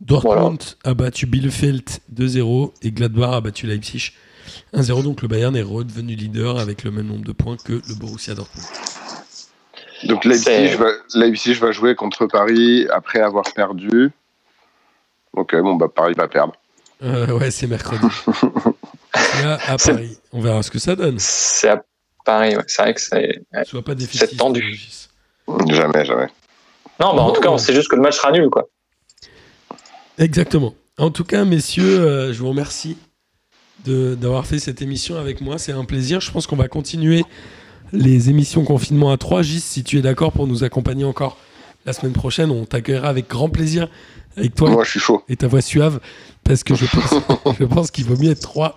Dortmund 0.00 0.58
a 0.84 0.94
battu 0.94 1.26
Bielefeld 1.26 1.84
2-0 2.12 2.72
et 2.82 2.90
Gladbach 2.92 3.32
a 3.34 3.40
battu 3.40 3.66
Leipzig 3.66 4.12
1-0. 4.74 5.02
Donc 5.02 5.22
le 5.22 5.28
Bayern 5.28 5.56
est 5.56 5.62
redevenu 5.62 6.14
leader 6.14 6.58
avec 6.58 6.84
le 6.84 6.90
même 6.90 7.06
nombre 7.06 7.24
de 7.24 7.32
points 7.32 7.56
que 7.56 7.74
le 7.74 7.94
Borussia 7.94 8.34
Dortmund. 8.34 8.66
Donc 10.04 10.24
Leipzig 10.24 10.76
va, 10.76 10.90
Leipzig 11.14 11.54
va 11.54 11.72
jouer 11.72 11.94
contre 11.94 12.26
Paris 12.26 12.86
après 12.92 13.20
avoir 13.20 13.44
perdu. 13.54 14.10
Ok, 15.32 15.54
bon, 15.56 15.74
bah 15.74 15.88
Paris 15.94 16.14
va 16.16 16.28
perdre. 16.28 16.54
Euh, 17.02 17.38
ouais, 17.38 17.50
c'est 17.50 17.66
mercredi. 17.66 18.06
C'est 19.14 19.44
à, 19.44 19.76
Paris. 19.78 20.18
On 20.32 20.40
verra 20.40 20.62
ce 20.62 20.70
que 20.70 20.78
ça 20.78 20.94
donne. 20.94 21.16
C'est 21.18 21.68
à 21.68 21.82
Paris. 22.24 22.54
ouais. 22.54 22.62
C'est 22.66 22.82
vrai 22.82 22.92
que 22.92 23.00
c'est. 23.00 23.42
ouais. 23.52 23.82
Pas. 23.82 23.94
C'est 24.10 24.36
tendu. 24.36 24.78
Jamais, 25.68 26.04
jamais. 26.04 26.26
Non, 27.00 27.14
bah 27.14 27.22
en 27.22 27.32
tout 27.32 27.40
cas, 27.40 27.48
on 27.48 27.56
sait 27.56 27.74
juste 27.74 27.88
que 27.88 27.96
le 27.96 28.02
match 28.02 28.16
sera 28.16 28.30
nul, 28.32 28.50
quoi. 28.50 28.68
Exactement. 30.18 30.74
En 30.98 31.10
tout 31.10 31.24
cas, 31.24 31.44
messieurs, 31.44 32.00
euh, 32.00 32.32
je 32.32 32.38
vous 32.40 32.48
remercie 32.48 32.98
d'avoir 33.88 34.46
fait 34.46 34.58
cette 34.58 34.82
émission 34.82 35.16
avec 35.16 35.40
moi. 35.40 35.58
C'est 35.58 35.72
un 35.72 35.84
plaisir. 35.84 36.20
Je 36.20 36.30
pense 36.30 36.46
qu'on 36.46 36.56
va 36.56 36.68
continuer 36.68 37.24
les 37.92 38.30
émissions 38.30 38.64
confinement 38.64 39.10
à 39.10 39.16
3. 39.16 39.42
Gis, 39.42 39.60
si 39.60 39.84
tu 39.84 39.98
es 39.98 40.02
d'accord 40.02 40.32
pour 40.32 40.46
nous 40.46 40.64
accompagner 40.64 41.04
encore 41.04 41.38
la 41.84 41.92
semaine 41.92 42.12
prochaine, 42.12 42.50
on 42.50 42.64
t'accueillera 42.64 43.08
avec 43.08 43.28
grand 43.28 43.48
plaisir 43.48 43.88
avec 44.36 44.54
toi 44.54 44.70
Moi, 44.70 44.84
je 44.84 44.90
suis 44.90 45.00
chaud. 45.00 45.22
et 45.28 45.36
ta 45.36 45.46
voix 45.46 45.62
suave 45.62 46.00
parce 46.44 46.62
que 46.62 46.74
je 46.74 46.86
pense, 46.86 47.14
je 47.58 47.64
pense 47.64 47.90
qu'il 47.90 48.04
vaut 48.04 48.16
mieux 48.16 48.30
être 48.30 48.40
trois 48.40 48.76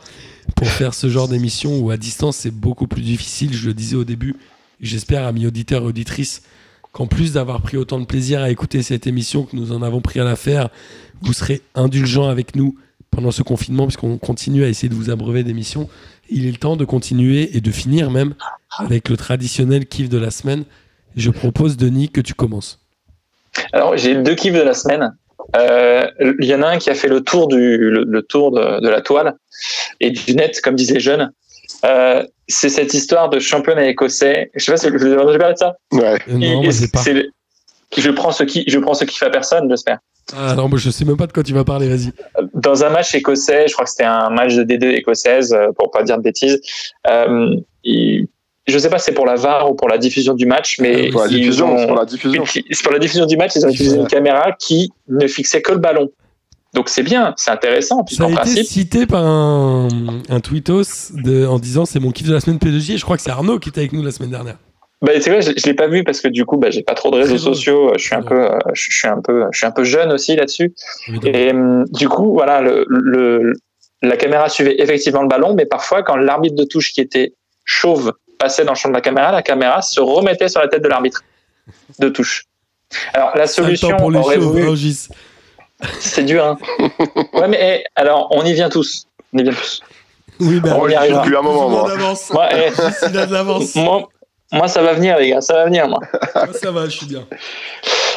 pour 0.56 0.68
faire 0.68 0.94
ce 0.94 1.10
genre 1.10 1.28
d'émission 1.28 1.80
où 1.80 1.92
à 1.92 1.98
distance 1.98 2.38
c'est 2.38 2.52
beaucoup 2.52 2.88
plus 2.88 3.02
difficile. 3.02 3.54
Je 3.54 3.68
le 3.68 3.74
disais 3.74 3.96
au 3.96 4.04
début, 4.04 4.36
j'espère 4.80 5.26
amis 5.26 5.46
auditeurs 5.46 5.84
et 5.84 5.86
auditrices 5.86 6.44
qu'en 6.92 7.08
plus 7.08 7.34
d'avoir 7.34 7.62
pris 7.62 7.78
autant 7.78 8.00
de 8.00 8.06
plaisir 8.06 8.42
à 8.42 8.50
écouter 8.50 8.82
cette 8.82 9.06
émission 9.06 9.44
que 9.44 9.56
nous 9.56 9.72
en 9.72 9.82
avons 9.82 10.02
pris 10.02 10.20
à 10.20 10.24
la 10.24 10.36
faire, 10.36 10.70
vous 11.22 11.34
serez 11.34 11.62
indulgents 11.76 12.28
avec 12.30 12.56
nous 12.56 12.76
pendant 13.12 13.32
ce 13.32 13.42
confinement 13.44 13.86
puisqu'on 13.86 14.18
continue 14.18 14.64
à 14.64 14.68
essayer 14.68 14.90
de 14.90 14.94
vous 14.96 15.10
abreuver 15.10 15.44
d'émissions. 15.44 15.90
Il 16.30 16.48
est 16.48 16.52
le 16.52 16.58
temps 16.58 16.76
de 16.76 16.86
continuer 16.86 17.56
et 17.58 17.62
de 17.62 17.72
finir 17.72 18.12
même 18.12 18.36
avec 18.78 19.10
le 19.10 19.18
traditionnel 19.18 19.86
kiff 19.88 20.10
de 20.10 20.18
la 20.18 20.32
semaine. 20.32 20.64
Je 21.16 21.32
propose, 21.32 21.76
Denis, 21.76 22.10
que 22.10 22.22
tu 22.22 22.34
commences. 22.34 22.80
Alors, 23.74 23.98
j'ai 23.98 24.16
deux 24.16 24.36
kiffs 24.36 24.54
de 24.54 24.62
la 24.62 24.74
semaine. 24.74 25.16
Euh, 25.56 26.06
Il 26.40 26.46
y 26.46 26.54
en 26.54 26.62
a 26.62 26.68
un 26.68 26.78
qui 26.78 26.90
a 26.92 26.94
fait 26.96 27.08
le 27.08 27.22
tour 27.22 27.48
du 27.48 27.78
le, 27.90 28.04
le 28.04 28.22
tour 28.22 28.52
de, 28.52 28.80
de 28.82 28.88
la 28.90 29.02
toile 29.02 29.36
et 30.00 30.12
du 30.12 30.36
net, 30.36 30.62
comme 30.62 30.76
disent 30.76 30.92
les 30.92 31.00
jeunes. 31.00 31.32
Euh, 31.86 32.24
c'est 32.48 32.70
cette 32.70 32.94
histoire 32.94 33.30
de 33.30 33.40
championnat 33.40 33.88
écossais. 33.88 34.52
Je 34.56 34.64
sais 34.64 34.72
pas 34.72 34.78
si 34.78 34.88
je 34.88 34.94
vous 34.98 35.06
ai 35.08 35.16
parlé 35.38 35.54
de 35.54 35.58
ça. 35.58 35.76
Ouais. 35.92 36.20
Euh, 36.30 36.34
non, 36.34 36.42
Et- 36.42 36.56
moi, 36.68 36.74
pas. 36.94 37.12
le- 37.12 37.30
Je 37.98 38.12
prends 38.12 38.32
ce 38.32 38.44
qui, 38.44 38.64
je 38.68 38.78
prends 38.78 38.94
ce 38.94 39.04
qui 39.06 39.18
fait 39.18 39.26
à 39.26 39.30
personne, 39.32 39.68
j'espère. 39.70 39.98
Ah, 40.38 40.56
non, 40.56 40.68
moi, 40.70 40.78
je 40.78 40.90
sais 40.90 41.06
même 41.06 41.18
pas 41.18 41.28
de 41.28 41.32
quoi 41.34 41.44
tu 41.44 41.54
vas 41.54 41.64
parler, 41.64 41.88
vas-y. 41.90 42.12
Dans 42.54 42.84
un 42.84 42.90
match 42.90 43.14
écossais, 43.16 43.68
je 43.68 43.74
crois 43.74 43.86
que 43.86 43.92
c'était 43.92 44.04
un 44.04 44.30
match 44.30 44.56
de 44.56 44.64
D2 44.64 44.92
écossaise, 44.96 45.54
euh, 45.54 45.72
pour 45.78 45.92
pas 45.92 46.04
dire 46.04 46.18
de 46.18 46.24
bêtises. 46.24 46.60
Euh, 47.08 47.56
il- 47.84 48.28
je 48.68 48.78
sais 48.78 48.90
pas 48.90 49.00
si 49.00 49.06
c'est 49.06 49.14
pour 49.14 49.26
la 49.26 49.36
VAR 49.36 49.72
ou 49.72 49.74
pour 49.76 49.90
la 49.90 49.98
diffusion 49.98 50.34
du 50.36 50.46
match, 50.46 50.78
mais 50.80 51.10
Pour 51.10 51.22
la 51.22 51.28
ils 51.28 51.38
diffusion, 51.40 51.74
ont- 51.74 51.78
c'est 51.80 51.88
pour 51.88 51.96
la 51.96 52.06
diffusion. 52.06 52.44
c'est 52.46 52.84
pour 52.84 52.94
la 52.94 53.00
diffusion 53.00 53.26
du 53.26 53.36
match, 53.38 53.54
ils 53.56 53.66
ont 53.66 53.70
utilisé 53.70 53.98
une 53.98 54.08
caméra 54.08 54.52
qui 54.60 54.92
ne 55.08 55.28
fixait 55.28 55.62
que 55.62 55.72
le 55.72 55.80
ballon. 55.80 56.10
Donc 56.76 56.88
c'est 56.88 57.02
bien, 57.02 57.34
c'est 57.36 57.50
intéressant, 57.50 58.06
Ça 58.08 58.26
a 58.26 58.48
été 58.48 58.64
cité 58.64 59.08
par 59.08 59.26
un, 59.26 59.88
un 60.30 60.40
tweetos 60.40 61.12
de, 61.14 61.48
en 61.48 61.58
disant 61.58 61.86
c'est 61.86 62.00
mon 62.00 62.12
kiff 62.12 62.28
de 62.28 62.34
la 62.34 62.40
semaine 62.42 62.60
P2J 62.60 62.94
et 62.94 62.98
je 62.98 63.04
crois 63.04 63.18
que 63.18 63.24
c'est 63.24 63.32
Arnaud 63.32 63.58
qui 63.58 63.70
était 63.70 63.80
avec 63.80 63.92
nous 63.94 64.04
la 64.04 64.12
semaine 64.12 64.30
dernière. 64.30 64.58
Bah, 65.02 65.12
c'est 65.22 65.30
vrai, 65.30 65.42
je, 65.42 65.52
je 65.56 65.66
l'ai 65.66 65.74
pas 65.74 65.88
vu 65.88 66.04
parce 66.04 66.20
que 66.22 66.28
du 66.28 66.46
coup, 66.46 66.58
bah, 66.58 66.70
j'ai 66.72 66.84
pas 66.84 66.94
trop 66.94 67.10
de 67.12 67.18
réseaux 67.18 67.38
sociaux. 67.38 67.94
Je 67.98 68.04
suis 68.04 68.16
un 68.16 68.22
peu, 68.22 68.46
euh, 68.52 68.58
je 68.74 68.92
suis 68.92 69.08
un 69.08 69.22
peu, 69.22 69.46
je 69.52 69.58
suis 69.58 69.66
un 69.68 69.72
peu 69.72 69.84
jeune 69.84 70.12
aussi 70.12 70.36
là-dessus. 70.36 70.74
Et 71.24 71.52
hum, 71.52 71.86
du 71.92 72.10
coup, 72.10 72.34
voilà, 72.34 72.62
le, 72.62 72.86
le- 72.90 73.54
la 74.02 74.16
caméra 74.18 74.48
suivait 74.50 74.76
effectivement 74.82 75.22
le 75.22 75.28
ballon, 75.28 75.54
mais 75.54 75.66
parfois, 75.66 76.04
quand 76.04 76.16
l'arbitre 76.16 76.56
de 76.56 76.64
touche 76.64 76.94
qui 76.94 77.02
était 77.02 77.34
chauve 77.66 78.14
passait 78.40 78.64
dans 78.64 78.72
le 78.72 78.78
champ 78.78 78.88
de 78.90 78.94
la 78.94 79.02
caméra, 79.02 79.32
la 79.32 79.42
caméra 79.42 79.82
se 79.82 80.00
remettait 80.00 80.48
sur 80.48 80.62
la 80.62 80.68
tête 80.70 80.82
de 80.82 80.88
l'arbitre 80.88 81.22
de 82.00 82.08
touche. 82.10 82.46
Alors 83.14 83.36
la 83.38 83.46
solution 83.46 83.96
pour 83.98 84.10
les 84.12 84.18
aurait 84.20 84.36
chauves, 84.36 84.46
voulu- 84.58 84.94
c'est 86.00 86.24
dur. 86.24 86.44
Hein. 86.46 86.58
ouais, 87.34 87.48
mais 87.48 87.82
eh, 87.84 87.84
alors 87.96 88.28
on 88.32 88.44
y 88.46 88.54
vient 88.54 88.70
tous. 88.70 89.06
On 89.34 89.38
y 89.40 89.44
vient 89.44 89.54
tous. 89.54 89.82
Oui, 90.40 90.60
mais 90.64 90.72
On 90.72 90.88
y 90.88 90.96
arrivera. 90.96 91.22
depuis 91.24 91.36
un 91.38 91.42
moment, 91.42 91.70
moi. 91.70 91.92
avance. 91.92 92.30
Moi, 92.32 92.48
eh, 92.54 92.70
Gis, 92.70 92.82
il 93.12 93.18
a 93.18 93.26
de 93.26 93.34
l'avance. 93.34 93.76
moi, 93.76 94.08
moi, 94.52 94.68
ça 94.68 94.82
va 94.82 94.94
venir, 94.94 95.18
les 95.18 95.30
gars, 95.30 95.42
ça 95.42 95.54
va 95.54 95.66
venir, 95.66 95.88
moi. 95.88 96.00
Moi, 96.36 96.54
ça 96.54 96.72
va, 96.72 96.86
je 96.86 96.98
suis 96.98 97.06
bien. 97.06 97.26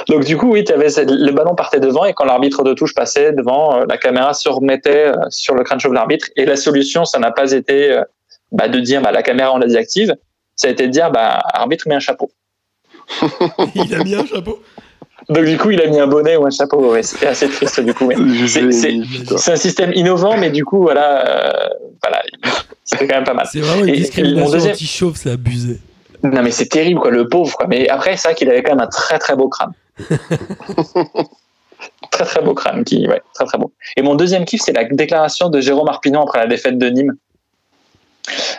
Donc 0.09 0.25
du 0.25 0.37
coup, 0.37 0.53
oui, 0.53 0.65
avais, 0.73 0.89
le 1.07 1.31
ballon 1.31 1.55
partait 1.55 1.81
devant 1.81 2.05
et 2.05 2.15
quand 2.15 2.25
l'arbitre 2.25 2.65
de 2.65 2.73
touche 2.75 2.95
passait 2.95 3.33
devant, 3.33 3.77
euh, 3.77 3.85
la 3.89 3.97
caméra 3.99 4.35
se 4.35 4.49
remettait 4.49 5.09
euh, 5.09 5.15
sur 5.29 5.55
le 5.55 5.63
crâne 5.63 5.79
chauve 5.79 5.93
de 5.93 5.97
l'arbitre. 5.97 6.27
Et 6.37 6.45
la 6.45 6.57
solution, 6.57 7.05
ça 7.05 7.19
n'a 7.19 7.31
pas 7.31 7.53
été 7.53 7.93
euh, 7.93 8.03
bah, 8.51 8.69
de 8.69 8.81
dire 8.81 9.03
bah, 9.03 9.13
la 9.13 9.23
caméra 9.23 9.53
on 9.53 9.59
la 9.59 9.67
désactive, 9.67 10.15
ça 10.57 10.69
a 10.69 10.71
été 10.71 10.87
de 10.87 10.93
dire 10.93 11.11
bah, 11.11 11.41
arbitre 11.53 11.87
met 11.87 11.95
un 11.95 12.01
chapeau. 12.01 12.31
il 13.75 13.95
a 13.95 14.03
mis 14.03 14.15
un 14.15 14.27
chapeau. 14.27 14.61
Donc 15.29 15.45
du 15.45 15.57
coup, 15.57 15.71
il 15.71 15.81
a 15.81 15.87
mis 15.87 16.01
un 16.01 16.09
bonnet 16.09 16.37
ou 16.37 16.47
un 16.47 16.51
chapeau. 16.51 16.93
Ouais, 16.93 17.03
C'était 17.03 17.29
assez 17.29 17.49
triste 17.49 17.81
du 17.81 17.95
coup. 17.95 18.11
C'est 19.37 19.53
un 19.53 19.57
système 19.57 19.93
innovant, 19.95 20.37
mais 20.37 20.51
du 20.51 20.65
coup, 20.65 20.83
voilà, 20.83 21.71
voilà, 22.03 22.23
c'était 22.83 23.07
quand 23.07 23.17
même 23.17 23.25
pas 23.25 23.35
mal. 23.35 23.47
C'est 23.51 23.61
vraiment 23.61 23.85
une 23.85 23.95
discrimination 23.95 24.51
deuxième... 24.51 24.73
anti-chauve, 24.73 25.17
c'est 25.17 25.31
abusé. 25.31 25.79
Non 26.23 26.43
mais 26.43 26.51
c'est 26.51 26.69
terrible 26.69 27.01
quoi, 27.01 27.11
le 27.11 27.29
pauvre. 27.29 27.57
Quoi. 27.57 27.67
Mais 27.67 27.89
après, 27.89 28.17
c'est 28.17 28.29
vrai 28.29 28.35
qu'il 28.35 28.49
avait 28.49 28.63
quand 28.63 28.73
même 28.73 28.85
un 28.85 28.89
très 28.89 29.19
très 29.19 29.37
beau 29.37 29.49
crâne. 29.49 29.73
très 32.11 32.25
très 32.25 32.43
beau 32.43 32.55
crâne, 32.55 32.85
qui, 32.85 33.07
ouais, 33.09 33.23
très 33.35 33.45
très 33.45 33.59
beau. 33.59 33.73
Et 33.97 34.03
mon 34.03 34.15
deuxième 34.15 34.45
kiff, 34.45 34.61
c'est 34.63 34.73
la 34.73 34.85
déclaration 34.85 35.49
de 35.49 35.61
Jérôme 35.61 35.89
Arpinon 35.89 36.23
après 36.23 36.39
la 36.39 36.47
défaite 36.47 36.79
de 36.79 36.89
Nîmes. 36.89 37.17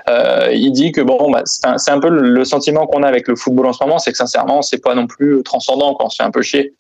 Euh, 0.10 0.50
il 0.52 0.72
dit 0.72 0.92
que 0.92 1.02
bon, 1.02 1.32
bah, 1.32 1.44
c'est 1.46 1.92
un, 1.92 2.00
peu 2.00 2.10
le 2.10 2.44
sentiment 2.44 2.86
qu'on 2.86 3.04
a 3.04 3.08
avec 3.08 3.28
le 3.28 3.36
football 3.36 3.68
en 3.68 3.74
ce 3.74 3.84
moment, 3.84 3.98
c'est 3.98 4.12
que 4.12 4.18
sincèrement, 4.18 4.62
c'est 4.62 4.80
pas 4.80 4.94
non 4.96 5.08
plus 5.08 5.42
transcendant, 5.44 5.96
quand 5.96 6.06
on 6.06 6.10
se 6.10 6.18
fait 6.18 6.24
un 6.24 6.32
peu 6.32 6.42
chier. 6.42 6.74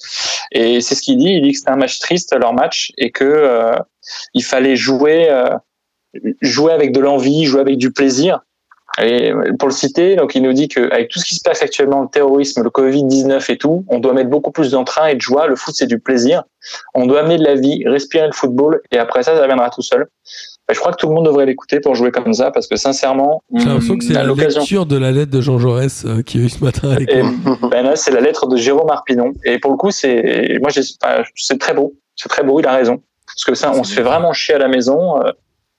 Et 0.51 0.81
c'est 0.81 0.95
ce 0.95 1.01
qu'il 1.01 1.17
dit. 1.17 1.29
Il 1.29 1.43
dit 1.43 1.51
que 1.53 1.57
c'était 1.57 1.71
un 1.71 1.77
match 1.77 1.99
triste 1.99 2.35
leur 2.37 2.53
match 2.53 2.91
et 2.97 3.11
que 3.11 3.23
euh, 3.23 3.75
il 4.33 4.43
fallait 4.43 4.75
jouer, 4.75 5.29
euh, 5.29 5.49
jouer 6.41 6.73
avec 6.73 6.91
de 6.91 6.99
l'envie, 6.99 7.45
jouer 7.45 7.61
avec 7.61 7.77
du 7.77 7.91
plaisir. 7.91 8.41
Et 9.01 9.33
pour 9.57 9.69
le 9.69 9.73
citer, 9.73 10.15
donc 10.15 10.35
il 10.35 10.43
nous 10.43 10.53
dit 10.53 10.67
qu'avec 10.67 11.09
tout 11.09 11.19
ce 11.19 11.25
qui 11.25 11.35
se 11.35 11.41
passe 11.41 11.63
actuellement, 11.63 12.01
le 12.03 12.09
terrorisme, 12.09 12.61
le 12.61 12.69
Covid-19 12.69 13.51
et 13.51 13.57
tout, 13.57 13.85
on 13.87 13.99
doit 13.99 14.13
mettre 14.13 14.29
beaucoup 14.29 14.51
plus 14.51 14.71
d'entrain 14.71 15.07
et 15.07 15.15
de 15.15 15.21
joie. 15.21 15.47
Le 15.47 15.55
foot, 15.55 15.73
c'est 15.75 15.87
du 15.87 15.99
plaisir. 15.99 16.43
On 16.93 17.07
doit 17.07 17.21
amener 17.21 17.37
de 17.37 17.43
la 17.43 17.55
vie, 17.55 17.83
respirer 17.87 18.27
le 18.27 18.33
football, 18.33 18.81
et 18.91 18.99
après 18.99 19.23
ça, 19.23 19.35
ça 19.35 19.47
viendra 19.47 19.69
tout 19.71 19.81
seul. 19.81 20.07
je 20.71 20.79
crois 20.79 20.91
que 20.91 20.97
tout 20.97 21.09
le 21.09 21.15
monde 21.15 21.25
devrait 21.25 21.47
l'écouter 21.47 21.79
pour 21.79 21.95
jouer 21.95 22.11
comme 22.11 22.33
ça, 22.33 22.51
parce 22.51 22.67
que 22.67 22.75
sincèrement, 22.75 23.41
j'ai 23.51 23.65
l'impression 23.65 23.97
que 23.97 24.03
c'est 24.03 24.13
la 24.13 24.23
lecture 24.23 24.85
de 24.85 24.97
la 24.97 25.11
lettre 25.11 25.31
de 25.31 25.41
Jean 25.41 25.57
Jaurès 25.57 26.05
euh, 26.05 26.21
qui 26.21 26.37
a 26.37 26.41
eu 26.41 26.49
ce 26.49 26.63
matin 26.63 26.91
avec 26.91 27.09
ben 27.71 27.83
là, 27.83 27.95
c'est 27.95 28.11
la 28.11 28.21
lettre 28.21 28.47
de 28.47 28.57
Jérôme 28.57 28.89
Arpinon. 28.89 29.33
Et 29.43 29.57
pour 29.57 29.71
le 29.71 29.77
coup, 29.77 29.91
c'est, 29.91 30.59
moi, 30.61 30.69
c'est 31.35 31.57
très 31.57 31.73
beau. 31.73 31.95
C'est 32.15 32.29
très 32.29 32.43
beau. 32.43 32.59
Il 32.59 32.67
a 32.67 32.73
raison. 32.73 33.01
Parce 33.25 33.43
que 33.45 33.55
ça, 33.55 33.71
on 33.71 33.83
se 33.83 33.93
fait 33.93 34.03
vraiment 34.03 34.33
chier 34.33 34.55
à 34.55 34.59
la 34.59 34.67
maison. 34.67 35.19
Euh, 35.21 35.31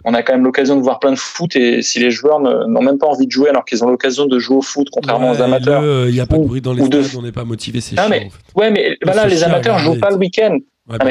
on 0.04 0.14
a 0.14 0.22
quand 0.22 0.34
même 0.34 0.44
l'occasion 0.44 0.76
de 0.76 0.82
voir 0.82 0.98
plein 0.98 1.12
de 1.12 1.18
foot 1.18 1.56
et 1.56 1.82
si 1.82 1.98
les 1.98 2.10
joueurs 2.10 2.40
n'ont 2.40 2.82
même 2.82 2.98
pas 2.98 3.06
envie 3.06 3.26
de 3.26 3.32
jouer 3.32 3.48
alors 3.48 3.64
qu'ils 3.64 3.82
ont 3.84 3.88
l'occasion 3.88 4.26
de 4.26 4.38
jouer 4.38 4.56
au 4.56 4.62
foot 4.62 4.88
contrairement 4.92 5.30
aux 5.32 5.40
amateurs. 5.40 6.08
Il 6.08 6.12
n'y 6.12 6.20
a 6.20 6.26
pas 6.26 6.36
de 6.38 6.44
bruit 6.44 6.60
dans 6.60 6.72
les 6.72 6.84
stades, 6.84 7.06
on 7.16 7.22
n'est 7.22 7.32
pas 7.32 7.44
motivé, 7.44 7.80
c'est 7.80 7.96
chiant. 7.96 8.08
Mais, 8.08 8.28
Ouais, 8.54 8.70
mais 8.70 8.96
voilà, 9.02 9.26
les 9.26 9.42
amateurs 9.42 9.78
jouent 9.78 9.98
pas 9.98 10.10
le 10.10 10.16
week-end. 10.16 10.58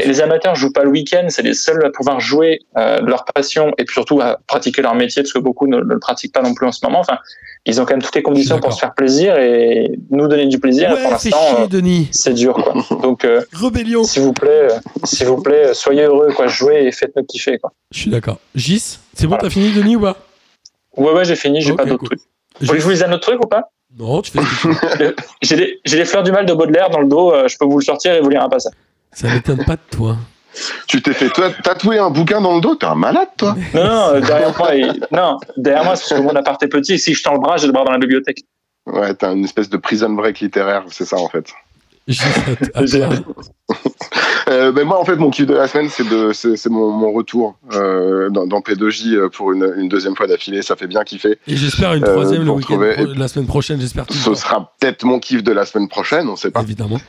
Les 0.05 0.21
amateurs 0.21 0.55
jouent 0.55 0.71
pas 0.71 0.83
le 0.83 0.89
week-end, 0.89 1.25
c'est 1.29 1.41
les 1.41 1.53
seuls 1.53 1.83
à 1.85 1.89
pouvoir 1.89 2.19
jouer 2.19 2.59
euh, 2.77 3.01
leur 3.01 3.25
passion 3.25 3.71
et 3.77 3.85
puis 3.85 3.93
surtout 3.93 4.21
à 4.21 4.39
pratiquer 4.47 4.81
leur 4.81 4.95
métier 4.95 5.23
parce 5.23 5.33
que 5.33 5.39
beaucoup 5.39 5.67
ne, 5.67 5.79
le 5.79 5.99
pratiquent 5.99 6.33
pas 6.33 6.41
non 6.41 6.53
plus 6.53 6.67
en 6.67 6.71
ce 6.71 6.85
moment. 6.85 6.99
Enfin, 6.99 7.17
ils 7.65 7.79
ont 7.79 7.85
quand 7.85 7.93
même 7.93 8.01
toutes 8.01 8.15
les 8.15 8.23
conditions 8.23 8.59
pour 8.59 8.73
se 8.73 8.79
faire 8.79 8.93
plaisir 8.93 9.37
et 9.37 9.89
nous 10.09 10.27
donner 10.27 10.47
du 10.47 10.59
plaisir. 10.59 10.91
Ouais, 10.91 11.01
pour 11.01 11.11
l'instant, 11.11 11.37
euh, 11.61 12.03
c'est 12.11 12.33
dur. 12.33 12.55
Quoi. 12.55 12.73
Donc, 13.01 13.23
euh, 13.23 13.41
rébellion. 13.53 14.03
S'il 14.03 14.23
vous 14.23 14.33
plaît, 14.33 14.67
euh, 14.69 14.79
s'il 15.05 15.27
vous 15.27 15.41
plaît, 15.41 15.73
soyez 15.73 16.03
heureux, 16.03 16.29
quoi, 16.35 16.47
jouez 16.47 16.85
et 16.85 16.91
faites-nous 16.91 17.23
kiffer. 17.23 17.57
Quoi. 17.59 17.71
Je 17.91 17.99
suis 17.99 18.11
d'accord. 18.11 18.39
Gis, 18.53 18.99
c'est 19.13 19.27
bon, 19.27 19.37
t'as 19.39 19.49
fini, 19.49 19.71
Denis 19.71 19.95
ou 19.95 20.01
pas? 20.01 20.17
Ouais, 20.97 21.13
ouais, 21.13 21.23
j'ai 21.23 21.37
fini. 21.37 21.61
J'ai 21.61 21.73
pas 21.73 21.85
d'autres 21.85 22.03
trucs. 22.03 22.19
Vous 22.59 22.67
voulez 22.67 22.79
que 22.79 22.85
je 22.85 22.91
vous 22.91 23.03
un 23.03 23.11
autre 23.13 23.27
truc 23.27 23.43
ou 23.43 23.47
pas? 23.47 23.69
Non, 23.97 24.21
tu 24.21 24.31
fais 24.31 24.39
J'ai 25.41 25.55
les, 25.55 25.79
les, 25.85 26.05
fleurs 26.05 26.23
du 26.23 26.31
mal 26.31 26.45
de 26.45 26.53
Baudelaire 26.53 26.89
dans 26.89 26.99
le 26.99 27.07
dos. 27.07 27.33
je 27.47 27.57
peux 27.57 27.65
vous 27.65 27.79
le 27.79 27.85
sortir 27.85 28.13
et 28.13 28.21
vous 28.21 28.29
lire 28.29 28.43
un 28.43 28.49
passage. 28.49 28.73
Ça 29.13 29.27
m'étonne 29.29 29.63
pas 29.65 29.75
de 29.75 29.97
toi. 29.97 30.17
Tu 30.87 31.01
t'es 31.01 31.13
fait 31.13 31.31
tatouer 31.63 31.97
un 31.97 32.09
bouquin 32.09 32.39
dans 32.39 32.55
le 32.55 32.61
dos 32.61 32.75
T'es 32.75 32.85
un 32.85 32.95
malade, 32.95 33.29
toi 33.37 33.55
Non, 33.73 33.83
non, 33.83 34.19
derrière 34.19 34.55
moi, 34.57 34.69
non, 35.11 35.39
derrière 35.57 35.83
moi, 35.83 35.95
c'est 35.95 36.09
parce 36.09 36.21
que 36.21 36.27
mon 36.27 36.35
appart 36.35 36.61
est 36.61 36.67
petit. 36.67 36.99
Si 36.99 37.13
je 37.13 37.23
tends 37.23 37.33
le 37.33 37.39
bras, 37.39 37.57
j'ai 37.57 37.67
le 37.67 37.73
bras 37.73 37.83
dans 37.83 37.91
la 37.91 37.97
bibliothèque. 37.97 38.43
Ouais, 38.85 39.13
t'as 39.15 39.33
une 39.33 39.45
espèce 39.45 39.69
de 39.69 39.77
prison 39.77 40.09
break 40.09 40.41
littéraire, 40.41 40.83
c'est 40.89 41.05
ça 41.05 41.17
en 41.17 41.29
fait. 41.29 41.53
euh, 44.49 44.73
ben 44.73 44.83
moi, 44.85 44.99
en 44.99 45.05
fait, 45.05 45.15
mon 45.15 45.29
kiff 45.29 45.45
de 45.45 45.53
la 45.53 45.69
semaine, 45.69 45.87
c'est 45.89 46.03
de, 46.03 46.33
c'est, 46.33 46.69
mon, 46.69 46.91
mon, 46.91 47.13
retour 47.13 47.57
euh, 47.71 48.29
dans, 48.29 48.45
dans, 48.45 48.59
P2J 48.59 49.15
euh, 49.15 49.29
pour 49.29 49.53
une, 49.53 49.73
une, 49.77 49.87
deuxième 49.87 50.13
fois 50.13 50.27
d'affilée. 50.27 50.61
Ça 50.61 50.75
fait 50.75 50.87
bien 50.87 51.05
kiffer. 51.05 51.39
Et 51.47 51.55
j'espère 51.55 51.93
une 51.93 52.03
troisième 52.03 52.41
euh, 52.41 52.45
le 52.45 52.51
week-end 52.51 52.81
la 53.15 53.29
semaine 53.29 53.47
prochaine. 53.47 53.79
J'espère. 53.79 54.05
Ce 54.09 54.35
sera 54.35 54.73
peut-être 54.79 55.05
mon 55.05 55.19
kiff 55.19 55.43
de 55.43 55.53
la 55.53 55.65
semaine 55.65 55.87
prochaine, 55.87 56.27
on 56.27 56.35
sait 56.35 56.51
pas. 56.51 56.61
Évidemment. 56.61 56.99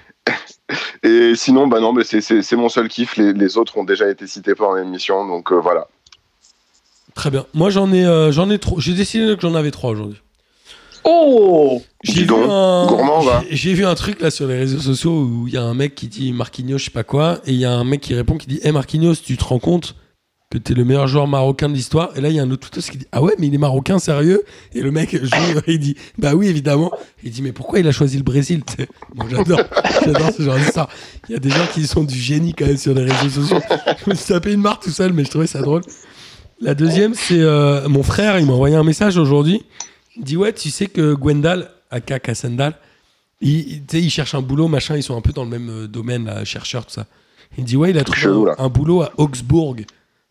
Et 1.02 1.34
sinon, 1.36 1.66
bah 1.66 1.80
non, 1.80 1.92
mais 1.92 2.04
c'est 2.04 2.56
mon 2.56 2.68
seul 2.68 2.88
kiff. 2.88 3.16
Les, 3.16 3.32
les, 3.32 3.56
autres 3.58 3.76
ont 3.76 3.84
déjà 3.84 4.08
été 4.08 4.26
cités 4.26 4.54
pendant 4.54 4.74
l'émission, 4.74 5.26
donc 5.26 5.52
euh, 5.52 5.56
voilà. 5.56 5.88
Très 7.14 7.30
bien. 7.30 7.46
Moi, 7.54 7.70
j'en 7.70 7.92
ai, 7.92 8.04
euh, 8.04 8.32
j'en 8.32 8.50
ai 8.50 8.58
trop. 8.58 8.80
J'ai 8.80 8.94
décidé 8.94 9.34
que 9.36 9.42
j'en 9.42 9.54
avais 9.54 9.70
trois 9.70 9.90
aujourd'hui. 9.90 10.20
Oh 11.06 11.82
J'ai 12.02 12.24
vu, 12.24 12.34
un... 12.34 12.86
j'ai 13.50 13.74
vu 13.74 13.84
un 13.84 13.94
truc 13.94 14.22
là 14.22 14.30
sur 14.30 14.46
les 14.46 14.56
réseaux 14.56 14.78
sociaux 14.78 15.12
où 15.12 15.46
il 15.46 15.52
y 15.52 15.58
a 15.58 15.62
un 15.62 15.74
mec 15.74 15.94
qui 15.94 16.08
dit 16.08 16.32
Marquinhos, 16.32 16.78
je 16.78 16.86
sais 16.86 16.90
pas 16.90 17.04
quoi, 17.04 17.40
et 17.44 17.52
il 17.52 17.58
y 17.58 17.66
a 17.66 17.72
un 17.72 17.84
mec 17.84 18.00
qui 18.00 18.14
répond 18.14 18.38
qui 18.38 18.46
dit 18.46 18.58
Hé 18.62 18.68
hey 18.68 18.72
Marquinhos, 18.72 19.16
tu 19.16 19.36
te 19.36 19.44
rends 19.44 19.58
compte 19.58 19.94
que 20.54 20.58
t'es 20.58 20.74
le 20.74 20.84
meilleur 20.84 21.08
joueur 21.08 21.26
marocain 21.26 21.68
de 21.68 21.74
l'histoire. 21.74 22.10
Et 22.16 22.20
là, 22.20 22.28
il 22.28 22.36
y 22.36 22.38
a 22.38 22.42
un 22.42 22.50
autre 22.50 22.70
tout 22.70 22.80
qui 22.80 22.98
dit 22.98 23.06
Ah 23.12 23.22
ouais, 23.22 23.34
mais 23.38 23.48
il 23.48 23.54
est 23.54 23.58
marocain, 23.58 23.98
sérieux? 23.98 24.44
Et 24.72 24.80
le 24.80 24.92
mec, 24.92 25.12
il 25.66 25.78
dit 25.78 25.96
Bah 26.16 26.34
oui, 26.34 26.46
évidemment. 26.46 26.92
Il 27.24 27.32
dit 27.32 27.42
Mais 27.42 27.52
pourquoi 27.52 27.80
il 27.80 27.88
a 27.88 27.92
choisi 27.92 28.16
le 28.16 28.22
Brésil? 28.22 28.62
Bon, 29.14 29.28
J'adore 29.28 29.60
j'adore 30.04 30.30
ce 30.32 30.42
genre 30.42 30.56
d'histoire. 30.56 30.88
Il 31.28 31.32
y 31.32 31.36
a 31.36 31.38
des 31.38 31.50
gens 31.50 31.66
qui 31.72 31.86
sont 31.86 32.04
du 32.04 32.18
génie 32.18 32.52
quand 32.54 32.66
même 32.66 32.76
sur 32.76 32.94
les 32.94 33.02
réseaux 33.02 33.42
sociaux. 33.42 33.60
Je 34.04 34.10
me 34.10 34.14
suis 34.14 34.26
tapé 34.26 34.52
une 34.52 34.60
marque 34.60 34.82
tout 34.84 34.90
seul, 34.90 35.12
mais 35.12 35.24
je 35.24 35.30
trouvais 35.30 35.46
ça 35.46 35.60
drôle. 35.60 35.82
La 36.60 36.74
deuxième, 36.74 37.14
c'est 37.14 37.40
euh, 37.40 37.88
mon 37.88 38.02
frère, 38.02 38.38
il 38.38 38.46
m'a 38.46 38.52
envoyé 38.52 38.76
un 38.76 38.84
message 38.84 39.16
aujourd'hui. 39.16 39.64
Il 40.16 40.24
dit 40.24 40.36
Ouais, 40.36 40.52
tu 40.52 40.70
sais 40.70 40.86
que 40.86 41.14
Gwendal, 41.14 41.70
aka 41.90 42.18
Kassendal, 42.20 42.74
il, 43.40 43.82
il 43.92 44.10
cherche 44.10 44.34
un 44.34 44.42
boulot, 44.42 44.68
machin, 44.68 44.96
ils 44.96 45.02
sont 45.02 45.16
un 45.16 45.20
peu 45.20 45.32
dans 45.32 45.44
le 45.44 45.50
même 45.50 45.70
euh, 45.70 45.86
domaine, 45.88 46.26
là, 46.26 46.44
chercheur, 46.44 46.86
tout 46.86 46.92
ça. 46.92 47.06
Il 47.58 47.64
dit 47.64 47.76
Ouais, 47.76 47.90
il 47.90 47.98
a 47.98 48.04
trouvé 48.04 48.52
un 48.58 48.68
boulot 48.68 49.02
à 49.02 49.12
Augsbourg 49.16 49.76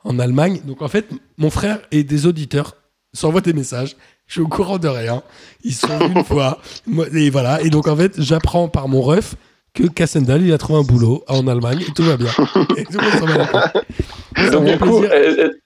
en 0.04 0.20
Allemagne. 0.20 0.62
Donc 0.66 0.82
en 0.82 0.88
fait, 0.88 1.08
mon 1.38 1.50
frère 1.50 1.80
et 1.92 2.04
des 2.04 2.26
auditeurs 2.26 2.76
s'envoient 3.14 3.42
des 3.42 3.54
messages. 3.54 3.96
Je 4.28 4.34
suis 4.34 4.42
au 4.42 4.48
courant 4.48 4.78
de 4.78 4.88
rien. 4.88 5.24
Ils 5.64 5.74
sont 5.74 6.00
une 6.00 6.24
fois. 6.24 6.60
Et 7.14 7.30
voilà. 7.30 7.62
Et 7.62 7.70
donc 7.70 7.88
en 7.88 7.96
fait, 7.96 8.22
j'apprends 8.22 8.68
par 8.68 8.88
mon 8.88 9.02
ref 9.02 9.36
que 9.74 9.88
Kassendal, 9.88 10.44
il 10.44 10.54
a 10.54 10.58
trouvé 10.58 10.80
un 10.80 10.84
boulot 10.84 11.24
en 11.28 11.48
Allemagne 11.48 11.84
et 11.88 11.92
tout 11.94 12.04
va 12.04 12.16
bien. 12.16 12.32
Et 12.78 12.86
tout 12.86 13.00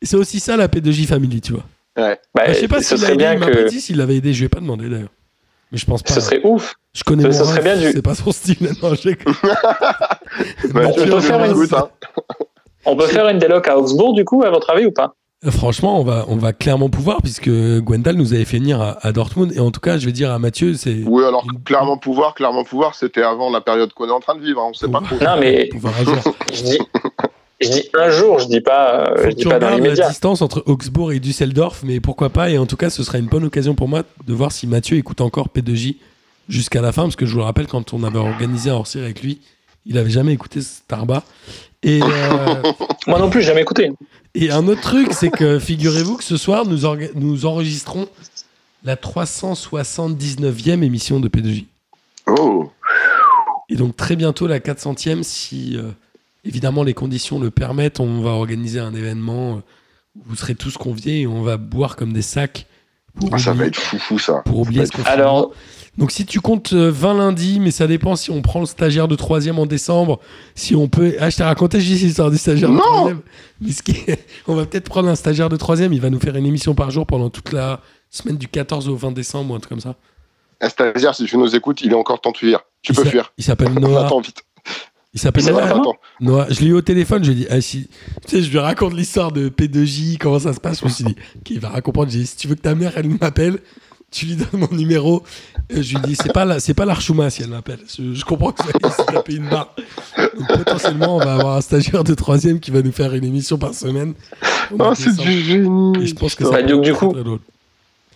C'est 0.01 0.15
aussi 0.15 0.39
ça 0.39 0.55
la 0.55 0.67
P2J 0.67 1.07
Family, 1.07 1.41
tu 1.41 1.53
vois. 1.53 1.65
Ouais. 1.97 2.19
Bah, 2.33 2.43
je 2.47 2.53
sais 2.53 2.67
pas 2.67 2.81
s'il 2.81 2.97
si 2.97 3.17
bien 3.17 3.37
m'a 3.37 3.47
que... 3.47 3.69
s'il 3.69 3.99
avait 3.99 4.17
aidé, 4.17 4.33
je 4.33 4.41
vais 4.41 4.49
pas 4.49 4.59
demander 4.59 4.87
d'ailleurs. 4.87 5.09
Mais 5.71 5.77
je 5.77 5.85
pense 5.85 6.03
pas. 6.03 6.13
Ce 6.13 6.21
serait 6.21 6.41
ouf. 6.43 6.75
Je 6.93 7.03
connais 7.03 7.31
ce, 7.31 7.39
mon 7.39 7.45
serait 7.45 7.63
bien 7.63 7.75
du... 7.75 7.91
c'est 7.91 8.01
pas 8.01 8.15
son 8.15 8.31
style. 8.31 8.57
Non, 8.61 8.69
bah, 8.81 8.95
tu 8.95 9.15
peux 11.09 11.19
faire 11.19 11.43
une... 11.43 11.67
Hein. 11.73 11.89
On 12.87 12.95
peut 12.95 13.07
faire 13.07 13.27
une 13.27 13.37
déloc 13.37 13.67
à 13.67 13.77
Augsbourg, 13.77 14.13
du 14.13 14.23
coup, 14.23 14.43
à 14.43 14.49
votre 14.49 14.69
avis, 14.69 14.85
ou 14.85 14.91
pas? 14.91 15.13
Euh, 15.45 15.51
Franchement, 15.51 15.99
on 15.99 16.03
va, 16.03 16.25
on 16.29 16.37
va 16.37 16.53
clairement 16.53 16.89
pouvoir, 16.89 17.21
puisque 17.21 17.49
Gwendal 17.49 18.15
nous 18.15 18.33
avait 18.33 18.45
fait 18.45 18.59
venir 18.59 18.81
à, 18.81 19.11
Dortmund. 19.11 19.51
Et 19.53 19.59
en 19.59 19.71
tout 19.71 19.81
cas, 19.81 19.97
je 19.97 20.05
vais 20.05 20.13
dire 20.13 20.31
à 20.31 20.39
Mathieu, 20.39 20.73
c'est. 20.73 21.03
Oui, 21.05 21.23
alors 21.25 21.45
clairement 21.65 21.97
pouvoir, 21.97 22.33
clairement 22.33 22.63
pouvoir, 22.63 22.95
c'était 22.95 23.23
avant 23.23 23.51
la 23.51 23.59
période 23.59 23.91
qu'on 23.93 24.07
est 24.07 24.11
en 24.11 24.21
train 24.21 24.35
de 24.35 24.41
vivre. 24.41 24.61
Hein, 24.61 24.69
on 24.69 24.73
sait 24.73 24.87
pas 24.87 25.01
trop. 25.01 25.17
Non, 25.17 25.37
mais. 25.37 25.69
je, 26.53 26.63
dis, 26.63 26.79
je 27.59 27.69
dis 27.69 27.89
un 27.93 28.09
jour, 28.09 28.39
je 28.39 28.47
dis 28.47 28.61
pas, 28.61 29.09
euh, 29.09 29.29
je 29.29 29.35
dis 29.35 29.43
pas 29.43 29.59
dans 29.59 29.69
l'immédiat. 29.69 30.05
la 30.05 30.09
distance 30.09 30.41
entre 30.41 30.63
Augsbourg 30.65 31.11
et 31.11 31.19
Düsseldorf, 31.19 31.81
mais 31.83 31.99
pourquoi 31.99 32.29
pas. 32.29 32.49
Et 32.49 32.57
en 32.57 32.65
tout 32.65 32.77
cas, 32.77 32.89
ce 32.89 33.03
sera 33.03 33.17
une 33.17 33.27
bonne 33.27 33.43
occasion 33.43 33.75
pour 33.75 33.89
moi 33.89 34.03
de 34.25 34.33
voir 34.33 34.53
si 34.53 34.65
Mathieu 34.65 34.95
écoute 34.95 35.19
encore 35.19 35.49
P2J 35.53 35.97
jusqu'à 36.47 36.81
la 36.81 36.93
fin, 36.93 37.03
parce 37.03 37.17
que 37.17 37.25
je 37.25 37.33
vous 37.33 37.39
le 37.39 37.43
rappelle, 37.43 37.67
quand 37.67 37.93
on 37.93 38.03
avait 38.03 38.17
organisé 38.17 38.69
un 38.69 38.75
hors 38.75 38.87
avec 38.95 39.21
lui, 39.21 39.41
il 39.85 39.97
avait 39.97 40.09
jamais 40.09 40.33
écouté 40.33 40.61
Starba. 40.61 41.23
Et 41.83 42.01
euh, 42.03 42.61
Moi 43.07 43.19
non 43.19 43.29
plus, 43.29 43.41
jamais 43.41 43.61
écouté. 43.61 43.91
Et 44.35 44.51
un 44.51 44.67
autre 44.67 44.81
truc, 44.81 45.09
c'est 45.13 45.29
que 45.29 45.59
figurez-vous 45.59 46.17
que 46.17 46.23
ce 46.23 46.37
soir, 46.37 46.65
nous, 46.65 46.79
nous 47.15 47.45
enregistrons 47.45 48.07
la 48.83 48.95
379e 48.95 50.83
émission 50.83 51.19
de 51.19 51.27
P2J. 51.27 51.65
Oh 52.27 52.71
Et 53.69 53.75
donc 53.75 53.95
très 53.95 54.15
bientôt 54.15 54.47
la 54.47 54.59
400e, 54.59 55.23
si 55.23 55.77
euh, 55.77 55.91
évidemment 56.45 56.83
les 56.83 56.93
conditions 56.93 57.39
le 57.39 57.51
permettent, 57.51 57.99
on 57.99 58.21
va 58.21 58.31
organiser 58.31 58.79
un 58.79 58.93
événement 58.93 59.55
où 60.15 60.21
vous 60.25 60.35
serez 60.35 60.55
tous 60.55 60.77
conviés 60.77 61.21
et 61.21 61.27
on 61.27 61.41
va 61.41 61.57
boire 61.57 61.95
comme 61.95 62.13
des 62.13 62.21
sacs. 62.21 62.65
Ah, 63.31 63.37
ça 63.37 63.53
va 63.53 63.65
être 63.65 63.77
fou 63.79 64.19
ça. 64.19 64.41
Pour 64.45 64.59
oublier 64.59 64.85
ce 64.85 64.91
Alors, 65.07 65.51
donc 65.97 66.11
si 66.11 66.25
tu 66.25 66.39
comptes 66.41 66.73
20 66.73 67.15
euh, 67.15 67.17
lundis, 67.17 67.59
mais 67.59 67.71
ça 67.71 67.87
dépend 67.87 68.15
si 68.15 68.29
on 68.29 68.41
prend 68.41 68.59
le 68.59 68.65
stagiaire 68.67 69.07
de 69.07 69.15
troisième 69.15 69.57
en 69.57 69.65
décembre, 69.65 70.19
si 70.53 70.75
on 70.75 70.87
peut... 70.87 71.15
Ah, 71.19 71.29
je 71.29 71.37
t'ai 71.37 71.43
raconté 71.43 71.81
juste 71.81 72.03
l'histoire 72.03 72.29
du 72.29 72.37
stagiaire 72.37 72.69
de. 72.69 73.17
Mais 73.59 73.71
ce 73.71 73.81
qui 73.81 73.95
on 74.47 74.55
va 74.55 74.65
peut-être 74.65 74.87
prendre 74.89 75.09
un 75.09 75.15
stagiaire 75.15 75.49
de 75.49 75.57
troisième, 75.57 75.93
il 75.93 76.01
va 76.01 76.09
nous 76.09 76.19
faire 76.19 76.35
une 76.35 76.45
émission 76.45 76.75
par 76.75 76.91
jour 76.91 77.07
pendant 77.07 77.29
toute 77.29 77.51
la 77.51 77.81
semaine 78.11 78.37
du 78.37 78.47
14 78.47 78.87
au 78.89 78.95
20 78.95 79.11
décembre 79.11 79.51
ou 79.51 79.55
un 79.55 79.59
truc 79.59 79.69
comme 79.69 79.79
ça. 79.79 79.95
Eh, 80.61 80.69
stagiaire, 80.69 81.15
si 81.15 81.25
tu 81.25 81.37
nous 81.37 81.55
écoutes, 81.55 81.81
il 81.81 81.91
est 81.91 81.95
encore 81.95 82.21
temps 82.21 82.31
de 82.31 82.37
fuir. 82.37 82.61
Tu 82.83 82.91
Il 82.91 82.95
peux 82.95 83.05
fuir. 83.05 83.33
Il 83.37 83.43
s'appelle 83.43 83.69
On 83.75 83.79
Noah. 83.79 84.05
attend 84.05 84.19
vite. 84.21 84.43
Il 85.17 85.19
s'appelle 85.19 85.45
Noah. 85.45 85.81
Noah. 86.19 86.45
Je 86.51 86.59
l'ai 86.59 86.67
eu 86.67 86.73
au 86.73 86.81
téléphone, 86.81 87.23
je 87.23 87.31
lui 87.31 87.41
ai 87.41 87.45
dit, 87.45 87.47
ah, 87.49 87.59
si... 87.59 87.87
tu 88.27 88.37
sais, 88.37 88.43
je 88.43 88.51
lui 88.51 88.59
raconte 88.59 88.93
l'histoire 88.93 89.31
de 89.31 89.49
P2J, 89.49 90.19
comment 90.19 90.37
ça 90.37 90.53
se 90.53 90.59
passe. 90.59 90.79
Je 90.81 90.85
me 90.85 90.89
suis 90.91 91.05
dit, 91.05 91.15
ok, 91.37 91.49
il 91.49 91.59
va 91.59 91.81
comprendre. 91.81 92.11
J'ai 92.11 92.19
dit, 92.19 92.27
si 92.27 92.35
tu 92.37 92.47
veux 92.47 92.53
que 92.53 92.61
ta 92.61 92.75
mère, 92.75 92.91
elle 92.95 93.09
m'appelle, 93.19 93.57
tu 94.11 94.27
lui 94.27 94.35
donnes 94.35 94.61
mon 94.69 94.77
numéro. 94.77 95.23
Et 95.71 95.81
je 95.81 95.95
lui 95.95 96.01
dis, 96.03 96.15
c'est 96.15 96.31
pas, 96.31 96.45
la... 96.45 96.59
c'est 96.59 96.75
pas 96.75 96.85
l'Archouma 96.85 97.31
si 97.31 97.41
elle 97.41 97.49
m'appelle. 97.49 97.79
Je, 97.97 98.13
je 98.13 98.25
comprends 98.25 98.51
que 98.51 98.63
ça 98.63 98.69
va 98.79 98.91
se 98.91 99.01
taper 99.11 99.33
une 99.37 99.49
barre. 99.49 99.73
Donc, 100.37 100.47
potentiellement, 100.49 101.15
on 101.15 101.19
va 101.19 101.33
avoir 101.33 101.57
un 101.57 101.61
stagiaire 101.61 102.03
de 102.03 102.13
troisième 102.13 102.59
qui 102.59 102.69
va 102.69 102.83
nous 102.83 102.91
faire 102.91 103.11
une 103.15 103.25
émission 103.25 103.57
par 103.57 103.73
semaine. 103.73 104.13
Oh, 104.77 104.91
c'est 104.93 105.15
du 105.17 105.31
génie. 105.41 105.93
Et 106.03 106.05
je 106.05 106.13
pense 106.13 106.35
que 106.35 106.43
putain. 106.43 106.51
ça 106.51 106.61
Bah, 106.61 106.61
va 106.61 106.71
donc, 106.71 106.83
du 106.83 106.91
très, 106.93 107.07
coup- 107.07 107.13
très 107.13 107.23
drôle. 107.23 107.39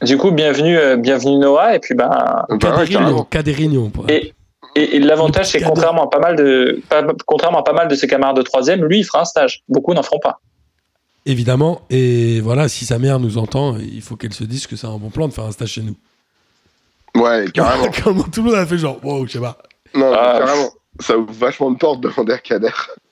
Du 0.05 0.17
coup, 0.17 0.29
bienvenue, 0.31 0.77
euh, 0.77 0.97
bienvenue 0.97 1.37
Noah. 1.37 1.75
Et 1.75 1.79
puis, 1.79 1.95
ben, 1.95 2.09
Bah 2.09 2.45
Cadérignon. 2.59 3.23
Cadérignon, 3.23 3.91
Et- 4.07 4.33
et, 4.75 4.95
et 4.95 4.99
l'avantage, 4.99 5.47
c'est 5.51 5.61
contrairement 5.61 6.05
à 6.05 6.09
pas 6.09 6.19
mal 6.19 6.35
de, 6.35 6.81
pas- 6.89 7.03
contrairement 7.25 7.59
à 7.59 7.63
pas 7.63 7.73
mal 7.73 7.87
de 7.87 7.95
ses 7.95 8.07
camarades 8.07 8.37
de 8.37 8.41
troisième, 8.41 8.83
lui, 8.85 8.99
il 8.99 9.03
fera 9.03 9.21
un 9.21 9.25
stage. 9.25 9.61
Beaucoup 9.69 9.93
n'en 9.93 10.03
feront 10.03 10.19
pas. 10.19 10.39
Évidemment. 11.25 11.81
Et 11.89 12.39
voilà, 12.41 12.67
si 12.69 12.85
sa 12.85 12.97
mère 12.99 13.19
nous 13.19 13.37
entend, 13.37 13.77
il 13.77 14.01
faut 14.01 14.15
qu'elle 14.15 14.33
se 14.33 14.43
dise 14.43 14.67
que 14.67 14.75
c'est 14.75 14.87
un 14.87 14.97
bon 14.97 15.09
plan 15.09 15.27
de 15.27 15.33
faire 15.33 15.43
un 15.45 15.51
stage 15.51 15.69
chez 15.69 15.81
nous. 15.81 15.95
Ouais, 17.15 17.45
carrément. 17.53 17.91
Comment 18.03 18.23
tout 18.23 18.41
le 18.43 18.49
monde 18.51 18.59
a 18.59 18.65
fait 18.65 18.77
genre, 18.77 18.97
wow, 19.03 19.25
je 19.27 19.33
sais 19.33 19.39
pas. 19.39 19.57
Non, 19.93 20.11
Ah, 20.15 20.39
carrément. 20.39 20.69
Ça 20.99 21.17
ouvre 21.17 21.31
vachement 21.33 21.71
de 21.71 21.77
portes 21.77 22.01
de 22.01 22.09
demander 22.09 22.33
à 22.33 22.37
Kader. 22.37 22.69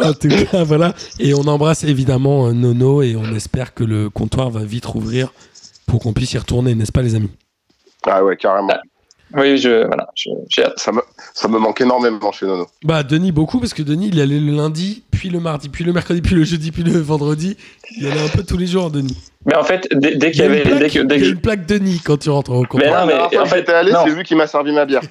En 0.00 0.12
tout 0.12 0.28
cas, 0.28 0.62
voilà. 0.64 0.94
Et 1.18 1.34
on 1.34 1.40
embrasse 1.42 1.84
évidemment 1.84 2.48
euh, 2.48 2.52
Nono 2.52 3.02
et 3.02 3.16
on 3.16 3.34
espère 3.34 3.74
que 3.74 3.84
le 3.84 4.10
comptoir 4.10 4.50
va 4.50 4.62
vite 4.64 4.86
rouvrir 4.86 5.32
pour 5.86 6.00
qu'on 6.00 6.12
puisse 6.12 6.32
y 6.34 6.38
retourner, 6.38 6.74
n'est-ce 6.74 6.92
pas, 6.92 7.02
les 7.02 7.14
amis? 7.14 7.30
Ah 8.06 8.22
ouais, 8.24 8.36
carrément. 8.36 8.68
Oui, 9.34 9.58
je, 9.58 9.86
voilà, 9.86 10.08
je- 10.14 10.30
j'ai 10.48 10.64
hâte. 10.64 10.78
Ça 10.78 10.90
me, 10.92 11.00
ça 11.34 11.48
me 11.48 11.58
manque 11.58 11.80
énormément 11.80 12.32
chez 12.32 12.46
Nono. 12.46 12.66
Bah, 12.84 13.02
Denis, 13.02 13.30
beaucoup, 13.32 13.60
parce 13.60 13.74
que 13.74 13.82
Denis, 13.82 14.08
il 14.12 14.20
allait 14.20 14.38
le 14.40 14.52
lundi, 14.52 15.02
puis 15.10 15.28
le 15.28 15.38
mardi, 15.40 15.68
puis 15.68 15.84
le 15.84 15.92
mercredi, 15.92 16.22
puis 16.22 16.34
le 16.34 16.44
jeudi, 16.44 16.72
puis 16.72 16.82
le 16.82 16.98
vendredi. 16.98 17.56
Il 17.98 18.06
allait 18.06 18.22
un 18.22 18.28
peu 18.28 18.42
tous 18.42 18.56
les 18.56 18.66
jours, 18.66 18.90
Denis. 18.90 19.16
Mais 19.44 19.54
en 19.54 19.64
fait, 19.64 19.86
dès, 19.92 20.16
dès 20.16 20.28
Il 20.28 20.32
qu'il 20.32 20.40
y 20.40 20.44
avait, 20.44 20.62
une 20.62 20.68
plaque, 20.68 20.78
dès 20.80 20.88
que, 20.90 20.98
dès 21.00 21.16
il 21.18 21.22
y 21.24 21.26
a 21.26 21.28
une 21.30 21.40
plaque 21.40 21.66
Denis 21.66 22.00
quand 22.04 22.16
tu 22.16 22.30
rentres 22.30 22.52
au 22.52 22.60
Mais 22.62 22.66
comptoir. 22.68 23.06
non, 23.06 23.12
mais 23.12 23.18
fois 23.36 23.42
en 23.42 23.46
fait, 23.46 23.58
j'étais 23.58 23.72
allé, 23.72 23.92
non. 23.92 23.98
c'est 24.04 24.14
lui 24.14 24.24
qui 24.24 24.34
m'a 24.34 24.46
servi 24.46 24.72
ma 24.72 24.86
bière. 24.86 25.02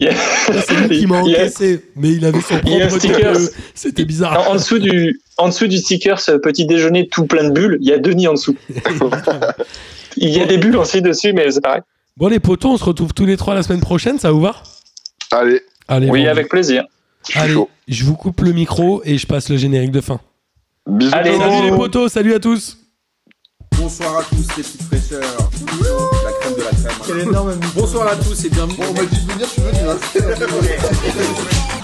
il 0.00 0.06
y 0.06 0.10
a- 0.10 0.14
C'est 0.62 0.74
lui 0.88 0.98
qui 1.00 1.06
m'a 1.06 1.18
encaissé, 1.20 1.84
mais 1.96 2.10
il 2.12 2.24
avait 2.24 2.40
son 2.40 2.58
propre 2.60 2.88
sticker. 2.98 3.36
euh, 3.36 3.46
C'était 3.74 4.04
bizarre. 4.04 4.48
en, 4.48 4.52
en 4.52 4.54
dessous 4.54 4.78
du, 4.78 5.20
en 5.36 5.48
dessous 5.48 5.66
du 5.66 5.76
sticker, 5.76 6.18
ce 6.20 6.32
petit 6.32 6.64
déjeuner 6.66 7.08
tout 7.08 7.26
plein 7.26 7.44
de 7.44 7.50
bulles, 7.52 7.76
il 7.82 7.88
y 7.88 7.92
a 7.92 7.98
Denis 7.98 8.26
en 8.28 8.32
dessous. 8.34 8.56
Il 10.16 10.30
y 10.30 10.40
a 10.40 10.46
des 10.46 10.58
bulles 10.58 10.76
aussi 10.76 11.00
dessus, 11.02 11.32
mais 11.32 11.50
c'est 11.50 11.60
pareil. 11.60 11.82
Bon, 12.18 12.26
les 12.26 12.40
potos, 12.40 12.72
on 12.72 12.76
se 12.76 12.82
retrouve 12.84 13.14
tous 13.14 13.26
les 13.26 13.36
trois 13.36 13.54
la 13.54 13.62
semaine 13.62 13.80
prochaine, 13.80 14.18
ça 14.18 14.32
vous 14.32 14.40
va? 14.40 14.56
Allez, 15.30 15.62
Allez, 15.86 16.10
Oui, 16.10 16.26
avec 16.26 16.48
plaisir. 16.48 16.82
je 17.30 17.38
Allez, 17.38 17.54
chaud. 17.54 17.70
je 17.86 18.04
vous 18.04 18.16
coupe 18.16 18.40
le 18.40 18.50
micro 18.50 19.00
et 19.04 19.16
je 19.18 19.24
passe 19.24 19.48
le 19.50 19.56
générique 19.56 19.92
de 19.92 20.00
fin. 20.00 20.18
Bisous. 20.88 21.12
Allez, 21.14 21.38
Salut 21.38 21.70
les 21.70 21.76
potos, 21.76 22.10
salut 22.10 22.34
à 22.34 22.40
tous 22.40 22.76
Bonsoir 23.76 24.18
à 24.18 24.24
tous 24.24 24.34
les 24.56 24.64
petites 24.64 24.82
fraîcheurs. 24.82 25.20
La 26.24 26.32
crème 26.40 26.54
de 26.56 26.62
la 26.62 26.70
crème. 27.52 27.60
Bonsoir 27.76 28.08
à 28.08 28.16
tous 28.16 28.44
et 28.44 28.50
bienvenue. 28.50 28.78
On 28.90 28.92
m'a 28.94 29.04
dit 29.04 29.24
de 29.24 29.32
venir, 29.32 29.46
je 29.46 29.52
suis 29.52 29.62
venu. 29.62 29.78
Hein. 29.88 31.74